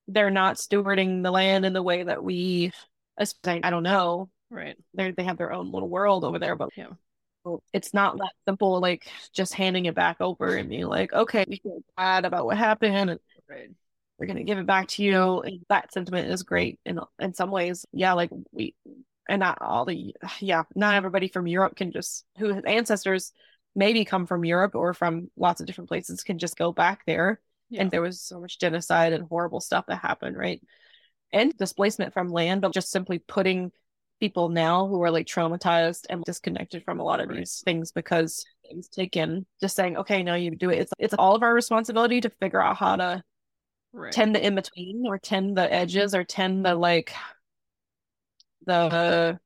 they're 0.08 0.32
not 0.32 0.58
stewarding 0.58 1.24
the 1.24 1.32
land 1.32 1.66
in 1.66 1.74
the 1.74 1.84
way 1.84 2.04
that 2.04 2.24
we. 2.24 2.72
I 3.64 3.70
don't 3.70 3.84
know. 3.84 4.30
Right. 4.50 4.78
They 4.94 5.12
they 5.12 5.24
have 5.24 5.38
their 5.38 5.54
own 5.54 5.72
little 5.72 5.90
world 5.90 6.24
over 6.24 6.40
there, 6.40 6.56
but 6.56 6.70
Yeah. 6.76 6.90
It's 7.74 7.94
not 7.94 8.18
that 8.18 8.32
simple. 8.48 8.80
Like 8.80 9.08
just 9.34 9.54
handing 9.54 9.86
it 9.86 9.96
back 9.96 10.18
over 10.20 10.56
and 10.56 10.70
being 10.70 10.86
like, 10.86 11.14
okay, 11.14 11.46
we 11.48 11.58
feel 11.58 11.82
bad 11.98 12.26
about 12.26 12.46
what 12.46 12.58
happened, 12.58 13.10
and 13.12 13.20
Right. 13.50 13.70
we're 14.18 14.28
gonna 14.28 14.44
give 14.44 14.58
it 14.58 14.66
back 14.66 14.88
to 14.90 15.04
you. 15.04 15.42
And 15.42 15.62
that 15.70 15.92
sentiment 15.94 16.30
is 16.30 16.44
great 16.44 16.80
in 16.86 17.00
in 17.20 17.34
some 17.34 17.52
ways. 17.52 17.86
Yeah, 17.92 18.14
like 18.14 18.30
we 18.52 18.76
and 19.30 19.40
not 19.40 19.58
all 19.62 19.86
the 19.86 20.16
yeah, 20.40 20.64
not 20.76 20.96
everybody 20.96 21.28
from 21.28 21.48
Europe 21.48 21.76
can 21.76 21.92
just 21.92 22.26
who 22.38 22.54
has 22.54 22.64
ancestors 22.66 23.32
maybe 23.76 24.06
come 24.06 24.28
from 24.28 24.46
Europe 24.46 24.76
or 24.76 24.94
from 24.94 25.32
lots 25.36 25.60
of 25.60 25.66
different 25.68 25.88
places 25.88 26.24
can 26.24 26.38
just 26.38 26.58
go 26.58 26.72
back 26.72 27.04
there. 27.08 27.40
Yeah. 27.70 27.82
And 27.82 27.92
there 27.92 28.02
was 28.02 28.22
so 28.22 28.40
much 28.40 28.60
genocide 28.60 29.14
and 29.14 29.24
horrible 29.28 29.60
stuff 29.62 29.86
that 29.88 29.98
happened, 29.98 30.38
right? 30.38 30.62
And 31.32 31.56
displacement 31.58 32.14
from 32.14 32.30
land, 32.30 32.62
but 32.62 32.74
just 32.74 32.92
simply 32.92 33.20
putting 33.20 33.72
people 34.20 34.50
now 34.50 34.88
who 34.88 35.02
are 35.04 35.12
like 35.12 35.28
traumatized 35.28 36.06
and 36.10 36.24
disconnected 36.24 36.84
from 36.84 37.00
a 37.00 37.04
lot 37.04 37.20
of 37.20 37.30
Right. 37.30 37.40
these 37.40 37.62
things 37.66 37.92
because 37.92 38.46
was 38.76 38.88
taken, 38.88 39.46
just 39.60 39.76
saying, 39.76 39.98
okay, 39.98 40.24
no, 40.24 40.36
you 40.36 40.52
do 40.52 40.70
it. 40.70 40.80
It's 40.80 40.94
it's 41.00 41.14
all 41.14 41.36
of 41.36 41.44
our 41.44 41.54
responsibility 41.54 42.22
to 42.22 42.30
figure 42.30 42.62
out 42.62 42.78
how 42.78 42.96
to 42.96 43.24
Right. 43.92 44.12
tend 44.12 44.36
the 44.36 44.46
in 44.46 44.56
between 44.56 45.04
or 45.06 45.20
tend 45.20 45.58
the 45.58 45.72
edges 45.72 46.16
or 46.16 46.24
tend 46.24 46.66
the 46.66 46.74
like 46.76 47.14
the 48.66 49.40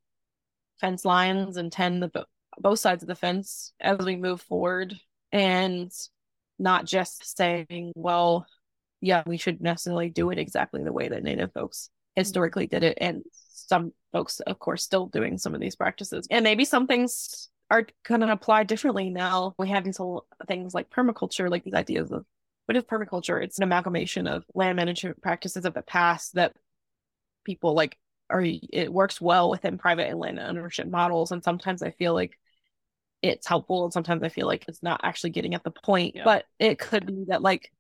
fence 0.79 1.05
lines 1.05 1.57
and 1.57 1.71
tend 1.71 2.01
the 2.01 2.07
bo- 2.09 2.25
both 2.59 2.79
sides 2.79 3.03
of 3.03 3.07
the 3.07 3.15
fence 3.15 3.73
as 3.79 3.97
we 3.99 4.15
move 4.15 4.41
forward 4.41 4.95
and 5.31 5.91
not 6.59 6.85
just 6.85 7.35
saying 7.35 7.91
well 7.95 8.45
yeah 9.01 9.23
we 9.25 9.37
should 9.37 9.59
necessarily 9.59 10.09
do 10.09 10.29
it 10.29 10.39
exactly 10.39 10.83
the 10.83 10.93
way 10.93 11.07
that 11.07 11.23
native 11.23 11.51
folks 11.53 11.89
historically 12.15 12.67
did 12.67 12.83
it 12.83 12.97
and 13.01 13.23
some 13.67 13.93
folks 14.11 14.39
of 14.41 14.59
course 14.59 14.83
still 14.83 15.07
doing 15.07 15.37
some 15.37 15.53
of 15.53 15.61
these 15.61 15.75
practices 15.75 16.27
and 16.31 16.43
maybe 16.43 16.65
some 16.65 16.87
things 16.87 17.49
are 17.69 17.85
going 18.07 18.21
to 18.21 18.31
apply 18.31 18.63
differently 18.63 19.09
now 19.09 19.53
we 19.59 19.67
have 19.69 19.83
these 19.83 19.97
whole 19.97 20.25
things 20.47 20.73
like 20.73 20.89
permaculture 20.89 21.49
like 21.49 21.63
these 21.63 21.73
ideas 21.73 22.11
of 22.11 22.25
what 22.67 22.75
is 22.75 22.83
permaculture? 22.83 23.41
It's 23.41 23.57
an 23.57 23.63
amalgamation 23.63 24.27
of 24.27 24.43
land 24.53 24.75
management 24.75 25.21
practices 25.21 25.65
of 25.65 25.73
the 25.73 25.81
past 25.81 26.35
that 26.35 26.53
people 27.45 27.73
like 27.73 27.97
are 28.29 28.43
it 28.45 28.91
works 28.91 29.21
well 29.21 29.49
within 29.49 29.77
private 29.77 30.09
and 30.09 30.19
land 30.19 30.37
ownership 30.37 30.85
models. 30.85 31.31
And 31.31 31.41
sometimes 31.41 31.81
I 31.81 31.91
feel 31.91 32.13
like 32.13 32.37
it's 33.21 33.47
helpful 33.47 33.85
and 33.85 33.93
sometimes 33.93 34.21
I 34.21 34.29
feel 34.29 34.47
like 34.47 34.65
it's 34.67 34.83
not 34.83 34.99
actually 35.01 35.29
getting 35.29 35.55
at 35.55 35.63
the 35.63 35.71
point. 35.71 36.15
Yeah. 36.15 36.25
But 36.25 36.45
it 36.59 36.77
could 36.77 37.05
be 37.05 37.25
that 37.29 37.41
like, 37.41 37.71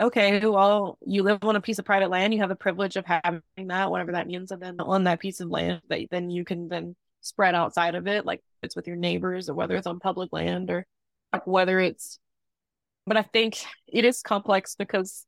okay, 0.00 0.44
well, 0.44 0.98
you 1.06 1.22
live 1.22 1.38
on 1.42 1.56
a 1.56 1.60
piece 1.60 1.78
of 1.78 1.84
private 1.84 2.10
land, 2.10 2.34
you 2.34 2.40
have 2.40 2.48
the 2.48 2.56
privilege 2.56 2.96
of 2.96 3.04
having 3.06 3.42
that, 3.68 3.90
whatever 3.90 4.12
that 4.12 4.26
means, 4.26 4.50
and 4.50 4.60
then 4.62 4.80
on 4.80 5.04
that 5.04 5.20
piece 5.20 5.40
of 5.40 5.48
land 5.48 5.80
that 5.88 6.06
then 6.10 6.30
you 6.30 6.44
can 6.44 6.68
then 6.68 6.96
spread 7.20 7.54
outside 7.54 7.94
of 7.94 8.06
it, 8.06 8.26
like 8.26 8.42
it's 8.62 8.76
with 8.76 8.86
your 8.86 8.96
neighbors 8.96 9.48
or 9.48 9.54
whether 9.54 9.76
it's 9.76 9.86
on 9.86 9.98
public 10.00 10.32
land 10.32 10.70
or 10.70 10.86
like 11.32 11.46
whether 11.46 11.80
it's 11.80 12.18
but 13.06 13.16
I 13.16 13.22
think 13.22 13.58
it 13.86 14.04
is 14.04 14.22
complex 14.22 14.76
because 14.76 15.26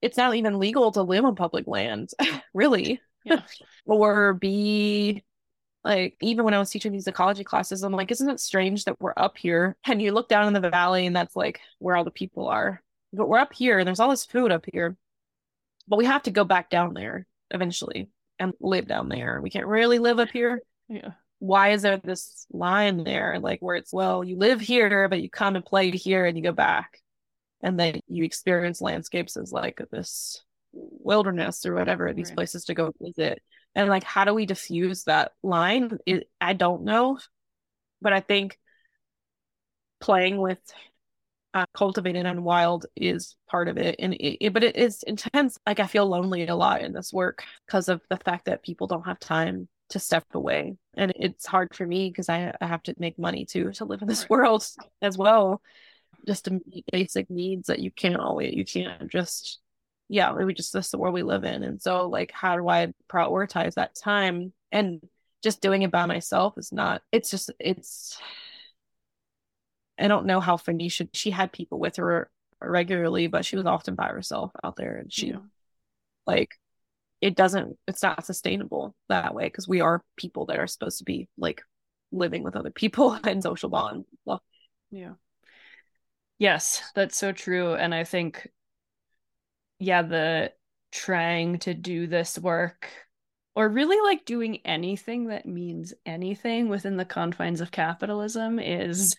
it's 0.00 0.16
not 0.16 0.34
even 0.34 0.58
legal 0.58 0.92
to 0.92 1.02
live 1.02 1.24
on 1.24 1.34
public 1.36 1.66
land, 1.66 2.10
really. 2.54 3.00
Yeah. 3.24 3.42
or 3.86 4.34
be 4.34 5.24
like, 5.84 6.16
even 6.20 6.44
when 6.44 6.54
I 6.54 6.58
was 6.58 6.70
teaching 6.70 6.92
these 6.92 7.06
ecology 7.06 7.44
classes, 7.44 7.82
I'm 7.82 7.92
like, 7.92 8.10
isn't 8.10 8.28
it 8.28 8.40
strange 8.40 8.84
that 8.84 9.00
we're 9.00 9.14
up 9.16 9.36
here 9.36 9.76
and 9.86 10.00
you 10.00 10.12
look 10.12 10.28
down 10.28 10.46
in 10.46 10.52
the 10.52 10.70
valley 10.70 11.06
and 11.06 11.14
that's 11.16 11.36
like 11.36 11.60
where 11.78 11.96
all 11.96 12.04
the 12.04 12.10
people 12.10 12.48
are? 12.48 12.82
But 13.12 13.28
we're 13.28 13.38
up 13.38 13.52
here 13.52 13.78
and 13.78 13.86
there's 13.86 14.00
all 14.00 14.10
this 14.10 14.24
food 14.24 14.52
up 14.52 14.64
here, 14.72 14.96
but 15.88 15.98
we 15.98 16.04
have 16.06 16.22
to 16.24 16.30
go 16.30 16.44
back 16.44 16.70
down 16.70 16.94
there 16.94 17.26
eventually 17.50 18.08
and 18.38 18.52
live 18.60 18.86
down 18.86 19.08
there. 19.08 19.40
We 19.42 19.50
can't 19.50 19.66
really 19.66 19.98
live 19.98 20.18
up 20.18 20.30
here 20.30 20.60
Yeah. 20.88 21.12
why 21.38 21.70
is 21.70 21.82
there 21.82 21.96
this 21.98 22.46
line 22.52 23.04
there 23.04 23.38
like 23.40 23.60
where 23.60 23.76
it's 23.76 23.92
well 23.92 24.22
you 24.24 24.36
live 24.36 24.60
here 24.60 25.08
but 25.08 25.20
you 25.22 25.30
come 25.30 25.56
and 25.56 25.64
play 25.64 25.90
here 25.90 26.26
and 26.26 26.36
you 26.36 26.42
go 26.42 26.52
back 26.52 26.98
and 27.62 27.78
then 27.78 28.00
you 28.08 28.24
experience 28.24 28.80
landscapes 28.80 29.36
as 29.36 29.52
like 29.52 29.80
this 29.90 30.42
wilderness 30.72 31.64
or 31.66 31.74
whatever 31.74 32.12
these 32.12 32.28
Right. 32.30 32.36
places 32.36 32.64
to 32.66 32.74
go 32.74 32.92
visit 33.00 33.42
and 33.74 33.88
like 33.88 34.02
how 34.04 34.24
do 34.24 34.34
we 34.34 34.44
diffuse 34.46 35.04
that 35.04 35.32
line 35.42 35.98
it, 36.06 36.28
i 36.40 36.52
don't 36.52 36.84
know 36.84 37.18
but 38.02 38.12
i 38.12 38.20
think 38.20 38.58
playing 40.00 40.36
with 40.38 40.58
uh, 41.54 41.66
cultivated 41.74 42.26
and 42.26 42.44
wild 42.44 42.86
is 42.96 43.36
part 43.50 43.68
of 43.68 43.76
it. 43.78 43.96
And 43.98 44.14
it, 44.14 44.46
it- 44.46 44.52
but 44.52 44.64
it 44.64 44.76
is 44.76 45.02
intense. 45.04 45.58
Like 45.66 45.80
i 45.80 45.86
feel 45.86 46.06
lonely 46.06 46.46
a 46.46 46.54
lot 46.56 46.82
in 46.82 46.92
this 46.92 47.12
work 47.12 47.44
because 47.66 47.88
of 47.88 48.00
the 48.08 48.16
fact 48.16 48.46
that 48.46 48.62
people 48.62 48.86
don't 48.86 49.06
have 49.06 49.18
time 49.18 49.68
to 49.90 49.98
step 49.98 50.24
away. 50.34 50.76
And 50.94 51.12
it's 51.16 51.46
hard 51.46 51.74
for 51.74 51.86
me 51.86 52.08
because 52.08 52.28
I, 52.28 52.54
I 52.60 52.66
have 52.66 52.82
to 52.84 52.94
make 52.98 53.18
money 53.18 53.44
too 53.44 53.72
to 53.72 53.84
live 53.84 54.02
in 54.02 54.08
this 54.08 54.28
world 54.28 54.66
as 55.02 55.18
well. 55.18 55.60
Just 56.26 56.44
to 56.44 56.60
meet 56.66 56.84
basic 56.92 57.28
needs 57.30 57.66
that 57.66 57.80
you 57.80 57.90
can't 57.90 58.16
always 58.16 58.54
you 58.54 58.64
can't 58.64 59.10
just 59.10 59.58
yeah 60.08 60.32
we 60.32 60.54
just 60.54 60.72
that's 60.72 60.90
the 60.90 60.98
world 60.98 61.14
we 61.14 61.22
live 61.22 61.44
in. 61.44 61.62
And 61.64 61.80
so 61.82 62.08
like 62.08 62.30
how 62.32 62.56
do 62.56 62.68
i 62.68 62.92
prioritize 63.10 63.74
that 63.74 63.94
time? 63.94 64.52
And 64.70 65.02
just 65.42 65.60
doing 65.60 65.82
it 65.82 65.90
by 65.90 66.06
myself 66.06 66.56
is 66.56 66.70
not 66.72 67.02
it's 67.10 67.30
just 67.30 67.50
it's 67.58 68.18
i 69.98 70.08
don't 70.08 70.26
know 70.26 70.40
how 70.40 70.56
Phoenicia 70.56 71.08
she 71.12 71.30
had 71.30 71.52
people 71.52 71.78
with 71.78 71.96
her 71.96 72.30
regularly 72.60 73.26
but 73.26 73.44
she 73.44 73.56
was 73.56 73.66
often 73.66 73.94
by 73.94 74.08
herself 74.08 74.52
out 74.62 74.76
there 74.76 74.96
and 74.96 75.12
she 75.12 75.28
Yeah. 75.28 75.38
like 76.26 76.50
it 77.20 77.34
doesn't 77.36 77.78
it's 77.86 78.02
not 78.02 78.24
sustainable 78.24 78.94
that 79.08 79.34
way 79.34 79.44
because 79.44 79.68
we 79.68 79.80
are 79.80 80.02
people 80.16 80.46
that 80.46 80.58
are 80.58 80.66
supposed 80.66 80.98
to 80.98 81.04
be 81.04 81.28
like 81.36 81.62
living 82.12 82.42
with 82.42 82.56
other 82.56 82.70
people 82.70 83.18
and 83.24 83.42
social 83.42 83.68
bond. 83.70 84.04
well, 84.24 84.42
Yeah. 84.90 85.14
Yes, 86.38 86.82
that's 86.94 87.16
so 87.16 87.32
true. 87.32 87.74
And 87.74 87.94
I 87.94 88.04
think, 88.04 88.48
yeah, 89.78 90.02
the 90.02 90.52
trying 90.90 91.58
to 91.60 91.72
do 91.74 92.06
this 92.06 92.38
work 92.38 92.88
or 93.54 93.68
really 93.68 94.00
like 94.00 94.24
doing 94.24 94.58
anything 94.64 95.26
that 95.26 95.46
means 95.46 95.94
anything 96.04 96.68
within 96.68 96.96
the 96.96 97.04
confines 97.04 97.60
of 97.60 97.70
capitalism 97.70 98.58
is 98.58 99.16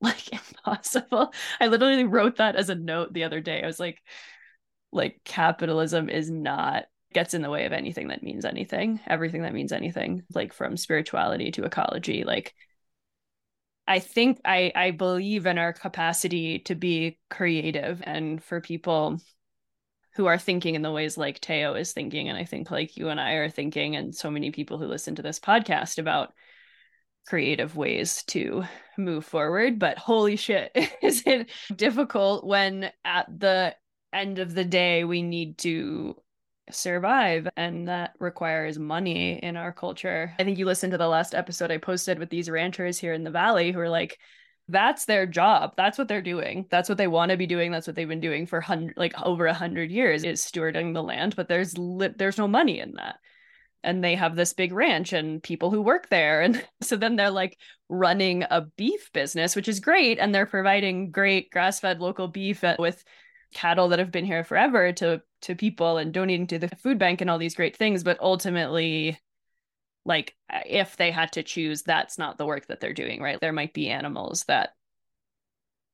like 0.02 0.32
impossible. 0.32 1.32
I 1.60 1.66
literally 1.66 2.04
wrote 2.04 2.36
that 2.36 2.56
as 2.56 2.70
a 2.70 2.74
note 2.74 3.12
the 3.12 3.24
other 3.24 3.40
day. 3.40 3.62
I 3.62 3.66
was 3.66 3.80
like, 3.80 4.00
like 4.92 5.20
capitalism 5.24 6.08
is 6.08 6.30
not 6.30 6.86
gets 7.12 7.34
in 7.34 7.42
the 7.42 7.50
way 7.50 7.66
of 7.66 7.72
anything 7.72 8.08
that 8.08 8.22
means 8.22 8.44
anything, 8.44 9.00
everything 9.06 9.42
that 9.42 9.52
means 9.52 9.72
anything, 9.72 10.22
like 10.32 10.52
from 10.52 10.76
spirituality 10.76 11.50
to 11.52 11.64
ecology, 11.64 12.24
like 12.24 12.54
I 13.86 13.98
think 13.98 14.40
I 14.44 14.72
I 14.74 14.90
believe 14.92 15.46
in 15.46 15.58
our 15.58 15.72
capacity 15.72 16.60
to 16.60 16.76
be 16.76 17.18
creative 17.28 18.00
and 18.04 18.42
for 18.42 18.60
people 18.60 19.20
who 20.14 20.26
are 20.26 20.38
thinking 20.38 20.76
in 20.76 20.82
the 20.82 20.92
ways 20.92 21.18
like 21.18 21.40
Teo 21.40 21.74
is 21.74 21.92
thinking 21.92 22.28
and 22.28 22.38
I 22.38 22.44
think 22.44 22.70
like 22.70 22.96
you 22.96 23.08
and 23.08 23.20
I 23.20 23.32
are 23.32 23.50
thinking 23.50 23.96
and 23.96 24.14
so 24.14 24.30
many 24.30 24.52
people 24.52 24.78
who 24.78 24.86
listen 24.86 25.16
to 25.16 25.22
this 25.22 25.40
podcast 25.40 25.98
about 25.98 26.32
creative 27.30 27.76
ways 27.76 28.24
to 28.24 28.64
move 28.98 29.24
forward 29.24 29.78
but 29.78 29.96
holy 29.96 30.34
shit 30.34 30.72
is 31.02 31.22
it 31.26 31.48
difficult 31.76 32.44
when 32.44 32.90
at 33.04 33.26
the 33.38 33.72
end 34.12 34.40
of 34.40 34.52
the 34.52 34.64
day 34.64 35.04
we 35.04 35.22
need 35.22 35.56
to 35.56 36.16
survive 36.72 37.48
and 37.56 37.88
that 37.88 38.14
requires 38.18 38.78
money 38.78 39.38
in 39.42 39.56
our 39.56 39.72
culture. 39.72 40.34
I 40.38 40.44
think 40.44 40.58
you 40.58 40.66
listened 40.66 40.92
to 40.92 40.98
the 40.98 41.08
last 41.08 41.34
episode 41.34 41.70
I 41.70 41.78
posted 41.78 42.18
with 42.18 42.30
these 42.30 42.50
ranchers 42.50 42.98
here 42.98 43.12
in 43.12 43.24
the 43.24 43.30
valley 43.30 43.72
who 43.72 43.80
are 43.80 43.88
like 43.88 44.18
that's 44.68 45.04
their 45.04 45.26
job. 45.26 45.74
That's 45.76 45.98
what 45.98 46.06
they're 46.06 46.22
doing. 46.22 46.66
That's 46.70 46.88
what 46.88 46.96
they 46.96 47.08
want 47.08 47.30
to 47.30 47.36
be 47.36 47.46
doing. 47.46 47.72
That's 47.72 47.88
what 47.88 47.96
they've 47.96 48.08
been 48.08 48.20
doing 48.20 48.46
for 48.46 48.60
hundred 48.60 48.96
like 48.96 49.20
over 49.20 49.46
a 49.46 49.54
hundred 49.54 49.90
years 49.90 50.22
is 50.22 50.44
stewarding 50.44 50.94
the 50.94 51.02
land, 51.02 51.34
but 51.34 51.48
there's 51.48 51.76
li- 51.76 52.14
there's 52.16 52.38
no 52.38 52.46
money 52.46 52.78
in 52.78 52.92
that. 52.94 53.16
And 53.82 54.04
they 54.04 54.14
have 54.14 54.36
this 54.36 54.52
big 54.52 54.72
ranch 54.72 55.12
and 55.12 55.42
people 55.42 55.70
who 55.70 55.80
work 55.80 56.08
there. 56.08 56.42
And 56.42 56.64
so 56.80 56.96
then 56.96 57.16
they're 57.16 57.30
like 57.30 57.58
running 57.88 58.44
a 58.50 58.62
beef 58.62 59.10
business, 59.12 59.56
which 59.56 59.68
is 59.68 59.80
great. 59.80 60.18
And 60.18 60.34
they're 60.34 60.46
providing 60.46 61.10
great 61.10 61.50
grass 61.50 61.80
fed 61.80 62.00
local 62.00 62.28
beef 62.28 62.62
at- 62.64 62.78
with 62.78 63.02
cattle 63.52 63.88
that 63.88 63.98
have 63.98 64.12
been 64.12 64.24
here 64.24 64.44
forever 64.44 64.92
to 64.92 65.20
to 65.42 65.56
people 65.56 65.96
and 65.96 66.12
donating 66.12 66.46
to 66.46 66.58
the 66.58 66.68
food 66.68 66.98
bank 67.00 67.20
and 67.20 67.28
all 67.28 67.38
these 67.38 67.56
great 67.56 67.76
things 67.76 68.04
but 68.04 68.20
ultimately 68.20 69.18
like 70.04 70.36
uh, 70.52 70.60
if 70.66 70.96
they 70.96 71.10
had 71.10 71.32
to 71.32 71.42
choose 71.42 71.82
that's 71.82 72.16
not 72.16 72.38
the 72.38 72.46
work 72.46 72.64
that 72.68 72.78
they're 72.78 72.92
doing 72.92 73.20
right 73.20 73.40
there 73.40 73.52
might 73.52 73.74
be 73.74 73.88
animals 73.88 74.44
that 74.44 74.70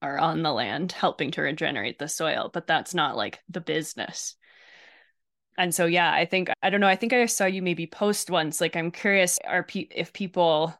are 0.03 0.19
on 0.19 0.43
the 0.43 0.53
land 0.53 0.93
helping 0.93 1.31
to 1.33 1.43
regenerate 1.43 1.99
the 1.99 2.09
soil, 2.09 2.51
but 2.53 2.67
that's 2.67 2.95
not 2.95 3.17
like 3.17 3.41
the 3.49 3.61
business. 3.61 4.37
And 5.59 5.75
so 5.75 5.87
yeah, 5.87 6.13
I 6.13 6.25
think 6.27 6.51
I 6.63 6.71
don't 6.71 6.81
know, 6.81 6.87
I 6.89 6.97
think 6.97 7.13
I 7.13 7.27
saw 7.27 7.47
you 7.47 7.63
maybe 7.63 7.87
post 7.87 8.31
once 8.31 8.61
like 8.61 8.77
I'm 8.77 8.91
curious 8.91 9.39
are 9.45 9.63
pe- 9.63 9.89
if 9.91 10.13
people 10.13 10.75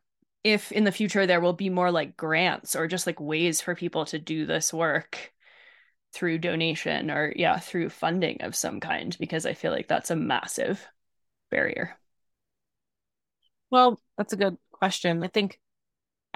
if 0.45 0.71
in 0.73 0.85
the 0.85 0.93
future 0.93 1.27
there 1.27 1.41
will 1.41 1.53
be 1.55 1.71
more 1.71 1.91
like 1.91 2.17
grants 2.17 2.77
or 2.77 2.87
just 2.87 3.07
like 3.07 3.19
ways 3.21 3.61
for 3.61 3.75
people 3.75 4.05
to 4.07 4.19
do 4.19 4.47
this 4.47 4.73
work 4.73 5.33
through 6.13 6.39
donation 6.39 7.11
or 7.11 7.33
yeah, 7.37 7.59
through 7.59 7.91
funding 7.91 8.43
of 8.43 8.57
some 8.57 8.81
kind 8.81 9.17
because 9.21 9.47
I 9.47 9.55
feel 9.55 9.73
like 9.73 9.89
that's 9.89 10.11
a 10.11 10.17
massive 10.17 10.87
barrier. 11.51 11.99
Well, 13.71 14.01
that's 14.17 14.33
a 14.33 14.37
good 14.37 14.59
question. 14.73 15.23
I 15.23 15.29
think 15.29 15.61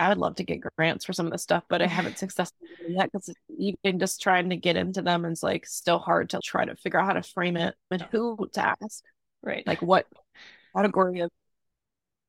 I 0.01 0.09
would 0.09 0.19
love 0.19 0.37
to 0.37 0.45
get 0.45 0.63
grants 0.77 1.05
for 1.05 1.13
some 1.13 1.27
of 1.27 1.33
this 1.33 1.43
stuff, 1.43 1.65
but 1.69 1.83
I 1.83 1.87
haven't 1.87 2.19
successfully 2.19 2.71
yet 2.89 3.11
because 3.13 3.33
even 3.59 3.99
just 3.99 4.21
trying 4.21 4.51
to 4.51 4.57
get 4.57 4.77
into 4.77 5.03
them 5.03 5.25
is 5.25 5.43
like 5.43 5.67
still 5.67 5.99
hard 5.99 6.31
to 6.31 6.41
try 6.43 6.65
to 6.65 6.75
figure 6.77 6.99
out 6.99 7.07
how 7.07 7.13
to 7.13 7.23
frame 7.23 7.57
it 7.57 7.75
and 7.91 8.03
who 8.11 8.49
to 8.55 8.77
ask. 8.83 9.05
Right. 9.43 9.67
Like 9.67 9.83
what 9.83 10.07
category 10.75 11.21
of 11.21 11.31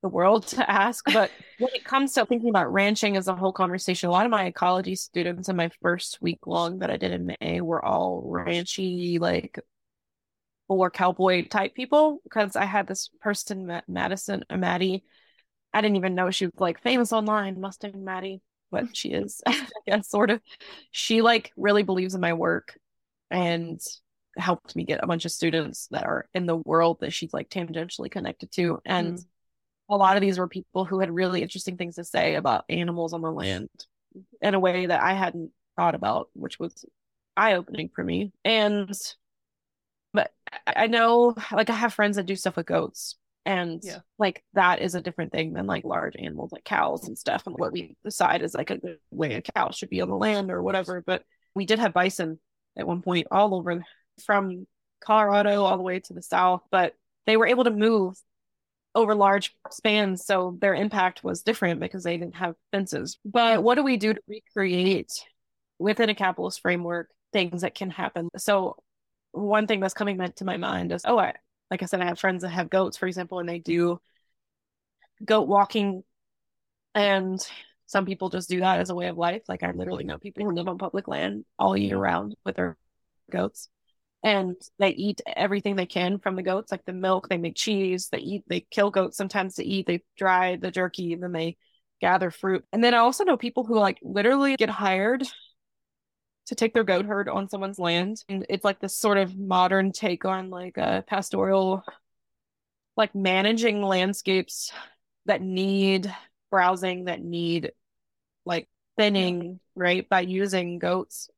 the 0.02 0.10
world 0.10 0.48
to 0.48 0.70
ask. 0.70 1.06
But 1.14 1.32
when 1.60 1.72
it 1.74 1.84
comes 1.84 2.14
to 2.14 2.26
thinking 2.26 2.50
about 2.50 2.72
ranching 2.74 3.18
as 3.18 3.28
a 3.28 3.36
whole 3.36 3.54
conversation, 3.54 4.10
a 4.10 4.12
lot 4.12 4.26
of 4.26 4.32
my 4.32 4.46
ecology 4.46 4.96
students 4.96 5.50
in 5.50 5.56
my 5.56 5.70
first 5.82 6.22
week 6.22 6.48
long 6.48 6.80
that 6.80 6.90
I 6.90 6.98
did 6.98 7.12
in 7.12 7.36
May 7.40 7.62
were 7.62 7.84
all 7.84 8.24
ranchy, 8.24 9.20
like 9.20 9.60
or 10.68 10.90
cowboy 10.90 11.46
type 11.48 11.76
people 11.76 12.20
because 12.24 12.56
I 12.56 12.66
had 12.66 12.88
this 12.88 13.10
person, 13.20 13.82
Madison, 13.88 14.44
uh, 14.50 14.58
Maddie, 14.58 15.04
I 15.74 15.82
didn't 15.82 15.98
even 15.98 16.16
know 16.16 16.32
she 16.32 16.46
was 16.46 16.54
like 16.58 16.82
famous 16.82 17.14
online, 17.14 17.60
Mustang 17.60 18.04
Maddie, 18.04 18.42
but 18.72 18.96
she 18.96 19.10
is, 19.10 19.42
I 19.48 19.66
guess, 19.88 20.10
sort 20.10 20.30
of. 20.30 20.42
She 20.92 21.22
like 21.22 21.52
really 21.56 21.84
believes 21.84 22.16
in 22.16 22.22
my 22.22 22.34
work 22.34 22.78
and 23.30 23.80
helped 24.38 24.76
me 24.76 24.84
get 24.84 25.04
a 25.04 25.08
bunch 25.08 25.26
of 25.26 25.32
students 25.32 25.88
that 25.92 26.06
are 26.06 26.28
in 26.34 26.46
the 26.46 26.56
world 26.56 27.00
that 27.02 27.14
she's 27.14 27.34
like 27.34 27.50
tangentially 27.50 28.12
connected 28.12 28.52
to. 28.54 28.80
And 28.86 29.18
mm. 29.18 29.26
a 29.90 29.98
lot 29.98 30.18
of 30.18 30.22
these 30.22 30.38
were 30.38 30.48
people 30.48 30.86
who 30.86 31.00
had 31.00 31.12
really 31.12 31.42
interesting 31.42 31.78
things 31.78 31.96
to 31.96 32.04
say 32.04 32.36
about 32.36 32.66
animals 32.70 33.14
on 33.14 33.22
the 33.22 33.32
land 33.32 33.70
in 34.42 34.54
a 34.54 34.60
way 34.60 34.86
that 34.86 35.02
I 35.02 35.14
hadn't 35.14 35.52
thought 35.78 35.96
about, 35.96 36.30
which 36.34 36.60
was 36.60 36.86
eye 37.38 37.54
opening 37.54 37.90
for 37.94 38.04
me. 38.04 38.34
And 38.44 38.92
but 40.14 40.32
I 40.68 40.88
know 40.88 41.36
like 41.52 41.70
I 41.70 41.74
have 41.74 41.94
friends 41.94 42.18
that 42.18 42.26
do 42.26 42.36
stuff 42.36 42.58
with 42.58 42.66
goats 42.66 43.16
and 43.46 43.82
yeah. 43.84 44.00
like 44.20 44.44
that 44.54 44.82
is 44.82 44.96
a 44.96 45.02
different 45.02 45.32
thing 45.32 45.54
than 45.54 45.66
like 45.66 45.84
large 45.84 46.16
animals 46.18 46.52
like 46.52 46.64
cows 46.64 47.08
and 47.08 47.18
stuff 47.18 47.48
and 47.48 47.58
what 47.58 47.72
we 47.72 47.96
decide 48.04 48.44
is 48.44 48.54
like 48.54 48.70
a 48.70 48.78
good 48.78 49.00
way 49.10 49.34
a 49.34 49.42
cow 49.42 49.72
should 49.72 49.90
be 49.90 50.02
on 50.02 50.10
the 50.10 50.16
land 50.16 50.52
or 50.52 50.62
whatever. 50.62 51.04
But 51.06 51.24
we 51.56 51.66
did 51.66 51.80
have 51.80 51.94
bison 51.94 52.40
at 52.78 52.88
one 52.88 53.02
point 53.02 53.28
all 53.32 53.56
over 53.56 53.84
from 54.26 54.68
colorado 55.04 55.64
all 55.64 55.78
the 55.78 55.84
way 55.84 56.00
to 56.00 56.14
the 56.14 56.22
south 56.22 56.62
but 56.70 56.94
they 57.26 57.36
were 57.36 57.48
able 57.48 57.64
to 57.64 57.72
move 57.72 58.16
over 58.96 59.16
large 59.16 59.56
spans 59.70 60.26
so 60.26 60.58
their 60.60 60.76
impact 60.76 61.24
was 61.24 61.44
different 61.44 61.80
because 61.80 62.04
they 62.04 62.18
didn't 62.18 62.36
have 62.36 62.56
fences. 62.72 63.18
But 63.24 63.64
what 63.64 63.76
do 63.76 63.84
we 63.84 63.98
do 63.98 64.14
to 64.14 64.22
recreate 64.28 65.12
within 65.80 66.10
a 66.10 66.16
capitalist 66.16 66.62
framework 66.62 67.10
things 67.32 67.62
that 67.62 67.76
can 67.76 67.90
happen? 67.90 68.30
So 68.38 68.76
one 69.32 69.68
thing 69.68 69.80
that's 69.80 69.94
coming 69.94 70.20
to 70.36 70.46
my 70.46 70.58
mind 70.58 70.92
is 70.92 71.04
oh 71.06 71.18
I, 71.18 71.36
like 71.72 71.82
I 71.82 71.86
said, 71.86 72.02
I 72.02 72.06
have 72.06 72.20
friends 72.20 72.44
that 72.44 72.50
have 72.50 72.70
goats, 72.70 72.98
for 72.98 73.08
example, 73.08 73.40
and 73.40 73.48
they 73.48 73.60
do 73.60 74.00
goat 75.24 75.48
walking. 75.48 76.04
And 76.94 77.40
some 77.86 78.06
people 78.06 78.30
just 78.30 78.50
do 78.50 78.60
that 78.60 78.80
as 78.82 78.90
a 78.90 78.96
way 78.96 79.08
of 79.08 79.18
life. 79.18 79.44
Like 79.48 79.64
I 79.64 79.72
literally 79.72 80.04
know 80.04 80.18
people 80.18 80.44
who 80.44 80.52
live 80.52 80.68
on 80.68 80.78
public 80.78 81.08
land 81.08 81.46
all 81.58 81.78
year 81.78 81.98
round 81.98 82.36
with 82.46 82.58
their 82.58 82.78
goats. 83.32 83.70
And 84.24 84.56
they 84.78 84.90
eat 84.90 85.22
everything 85.26 85.76
they 85.76 85.88
can 85.88 86.20
from 86.20 86.36
the 86.36 86.44
goats, 86.44 86.72
like 86.72 86.86
the 86.86 86.94
milk, 86.94 87.28
they 87.28 87.38
make 87.38 87.56
cheese, 87.56 88.10
they 88.10 88.20
eat, 88.20 88.44
they 88.48 88.60
kill 88.60 88.92
goats 88.92 89.18
sometimes 89.18 89.56
to 89.56 89.66
eat, 89.66 89.88
they 89.88 90.04
dry 90.16 90.58
the 90.58 90.70
jerky, 90.70 91.14
and 91.14 91.24
then 91.24 91.32
they 91.32 91.58
gather 92.02 92.30
fruit. 92.30 92.64
And 92.72 92.84
then 92.84 92.94
I 92.94 92.98
also 92.98 93.24
know 93.24 93.38
people 93.38 93.64
who 93.64 93.80
like 93.80 93.98
literally 94.04 94.58
get 94.58 94.70
hired 94.70 95.24
to 96.48 96.56
take 96.56 96.74
their 96.74 96.84
goat 96.84 97.06
herd 97.06 97.30
on 97.30 97.50
someone's 97.50 97.80
land. 97.80 98.24
And 98.28 98.46
it's 98.50 98.66
like 98.66 98.80
this 98.80 98.96
sort 98.96 99.18
of 99.18 99.38
modern 99.38 99.92
take 99.92 100.26
on 100.26 100.50
like 100.50 100.78
a 100.78 101.04
pastoral, 101.08 101.84
like 102.98 103.16
managing 103.16 103.82
landscapes 103.82 104.72
that 105.26 105.42
need 105.42 106.14
browsing, 106.50 107.06
that 107.06 107.22
need 107.22 107.72
like 108.46 108.68
thinning, 108.98 109.60
right? 109.76 110.08
By 110.10 110.22
using 110.22 110.80
goats, 110.80 111.30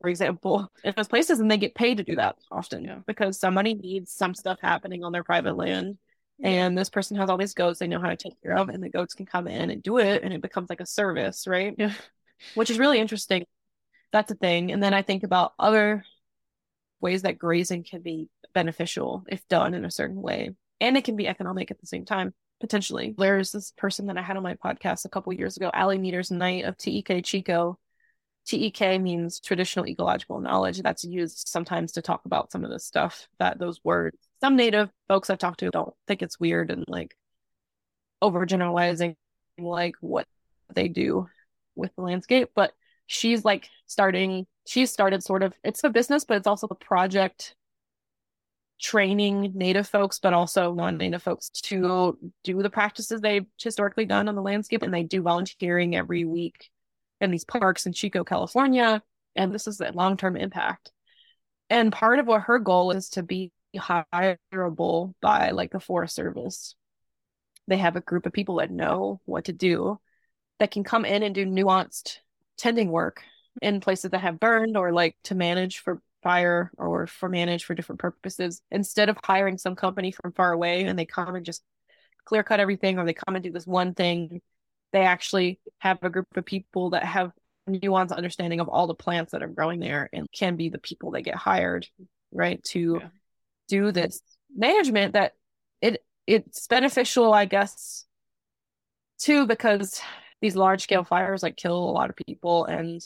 for 0.00 0.08
example, 0.08 0.70
in 0.84 0.94
those 0.96 1.08
places, 1.08 1.40
and 1.40 1.50
they 1.50 1.56
get 1.56 1.74
paid 1.74 1.98
to 1.98 2.04
do 2.04 2.16
that 2.16 2.36
often 2.50 2.84
yeah. 2.84 2.98
because 3.06 3.38
somebody 3.38 3.74
needs 3.74 4.12
some 4.12 4.34
stuff 4.34 4.58
happening 4.60 5.02
on 5.04 5.12
their 5.12 5.24
private 5.24 5.56
land. 5.56 5.98
And 6.40 6.78
this 6.78 6.88
person 6.88 7.16
has 7.16 7.28
all 7.28 7.36
these 7.36 7.54
goats 7.54 7.80
they 7.80 7.88
know 7.88 7.98
how 7.98 8.10
to 8.10 8.16
take 8.16 8.40
care 8.42 8.56
of, 8.56 8.68
and 8.68 8.82
the 8.82 8.90
goats 8.90 9.14
can 9.14 9.26
come 9.26 9.48
in 9.48 9.70
and 9.70 9.82
do 9.82 9.98
it, 9.98 10.22
and 10.22 10.32
it 10.32 10.42
becomes 10.42 10.70
like 10.70 10.80
a 10.80 10.86
service, 10.86 11.46
right? 11.48 11.74
Yeah. 11.76 11.92
Which 12.54 12.70
is 12.70 12.78
really 12.78 13.00
interesting 13.00 13.44
that's 14.12 14.30
a 14.30 14.34
thing. 14.34 14.72
And 14.72 14.82
then 14.82 14.94
I 14.94 15.02
think 15.02 15.22
about 15.22 15.52
other 15.58 16.04
ways 17.00 17.22
that 17.22 17.38
grazing 17.38 17.84
can 17.84 18.02
be 18.02 18.28
beneficial 18.54 19.24
if 19.28 19.46
done 19.48 19.74
in 19.74 19.84
a 19.84 19.90
certain 19.90 20.20
way. 20.20 20.54
And 20.80 20.96
it 20.96 21.04
can 21.04 21.16
be 21.16 21.28
economic 21.28 21.70
at 21.70 21.80
the 21.80 21.86
same 21.86 22.04
time, 22.04 22.34
potentially. 22.60 23.14
There's 23.16 23.52
this 23.52 23.72
person 23.76 24.06
that 24.06 24.16
I 24.18 24.22
had 24.22 24.36
on 24.36 24.42
my 24.42 24.54
podcast 24.54 25.04
a 25.04 25.08
couple 25.08 25.32
years 25.32 25.56
ago, 25.56 25.70
Ali 25.72 25.98
Meders-Knight 25.98 26.64
of 26.64 26.76
TEK 26.76 27.24
Chico. 27.24 27.78
TEK 28.46 29.00
means 29.00 29.40
traditional 29.40 29.86
ecological 29.86 30.40
knowledge. 30.40 30.80
That's 30.80 31.04
used 31.04 31.48
sometimes 31.48 31.92
to 31.92 32.02
talk 32.02 32.24
about 32.24 32.50
some 32.50 32.64
of 32.64 32.70
this 32.70 32.86
stuff 32.86 33.28
that 33.38 33.58
those 33.58 33.80
words. 33.84 34.16
Some 34.40 34.56
native 34.56 34.88
folks 35.06 35.28
I've 35.28 35.38
talked 35.38 35.60
to 35.60 35.70
don't 35.70 35.92
think 36.06 36.22
it's 36.22 36.40
weird 36.40 36.70
and 36.70 36.84
like 36.88 37.14
overgeneralizing 38.22 39.16
like 39.58 39.96
what 40.00 40.26
they 40.72 40.88
do 40.88 41.28
with 41.74 41.94
the 41.96 42.02
landscape. 42.02 42.50
But 42.54 42.72
she's 43.08 43.44
like 43.44 43.68
starting 43.86 44.46
she 44.68 44.86
started 44.86 45.24
sort 45.24 45.42
of 45.42 45.52
it's 45.64 45.82
a 45.82 45.90
business 45.90 46.24
but 46.24 46.36
it's 46.36 46.46
also 46.46 46.68
a 46.70 46.74
project 46.76 47.56
training 48.80 49.50
native 49.56 49.88
folks 49.88 50.20
but 50.20 50.32
also 50.32 50.72
non-native 50.72 51.20
folks 51.20 51.48
to 51.50 52.16
do 52.44 52.62
the 52.62 52.70
practices 52.70 53.20
they've 53.20 53.46
historically 53.60 54.04
done 54.04 54.28
on 54.28 54.36
the 54.36 54.42
landscape 54.42 54.82
and 54.82 54.94
they 54.94 55.02
do 55.02 55.20
volunteering 55.20 55.96
every 55.96 56.24
week 56.24 56.70
in 57.20 57.32
these 57.32 57.44
parks 57.44 57.86
in 57.86 57.92
chico 57.92 58.22
california 58.22 59.02
and 59.38 59.54
this 59.54 59.66
is 59.66 59.80
a 59.80 59.92
long-term 59.92 60.36
impact. 60.36 60.90
And 61.70 61.92
part 61.92 62.18
of 62.18 62.26
what 62.26 62.42
her 62.42 62.58
goal 62.58 62.90
is 62.90 63.10
to 63.10 63.22
be 63.22 63.52
hireable 63.76 65.14
by 65.20 65.50
like 65.50 65.70
the 65.70 65.80
forest 65.80 66.14
service. 66.14 66.74
They 67.68 67.76
have 67.76 67.96
a 67.96 68.00
group 68.00 68.26
of 68.26 68.32
people 68.32 68.56
that 68.56 68.70
know 68.70 69.20
what 69.26 69.44
to 69.44 69.52
do 69.52 70.00
that 70.58 70.70
can 70.70 70.82
come 70.82 71.04
in 71.04 71.22
and 71.22 71.34
do 71.34 71.46
nuanced 71.46 72.18
tending 72.58 72.90
work 72.90 73.22
in 73.62 73.80
places 73.80 74.10
that 74.10 74.20
have 74.20 74.40
burned 74.40 74.76
or 74.76 74.92
like 74.92 75.16
to 75.24 75.34
manage 75.34 75.78
for 75.78 76.00
fire 76.22 76.70
or 76.76 77.06
for 77.06 77.28
manage 77.28 77.64
for 77.64 77.74
different 77.74 78.00
purposes 78.00 78.60
instead 78.70 79.08
of 79.08 79.16
hiring 79.24 79.56
some 79.56 79.76
company 79.76 80.10
from 80.10 80.32
far 80.32 80.52
away 80.52 80.84
and 80.84 80.98
they 80.98 81.06
come 81.06 81.34
and 81.34 81.46
just 81.46 81.62
clear 82.24 82.42
cut 82.42 82.60
everything 82.60 82.98
or 82.98 83.06
they 83.06 83.14
come 83.14 83.36
and 83.36 83.44
do 83.44 83.52
this 83.52 83.66
one 83.66 83.94
thing 83.94 84.40
they 84.92 85.02
actually 85.02 85.60
have 85.78 85.98
a 86.02 86.10
group 86.10 86.26
of 86.36 86.44
people 86.44 86.90
that 86.90 87.04
have 87.04 87.32
nuanced 87.68 88.16
understanding 88.16 88.60
of 88.60 88.68
all 88.68 88.86
the 88.86 88.94
plants 88.94 89.32
that 89.32 89.42
are 89.42 89.48
growing 89.48 89.78
there 89.78 90.08
and 90.12 90.26
can 90.32 90.56
be 90.56 90.68
the 90.68 90.78
people 90.78 91.12
that 91.12 91.22
get 91.22 91.36
hired 91.36 91.86
right 92.32 92.62
to 92.64 92.98
yeah. 93.00 93.08
do 93.68 93.92
this 93.92 94.20
management 94.54 95.12
that 95.12 95.32
it 95.80 96.02
it's 96.26 96.66
beneficial 96.66 97.32
i 97.32 97.44
guess 97.44 98.06
too 99.18 99.46
because 99.46 100.00
these 100.40 100.56
large 100.56 100.82
scale 100.82 101.04
fires 101.04 101.42
like 101.42 101.56
kill 101.56 101.76
a 101.76 101.92
lot 101.92 102.10
of 102.10 102.16
people 102.16 102.64
and 102.64 103.00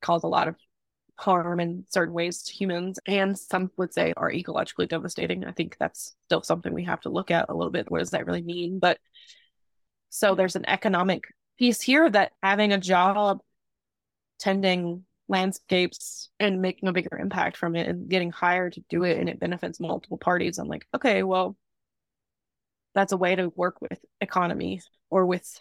cause 0.00 0.22
a 0.22 0.28
lot 0.28 0.48
of 0.48 0.56
harm 1.18 1.60
in 1.60 1.84
certain 1.88 2.14
ways 2.14 2.42
to 2.42 2.52
humans. 2.52 2.98
And 3.06 3.38
some 3.38 3.70
would 3.76 3.94
say 3.94 4.12
are 4.16 4.30
ecologically 4.30 4.88
devastating. 4.88 5.44
I 5.44 5.52
think 5.52 5.76
that's 5.78 6.14
still 6.26 6.42
something 6.42 6.72
we 6.72 6.84
have 6.84 7.00
to 7.02 7.10
look 7.10 7.30
at 7.30 7.46
a 7.48 7.54
little 7.54 7.70
bit. 7.70 7.90
What 7.90 8.00
does 8.00 8.10
that 8.10 8.26
really 8.26 8.42
mean? 8.42 8.78
But 8.78 8.98
so 10.08 10.34
there's 10.34 10.56
an 10.56 10.68
economic 10.68 11.24
piece 11.58 11.80
here 11.80 12.08
that 12.10 12.32
having 12.42 12.72
a 12.72 12.78
job 12.78 13.40
tending 14.38 15.04
landscapes 15.28 16.30
and 16.40 16.60
making 16.60 16.88
a 16.88 16.92
bigger 16.92 17.16
impact 17.16 17.56
from 17.56 17.76
it 17.76 17.88
and 17.88 18.08
getting 18.08 18.30
hired 18.30 18.74
to 18.74 18.82
do 18.88 19.04
it 19.04 19.18
and 19.18 19.28
it 19.28 19.40
benefits 19.40 19.80
multiple 19.80 20.18
parties 20.18 20.58
i'm 20.58 20.66
like 20.68 20.86
okay 20.94 21.22
well 21.22 21.56
that's 22.94 23.12
a 23.12 23.16
way 23.16 23.34
to 23.34 23.52
work 23.56 23.80
with 23.80 23.98
economy 24.20 24.82
or 25.08 25.24
with 25.24 25.58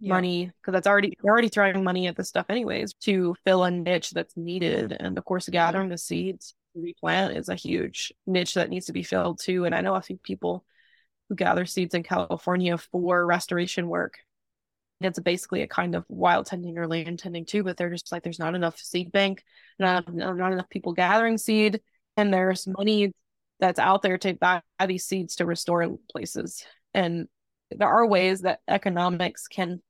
yeah. 0.00 0.14
money 0.14 0.50
because 0.60 0.72
that's 0.72 0.86
already 0.86 1.16
they're 1.22 1.32
already 1.32 1.48
throwing 1.48 1.84
money 1.84 2.06
at 2.06 2.16
this 2.16 2.28
stuff 2.28 2.46
anyways 2.48 2.94
to 2.94 3.34
fill 3.44 3.64
a 3.64 3.70
niche 3.70 4.10
that's 4.10 4.36
needed 4.36 4.96
and 4.98 5.16
of 5.18 5.24
course 5.24 5.48
gathering 5.48 5.88
the 5.88 5.98
seeds 5.98 6.54
to 6.74 6.82
replant 6.82 7.36
is 7.36 7.48
a 7.48 7.54
huge 7.54 8.12
niche 8.26 8.54
that 8.54 8.70
needs 8.70 8.86
to 8.86 8.92
be 8.92 9.02
filled 9.02 9.38
too 9.40 9.64
and 9.64 9.74
i 9.74 9.80
know 9.80 9.94
a 9.94 10.02
few 10.02 10.16
people 10.18 10.64
who 11.28 11.34
gather 11.34 11.66
seeds 11.66 11.94
in 11.94 12.02
california 12.02 12.76
for 12.78 13.24
restoration 13.26 13.88
work 13.88 14.18
it's 15.00 15.18
basically 15.18 15.62
a 15.62 15.66
kind 15.66 15.94
of 15.94 16.04
wild 16.08 16.46
tending 16.46 16.76
or 16.76 16.86
land 16.86 17.18
tending 17.18 17.46
too, 17.46 17.62
but 17.62 17.76
they're 17.76 17.90
just 17.90 18.12
like 18.12 18.22
there's 18.22 18.38
not 18.38 18.54
enough 18.54 18.78
seed 18.78 19.10
bank, 19.10 19.42
not 19.78 20.12
not 20.12 20.52
enough 20.52 20.68
people 20.68 20.92
gathering 20.92 21.38
seed, 21.38 21.80
and 22.16 22.32
there's 22.32 22.66
money 22.66 23.12
that's 23.60 23.78
out 23.78 24.02
there 24.02 24.18
to 24.18 24.34
buy 24.34 24.62
these 24.86 25.04
seeds 25.04 25.36
to 25.36 25.46
restore 25.46 25.96
places. 26.12 26.64
And 26.92 27.28
there 27.70 27.88
are 27.88 28.06
ways 28.06 28.42
that 28.42 28.60
economics 28.68 29.46
can 29.48 29.80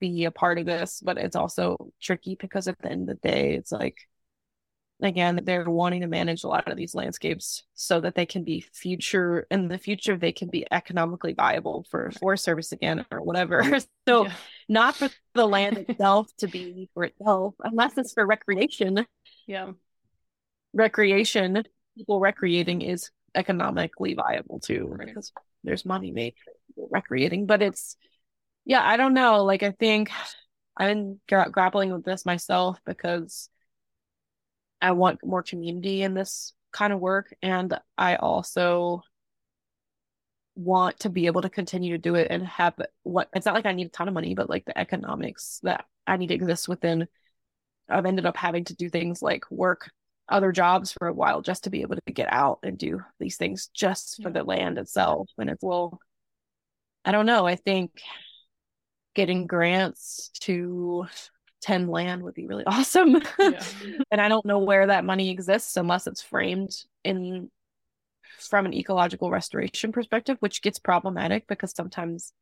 be 0.00 0.24
a 0.24 0.30
part 0.30 0.58
of 0.58 0.66
this, 0.66 1.00
but 1.04 1.18
it's 1.18 1.36
also 1.36 1.76
tricky 2.00 2.36
because 2.38 2.68
at 2.68 2.78
the 2.78 2.90
end 2.90 3.08
of 3.08 3.20
the 3.20 3.28
day, 3.28 3.54
it's 3.54 3.72
like 3.72 3.96
again 5.02 5.40
they're 5.42 5.68
wanting 5.68 6.00
to 6.00 6.06
manage 6.06 6.44
a 6.44 6.48
lot 6.48 6.68
of 6.70 6.76
these 6.76 6.94
landscapes 6.94 7.64
so 7.74 8.00
that 8.00 8.14
they 8.14 8.26
can 8.26 8.44
be 8.44 8.64
future 8.72 9.46
in 9.50 9.68
the 9.68 9.78
future 9.78 10.16
they 10.16 10.32
can 10.32 10.48
be 10.48 10.66
economically 10.70 11.32
viable 11.32 11.84
for 11.90 12.10
forest 12.12 12.44
service 12.44 12.72
again 12.72 13.04
or 13.10 13.20
whatever 13.22 13.62
so 14.08 14.24
yeah. 14.24 14.32
not 14.68 14.94
for 14.94 15.08
the 15.34 15.46
land 15.46 15.78
itself 15.88 16.28
to 16.38 16.46
be 16.46 16.88
for 16.94 17.04
itself 17.04 17.54
unless 17.64 17.98
it's 17.98 18.12
for 18.12 18.24
recreation 18.24 19.04
yeah 19.46 19.72
recreation 20.72 21.64
people 21.96 22.20
recreating 22.20 22.80
is 22.80 23.10
economically 23.34 24.14
viable 24.14 24.60
too 24.60 24.86
right. 24.86 25.08
because 25.08 25.32
there's 25.64 25.84
money 25.84 26.12
made 26.12 26.34
recreating 26.90 27.46
but 27.46 27.62
it's 27.62 27.96
yeah 28.64 28.82
i 28.86 28.96
don't 28.96 29.14
know 29.14 29.44
like 29.44 29.62
i 29.62 29.70
think 29.72 30.10
i've 30.76 30.88
been 30.88 31.20
gra- 31.28 31.50
grappling 31.50 31.92
with 31.92 32.04
this 32.04 32.26
myself 32.26 32.78
because 32.84 33.48
I 34.84 34.90
want 34.92 35.24
more 35.24 35.42
community 35.42 36.02
in 36.02 36.12
this 36.12 36.52
kind 36.70 36.92
of 36.92 37.00
work. 37.00 37.34
And 37.40 37.78
I 37.96 38.16
also 38.16 39.02
want 40.56 41.00
to 41.00 41.08
be 41.08 41.26
able 41.26 41.40
to 41.40 41.48
continue 41.48 41.92
to 41.92 41.98
do 41.98 42.14
it 42.16 42.28
and 42.30 42.46
have 42.46 42.74
what 43.02 43.28
it's 43.34 43.46
not 43.46 43.54
like 43.54 43.64
I 43.64 43.72
need 43.72 43.86
a 43.86 43.90
ton 43.90 44.08
of 44.08 44.14
money, 44.14 44.34
but 44.34 44.50
like 44.50 44.66
the 44.66 44.78
economics 44.78 45.58
that 45.62 45.86
I 46.06 46.18
need 46.18 46.26
to 46.28 46.34
exist 46.34 46.68
within. 46.68 47.08
I've 47.88 48.04
ended 48.06 48.26
up 48.26 48.36
having 48.36 48.64
to 48.64 48.74
do 48.74 48.90
things 48.90 49.22
like 49.22 49.50
work 49.50 49.90
other 50.28 50.52
jobs 50.52 50.92
for 50.92 51.08
a 51.08 51.14
while 51.14 51.40
just 51.40 51.64
to 51.64 51.70
be 51.70 51.80
able 51.80 51.96
to 51.96 52.12
get 52.12 52.30
out 52.30 52.58
and 52.62 52.76
do 52.76 53.00
these 53.18 53.36
things 53.38 53.68
just 53.74 54.22
for 54.22 54.30
the 54.30 54.44
land 54.44 54.76
itself. 54.76 55.30
And 55.38 55.48
it's 55.48 55.62
well, 55.62 55.98
I 57.06 57.12
don't 57.12 57.26
know. 57.26 57.46
I 57.46 57.56
think 57.56 57.92
getting 59.14 59.46
grants 59.46 60.30
to 60.40 61.06
tend 61.60 61.88
land 61.88 62.22
would 62.22 62.34
be 62.34 62.46
really 62.46 62.64
awesome. 62.66 63.22
Yeah. 63.38 63.62
and 64.10 64.20
I 64.20 64.28
don't 64.28 64.44
know 64.44 64.58
where 64.58 64.86
that 64.88 65.04
money 65.04 65.30
exists 65.30 65.76
unless 65.76 66.06
it's 66.06 66.22
framed 66.22 66.76
in 67.02 67.50
from 68.38 68.66
an 68.66 68.74
ecological 68.74 69.30
restoration 69.30 69.92
perspective, 69.92 70.36
which 70.40 70.62
gets 70.62 70.78
problematic 70.78 71.46
because 71.46 71.72
sometimes 71.74 72.32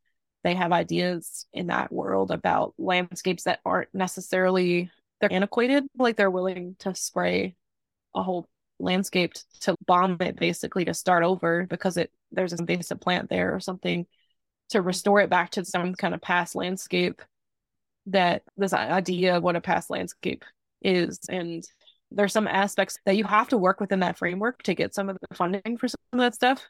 they 0.42 0.54
have 0.54 0.72
ideas 0.72 1.46
in 1.52 1.68
that 1.68 1.92
world 1.92 2.30
about 2.30 2.74
landscapes 2.78 3.44
that 3.44 3.60
aren't 3.64 3.94
necessarily 3.94 4.90
they're 5.20 5.32
antiquated, 5.32 5.84
like 5.96 6.16
they're 6.16 6.30
willing 6.30 6.74
to 6.80 6.94
spray 6.94 7.54
a 8.14 8.22
whole 8.22 8.48
landscape 8.80 9.34
to 9.60 9.76
bomb 9.86 10.16
it 10.20 10.36
basically 10.36 10.84
to 10.84 10.94
start 10.94 11.22
over 11.22 11.64
because 11.68 11.96
it 11.96 12.10
there's 12.32 12.52
an 12.52 12.58
invasive 12.60 13.00
plant 13.00 13.30
there 13.30 13.54
or 13.54 13.60
something 13.60 14.06
to 14.72 14.82
restore 14.82 15.20
it 15.20 15.30
back 15.30 15.50
to 15.50 15.64
some 15.64 15.94
kind 15.94 16.14
of 16.14 16.20
past 16.20 16.54
landscape 16.54 17.22
that 18.06 18.42
this 18.56 18.72
idea 18.72 19.36
of 19.36 19.42
what 19.42 19.56
a 19.56 19.60
past 19.60 19.90
landscape 19.90 20.44
is. 20.82 21.18
And 21.28 21.64
there's 22.10 22.32
some 22.32 22.48
aspects 22.48 22.98
that 23.06 23.16
you 23.16 23.24
have 23.24 23.48
to 23.48 23.58
work 23.58 23.80
within 23.80 24.00
that 24.00 24.18
framework 24.18 24.62
to 24.64 24.74
get 24.74 24.94
some 24.94 25.08
of 25.08 25.16
the 25.20 25.34
funding 25.34 25.78
for 25.78 25.88
some 25.88 25.98
of 26.12 26.18
that 26.18 26.34
stuff. 26.34 26.66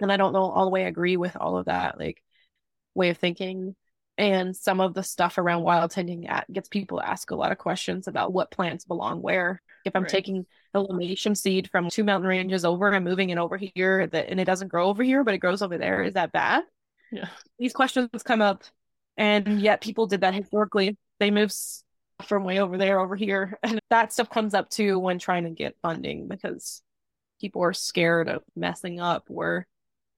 And 0.00 0.10
i 0.10 0.16
don't 0.16 0.32
know 0.32 0.42
all 0.42 0.64
the 0.64 0.70
way 0.70 0.84
I 0.84 0.88
agree 0.88 1.16
with 1.16 1.36
all 1.36 1.56
of 1.56 1.66
that 1.66 1.98
like 1.98 2.22
way 2.94 3.10
of 3.10 3.18
thinking. 3.18 3.76
And 4.16 4.56
some 4.56 4.80
of 4.80 4.94
the 4.94 5.02
stuff 5.02 5.38
around 5.38 5.62
wild 5.62 5.90
tending 5.90 6.28
at 6.28 6.50
gets 6.52 6.68
people 6.68 6.98
to 6.98 7.08
ask 7.08 7.30
a 7.30 7.36
lot 7.36 7.52
of 7.52 7.58
questions 7.58 8.06
about 8.06 8.32
what 8.32 8.50
plants 8.50 8.84
belong 8.84 9.22
where. 9.22 9.60
If 9.84 9.94
i'm 9.94 10.02
right. 10.02 10.10
taking 10.10 10.46
a 10.72 10.82
Lomatium 10.82 11.36
seed 11.36 11.70
from 11.70 11.88
two 11.88 12.04
mountain 12.04 12.28
ranges 12.28 12.64
over 12.64 12.90
and 12.90 13.04
moving 13.04 13.30
it 13.30 13.38
over 13.38 13.56
here 13.56 14.06
that 14.06 14.28
and 14.28 14.40
it 14.40 14.44
doesn't 14.44 14.68
grow 14.68 14.88
over 14.88 15.02
here 15.02 15.22
but 15.24 15.34
it 15.34 15.38
grows 15.38 15.62
over 15.62 15.78
there 15.78 16.02
is 16.02 16.14
that 16.14 16.32
bad 16.32 16.64
yeah 17.14 17.28
these 17.58 17.72
questions 17.72 18.08
come 18.24 18.42
up 18.42 18.64
and 19.16 19.60
yet 19.60 19.80
people 19.80 20.06
did 20.06 20.22
that 20.22 20.34
historically. 20.34 20.96
They 21.20 21.30
moved 21.30 21.54
from 22.22 22.44
way 22.44 22.60
over 22.60 22.78
there 22.78 23.00
over 23.00 23.16
here. 23.16 23.58
And 23.62 23.80
that 23.90 24.12
stuff 24.12 24.30
comes 24.30 24.54
up 24.54 24.70
too 24.70 24.98
when 24.98 25.18
trying 25.18 25.44
to 25.44 25.50
get 25.50 25.76
funding 25.82 26.28
because 26.28 26.82
people 27.40 27.62
are 27.62 27.72
scared 27.72 28.28
of 28.28 28.42
messing 28.56 29.00
up 29.00 29.24
where 29.28 29.66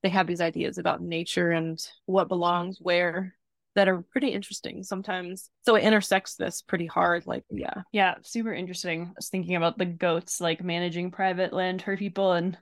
they 0.02 0.08
have 0.10 0.26
these 0.26 0.40
ideas 0.40 0.78
about 0.78 1.02
nature 1.02 1.50
and 1.50 1.84
what 2.06 2.28
belongs 2.28 2.78
where 2.80 3.34
that 3.74 3.88
are 3.88 4.02
pretty 4.02 4.28
interesting 4.28 4.82
sometimes. 4.82 5.50
So 5.62 5.74
it 5.74 5.84
intersects 5.84 6.36
this 6.36 6.62
pretty 6.62 6.86
hard. 6.86 7.26
Like, 7.26 7.44
yeah. 7.50 7.82
Yeah, 7.92 8.14
super 8.22 8.54
interesting. 8.54 9.08
I 9.08 9.12
was 9.16 9.28
thinking 9.28 9.56
about 9.56 9.76
the 9.76 9.84
goats 9.84 10.40
like 10.40 10.64
managing 10.64 11.10
private 11.10 11.52
land 11.52 11.82
for 11.82 11.96
people 11.96 12.32
and 12.32 12.56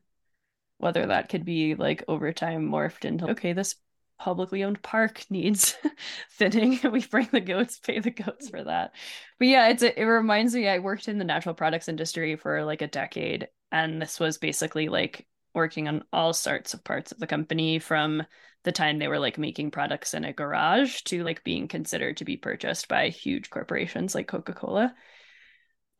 whether 0.79 1.07
that 1.07 1.29
could 1.29 1.45
be 1.45 1.77
like 1.77 2.03
over 2.09 2.33
time 2.33 2.69
morphed 2.69 3.05
into 3.05 3.31
okay, 3.31 3.53
this 3.53 3.77
publicly 4.25 4.65
owned 4.65 4.81
park 4.81 5.23
needs 5.31 5.77
fitting 6.31 6.81
we 6.91 7.05
bring 7.07 7.29
the 7.31 7.43
goats 7.43 7.79
pay 7.79 7.99
the 7.99 8.11
goats 8.11 8.49
for 8.49 8.65
that. 8.65 8.95
But 9.39 9.49
yeah 9.49 9.69
it's 9.69 9.83
a, 9.83 10.01
it 10.01 10.05
reminds 10.05 10.55
me 10.55 10.67
i 10.67 10.79
worked 10.79 11.09
in 11.09 11.19
the 11.19 11.25
natural 11.25 11.55
products 11.55 11.89
industry 11.91 12.37
for 12.37 12.65
like 12.65 12.81
a 12.81 12.87
decade 12.87 13.49
and 13.71 14.01
this 14.01 14.19
was 14.19 14.39
basically 14.39 14.89
like 14.89 15.27
working 15.55 15.89
on 15.89 16.05
all 16.11 16.33
sorts 16.33 16.73
of 16.73 16.83
parts 16.85 17.13
of 17.13 17.19
the 17.19 17.27
company 17.27 17.79
from 17.79 18.23
the 18.63 18.73
time 18.73 18.99
they 18.99 19.09
were 19.09 19.19
like 19.19 19.37
making 19.37 19.71
products 19.71 20.15
in 20.15 20.25
a 20.25 20.33
garage 20.33 21.03
to 21.03 21.23
like 21.23 21.45
being 21.45 21.69
considered 21.69 22.17
to 22.17 22.25
be 22.25 22.39
purchased 22.39 22.89
by 22.89 23.11
huge 23.11 23.51
corporations 23.51 24.15
like 24.15 24.27
coca-cola 24.27 24.95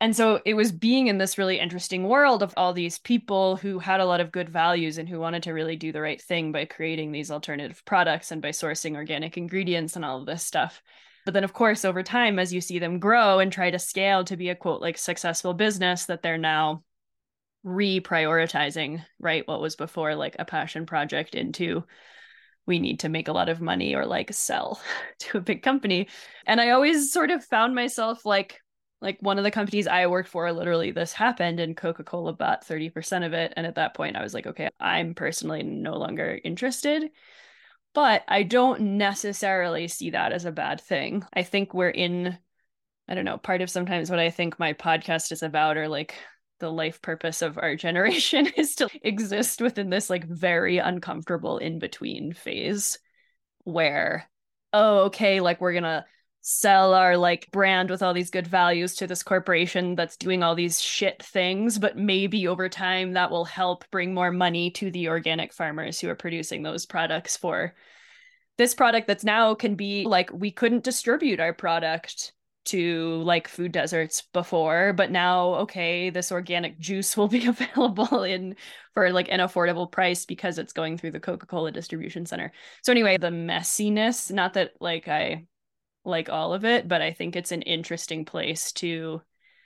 and 0.01 0.15
so 0.15 0.41
it 0.45 0.55
was 0.55 0.71
being 0.71 1.07
in 1.07 1.17
this 1.17 1.37
really 1.37 1.59
interesting 1.59 2.07
world 2.07 2.43
of 2.43 2.53
all 2.57 2.73
these 2.73 2.99
people 2.99 3.55
who 3.55 3.79
had 3.79 4.01
a 4.01 4.05
lot 4.05 4.19
of 4.19 4.31
good 4.31 4.49
values 4.49 4.97
and 4.97 5.07
who 5.07 5.19
wanted 5.19 5.43
to 5.43 5.53
really 5.53 5.77
do 5.77 5.91
the 5.91 6.01
right 6.01 6.21
thing 6.21 6.51
by 6.51 6.65
creating 6.65 7.11
these 7.11 7.31
alternative 7.31 7.81
products 7.85 8.31
and 8.31 8.41
by 8.41 8.49
sourcing 8.49 8.95
organic 8.95 9.37
ingredients 9.37 9.95
and 9.95 10.03
all 10.03 10.19
of 10.19 10.25
this 10.25 10.43
stuff. 10.43 10.81
But 11.23 11.33
then, 11.33 11.45
of 11.45 11.53
course, 11.53 11.85
over 11.85 12.03
time, 12.03 12.39
as 12.39 12.53
you 12.53 12.61
see 12.61 12.77
them 12.77 12.99
grow 12.99 13.39
and 13.39 13.51
try 13.51 13.71
to 13.71 13.79
scale 13.79 14.25
to 14.25 14.37
be 14.37 14.49
a 14.49 14.55
quote, 14.55 14.81
like 14.81 14.97
successful 14.97 15.53
business, 15.53 16.05
that 16.05 16.21
they're 16.21 16.37
now 16.37 16.83
reprioritizing, 17.65 19.03
right? 19.19 19.47
What 19.47 19.61
was 19.61 19.75
before 19.75 20.13
like 20.13 20.35
a 20.37 20.45
passion 20.45 20.85
project 20.85 21.35
into 21.35 21.85
we 22.67 22.79
need 22.79 23.01
to 23.01 23.09
make 23.09 23.27
a 23.27 23.33
lot 23.33 23.49
of 23.49 23.61
money 23.61 23.95
or 23.95 24.05
like 24.05 24.33
sell 24.33 24.81
to 25.19 25.37
a 25.37 25.41
big 25.41 25.63
company. 25.63 26.09
And 26.45 26.59
I 26.59 26.71
always 26.71 27.11
sort 27.11 27.31
of 27.31 27.45
found 27.45 27.75
myself 27.75 28.25
like, 28.25 28.59
like 29.01 29.17
one 29.21 29.37
of 29.37 29.43
the 29.43 29.51
companies 29.51 29.87
I 29.87 30.07
worked 30.07 30.29
for, 30.29 30.51
literally 30.51 30.91
this 30.91 31.13
happened 31.13 31.59
and 31.59 31.75
Coca 31.75 32.03
Cola 32.03 32.33
bought 32.33 32.65
30% 32.65 33.25
of 33.25 33.33
it. 33.33 33.53
And 33.55 33.67
at 33.67 33.75
that 33.75 33.93
point, 33.93 34.15
I 34.15 34.23
was 34.23 34.33
like, 34.33 34.47
okay, 34.47 34.69
I'm 34.79 35.13
personally 35.13 35.63
no 35.63 35.97
longer 35.97 36.39
interested. 36.43 37.11
But 37.93 38.23
I 38.27 38.43
don't 38.43 38.97
necessarily 38.97 39.87
see 39.87 40.11
that 40.11 40.31
as 40.31 40.45
a 40.45 40.51
bad 40.51 40.81
thing. 40.81 41.23
I 41.33 41.43
think 41.43 41.73
we're 41.73 41.89
in, 41.89 42.37
I 43.07 43.15
don't 43.15 43.25
know, 43.25 43.37
part 43.37 43.61
of 43.61 43.69
sometimes 43.69 44.09
what 44.09 44.19
I 44.19 44.29
think 44.31 44.59
my 44.59 44.73
podcast 44.73 45.31
is 45.31 45.43
about, 45.43 45.77
or 45.77 45.87
like 45.87 46.15
the 46.59 46.71
life 46.71 47.01
purpose 47.01 47.41
of 47.41 47.57
our 47.57 47.75
generation 47.77 48.47
is 48.57 48.75
to 48.75 48.89
exist 49.01 49.61
within 49.61 49.89
this 49.89 50.09
like 50.09 50.25
very 50.25 50.77
uncomfortable 50.77 51.57
in 51.57 51.79
between 51.79 52.33
phase 52.33 52.97
where, 53.63 54.29
oh, 54.73 55.05
okay, 55.05 55.39
like 55.39 55.61
we're 55.61 55.73
gonna 55.73 56.05
sell 56.47 56.93
our 56.93 57.17
like 57.17 57.49
brand 57.49 57.89
with 57.89 58.03
all 58.03 58.13
these 58.13 58.29
good 58.29 58.45
values 58.45 58.93
to 58.93 59.07
this 59.07 59.23
corporation 59.23 59.95
that's 59.95 60.15
doing 60.15 60.43
all 60.43 60.53
these 60.53 60.79
shit 60.79 61.23
things 61.23 61.79
but 61.79 61.97
maybe 61.97 62.47
over 62.47 62.69
time 62.69 63.13
that 63.13 63.31
will 63.31 63.45
help 63.45 63.83
bring 63.89 64.13
more 64.13 64.29
money 64.29 64.69
to 64.69 64.91
the 64.91 65.09
organic 65.09 65.51
farmers 65.51 65.99
who 65.99 66.07
are 66.07 66.13
producing 66.13 66.61
those 66.61 66.85
products 66.85 67.35
for 67.35 67.73
this 68.59 68.75
product 68.75 69.07
that's 69.07 69.23
now 69.23 69.55
can 69.55 69.73
be 69.73 70.05
like 70.05 70.31
we 70.31 70.51
couldn't 70.51 70.83
distribute 70.83 71.39
our 71.39 71.51
product 71.51 72.31
to 72.63 73.23
like 73.23 73.47
food 73.47 73.71
deserts 73.71 74.21
before 74.31 74.93
but 74.93 75.09
now 75.09 75.55
okay 75.55 76.11
this 76.11 76.31
organic 76.31 76.77
juice 76.77 77.17
will 77.17 77.27
be 77.27 77.47
available 77.47 78.21
in 78.21 78.55
for 78.93 79.11
like 79.11 79.29
an 79.31 79.39
affordable 79.39 79.91
price 79.91 80.27
because 80.27 80.59
it's 80.59 80.73
going 80.73 80.95
through 80.95 81.11
the 81.11 81.19
coca-cola 81.19 81.71
distribution 81.71 82.27
center. 82.27 82.51
So 82.83 82.91
anyway 82.91 83.17
the 83.17 83.29
messiness 83.29 84.31
not 84.31 84.53
that 84.53 84.73
like 84.79 85.07
i 85.07 85.47
like 86.05 86.29
all 86.29 86.53
of 86.53 86.65
it, 86.65 86.87
but 86.87 87.01
I 87.01 87.11
think 87.11 87.35
it's 87.35 87.51
an 87.51 87.61
interesting 87.63 88.25
place 88.25 88.71
to 88.73 89.21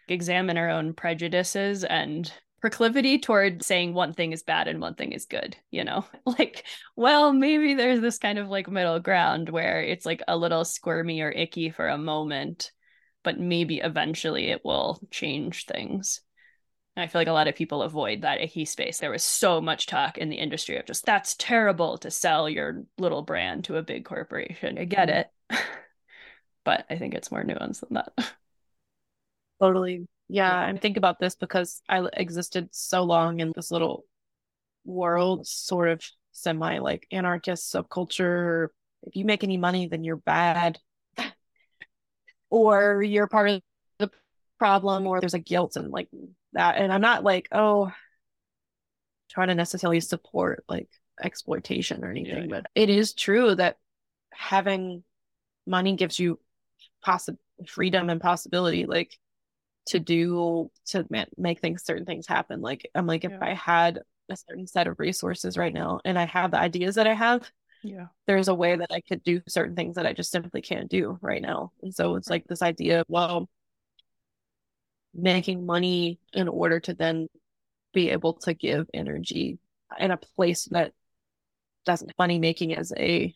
examine 0.08 0.58
our 0.58 0.70
own 0.70 0.94
prejudices 0.94 1.84
and 1.84 2.32
proclivity 2.62 3.20
toward 3.20 3.64
saying 3.64 3.94
one 3.94 4.14
thing 4.14 4.32
is 4.32 4.44
bad 4.44 4.68
and 4.68 4.82
one 4.82 4.96
thing 4.96 5.12
is 5.12 5.26
good, 5.26 5.56
you 5.72 5.84
know? 5.84 6.06
Like, 6.26 6.66
well, 6.96 7.34
maybe 7.34 7.74
there's 7.74 8.02
this 8.02 8.18
kind 8.18 8.38
of 8.38 8.50
like 8.50 8.70
middle 8.70 9.00
ground 9.00 9.50
where 9.50 9.82
it's 9.82 10.06
like 10.06 10.22
a 10.28 10.38
little 10.38 10.66
squirmy 10.66 11.22
or 11.22 11.32
icky 11.32 11.70
for 11.70 11.88
a 11.88 11.98
moment, 11.98 12.72
but 13.24 13.40
maybe 13.40 13.80
eventually 13.80 14.52
it 14.52 14.64
will 14.64 15.00
change 15.12 15.66
things. 15.66 16.22
And 16.96 17.04
I 17.04 17.08
feel 17.08 17.22
like 17.22 17.28
a 17.28 17.34
lot 17.34 17.48
of 17.48 17.56
people 17.56 17.82
avoid 17.82 18.22
that 18.22 18.42
icky 18.42 18.66
space. 18.66 19.00
There 19.00 19.12
was 19.12 19.24
so 19.24 19.62
much 19.62 19.88
talk 19.88 20.18
in 20.18 20.30
the 20.30 20.36
industry 20.36 20.78
of 20.78 20.86
just 20.86 21.06
that's 21.06 21.36
terrible 21.36 21.98
to 22.00 22.12
sell 22.12 22.50
your 22.50 22.84
little 22.98 23.22
brand 23.22 23.66
to 23.66 23.78
a 23.78 23.84
big 23.84 24.06
corporation. 24.06 24.78
I 24.78 24.86
get 24.86 25.08
mm-hmm. 25.08 25.56
it. 25.56 25.62
but 26.70 26.86
I 26.88 26.98
think 26.98 27.16
it's 27.16 27.32
more 27.32 27.44
nuanced 27.44 27.80
than 27.80 27.96
that. 27.96 28.14
Totally. 29.60 30.08
Yeah, 30.28 30.56
I 30.56 30.78
think 30.78 30.98
about 30.98 31.20
this 31.20 31.34
because 31.34 31.82
I 31.90 32.08
existed 32.14 32.70
so 32.70 33.02
long 33.02 33.40
in 33.40 33.52
this 33.56 33.72
little 33.72 34.06
world, 34.86 35.48
sort 35.48 35.90
of 35.90 36.04
semi 36.32 36.78
like 36.78 37.08
anarchist 37.12 37.74
subculture. 37.74 38.68
If 39.02 39.16
you 39.16 39.26
make 39.26 39.44
any 39.44 39.58
money, 39.58 39.88
then 39.88 40.04
you're 40.04 40.18
bad, 40.18 40.78
or 42.52 43.02
you're 43.02 43.26
part 43.26 43.50
of 43.50 43.62
the 43.98 44.12
problem, 44.60 45.08
or 45.08 45.20
there's 45.20 45.34
a 45.34 45.40
guilt 45.40 45.76
and 45.76 45.90
like 45.90 46.10
that. 46.54 46.78
And 46.78 46.94
I'm 46.94 47.02
not 47.02 47.24
like, 47.24 47.48
oh, 47.52 47.92
trying 49.32 49.48
to 49.48 49.56
necessarily 49.56 50.02
support 50.02 50.64
like 50.70 50.88
exploitation 51.20 52.06
or 52.06 52.12
anything, 52.12 52.44
Yeah. 52.44 52.62
but 52.62 52.68
it 52.76 52.92
is 52.92 53.16
true 53.16 53.56
that 53.56 53.78
having 54.32 55.04
money 55.66 55.96
gives 55.96 56.20
you 56.20 56.40
possi 57.06 57.38
freedom 57.68 58.10
and 58.10 58.22
possibility, 58.22 58.86
like 58.86 59.18
to 59.88 60.00
do 60.00 60.70
to 60.88 61.06
ma- 61.10 61.26
make 61.38 61.60
things 61.60 61.84
certain 61.84 62.06
things 62.06 62.28
happen. 62.28 62.62
Like 62.62 62.90
I'm 62.96 63.08
like, 63.08 63.26
if 63.26 63.34
I 63.42 63.54
had 63.54 64.00
a 64.30 64.38
certain 64.38 64.68
set 64.68 64.88
of 64.88 65.00
resources 65.00 65.58
right 65.58 65.74
now 65.74 66.00
and 66.06 66.18
I 66.18 66.26
have 66.26 66.52
the 66.52 66.60
ideas 66.60 66.96
that 66.96 67.08
I 67.08 67.14
have, 67.14 67.50
Yeah. 67.84 68.08
there's 68.28 68.48
a 68.48 68.54
way 68.56 68.76
that 68.76 68.92
I 68.92 69.02
could 69.02 69.24
do 69.24 69.42
certain 69.48 69.76
things 69.76 69.96
that 69.96 70.06
I 70.06 70.14
just 70.14 70.32
simply 70.32 70.62
can't 70.62 70.90
do 70.90 71.18
right 71.22 71.42
now. 71.42 71.72
And 71.82 71.94
so 71.94 72.16
it's 72.16 72.30
like 72.30 72.46
this 72.46 72.62
idea 72.62 73.02
of, 73.02 73.06
well, 73.10 73.50
making 75.14 75.66
money 75.66 76.20
in 76.34 76.48
order 76.48 76.80
to 76.80 76.94
then 76.94 77.28
be 77.94 78.12
able 78.12 78.34
to 78.34 78.54
give 78.54 78.88
energy 78.94 79.58
in 79.98 80.12
a 80.12 80.18
place 80.18 80.66
that 80.66 80.94
doesn't 81.86 82.14
money 82.20 82.38
making 82.38 82.76
as 82.76 82.94
a 82.96 83.34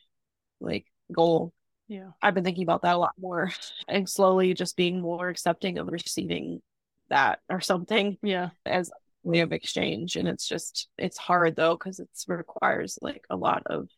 like 0.60 0.86
goal. 1.12 1.52
Yeah. 1.94 2.10
I've 2.24 2.34
been 2.34 2.44
thinking 2.44 2.64
about 2.64 2.82
that 2.82 2.96
a 2.96 2.98
lot 2.98 3.14
more 3.22 3.52
and 3.88 4.10
slowly 4.10 4.56
just 4.56 4.76
being 4.76 5.00
more 5.00 5.30
accepting 5.30 5.78
of 5.78 5.88
receiving 5.88 6.62
that 7.10 7.40
or 7.50 7.62
something 7.62 8.18
Yeah. 8.24 8.50
as 8.66 8.90
a 8.90 8.94
way 9.30 9.42
of 9.42 9.54
exchange. 9.54 10.16
And 10.16 10.28
it's 10.28 10.48
just, 10.48 10.88
it's 10.98 11.20
hard 11.20 11.56
though, 11.56 11.76
because 11.76 12.00
it 12.00 12.10
requires 12.28 12.98
like 13.00 13.26
a 13.30 13.36
lot 13.36 13.62
of, 13.68 13.90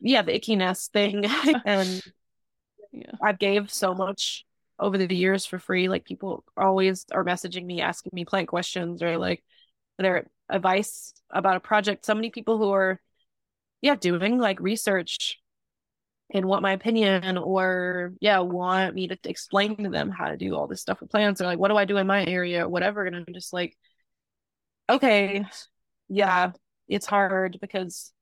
yeah, 0.00 0.22
the 0.22 0.32
ickiness 0.32 0.90
thing. 0.90 1.24
and 1.64 2.02
Yeah. 2.94 3.12
i've 3.22 3.38
gave 3.38 3.72
so 3.72 3.94
much 3.94 4.44
over 4.78 4.98
the 4.98 5.14
years 5.14 5.46
for 5.46 5.58
free. 5.60 5.88
Like 5.88 6.04
people 6.04 6.44
always 6.56 7.06
are 7.12 7.24
messaging 7.24 7.64
me, 7.64 7.80
asking 7.80 8.10
me 8.12 8.24
plant 8.24 8.48
questions 8.48 9.00
or 9.00 9.16
like 9.16 9.44
their 9.98 10.26
advice 10.50 11.14
about 11.30 11.56
a 11.56 11.60
project. 11.60 12.04
So 12.04 12.14
many 12.16 12.30
people 12.30 12.58
who 12.58 12.72
are, 12.72 13.00
yeah, 13.80 13.94
doing 13.94 14.38
like 14.38 14.58
research 14.60 15.38
and 16.32 16.46
want 16.46 16.62
my 16.62 16.72
opinion 16.72 17.36
or 17.38 18.14
yeah, 18.20 18.40
want 18.40 18.94
me 18.94 19.08
to 19.08 19.18
explain 19.24 19.76
to 19.84 19.90
them 19.90 20.10
how 20.10 20.28
to 20.28 20.36
do 20.36 20.54
all 20.56 20.66
this 20.66 20.80
stuff 20.80 21.00
with 21.00 21.10
plants 21.10 21.40
or 21.40 21.44
like 21.44 21.58
what 21.58 21.68
do 21.68 21.76
I 21.76 21.84
do 21.84 21.98
in 21.98 22.06
my 22.06 22.24
area 22.24 22.64
or 22.66 22.68
whatever. 22.68 23.04
And 23.04 23.14
I'm 23.14 23.26
just 23.32 23.52
like, 23.52 23.76
okay, 24.88 25.44
yeah, 26.08 26.52
it's 26.88 27.06
hard 27.06 27.58
because 27.60 28.12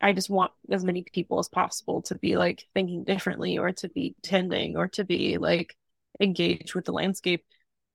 I 0.00 0.12
just 0.12 0.30
want 0.30 0.52
as 0.70 0.84
many 0.84 1.04
people 1.04 1.38
as 1.38 1.48
possible 1.48 2.02
to 2.02 2.16
be 2.16 2.36
like 2.36 2.66
thinking 2.74 3.04
differently 3.04 3.58
or 3.58 3.72
to 3.72 3.88
be 3.88 4.16
tending 4.22 4.76
or 4.76 4.88
to 4.88 5.04
be 5.04 5.38
like 5.38 5.76
engaged 6.20 6.74
with 6.74 6.86
the 6.86 6.92
landscape. 6.92 7.44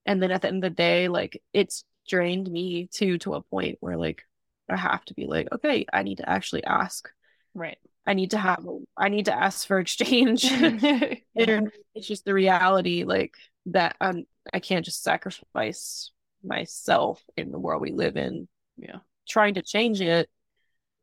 And 0.06 0.23
then 0.23 0.31
at 0.31 0.41
the 0.41 0.48
end 0.48 0.64
of 0.64 0.72
the 0.72 0.76
day, 0.76 1.10
like 1.10 1.41
it's 1.53 1.84
drained 2.07 2.49
me 2.49 2.88
too 2.91 3.18
to 3.19 3.34
a 3.34 3.41
point 3.41 3.77
where 3.81 3.98
like 3.98 4.23
I 4.69 4.77
have 4.77 5.03
to 5.06 5.14
be 5.14 5.26
like, 5.26 5.49
okay, 5.52 5.85
I 5.91 6.03
need 6.03 6.19
to 6.19 6.30
actually 6.30 6.64
ask. 6.64 7.10
Right. 7.53 7.77
I 8.08 8.14
need 8.14 8.32
to 8.32 8.38
have 8.38 8.66
I 8.98 9.10
need 9.10 9.26
to 9.26 9.34
ask 9.34 9.68
for 9.68 9.80
exchange. 9.82 10.46
it's 11.36 12.08
just 12.08 12.26
the 12.26 12.34
reality 12.34 13.04
like 13.04 13.36
that 13.68 13.96
um 14.02 14.24
I 14.54 14.60
can't 14.60 14.86
just 14.86 15.04
sacrifice 15.04 16.12
myself 16.44 17.22
in 17.36 17.52
the 17.52 17.60
world 17.60 17.82
we 17.82 17.92
live 17.92 18.16
in 18.18 18.48
Yeah. 18.78 19.00
trying 19.28 19.56
to 19.56 19.62
change 19.62 20.02
it 20.02 20.30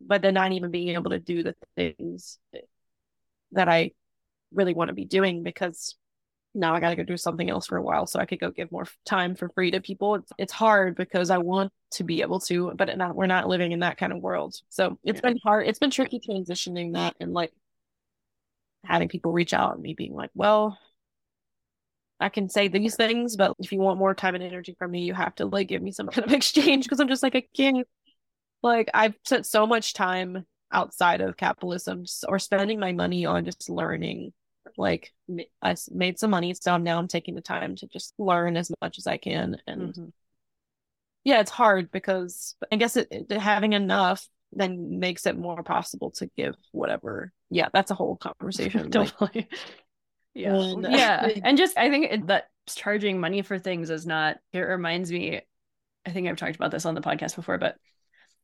but 0.00 0.22
then 0.22 0.34
not 0.34 0.52
even 0.52 0.70
being 0.70 0.90
able 0.90 1.10
to 1.10 1.20
do 1.20 1.42
the 1.42 1.54
things 1.76 2.38
that 3.52 3.68
I 3.68 3.92
really 4.52 4.74
want 4.74 4.88
to 4.88 4.94
be 4.94 5.04
doing 5.04 5.42
because 5.42 5.96
now 6.54 6.74
I 6.74 6.80
got 6.80 6.90
to 6.90 6.96
go 6.96 7.02
do 7.02 7.16
something 7.16 7.50
else 7.50 7.66
for 7.66 7.76
a 7.76 7.82
while 7.82 8.06
so 8.06 8.20
I 8.20 8.26
could 8.26 8.40
go 8.40 8.50
give 8.50 8.70
more 8.70 8.86
time 9.04 9.34
for 9.34 9.48
free 9.50 9.70
to 9.72 9.80
people. 9.80 10.16
It's, 10.16 10.32
it's 10.38 10.52
hard 10.52 10.96
because 10.96 11.30
I 11.30 11.38
want 11.38 11.72
to 11.92 12.04
be 12.04 12.22
able 12.22 12.40
to, 12.40 12.72
but 12.76 12.96
not, 12.96 13.16
we're 13.16 13.26
not 13.26 13.48
living 13.48 13.72
in 13.72 13.80
that 13.80 13.98
kind 13.98 14.12
of 14.12 14.20
world. 14.22 14.54
So 14.68 14.98
it's 15.04 15.20
Yeah. 15.20 15.30
been 15.30 15.38
hard. 15.42 15.66
It's 15.66 15.78
been 15.78 15.90
tricky 15.90 16.20
transitioning 16.20 16.94
that 16.94 17.16
and 17.20 17.32
like 17.32 17.52
having 18.84 19.08
people 19.08 19.32
reach 19.32 19.52
out 19.54 19.74
and 19.74 19.82
me 19.82 19.94
being 19.94 20.14
like, 20.14 20.30
well, 20.34 20.78
I 22.20 22.28
can 22.28 22.48
say 22.48 22.68
these 22.68 22.96
things, 22.96 23.36
but 23.36 23.54
if 23.58 23.72
you 23.72 23.80
want 23.80 23.98
more 23.98 24.14
time 24.14 24.34
and 24.34 24.44
energy 24.44 24.74
from 24.78 24.92
me, 24.92 25.02
you 25.02 25.14
have 25.14 25.34
to 25.36 25.46
like 25.46 25.68
give 25.68 25.82
me 25.82 25.92
some 25.92 26.06
kind 26.12 26.26
of 26.26 26.32
exchange 26.32 26.84
because 26.84 27.00
I'm 27.00 27.08
just 27.08 27.22
like, 27.22 27.34
I 27.36 27.44
can't. 27.56 27.86
Like, 28.62 28.90
I've 28.94 29.14
spent 29.24 29.46
so 29.46 29.66
much 29.66 29.94
time 29.94 30.46
outside 30.72 31.20
of 31.20 31.36
capitalism 31.36 32.04
or 32.28 32.38
spending 32.38 32.80
my 32.80 32.92
money 32.92 33.26
on 33.26 33.44
just 33.44 33.70
learning. 33.70 34.32
Like, 34.76 35.12
I 35.62 35.76
made 35.90 36.18
some 36.18 36.30
money, 36.30 36.54
so 36.54 36.76
now 36.76 36.98
I'm 36.98 37.08
taking 37.08 37.34
the 37.34 37.40
time 37.40 37.76
to 37.76 37.86
just 37.86 38.14
learn 38.18 38.56
as 38.56 38.70
much 38.80 38.98
as 38.98 39.06
I 39.06 39.16
can. 39.16 39.56
And 39.66 39.94
Mhm. 39.94 40.12
yeah, 41.24 41.40
it's 41.40 41.50
hard 41.50 41.90
because 41.90 42.56
I 42.70 42.76
guess 42.76 42.96
it, 42.96 43.08
it- 43.10 43.32
having 43.32 43.72
enough 43.72 44.26
then 44.52 44.98
makes 45.00 45.26
it 45.26 45.36
more 45.36 45.62
possible 45.62 46.10
to 46.12 46.26
give 46.36 46.54
whatever. 46.72 47.32
Yeah, 47.50 47.68
that's 47.72 47.90
a 47.90 47.94
whole 47.94 48.16
conversation. 48.16 48.90
like- 48.90 48.92
totally. 48.92 49.48
Yeah. 50.34 50.54
And- 50.60 50.82
yeah. 50.90 51.28
And 51.44 51.56
just, 51.58 51.76
I 51.78 51.90
think 51.90 52.06
it, 52.10 52.26
that 52.26 52.48
charging 52.66 53.20
money 53.20 53.42
for 53.42 53.58
things 53.58 53.90
is 53.90 54.06
not, 54.06 54.38
it 54.52 54.58
reminds 54.60 55.10
me, 55.12 55.40
I 56.06 56.10
think 56.10 56.28
I've 56.28 56.36
talked 56.36 56.56
about 56.56 56.70
this 56.70 56.84
on 56.86 56.94
the 56.94 57.00
podcast 57.00 57.36
before, 57.36 57.58
but 57.58 57.76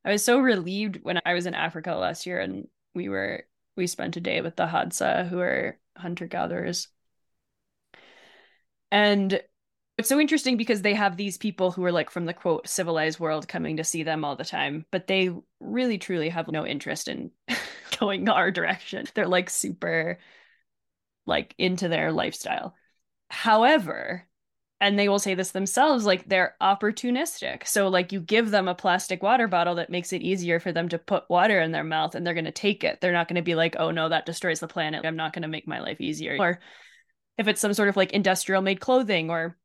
I 0.04 0.12
was 0.12 0.24
so 0.24 0.38
relieved 0.38 1.00
when 1.02 1.20
I 1.24 1.34
was 1.34 1.46
in 1.46 1.54
Africa 1.54 1.94
last 1.94 2.26
year 2.26 2.40
and 2.40 2.68
we 2.94 3.08
were, 3.08 3.44
we 3.76 3.86
spent 3.86 4.16
a 4.16 4.20
day 4.20 4.40
with 4.40 4.56
the 4.56 4.66
Hadza, 4.66 5.28
who 5.28 5.40
are 5.40 5.78
hunter 5.96 6.26
gatherers. 6.26 6.88
And 8.90 9.40
it's 9.98 10.08
so 10.08 10.18
interesting 10.18 10.56
because 10.56 10.82
they 10.82 10.94
have 10.94 11.16
these 11.16 11.36
people 11.36 11.70
who 11.70 11.84
are 11.84 11.92
like 11.92 12.10
from 12.10 12.24
the 12.24 12.34
quote 12.34 12.66
civilized 12.66 13.20
world 13.20 13.46
coming 13.46 13.76
to 13.76 13.84
see 13.84 14.02
them 14.02 14.24
all 14.24 14.34
the 14.34 14.44
time, 14.44 14.86
but 14.90 15.06
they 15.06 15.30
really 15.60 15.98
truly 15.98 16.30
have 16.30 16.48
no 16.48 16.66
interest 16.66 17.08
in 17.08 17.30
going 18.00 18.28
our 18.28 18.50
direction. 18.50 19.06
They're 19.14 19.28
like 19.28 19.50
super 19.50 20.18
like 21.26 21.54
into 21.58 21.88
their 21.88 22.12
lifestyle. 22.12 22.74
However, 23.28 24.26
and 24.80 24.98
they 24.98 25.08
will 25.08 25.18
say 25.18 25.34
this 25.34 25.50
themselves 25.50 26.06
like 26.06 26.28
they're 26.28 26.56
opportunistic. 26.60 27.66
So 27.66 27.88
like 27.88 28.12
you 28.12 28.20
give 28.20 28.50
them 28.50 28.66
a 28.66 28.74
plastic 28.74 29.22
water 29.22 29.46
bottle 29.46 29.74
that 29.76 29.90
makes 29.90 30.12
it 30.12 30.22
easier 30.22 30.58
for 30.58 30.72
them 30.72 30.88
to 30.88 30.98
put 30.98 31.28
water 31.28 31.60
in 31.60 31.72
their 31.72 31.84
mouth 31.84 32.14
and 32.14 32.26
they're 32.26 32.34
going 32.34 32.44
to 32.46 32.52
take 32.52 32.82
it. 32.82 33.00
They're 33.00 33.12
not 33.12 33.28
going 33.28 33.36
to 33.36 33.42
be 33.42 33.54
like, 33.54 33.76
"Oh 33.78 33.90
no, 33.90 34.08
that 34.08 34.26
destroys 34.26 34.60
the 34.60 34.68
planet. 34.68 35.04
I'm 35.04 35.16
not 35.16 35.32
going 35.32 35.42
to 35.42 35.48
make 35.48 35.68
my 35.68 35.80
life 35.80 36.00
easier." 36.00 36.36
Or 36.38 36.60
if 37.36 37.48
it's 37.48 37.60
some 37.60 37.74
sort 37.74 37.88
of 37.88 37.96
like 37.96 38.12
industrial 38.12 38.62
made 38.62 38.80
clothing 38.80 39.30
or 39.30 39.56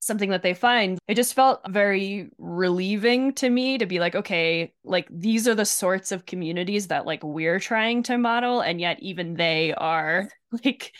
something 0.00 0.30
that 0.30 0.42
they 0.42 0.54
find, 0.54 0.98
it 1.08 1.14
just 1.14 1.34
felt 1.34 1.60
very 1.68 2.30
relieving 2.38 3.34
to 3.34 3.50
me 3.50 3.78
to 3.78 3.86
be 3.86 3.98
like, 3.98 4.14
okay, 4.14 4.72
like 4.84 5.08
these 5.10 5.48
are 5.48 5.54
the 5.54 5.64
sorts 5.64 6.12
of 6.12 6.26
communities 6.26 6.88
that 6.88 7.06
like 7.06 7.22
we're 7.24 7.58
trying 7.58 8.02
to 8.04 8.18
model 8.18 8.60
and 8.60 8.80
yet 8.80 8.98
even 9.00 9.34
they 9.34 9.74
are 9.74 10.28
like 10.64 10.92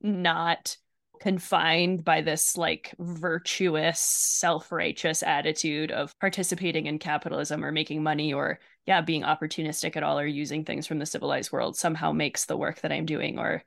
not 0.00 0.76
confined 1.20 2.04
by 2.04 2.20
this 2.20 2.56
like 2.56 2.94
virtuous 2.98 4.00
self-righteous 4.00 5.22
attitude 5.22 5.90
of 5.90 6.18
participating 6.18 6.86
in 6.86 6.98
capitalism 6.98 7.64
or 7.64 7.72
making 7.72 8.02
money 8.02 8.32
or 8.32 8.58
yeah 8.86 9.00
being 9.00 9.22
opportunistic 9.22 9.96
at 9.96 10.02
all 10.02 10.18
or 10.18 10.26
using 10.26 10.64
things 10.64 10.86
from 10.86 10.98
the 10.98 11.06
civilized 11.06 11.52
world 11.52 11.76
somehow 11.76 12.12
makes 12.12 12.46
the 12.46 12.56
work 12.56 12.80
that 12.80 12.92
i'm 12.92 13.06
doing 13.06 13.38
or 13.38 13.62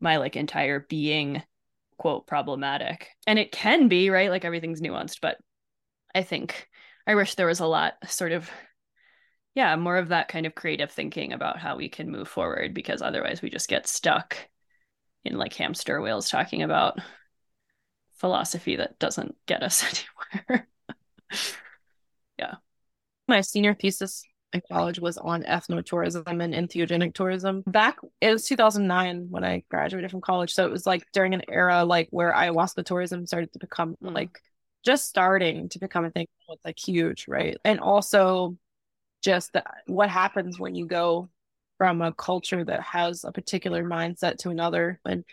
my 0.00 0.16
like 0.16 0.36
entire 0.36 0.80
being 0.80 1.42
quote 1.98 2.26
problematic. 2.26 3.10
And 3.28 3.38
it 3.38 3.52
can 3.52 3.86
be 3.86 4.10
right? 4.10 4.30
Like 4.30 4.44
everything's 4.44 4.80
nuanced 4.80 5.20
but 5.20 5.38
i 6.14 6.22
think 6.22 6.68
i 7.06 7.14
wish 7.14 7.34
there 7.34 7.46
was 7.46 7.60
a 7.60 7.66
lot 7.66 7.94
sort 8.06 8.32
of 8.32 8.50
yeah 9.54 9.76
more 9.76 9.96
of 9.96 10.08
that 10.08 10.28
kind 10.28 10.46
of 10.46 10.54
creative 10.54 10.90
thinking 10.90 11.32
about 11.32 11.58
how 11.58 11.76
we 11.76 11.88
can 11.88 12.10
move 12.10 12.28
forward 12.28 12.74
because 12.74 13.02
otherwise 13.02 13.42
we 13.42 13.50
just 13.50 13.68
get 13.68 13.86
stuck 13.86 14.36
in 15.24 15.38
like 15.38 15.54
hamster 15.54 16.00
wheels 16.00 16.28
talking 16.30 16.62
about 16.62 16.98
philosophy 18.14 18.76
that 18.76 18.98
doesn't 18.98 19.34
get 19.46 19.62
us 19.62 19.84
anywhere. 20.40 20.68
Yeah. 22.38 22.54
My 23.28 23.40
senior 23.40 23.74
thesis 23.74 24.24
in 24.52 24.62
college 24.70 24.98
was 24.98 25.16
on 25.18 25.42
ethnotourism 25.44 26.42
and 26.42 26.54
entheogenic 26.54 27.14
tourism. 27.14 27.62
Back 27.66 27.98
it 28.20 28.30
was 28.32 28.46
2009 28.46 29.28
when 29.30 29.44
I 29.44 29.64
graduated 29.70 30.10
from 30.10 30.20
college, 30.20 30.52
so 30.52 30.66
it 30.66 30.70
was 30.70 30.86
like 30.86 31.04
during 31.12 31.34
an 31.34 31.42
era 31.48 31.84
like 31.84 32.08
where 32.10 32.32
ayahuasca 32.32 32.84
tourism 32.84 33.26
started 33.26 33.52
to 33.52 33.58
become 33.58 33.96
Mm. 34.02 34.14
like 34.14 34.40
just 34.84 35.08
starting 35.08 35.68
to 35.70 35.78
become 35.78 36.04
a 36.04 36.10
thing. 36.10 36.26
It's 36.48 36.64
like 36.64 36.78
huge, 36.78 37.26
right? 37.28 37.56
And 37.64 37.80
also 37.80 38.56
just 39.22 39.52
the, 39.52 39.62
what 39.86 40.10
happens 40.10 40.58
when 40.58 40.74
you 40.74 40.86
go 40.86 41.30
from 41.82 42.00
a 42.00 42.12
culture 42.12 42.62
that 42.62 42.80
has 42.80 43.24
a 43.24 43.32
particular 43.32 43.82
mindset 43.82 44.38
to 44.38 44.50
another 44.50 45.00
and 45.04 45.24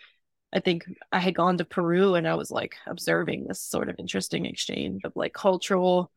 I 0.52 0.58
think 0.58 0.84
I 1.12 1.20
had 1.20 1.36
gone 1.36 1.58
to 1.58 1.64
Peru 1.64 2.16
and 2.16 2.26
I 2.26 2.34
was 2.34 2.50
like 2.50 2.74
observing 2.88 3.46
this 3.46 3.60
sort 3.60 3.88
of 3.88 3.94
interesting 4.00 4.46
exchange 4.46 5.02
of 5.04 5.12
like 5.14 5.32
cultural 5.32 6.10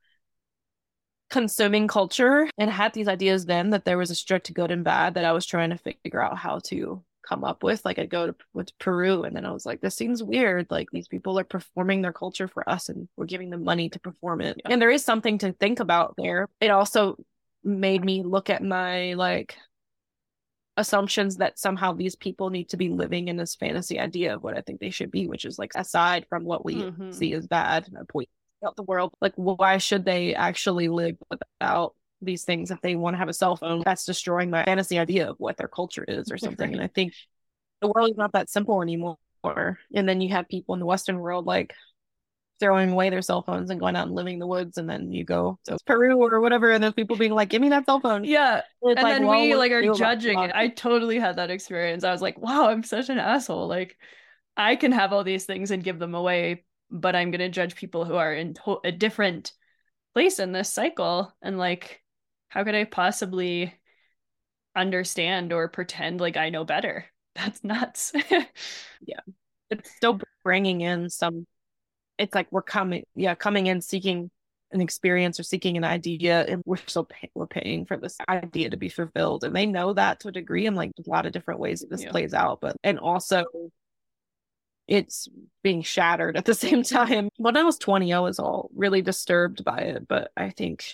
consuming 1.30 1.88
culture 1.88 2.49
and 2.57 2.68
had 2.68 2.93
these 2.93 3.07
ideas 3.07 3.45
then 3.45 3.69
that 3.69 3.85
there 3.85 3.99
was 3.99 4.10
a 4.10 4.15
strict 4.15 4.51
good 4.55 4.72
and 4.72 4.84
bad 4.84 5.14
that 5.14 5.23
I 5.23 5.34
was 5.34 5.45
trying 5.45 5.69
to 5.69 5.77
figure 5.77 6.19
out 6.19 6.35
how 6.35 6.57
to 6.65 7.03
come 7.30 7.43
up 7.43 7.61
with. 7.61 7.85
Like 7.85 7.99
I'd 7.99 8.10
go 8.10 8.26
to 8.26 8.35
with 8.55 8.76
Peru 8.80 9.26
and 9.26 9.35
then 9.35 9.45
I 9.45 9.51
was 9.51 9.68
like, 9.68 9.81
this 9.81 9.95
seems 9.95 10.23
weird. 10.23 10.65
Like 10.72 10.89
these 10.91 11.07
people 11.07 11.38
are 11.38 11.43
performing 11.43 12.01
their 12.01 12.11
culture 12.11 12.47
for 12.47 12.68
us 12.68 12.89
and 12.89 13.07
we're 13.18 13.27
giving 13.27 13.51
them 13.51 13.64
money 13.64 13.88
to 13.89 13.99
perform 13.99 14.41
it. 14.41 14.60
And 14.65 14.81
there 14.81 14.89
is 14.89 15.05
something 15.05 15.38
to 15.38 15.53
think 15.53 15.80
about 15.80 16.15
there. 16.18 16.49
It 16.60 16.72
also 16.72 17.23
made 17.64 18.03
me 18.03 18.23
look 18.23 18.49
at 18.49 18.64
my 18.64 19.14
like 19.14 19.55
assumptions 20.77 21.37
that 21.37 21.59
somehow 21.59 21.93
these 21.93 22.15
people 22.15 22.49
need 22.49 22.69
to 22.69 22.77
be 22.77 22.89
living 22.89 23.27
in 23.27 23.37
this 23.37 23.55
fantasy 23.55 23.99
idea 23.99 24.35
of 24.35 24.43
what 24.43 24.57
I 24.57 24.61
think 24.61 24.79
they 24.79 24.89
should 24.89 25.11
be, 25.11 25.27
which 25.27 25.45
is 25.45 25.59
like 25.59 25.71
aside 25.75 26.25
from 26.29 26.43
what 26.43 26.65
we 26.65 26.75
mm-hmm. 26.75 27.11
see 27.11 27.33
as 27.33 27.47
bad, 27.47 27.87
a 27.99 28.05
point 28.05 28.29
out 28.65 28.75
the 28.75 28.83
world. 28.83 29.13
Like, 29.21 29.33
why 29.35 29.77
should 29.77 30.05
they 30.05 30.33
actually 30.33 30.87
live 30.87 31.15
without 31.29 31.95
these 32.21 32.43
things 32.43 32.71
if 32.71 32.81
they 32.81 32.95
want 32.95 33.13
to 33.13 33.17
have 33.19 33.29
a 33.29 33.33
cell 33.33 33.55
phone? 33.55 33.83
That's 33.85 34.05
destroying 34.05 34.49
my 34.49 34.63
fantasy 34.63 34.97
idea 34.97 35.29
of 35.29 35.35
what 35.37 35.57
their 35.57 35.67
culture 35.67 36.05
is 36.07 36.31
or 36.31 36.37
something. 36.37 36.71
Right. 36.71 36.77
And 36.77 36.83
I 36.83 36.87
think 36.87 37.13
the 37.81 37.87
world 37.87 38.11
is 38.11 38.17
not 38.17 38.33
that 38.33 38.49
simple 38.49 38.81
anymore. 38.81 39.17
And 39.43 40.07
then 40.07 40.21
you 40.21 40.29
have 40.29 40.47
people 40.47 40.73
in 40.73 40.79
the 40.79 40.85
Western 40.85 41.19
world 41.19 41.45
like 41.45 41.73
throwing 42.64 42.91
away 42.91 43.10
their 43.10 43.22
cell 43.22 43.41
phones 43.41 43.69
and 43.69 43.77
going 43.77 43.94
out 43.94 44.07
and 44.07 44.15
living 44.15 44.35
in 44.35 44.40
the 44.40 44.48
woods 44.48 44.77
and 44.77 44.90
then 44.90 45.11
you 45.11 45.26
go 45.26 45.60
to 45.65 45.77
Peru 45.85 46.18
or 46.18 46.40
whatever 46.40 46.72
and 46.72 46.81
there's 46.81 46.94
people 46.94 47.18
being 47.18 47.34
like, 47.34 47.49
Give 47.49 47.61
me 47.61 47.68
that 47.69 47.85
cell 47.85 47.99
phone. 47.99 48.23
Yeah. 48.23 48.61
And, 48.81 48.98
and 48.98 49.03
like, 49.03 49.14
then 49.15 49.27
we 49.27 49.53
like 49.56 49.73
are 49.73 49.94
judging 49.94 50.40
it. 50.40 50.52
I 50.56 50.69
totally 50.69 51.19
had 51.19 51.35
that 51.35 51.52
experience. 51.52 52.06
I 52.06 52.11
was 52.14 52.22
like, 52.22 52.40
wow, 52.40 52.69
I'm 52.69 52.84
such 52.84 53.10
an 53.10 53.18
asshole. 53.19 53.68
Like 53.68 53.98
I 54.56 54.77
can 54.77 54.94
have 54.94 55.11
all 55.11 55.26
these 55.26 55.44
things 55.44 55.72
and 55.72 55.84
give 55.84 55.99
them 55.99 56.15
away, 56.15 56.64
but 56.90 57.18
I'm 57.18 57.31
gonna 57.31 57.49
judge 57.49 57.76
people 57.76 58.06
who 58.06 58.15
are 58.15 58.34
in 58.34 58.53
to- 58.53 58.80
a 58.85 58.91
different 58.94 59.52
place 60.14 60.40
in 60.40 60.53
this 60.53 60.72
cycle. 60.72 61.35
And 61.41 61.57
like, 61.57 62.02
how 62.48 62.64
could 62.64 62.76
I 62.76 62.85
possibly 62.85 63.73
understand 64.73 65.52
or 65.52 65.68
pretend 65.68 66.22
like 66.22 66.38
I 66.38 66.49
know 66.49 66.64
better? 66.64 67.07
That's 67.35 67.61
nuts. 67.61 68.14
yeah. 68.31 69.19
It's 69.69 69.91
still 69.91 70.22
bringing 70.45 70.80
in 70.80 71.10
some 71.10 71.45
it's 72.18 72.35
like 72.35 72.48
we're 72.52 72.61
coming 72.61 73.03
yeah 73.15 73.35
coming 73.35 73.68
in 73.68 73.81
seeking 73.81 74.30
an 74.73 74.81
experience 74.81 75.40
or 75.40 75.44
seeking 75.44 75.77
an 75.77 75.84
idea 75.84 76.45
and 76.48 76.61
we're 76.65 76.77
still 76.77 77.06
pay- 77.06 77.31
we're 77.35 77.48
paying 77.48 77.85
for 77.85 77.95
this 77.95 78.18
idea 78.27 78.69
to 78.69 78.77
be 78.77 78.90
fulfilled. 78.90 79.44
And 79.44 79.56
they 79.56 79.65
know 79.65 79.94
that 79.94 80.19
to 80.22 80.27
a 80.27 80.31
degree 80.31 80.65
and 80.65 80.76
like 80.76 80.91
a 80.98 81.10
lot 81.10 81.26
of 81.26 81.31
different 81.31 81.60
ways 81.60 81.81
that 81.81 81.90
this 81.90 82.03
yeah. 82.03 82.11
plays 82.11 82.34
out 82.34 82.60
but 82.60 82.76
and 82.84 82.99
also 82.99 83.45
it's 84.88 85.30
being 85.61 85.81
shattered 85.81 86.35
at 86.35 86.45
the 86.45 86.53
same 86.53 86.84
time. 86.84 87.30
When 87.38 87.56
i 87.56 87.64
was 87.64 87.77
20 87.77 88.11
i 88.14 88.19
was 88.19 88.40
all 88.40 88.69
really 88.76 89.02
disturbed 89.02 89.64
by 89.64 89.80
it 89.80 90.07
but 90.07 90.31
i 90.35 90.49
think 90.49 90.85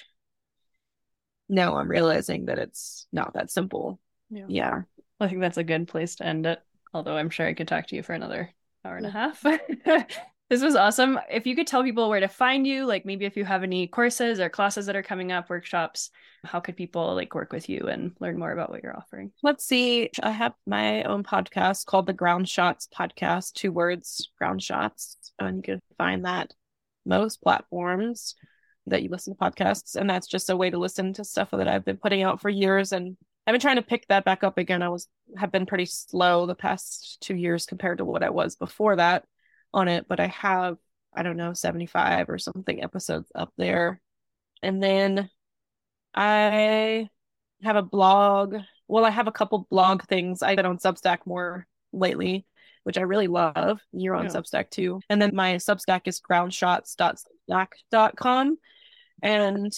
now 1.47 1.77
i'm 1.77 1.89
realizing 1.89 2.45
that 2.45 2.59
it's 2.59 3.07
not 3.11 3.33
that 3.33 3.49
simple. 3.49 3.99
Yeah, 4.29 4.45
yeah. 4.47 4.81
i 5.19 5.27
think 5.27 5.41
that's 5.41 5.57
a 5.57 5.63
good 5.63 5.87
place 5.87 6.15
to 6.15 6.25
end 6.25 6.45
it 6.45 6.59
although 6.93 7.17
i'm 7.17 7.31
sure 7.31 7.47
i 7.47 7.53
could 7.53 7.67
talk 7.67 7.87
to 7.87 7.95
you 7.95 8.03
for 8.03 8.13
another 8.13 8.53
hour 8.85 8.97
and 8.97 9.07
a 9.07 9.11
half 9.11 9.43
This 10.49 10.63
was 10.63 10.75
awesome. 10.75 11.19
If 11.29 11.45
you 11.45 11.55
could 11.55 11.67
tell 11.67 11.83
people 11.83 12.09
where 12.09 12.19
to 12.19 12.27
find 12.27 12.65
you, 12.65 12.87
like 12.87 13.05
maybe 13.05 13.25
if 13.25 13.37
you 13.37 13.45
have 13.45 13.61
any 13.61 13.85
courses 13.85 14.39
or 14.39 14.49
classes 14.49 14.87
that 14.87 14.95
are 14.95 15.03
coming 15.03 15.31
up, 15.31 15.47
workshops, 15.47 16.09
how 16.43 16.59
could 16.59 16.75
people 16.75 17.13
like 17.13 17.35
work 17.35 17.53
with 17.53 17.69
you 17.69 17.87
and 17.87 18.13
learn 18.19 18.39
more 18.39 18.51
about 18.51 18.71
what 18.71 18.81
you're 18.81 18.97
offering? 18.97 19.31
Let's 19.43 19.63
see. 19.63 20.09
I 20.23 20.31
have 20.31 20.53
my 20.65 21.03
own 21.03 21.21
podcast 21.21 21.85
called 21.85 22.07
the 22.07 22.13
Ground 22.13 22.49
Shots 22.49 22.87
Podcast, 22.91 23.53
two 23.53 23.71
words, 23.71 24.31
Ground 24.39 24.63
Shots. 24.63 25.17
And 25.37 25.57
you 25.57 25.61
can 25.61 25.81
find 25.99 26.25
that 26.25 26.51
most 27.05 27.43
platforms 27.43 28.33
that 28.87 29.03
you 29.03 29.09
listen 29.09 29.35
to 29.35 29.39
podcasts. 29.39 29.95
And 29.95 30.09
that's 30.09 30.27
just 30.27 30.49
a 30.49 30.57
way 30.57 30.71
to 30.71 30.79
listen 30.79 31.13
to 31.13 31.23
stuff 31.23 31.51
that 31.51 31.67
I've 31.67 31.85
been 31.85 31.97
putting 31.97 32.23
out 32.23 32.41
for 32.41 32.49
years. 32.49 32.91
And 32.91 33.17
I've 33.45 33.53
been 33.53 33.61
trying 33.61 33.75
to 33.75 33.83
pick 33.83 34.07
that 34.07 34.25
back 34.25 34.43
up 34.43 34.57
again. 34.57 34.81
I 34.81 34.89
was 34.89 35.07
have 35.37 35.51
been 35.51 35.67
pretty 35.67 35.85
slow 35.85 36.47
the 36.47 36.55
past 36.55 37.19
two 37.21 37.35
years 37.35 37.67
compared 37.67 37.99
to 37.99 38.05
what 38.05 38.23
I 38.23 38.31
was 38.31 38.55
before 38.55 38.95
that 38.95 39.25
on 39.73 39.87
it, 39.87 40.07
but 40.07 40.19
I 40.19 40.27
have, 40.27 40.77
I 41.13 41.23
don't 41.23 41.37
know, 41.37 41.53
75 41.53 42.29
or 42.29 42.37
something 42.37 42.83
episodes 42.83 43.31
up 43.35 43.51
there. 43.57 43.99
And 44.61 44.83
then 44.83 45.29
I 46.13 47.09
have 47.63 47.75
a 47.75 47.81
blog. 47.81 48.55
Well, 48.87 49.03
I 49.05 49.09
have 49.11 49.27
a 49.27 49.31
couple 49.31 49.67
blog 49.69 50.03
things. 50.03 50.41
I've 50.41 50.57
been 50.57 50.65
on 50.65 50.79
Substack 50.79 51.19
more 51.25 51.67
lately, 51.91 52.45
which 52.83 52.97
I 52.97 53.01
really 53.01 53.27
love. 53.27 53.81
You're 53.91 54.15
on 54.15 54.23
yeah. 54.25 54.31
Substack 54.31 54.69
too. 54.69 55.01
And 55.09 55.21
then 55.21 55.35
my 55.35 55.55
Substack 55.55 56.03
is 56.05 56.21
groundshots.substack.com. 56.21 58.57
And 59.21 59.73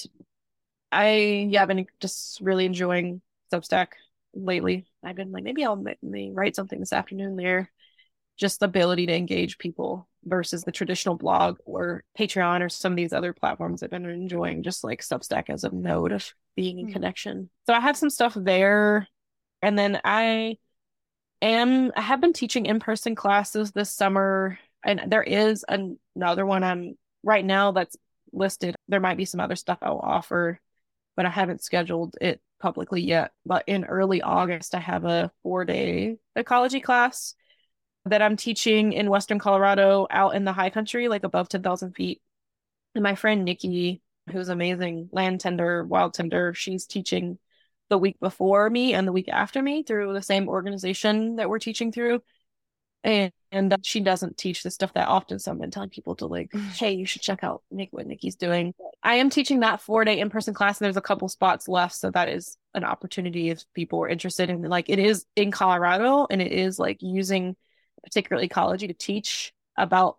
I, 0.91 1.47
yeah, 1.49 1.63
I've 1.63 1.67
been 1.67 1.87
just 1.99 2.39
really 2.41 2.65
enjoying 2.65 3.23
Substack 3.51 3.87
lately. 4.33 4.85
I've 5.03 5.15
been 5.15 5.31
like, 5.31 5.43
maybe 5.43 5.65
I'll 5.65 5.83
write 6.03 6.55
something 6.55 6.79
this 6.79 6.93
afternoon 6.93 7.35
there 7.35 7.71
just 8.37 8.59
the 8.59 8.65
ability 8.65 9.05
to 9.07 9.15
engage 9.15 9.57
people 9.57 10.07
versus 10.23 10.63
the 10.63 10.71
traditional 10.71 11.15
blog 11.15 11.57
or 11.65 12.03
Patreon 12.17 12.61
or 12.61 12.69
some 12.69 12.93
of 12.93 12.97
these 12.97 13.13
other 13.13 13.33
platforms 13.33 13.81
I've 13.81 13.89
been 13.89 14.05
enjoying, 14.05 14.63
just 14.63 14.83
like 14.83 15.01
Substack 15.01 15.49
as 15.49 15.63
a 15.63 15.73
node 15.73 16.11
of 16.11 16.33
being 16.55 16.79
in 16.79 16.85
mm-hmm. 16.85 16.93
connection. 16.93 17.49
So 17.65 17.73
I 17.73 17.79
have 17.79 17.97
some 17.97 18.09
stuff 18.09 18.33
there. 18.35 19.07
And 19.61 19.77
then 19.77 19.99
I 20.03 20.57
am, 21.41 21.91
I 21.95 22.01
have 22.01 22.21
been 22.21 22.33
teaching 22.33 22.65
in 22.65 22.79
person 22.79 23.15
classes 23.15 23.71
this 23.71 23.91
summer. 23.91 24.59
And 24.83 25.03
there 25.07 25.23
is 25.23 25.65
another 25.67 26.45
one 26.45 26.63
I'm 26.63 26.97
right 27.23 27.45
now 27.45 27.71
that's 27.71 27.95
listed. 28.33 28.75
There 28.87 28.99
might 28.99 29.17
be 29.17 29.25
some 29.25 29.39
other 29.39 29.55
stuff 29.55 29.79
I'll 29.81 29.99
offer, 29.99 30.59
but 31.15 31.25
I 31.25 31.29
haven't 31.29 31.63
scheduled 31.63 32.15
it 32.19 32.41
publicly 32.59 33.01
yet. 33.01 33.31
But 33.45 33.63
in 33.67 33.85
early 33.85 34.21
August, 34.21 34.73
I 34.75 34.79
have 34.79 35.05
a 35.05 35.31
four 35.43 35.65
day 35.65 36.17
ecology 36.35 36.79
class 36.79 37.35
that 38.05 38.21
I'm 38.21 38.35
teaching 38.35 38.93
in 38.93 39.09
Western 39.09 39.39
Colorado 39.39 40.07
out 40.09 40.35
in 40.35 40.43
the 40.43 40.53
high 40.53 40.69
country, 40.69 41.07
like 41.07 41.23
above 41.23 41.49
10,000 41.49 41.93
feet. 41.93 42.21
And 42.95 43.03
my 43.03 43.15
friend 43.15 43.45
Nikki, 43.45 44.01
who's 44.31 44.49
amazing 44.49 45.09
land 45.11 45.39
tender, 45.39 45.83
wild 45.83 46.13
tender, 46.13 46.53
she's 46.53 46.85
teaching 46.85 47.37
the 47.89 47.97
week 47.97 48.19
before 48.19 48.69
me 48.69 48.93
and 48.93 49.07
the 49.07 49.11
week 49.11 49.29
after 49.29 49.61
me 49.61 49.83
through 49.83 50.13
the 50.13 50.21
same 50.21 50.47
organization 50.47 51.35
that 51.35 51.49
we're 51.49 51.59
teaching 51.59 51.91
through. 51.91 52.21
And, 53.03 53.31
and 53.51 53.75
she 53.83 53.99
doesn't 53.99 54.37
teach 54.37 54.63
this 54.63 54.75
stuff 54.75 54.93
that 54.93 55.07
often. 55.07 55.39
So 55.39 55.51
I've 55.51 55.59
been 55.59 55.71
telling 55.71 55.89
people 55.89 56.15
to 56.17 56.25
like, 56.25 56.53
hey, 56.75 56.93
you 56.93 57.05
should 57.05 57.21
check 57.21 57.43
out 57.43 57.63
Nick 57.69 57.89
what 57.91 58.07
Nikki's 58.07 58.35
doing. 58.35 58.73
I 59.03 59.15
am 59.15 59.29
teaching 59.29 59.59
that 59.59 59.81
four 59.81 60.05
day 60.05 60.19
in 60.19 60.29
person 60.29 60.53
class, 60.53 60.79
and 60.79 60.85
there's 60.85 60.97
a 60.97 61.01
couple 61.01 61.27
spots 61.27 61.67
left. 61.67 61.95
So 61.95 62.11
that 62.11 62.29
is 62.29 62.57
an 62.73 62.83
opportunity 62.83 63.49
if 63.49 63.63
people 63.73 64.01
are 64.01 64.09
interested 64.09 64.49
in 64.49 64.61
like 64.63 64.89
it 64.89 64.99
is 64.99 65.25
in 65.35 65.51
Colorado 65.51 66.27
and 66.29 66.41
it 66.41 66.51
is 66.51 66.79
like 66.79 66.97
using 67.01 67.55
particularly 68.03 68.45
ecology 68.45 68.87
to 68.87 68.93
teach 68.93 69.53
about 69.77 70.17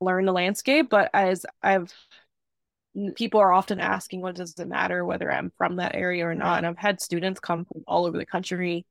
learn 0.00 0.26
the 0.26 0.32
landscape 0.32 0.90
but 0.90 1.10
as 1.14 1.46
i've 1.62 1.92
people 3.14 3.40
are 3.40 3.52
often 3.52 3.80
asking 3.80 4.20
what 4.20 4.34
does 4.34 4.54
it 4.58 4.68
matter 4.68 5.04
whether 5.04 5.30
i'm 5.30 5.52
from 5.56 5.76
that 5.76 5.94
area 5.94 6.26
or 6.26 6.34
not? 6.34 6.58
And 6.58 6.66
i've 6.66 6.76
had 6.76 7.00
students 7.00 7.40
come 7.40 7.64
from 7.64 7.82
all 7.86 8.06
over 8.06 8.18
the 8.18 8.26
country 8.26 8.84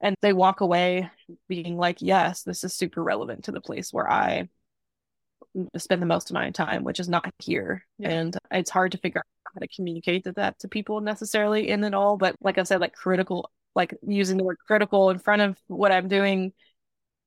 and 0.00 0.14
they 0.20 0.32
walk 0.32 0.60
away 0.60 1.10
being 1.48 1.76
like 1.76 1.98
yes 2.00 2.42
this 2.42 2.64
is 2.64 2.74
super 2.74 3.02
relevant 3.02 3.44
to 3.44 3.52
the 3.52 3.60
place 3.60 3.92
where 3.92 4.10
i 4.10 4.48
spend 5.76 6.02
the 6.02 6.06
most 6.06 6.30
of 6.30 6.34
my 6.34 6.50
time 6.50 6.84
which 6.84 7.00
is 7.00 7.08
not 7.08 7.32
here. 7.38 7.84
Yeah. 7.98 8.10
and 8.10 8.38
it's 8.50 8.70
hard 8.70 8.92
to 8.92 8.98
figure 8.98 9.20
out 9.20 9.52
how 9.54 9.60
to 9.60 9.68
communicate 9.68 10.24
that, 10.24 10.36
that 10.36 10.58
to 10.60 10.68
people 10.68 11.00
necessarily 11.00 11.68
in 11.68 11.84
it 11.84 11.94
all. 11.94 12.16
But 12.16 12.36
like 12.40 12.58
i 12.58 12.62
said 12.64 12.80
like 12.80 12.94
critical 12.94 13.50
like 13.74 13.94
using 14.02 14.36
the 14.36 14.44
word 14.44 14.58
critical 14.66 15.10
in 15.10 15.18
front 15.18 15.42
of 15.42 15.58
what 15.66 15.92
i'm 15.92 16.08
doing 16.08 16.52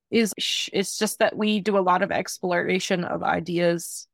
is 0.09 0.33
it's 0.71 0.97
just 0.97 1.19
that 1.19 1.35
we 1.35 1.59
do 1.59 1.77
a 1.77 1.79
lot 1.79 2.01
of 2.01 2.11
exploration 2.11 3.03
of 3.03 3.23
ideas 3.23 4.07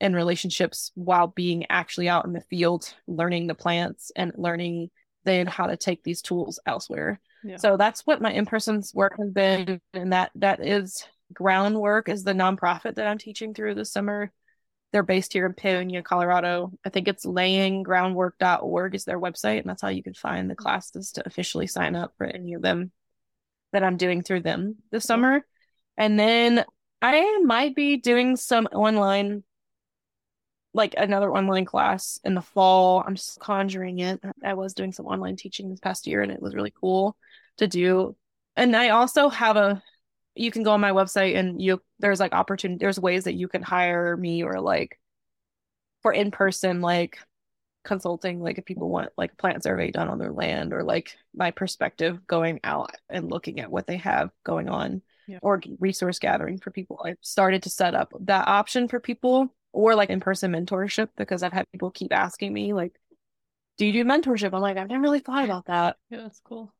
and 0.00 0.14
relationships 0.14 0.92
while 0.94 1.28
being 1.28 1.66
actually 1.70 2.08
out 2.08 2.24
in 2.24 2.32
the 2.32 2.40
field 2.42 2.94
learning 3.06 3.46
the 3.46 3.54
plants 3.54 4.12
and 4.14 4.32
learning 4.36 4.90
then 5.24 5.46
how 5.46 5.66
to 5.66 5.76
take 5.76 6.02
these 6.02 6.22
tools 6.22 6.60
elsewhere 6.66 7.20
yeah. 7.44 7.56
so 7.56 7.76
that's 7.76 8.06
what 8.06 8.20
my 8.20 8.32
in-person's 8.32 8.94
work 8.94 9.14
has 9.18 9.30
been 9.30 9.80
and 9.94 10.12
that 10.12 10.30
that 10.34 10.64
is 10.64 11.04
groundwork 11.32 12.08
is 12.08 12.24
the 12.24 12.32
nonprofit 12.32 12.94
that 12.94 13.06
i'm 13.06 13.18
teaching 13.18 13.54
through 13.54 13.74
this 13.74 13.92
summer 13.92 14.30
they're 14.90 15.02
based 15.02 15.34
here 15.34 15.44
in 15.44 15.52
Paonia, 15.52 16.02
Colorado. 16.02 16.72
I 16.82 16.88
think 16.88 17.08
it's 17.08 17.26
layinggroundwork.org 17.26 18.94
is 18.94 19.04
their 19.04 19.20
website, 19.20 19.60
and 19.60 19.68
that's 19.68 19.82
how 19.82 19.88
you 19.88 20.02
can 20.02 20.14
find 20.14 20.48
the 20.48 20.54
classes 20.54 21.12
to 21.12 21.26
officially 21.26 21.66
sign 21.66 21.94
up 21.94 22.14
for 22.16 22.24
any 22.24 22.54
of 22.54 22.62
them 22.62 22.90
that 23.72 23.82
I'm 23.82 23.96
doing 23.96 24.22
through 24.22 24.40
them 24.40 24.76
this 24.90 25.04
summer. 25.04 25.44
And 25.96 26.18
then 26.18 26.64
I 27.02 27.40
might 27.44 27.74
be 27.74 27.96
doing 27.96 28.36
some 28.36 28.66
online, 28.66 29.44
like 30.72 30.94
another 30.96 31.32
online 31.32 31.64
class 31.64 32.20
in 32.24 32.34
the 32.34 32.42
fall. 32.42 33.02
I'm 33.06 33.14
just 33.14 33.40
conjuring 33.40 33.98
it. 34.00 34.20
I 34.44 34.54
was 34.54 34.74
doing 34.74 34.92
some 34.92 35.06
online 35.06 35.36
teaching 35.36 35.68
this 35.68 35.80
past 35.80 36.06
year 36.06 36.22
and 36.22 36.32
it 36.32 36.42
was 36.42 36.54
really 36.54 36.72
cool 36.78 37.16
to 37.58 37.66
do. 37.66 38.16
And 38.56 38.74
I 38.76 38.90
also 38.90 39.28
have 39.28 39.56
a 39.56 39.82
you 40.38 40.52
can 40.52 40.62
go 40.62 40.70
on 40.70 40.80
my 40.80 40.92
website 40.92 41.36
and 41.36 41.60
you 41.60 41.82
there's 41.98 42.20
like 42.20 42.32
opportunity 42.32 42.78
there's 42.78 43.00
ways 43.00 43.24
that 43.24 43.34
you 43.34 43.48
can 43.48 43.62
hire 43.62 44.16
me 44.16 44.44
or 44.44 44.60
like 44.60 44.98
for 46.02 46.12
in 46.12 46.30
person 46.30 46.80
like 46.80 47.18
consulting 47.88 48.40
like 48.40 48.58
if 48.58 48.64
people 48.64 48.88
want 48.88 49.10
like 49.16 49.32
a 49.32 49.36
plant 49.36 49.62
survey 49.64 49.90
done 49.90 50.08
on 50.08 50.18
their 50.18 50.30
land 50.32 50.72
or 50.72 50.84
like 50.84 51.16
my 51.34 51.50
perspective 51.50 52.24
going 52.26 52.60
out 52.62 52.94
and 53.08 53.30
looking 53.30 53.58
at 53.60 53.70
what 53.70 53.86
they 53.88 53.96
have 53.96 54.30
going 54.44 54.68
on 54.68 55.02
Yeah. 55.26 55.38
or 55.42 55.60
resource 55.80 56.18
gathering 56.20 56.58
for 56.58 56.70
people 56.70 57.00
i've 57.04 57.16
started 57.22 57.62
to 57.64 57.70
set 57.70 57.94
up 57.94 58.12
that 58.20 58.46
option 58.46 58.86
for 58.88 59.00
people 59.00 59.52
or 59.72 59.94
like 59.96 60.10
in-person 60.10 60.52
mentorship 60.52 61.08
because 61.16 61.42
i've 61.42 61.52
had 61.52 61.64
people 61.72 61.90
keep 61.90 62.12
asking 62.12 62.52
me 62.52 62.72
like 62.72 62.94
do 63.78 63.86
you 63.86 63.92
do 63.92 64.04
mentorship 64.04 64.52
i'm 64.54 64.60
like 64.62 64.76
i've 64.76 64.88
never 64.88 65.02
really 65.02 65.20
thought 65.20 65.44
about 65.44 65.66
that 65.66 65.96
Yeah, 66.10 66.18
that's 66.22 66.40
cool. 66.44 66.72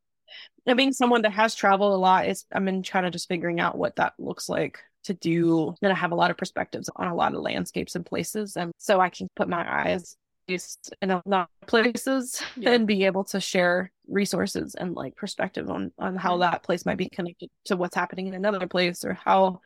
and 0.66 0.76
being 0.76 0.93
someone 0.93 1.22
that 1.22 1.32
has 1.32 1.55
traveled 1.55 1.93
a 1.94 1.97
lot 1.97 2.28
is 2.28 2.44
i've 2.52 2.64
been 2.64 2.82
kind 2.82 3.06
of 3.06 3.12
just 3.12 3.28
figuring 3.28 3.60
out 3.60 3.76
what 3.78 3.97
that 3.97 4.12
looks 4.18 4.48
like 4.48 4.78
to 5.05 5.14
do 5.14 5.74
then 5.80 5.90
i 5.90 5.94
have 5.94 6.12
a 6.12 6.16
lot 6.16 6.30
of 6.30 6.36
perspectives 6.36 6.90
on 6.97 7.06
a 7.09 7.14
lot 7.14 7.35
of 7.35 7.40
landscapes 7.40 7.94
and 7.94 8.05
places 8.05 8.56
and 8.56 8.72
so 8.78 9.01
i 9.01 9.09
can 9.09 9.26
put 9.36 9.48
my 9.48 9.64
eyes 9.85 10.16
in 10.49 11.11
a 11.11 11.23
lot 11.27 11.51
of 11.62 11.69
places 11.69 12.43
Yeah. 12.57 12.70
and 12.70 12.87
be 12.87 13.05
able 13.05 13.25
to 13.25 13.41
share 13.41 13.93
resources 14.07 14.75
and 14.75 14.95
like 14.95 15.16
perspective 15.16 15.69
on 15.69 15.93
on 15.99 16.16
how 16.16 16.33
mm-hmm. 16.33 16.41
that 16.41 16.62
place 16.62 16.87
might 16.87 16.97
be 16.97 17.09
connected 17.09 17.51
to 17.66 17.77
what's 17.77 17.95
happening 17.95 18.27
in 18.29 18.35
another 18.35 18.66
place 18.66 19.05
or 19.05 19.15
how 19.15 19.61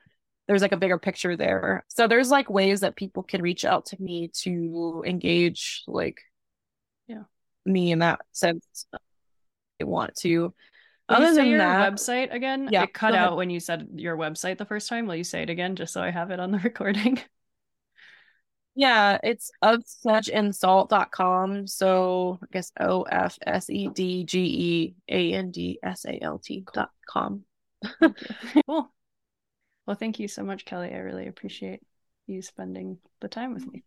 there's 0.49 0.63
like 0.63 0.73
a 0.73 0.77
bigger 0.77 0.99
picture 0.99 1.37
there 1.37 1.85
so 1.89 2.09
there's 2.09 2.31
like 2.31 2.51
ways 2.51 2.81
that 2.81 2.97
people 2.97 3.23
can 3.23 3.41
reach 3.41 3.65
out 3.65 3.87
to 3.87 4.03
me 4.03 4.29
to 4.35 5.03
engage 5.07 5.85
like 5.87 6.21
Yeah. 7.07 7.25
me 7.65 7.93
in 7.93 8.01
that 8.01 8.21
sense 8.33 8.87
they 9.79 9.85
want 9.85 10.17
to 10.17 10.53
Will 11.09 11.17
other 11.17 11.29
say 11.29 11.35
than 11.37 11.47
your 11.49 11.59
that 11.59 11.93
website 11.93 12.33
again? 12.33 12.69
Yeah, 12.71 12.85
It 12.85 12.95
cut 12.95 13.15
out 13.15 13.37
when 13.37 13.51
you 13.51 13.61
said 13.61 13.89
your 13.97 14.17
website 14.17 14.57
the 14.57 14.65
first 14.65 14.89
time. 14.89 15.07
Will 15.07 15.17
you 15.17 15.25
say 15.25 15.43
it 15.43 15.51
again 15.51 15.77
just 15.77 15.93
so 15.93 16.01
I 16.01 16.11
have 16.11 16.31
it 16.31 16.41
on 16.41 16.53
the 16.53 16.59
recording? 16.65 17.21
Yeah, 18.75 19.19
it's 19.23 19.51
ofsedgeandsalt.com. 19.63 21.67
So 21.67 22.39
I 22.43 22.47
guess 22.53 22.73
O 22.81 23.03
F 23.03 23.39
S 23.47 23.69
E 23.69 23.89
D 23.89 24.25
G 24.25 24.41
E 24.41 24.95
A 25.09 25.35
N 25.35 25.51
D 25.51 25.79
S 25.83 26.07
A 26.07 26.23
L 26.23 26.39
T 26.39 26.65
dot 26.73 26.91
com. 27.07 27.45
cool. 28.67 28.91
Well, 29.87 29.97
thank 29.97 30.19
you 30.19 30.29
so 30.29 30.43
much, 30.43 30.65
Kelly. 30.65 30.93
I 30.93 30.99
really 30.99 31.27
appreciate 31.27 31.83
you 32.27 32.41
spending 32.41 32.99
the 33.21 33.29
time 33.29 33.53
with 33.53 33.67
me. 33.67 33.85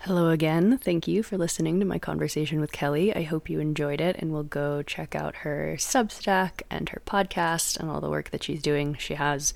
Hello 0.00 0.28
again. 0.28 0.78
Thank 0.78 1.08
you 1.08 1.24
for 1.24 1.36
listening 1.36 1.80
to 1.80 1.86
my 1.86 1.98
conversation 1.98 2.60
with 2.60 2.70
Kelly. 2.70 3.14
I 3.16 3.22
hope 3.22 3.50
you 3.50 3.58
enjoyed 3.58 4.00
it 4.00 4.14
and 4.18 4.30
will 4.30 4.44
go 4.44 4.82
check 4.82 5.16
out 5.16 5.36
her 5.36 5.74
Substack 5.78 6.62
and 6.70 6.88
her 6.90 7.02
podcast 7.04 7.76
and 7.76 7.90
all 7.90 8.00
the 8.00 8.10
work 8.10 8.30
that 8.30 8.44
she's 8.44 8.62
doing. 8.62 8.94
She 9.00 9.14
has 9.14 9.52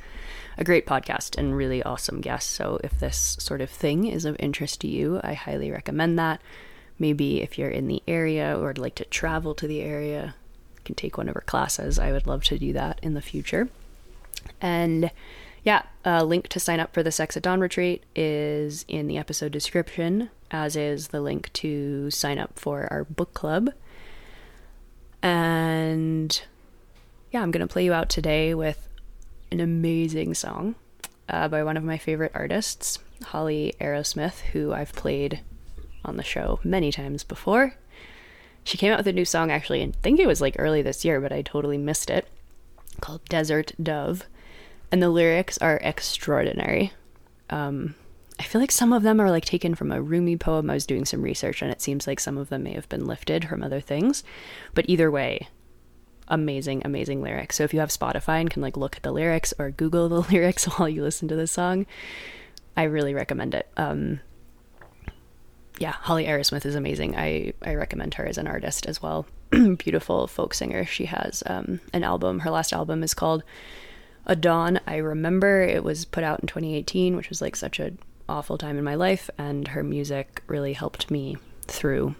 a 0.59 0.65
great 0.65 0.87
podcast 0.87 1.39
and 1.39 1.57
really 1.57 1.83
awesome 1.85 2.21
guests. 2.21 2.51
So 2.51 2.81
if 2.83 2.99
this 2.99 3.37
sort 3.39 3.61
of 3.61 3.71
thing 3.71 4.07
is 4.07 4.25
of 4.25 4.35
interest 4.41 4.81
to 4.81 4.89
you, 4.89 5.21
I 5.23 5.35
highly 5.35 5.71
recommend 5.71 6.19
that. 6.19 6.41
Maybe 6.99 7.43
if 7.43 7.57
you're 7.57 7.71
in 7.71 7.87
the 7.87 8.03
area 8.09 8.59
or 8.59 8.69
would 8.69 8.79
like 8.79 8.97
to 8.97 9.05
travel 9.05 9.55
to 9.55 9.69
the 9.69 9.83
area, 9.83 10.35
can 10.85 10.97
take 10.97 11.17
one 11.17 11.29
of 11.29 11.35
her 11.35 11.43
classes. 11.43 11.99
I 11.99 12.11
would 12.11 12.27
love 12.27 12.43
to 12.45 12.59
do 12.59 12.73
that 12.73 12.99
in 13.03 13.15
the 13.15 13.23
future. 13.23 13.69
And 14.61 15.13
yeah, 15.63 15.83
a 16.05 16.25
link 16.25 16.49
to 16.49 16.61
sign 16.61 16.81
up 16.81 16.95
for 16.95 17.03
the 17.03 17.13
Sex 17.13 17.37
at 17.37 17.43
Dawn 17.43 17.61
retreat 17.61 18.05
is 18.15 18.85
in 18.89 19.07
the 19.07 19.19
episode 19.19 19.53
description, 19.53 20.31
as 20.51 20.77
is 20.77 21.09
the 21.09 21.21
link 21.21 21.53
to 21.55 22.11
sign 22.11 22.39
up 22.39 22.59
for 22.59 22.89
our 22.91 23.05
book 23.05 23.35
club. 23.35 23.71
And 25.23 26.41
yeah, 27.31 27.43
I'm 27.43 27.51
going 27.51 27.67
to 27.67 27.73
play 27.73 27.85
you 27.85 27.93
out 27.93 28.09
today 28.09 28.55
with 28.55 28.89
an 29.51 29.61
amazing 29.61 30.35
song 30.35 30.77
uh, 31.29 31.49
by 31.49 31.63
one 31.63 31.77
of 31.77 31.85
my 31.85 31.99
favorite 31.99 32.33
artists, 32.35 32.99
Holly 33.25 33.75
Arrowsmith, 33.81 34.41
who 34.53 34.73
I've 34.73 34.93
played 34.95 35.41
on 36.05 36.17
the 36.17 36.25
show 36.25 36.61
many 36.65 36.91
times 36.91 37.23
before. 37.23 37.75
She 38.65 38.79
came 38.79 38.93
out 38.93 38.99
with 38.99 39.07
a 39.07 39.13
new 39.13 39.25
song 39.25 39.51
actually, 39.51 39.83
and 39.83 39.95
I 39.95 39.99
think 40.03 40.21
it 40.21 40.27
was 40.27 40.41
like 40.41 40.57
early 40.59 40.81
this 40.81 41.05
year, 41.05 41.21
but 41.21 41.33
I 41.33 41.43
totally 41.43 41.79
missed 41.79 42.09
it, 42.09 42.27
called 43.01 43.25
Desert 43.27 43.73
Dove. 43.83 44.25
And 44.93 45.03
the 45.03 45.11
lyrics 45.11 45.59
are 45.59 45.79
extraordinary. 45.83 46.93
Um, 47.49 47.95
I 48.39 48.43
feel 48.43 48.61
like 48.61 48.73
some 48.73 48.93
of 48.93 49.03
them 49.03 49.21
are 49.21 49.31
like 49.31 49.45
taken 49.45 49.75
from 49.75 49.93
a 49.93 50.01
Rumi 50.01 50.37
poem. 50.37 50.71
I 50.71 50.75
was 50.75 50.87
doing 50.87 51.05
some 51.05 51.23
research, 51.23 51.63
and 51.63 51.71
it 51.71 51.83
seems 51.83 52.07
like 52.07 52.19
some 52.19 52.39
of 52.39 52.49
them 52.49 52.63
may 52.63 52.73
have 52.73 52.89
been 52.89 53.07
lifted 53.07 53.47
from 53.47 53.63
other 53.63 53.81
things. 53.81 54.25
But 54.75 54.89
either 54.89 55.11
way, 55.11 55.49
amazing, 56.29 56.83
amazing 56.85 57.23
lyrics. 57.23 57.57
So 57.57 57.65
if 57.65 57.75
you 57.75 57.81
have 57.81 57.91
Spotify 57.91 58.41
and 58.41 58.51
can 58.51 58.63
like 58.63 58.77
look 58.77 58.97
at 58.97 59.03
the 59.03 59.13
lyrics 59.13 59.53
or 59.59 59.71
Google 59.71 60.09
the 60.09 60.21
lyrics 60.33 60.65
while 60.65 60.89
you 60.89 61.03
listen 61.03 61.29
to 61.29 61.37
this 61.37 61.53
song, 61.53 61.87
I 62.77 62.85
really 62.85 63.13
recommend 63.13 63.55
it. 63.55 63.69
Um, 63.77 64.21
yeah, 65.79 65.93
Holly 65.93 66.27
Arrowsmith 66.27 66.65
is 66.67 66.75
amazing. 66.75 67.17
I, 67.17 67.53
I 67.63 67.75
recommend 67.75 68.15
her 68.15 68.27
as 68.27 68.39
an 68.39 68.47
artist 68.47 68.87
as 68.87 69.03
well. 69.03 69.27
Beautiful 69.51 70.27
folk 70.27 70.55
singer. 70.55 70.85
She 70.85 71.07
has 71.07 71.43
um, 71.47 71.81
an 71.93 72.05
album. 72.05 72.41
Her 72.41 72.51
last 72.51 72.73
album 72.73 73.03
is 73.03 73.15
called 73.15 73.43
A 74.27 74.37
Dawn. 74.37 74.81
I 74.87 74.97
remember 74.97 75.63
it 75.63 75.83
was 75.83 76.05
put 76.05 76.25
out 76.25 76.41
in 76.41 76.47
2018, 76.47 77.17
which 77.17 77.29
was 77.29 77.41
like 77.41 77.57
such 77.57 77.81
an 77.81 77.99
awful 78.29 78.59
time 78.59 78.79
in 78.79 78.85
my 78.85 78.95
life, 78.95 79.29
and 79.39 79.69
her 79.69 79.83
music 79.83 80.43
really 80.47 80.73
helped 80.73 81.11
me 81.11 81.37
through. 81.67 82.15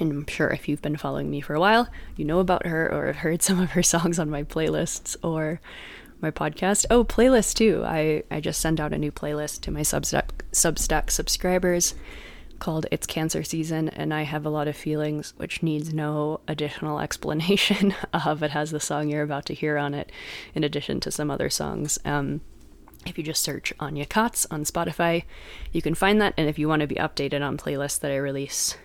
And 0.00 0.10
I'm 0.12 0.26
sure 0.26 0.48
if 0.48 0.68
you've 0.68 0.82
been 0.82 0.96
following 0.96 1.30
me 1.30 1.40
for 1.40 1.54
a 1.54 1.60
while, 1.60 1.88
you 2.16 2.24
know 2.24 2.40
about 2.40 2.66
her 2.66 2.92
or 2.92 3.06
have 3.06 3.16
heard 3.16 3.42
some 3.42 3.60
of 3.60 3.72
her 3.72 3.82
songs 3.82 4.18
on 4.18 4.30
my 4.30 4.42
playlists 4.42 5.16
or 5.22 5.60
my 6.20 6.30
podcast. 6.30 6.86
Oh, 6.90 7.04
playlist 7.04 7.54
too. 7.54 7.82
I, 7.84 8.22
I 8.30 8.40
just 8.40 8.60
sent 8.60 8.80
out 8.80 8.92
a 8.92 8.98
new 8.98 9.12
playlist 9.12 9.62
to 9.62 9.70
my 9.70 9.80
Substack 9.80 10.30
Substack 10.52 11.10
subscribers 11.10 11.94
called 12.62 12.86
It's 12.92 13.08
Cancer 13.08 13.42
Season, 13.42 13.88
and 13.88 14.14
I 14.14 14.22
have 14.22 14.46
a 14.46 14.50
lot 14.50 14.68
of 14.68 14.76
feelings, 14.76 15.34
which 15.36 15.64
needs 15.64 15.92
no 15.92 16.40
additional 16.46 17.00
explanation 17.06 17.92
of. 18.12 18.40
It 18.42 18.52
has 18.52 18.70
the 18.70 18.78
song 18.78 19.08
you're 19.08 19.24
about 19.24 19.46
to 19.46 19.54
hear 19.54 19.76
on 19.76 19.94
it, 19.94 20.12
in 20.54 20.62
addition 20.62 21.00
to 21.00 21.10
some 21.10 21.28
other 21.28 21.50
songs. 21.50 21.98
Um, 22.04 22.40
if 23.04 23.18
you 23.18 23.24
just 23.24 23.42
search 23.42 23.72
Anya 23.80 24.06
Katz 24.06 24.46
on 24.48 24.62
Spotify, 24.62 25.24
you 25.72 25.82
can 25.82 25.96
find 25.96 26.20
that. 26.20 26.34
And 26.36 26.48
if 26.48 26.56
you 26.56 26.68
want 26.68 26.82
to 26.82 26.86
be 26.86 26.94
updated 26.94 27.44
on 27.44 27.58
playlists 27.58 27.98
that 27.98 28.12
I 28.12 28.16
release 28.16 28.76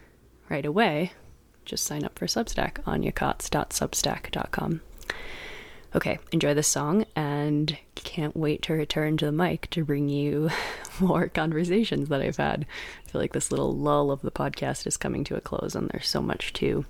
right 0.50 0.66
away, 0.66 1.12
just 1.64 1.86
sign 1.86 2.04
up 2.04 2.18
for 2.18 2.26
Substack, 2.26 2.82
anyakotz.substack.com. 2.86 4.82
Okay, 5.96 6.20
enjoy 6.32 6.54
this 6.54 6.68
song 6.68 7.06
and 7.16 7.78
can't 7.96 8.36
wait 8.36 8.62
to 8.64 8.74
return 8.74 9.18
to 9.18 9.26
the 9.26 9.32
mic 9.32 9.70
to 9.70 9.86
bring 9.86 10.10
you 10.10 10.50
more 11.00 11.30
conversations 11.30 12.10
that 12.10 12.22
I've 12.22 12.38
had. 12.38 12.66
I 13.06 13.10
feel 13.10 13.22
like 13.22 13.34
this 13.34 13.52
little 13.52 13.76
lull 13.76 14.12
of 14.12 14.22
the 14.22 14.32
podcast 14.32 14.86
is 14.86 14.98
coming 14.98 15.24
to 15.26 15.36
a 15.36 15.42
close 15.42 15.76
and 15.76 15.90
there's 15.90 16.10
so 16.10 16.22
much 16.22 16.54
to 16.54 16.86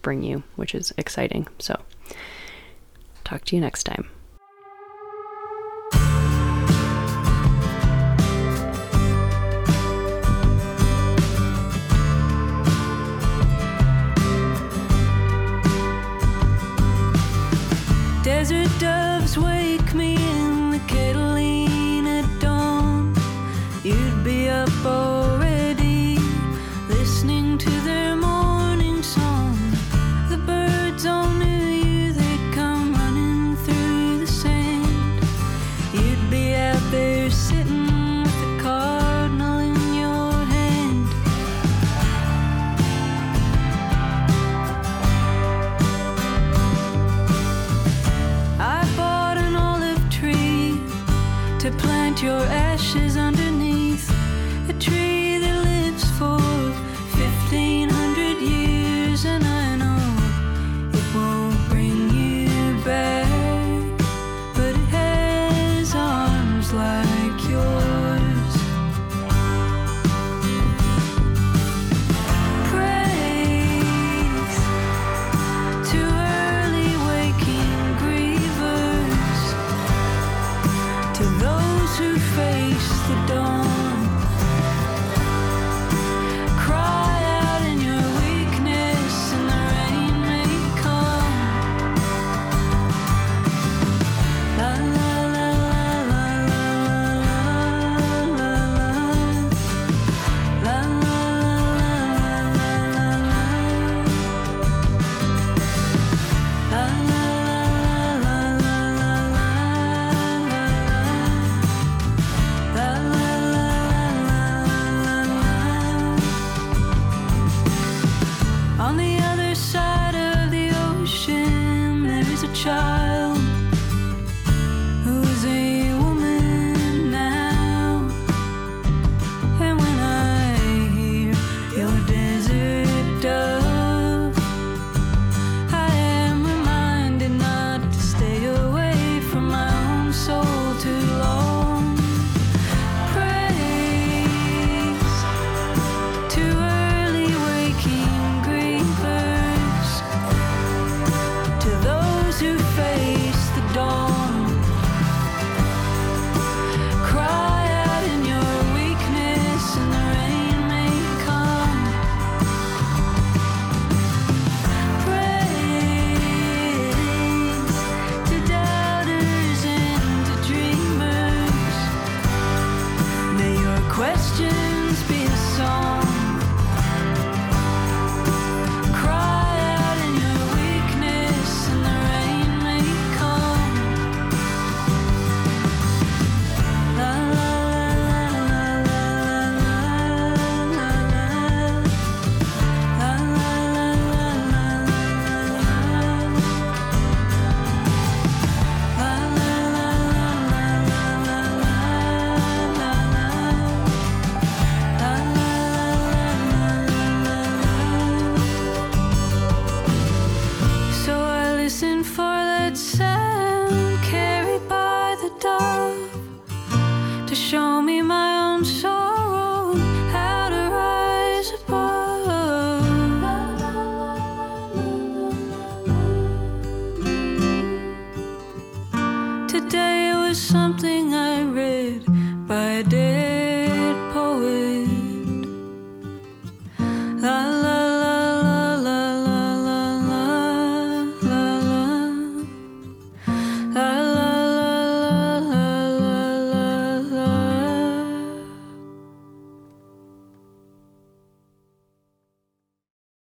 bring 0.00 0.22
you, 0.22 0.42
which 0.56 0.74
is 0.74 0.92
exciting. 0.96 1.46
So, 1.58 1.80
talk 3.24 3.44
to 3.46 3.56
you 3.56 3.60
next 3.60 3.84
time. 3.84 4.08
Your 52.22 52.38
ashes 52.44 52.71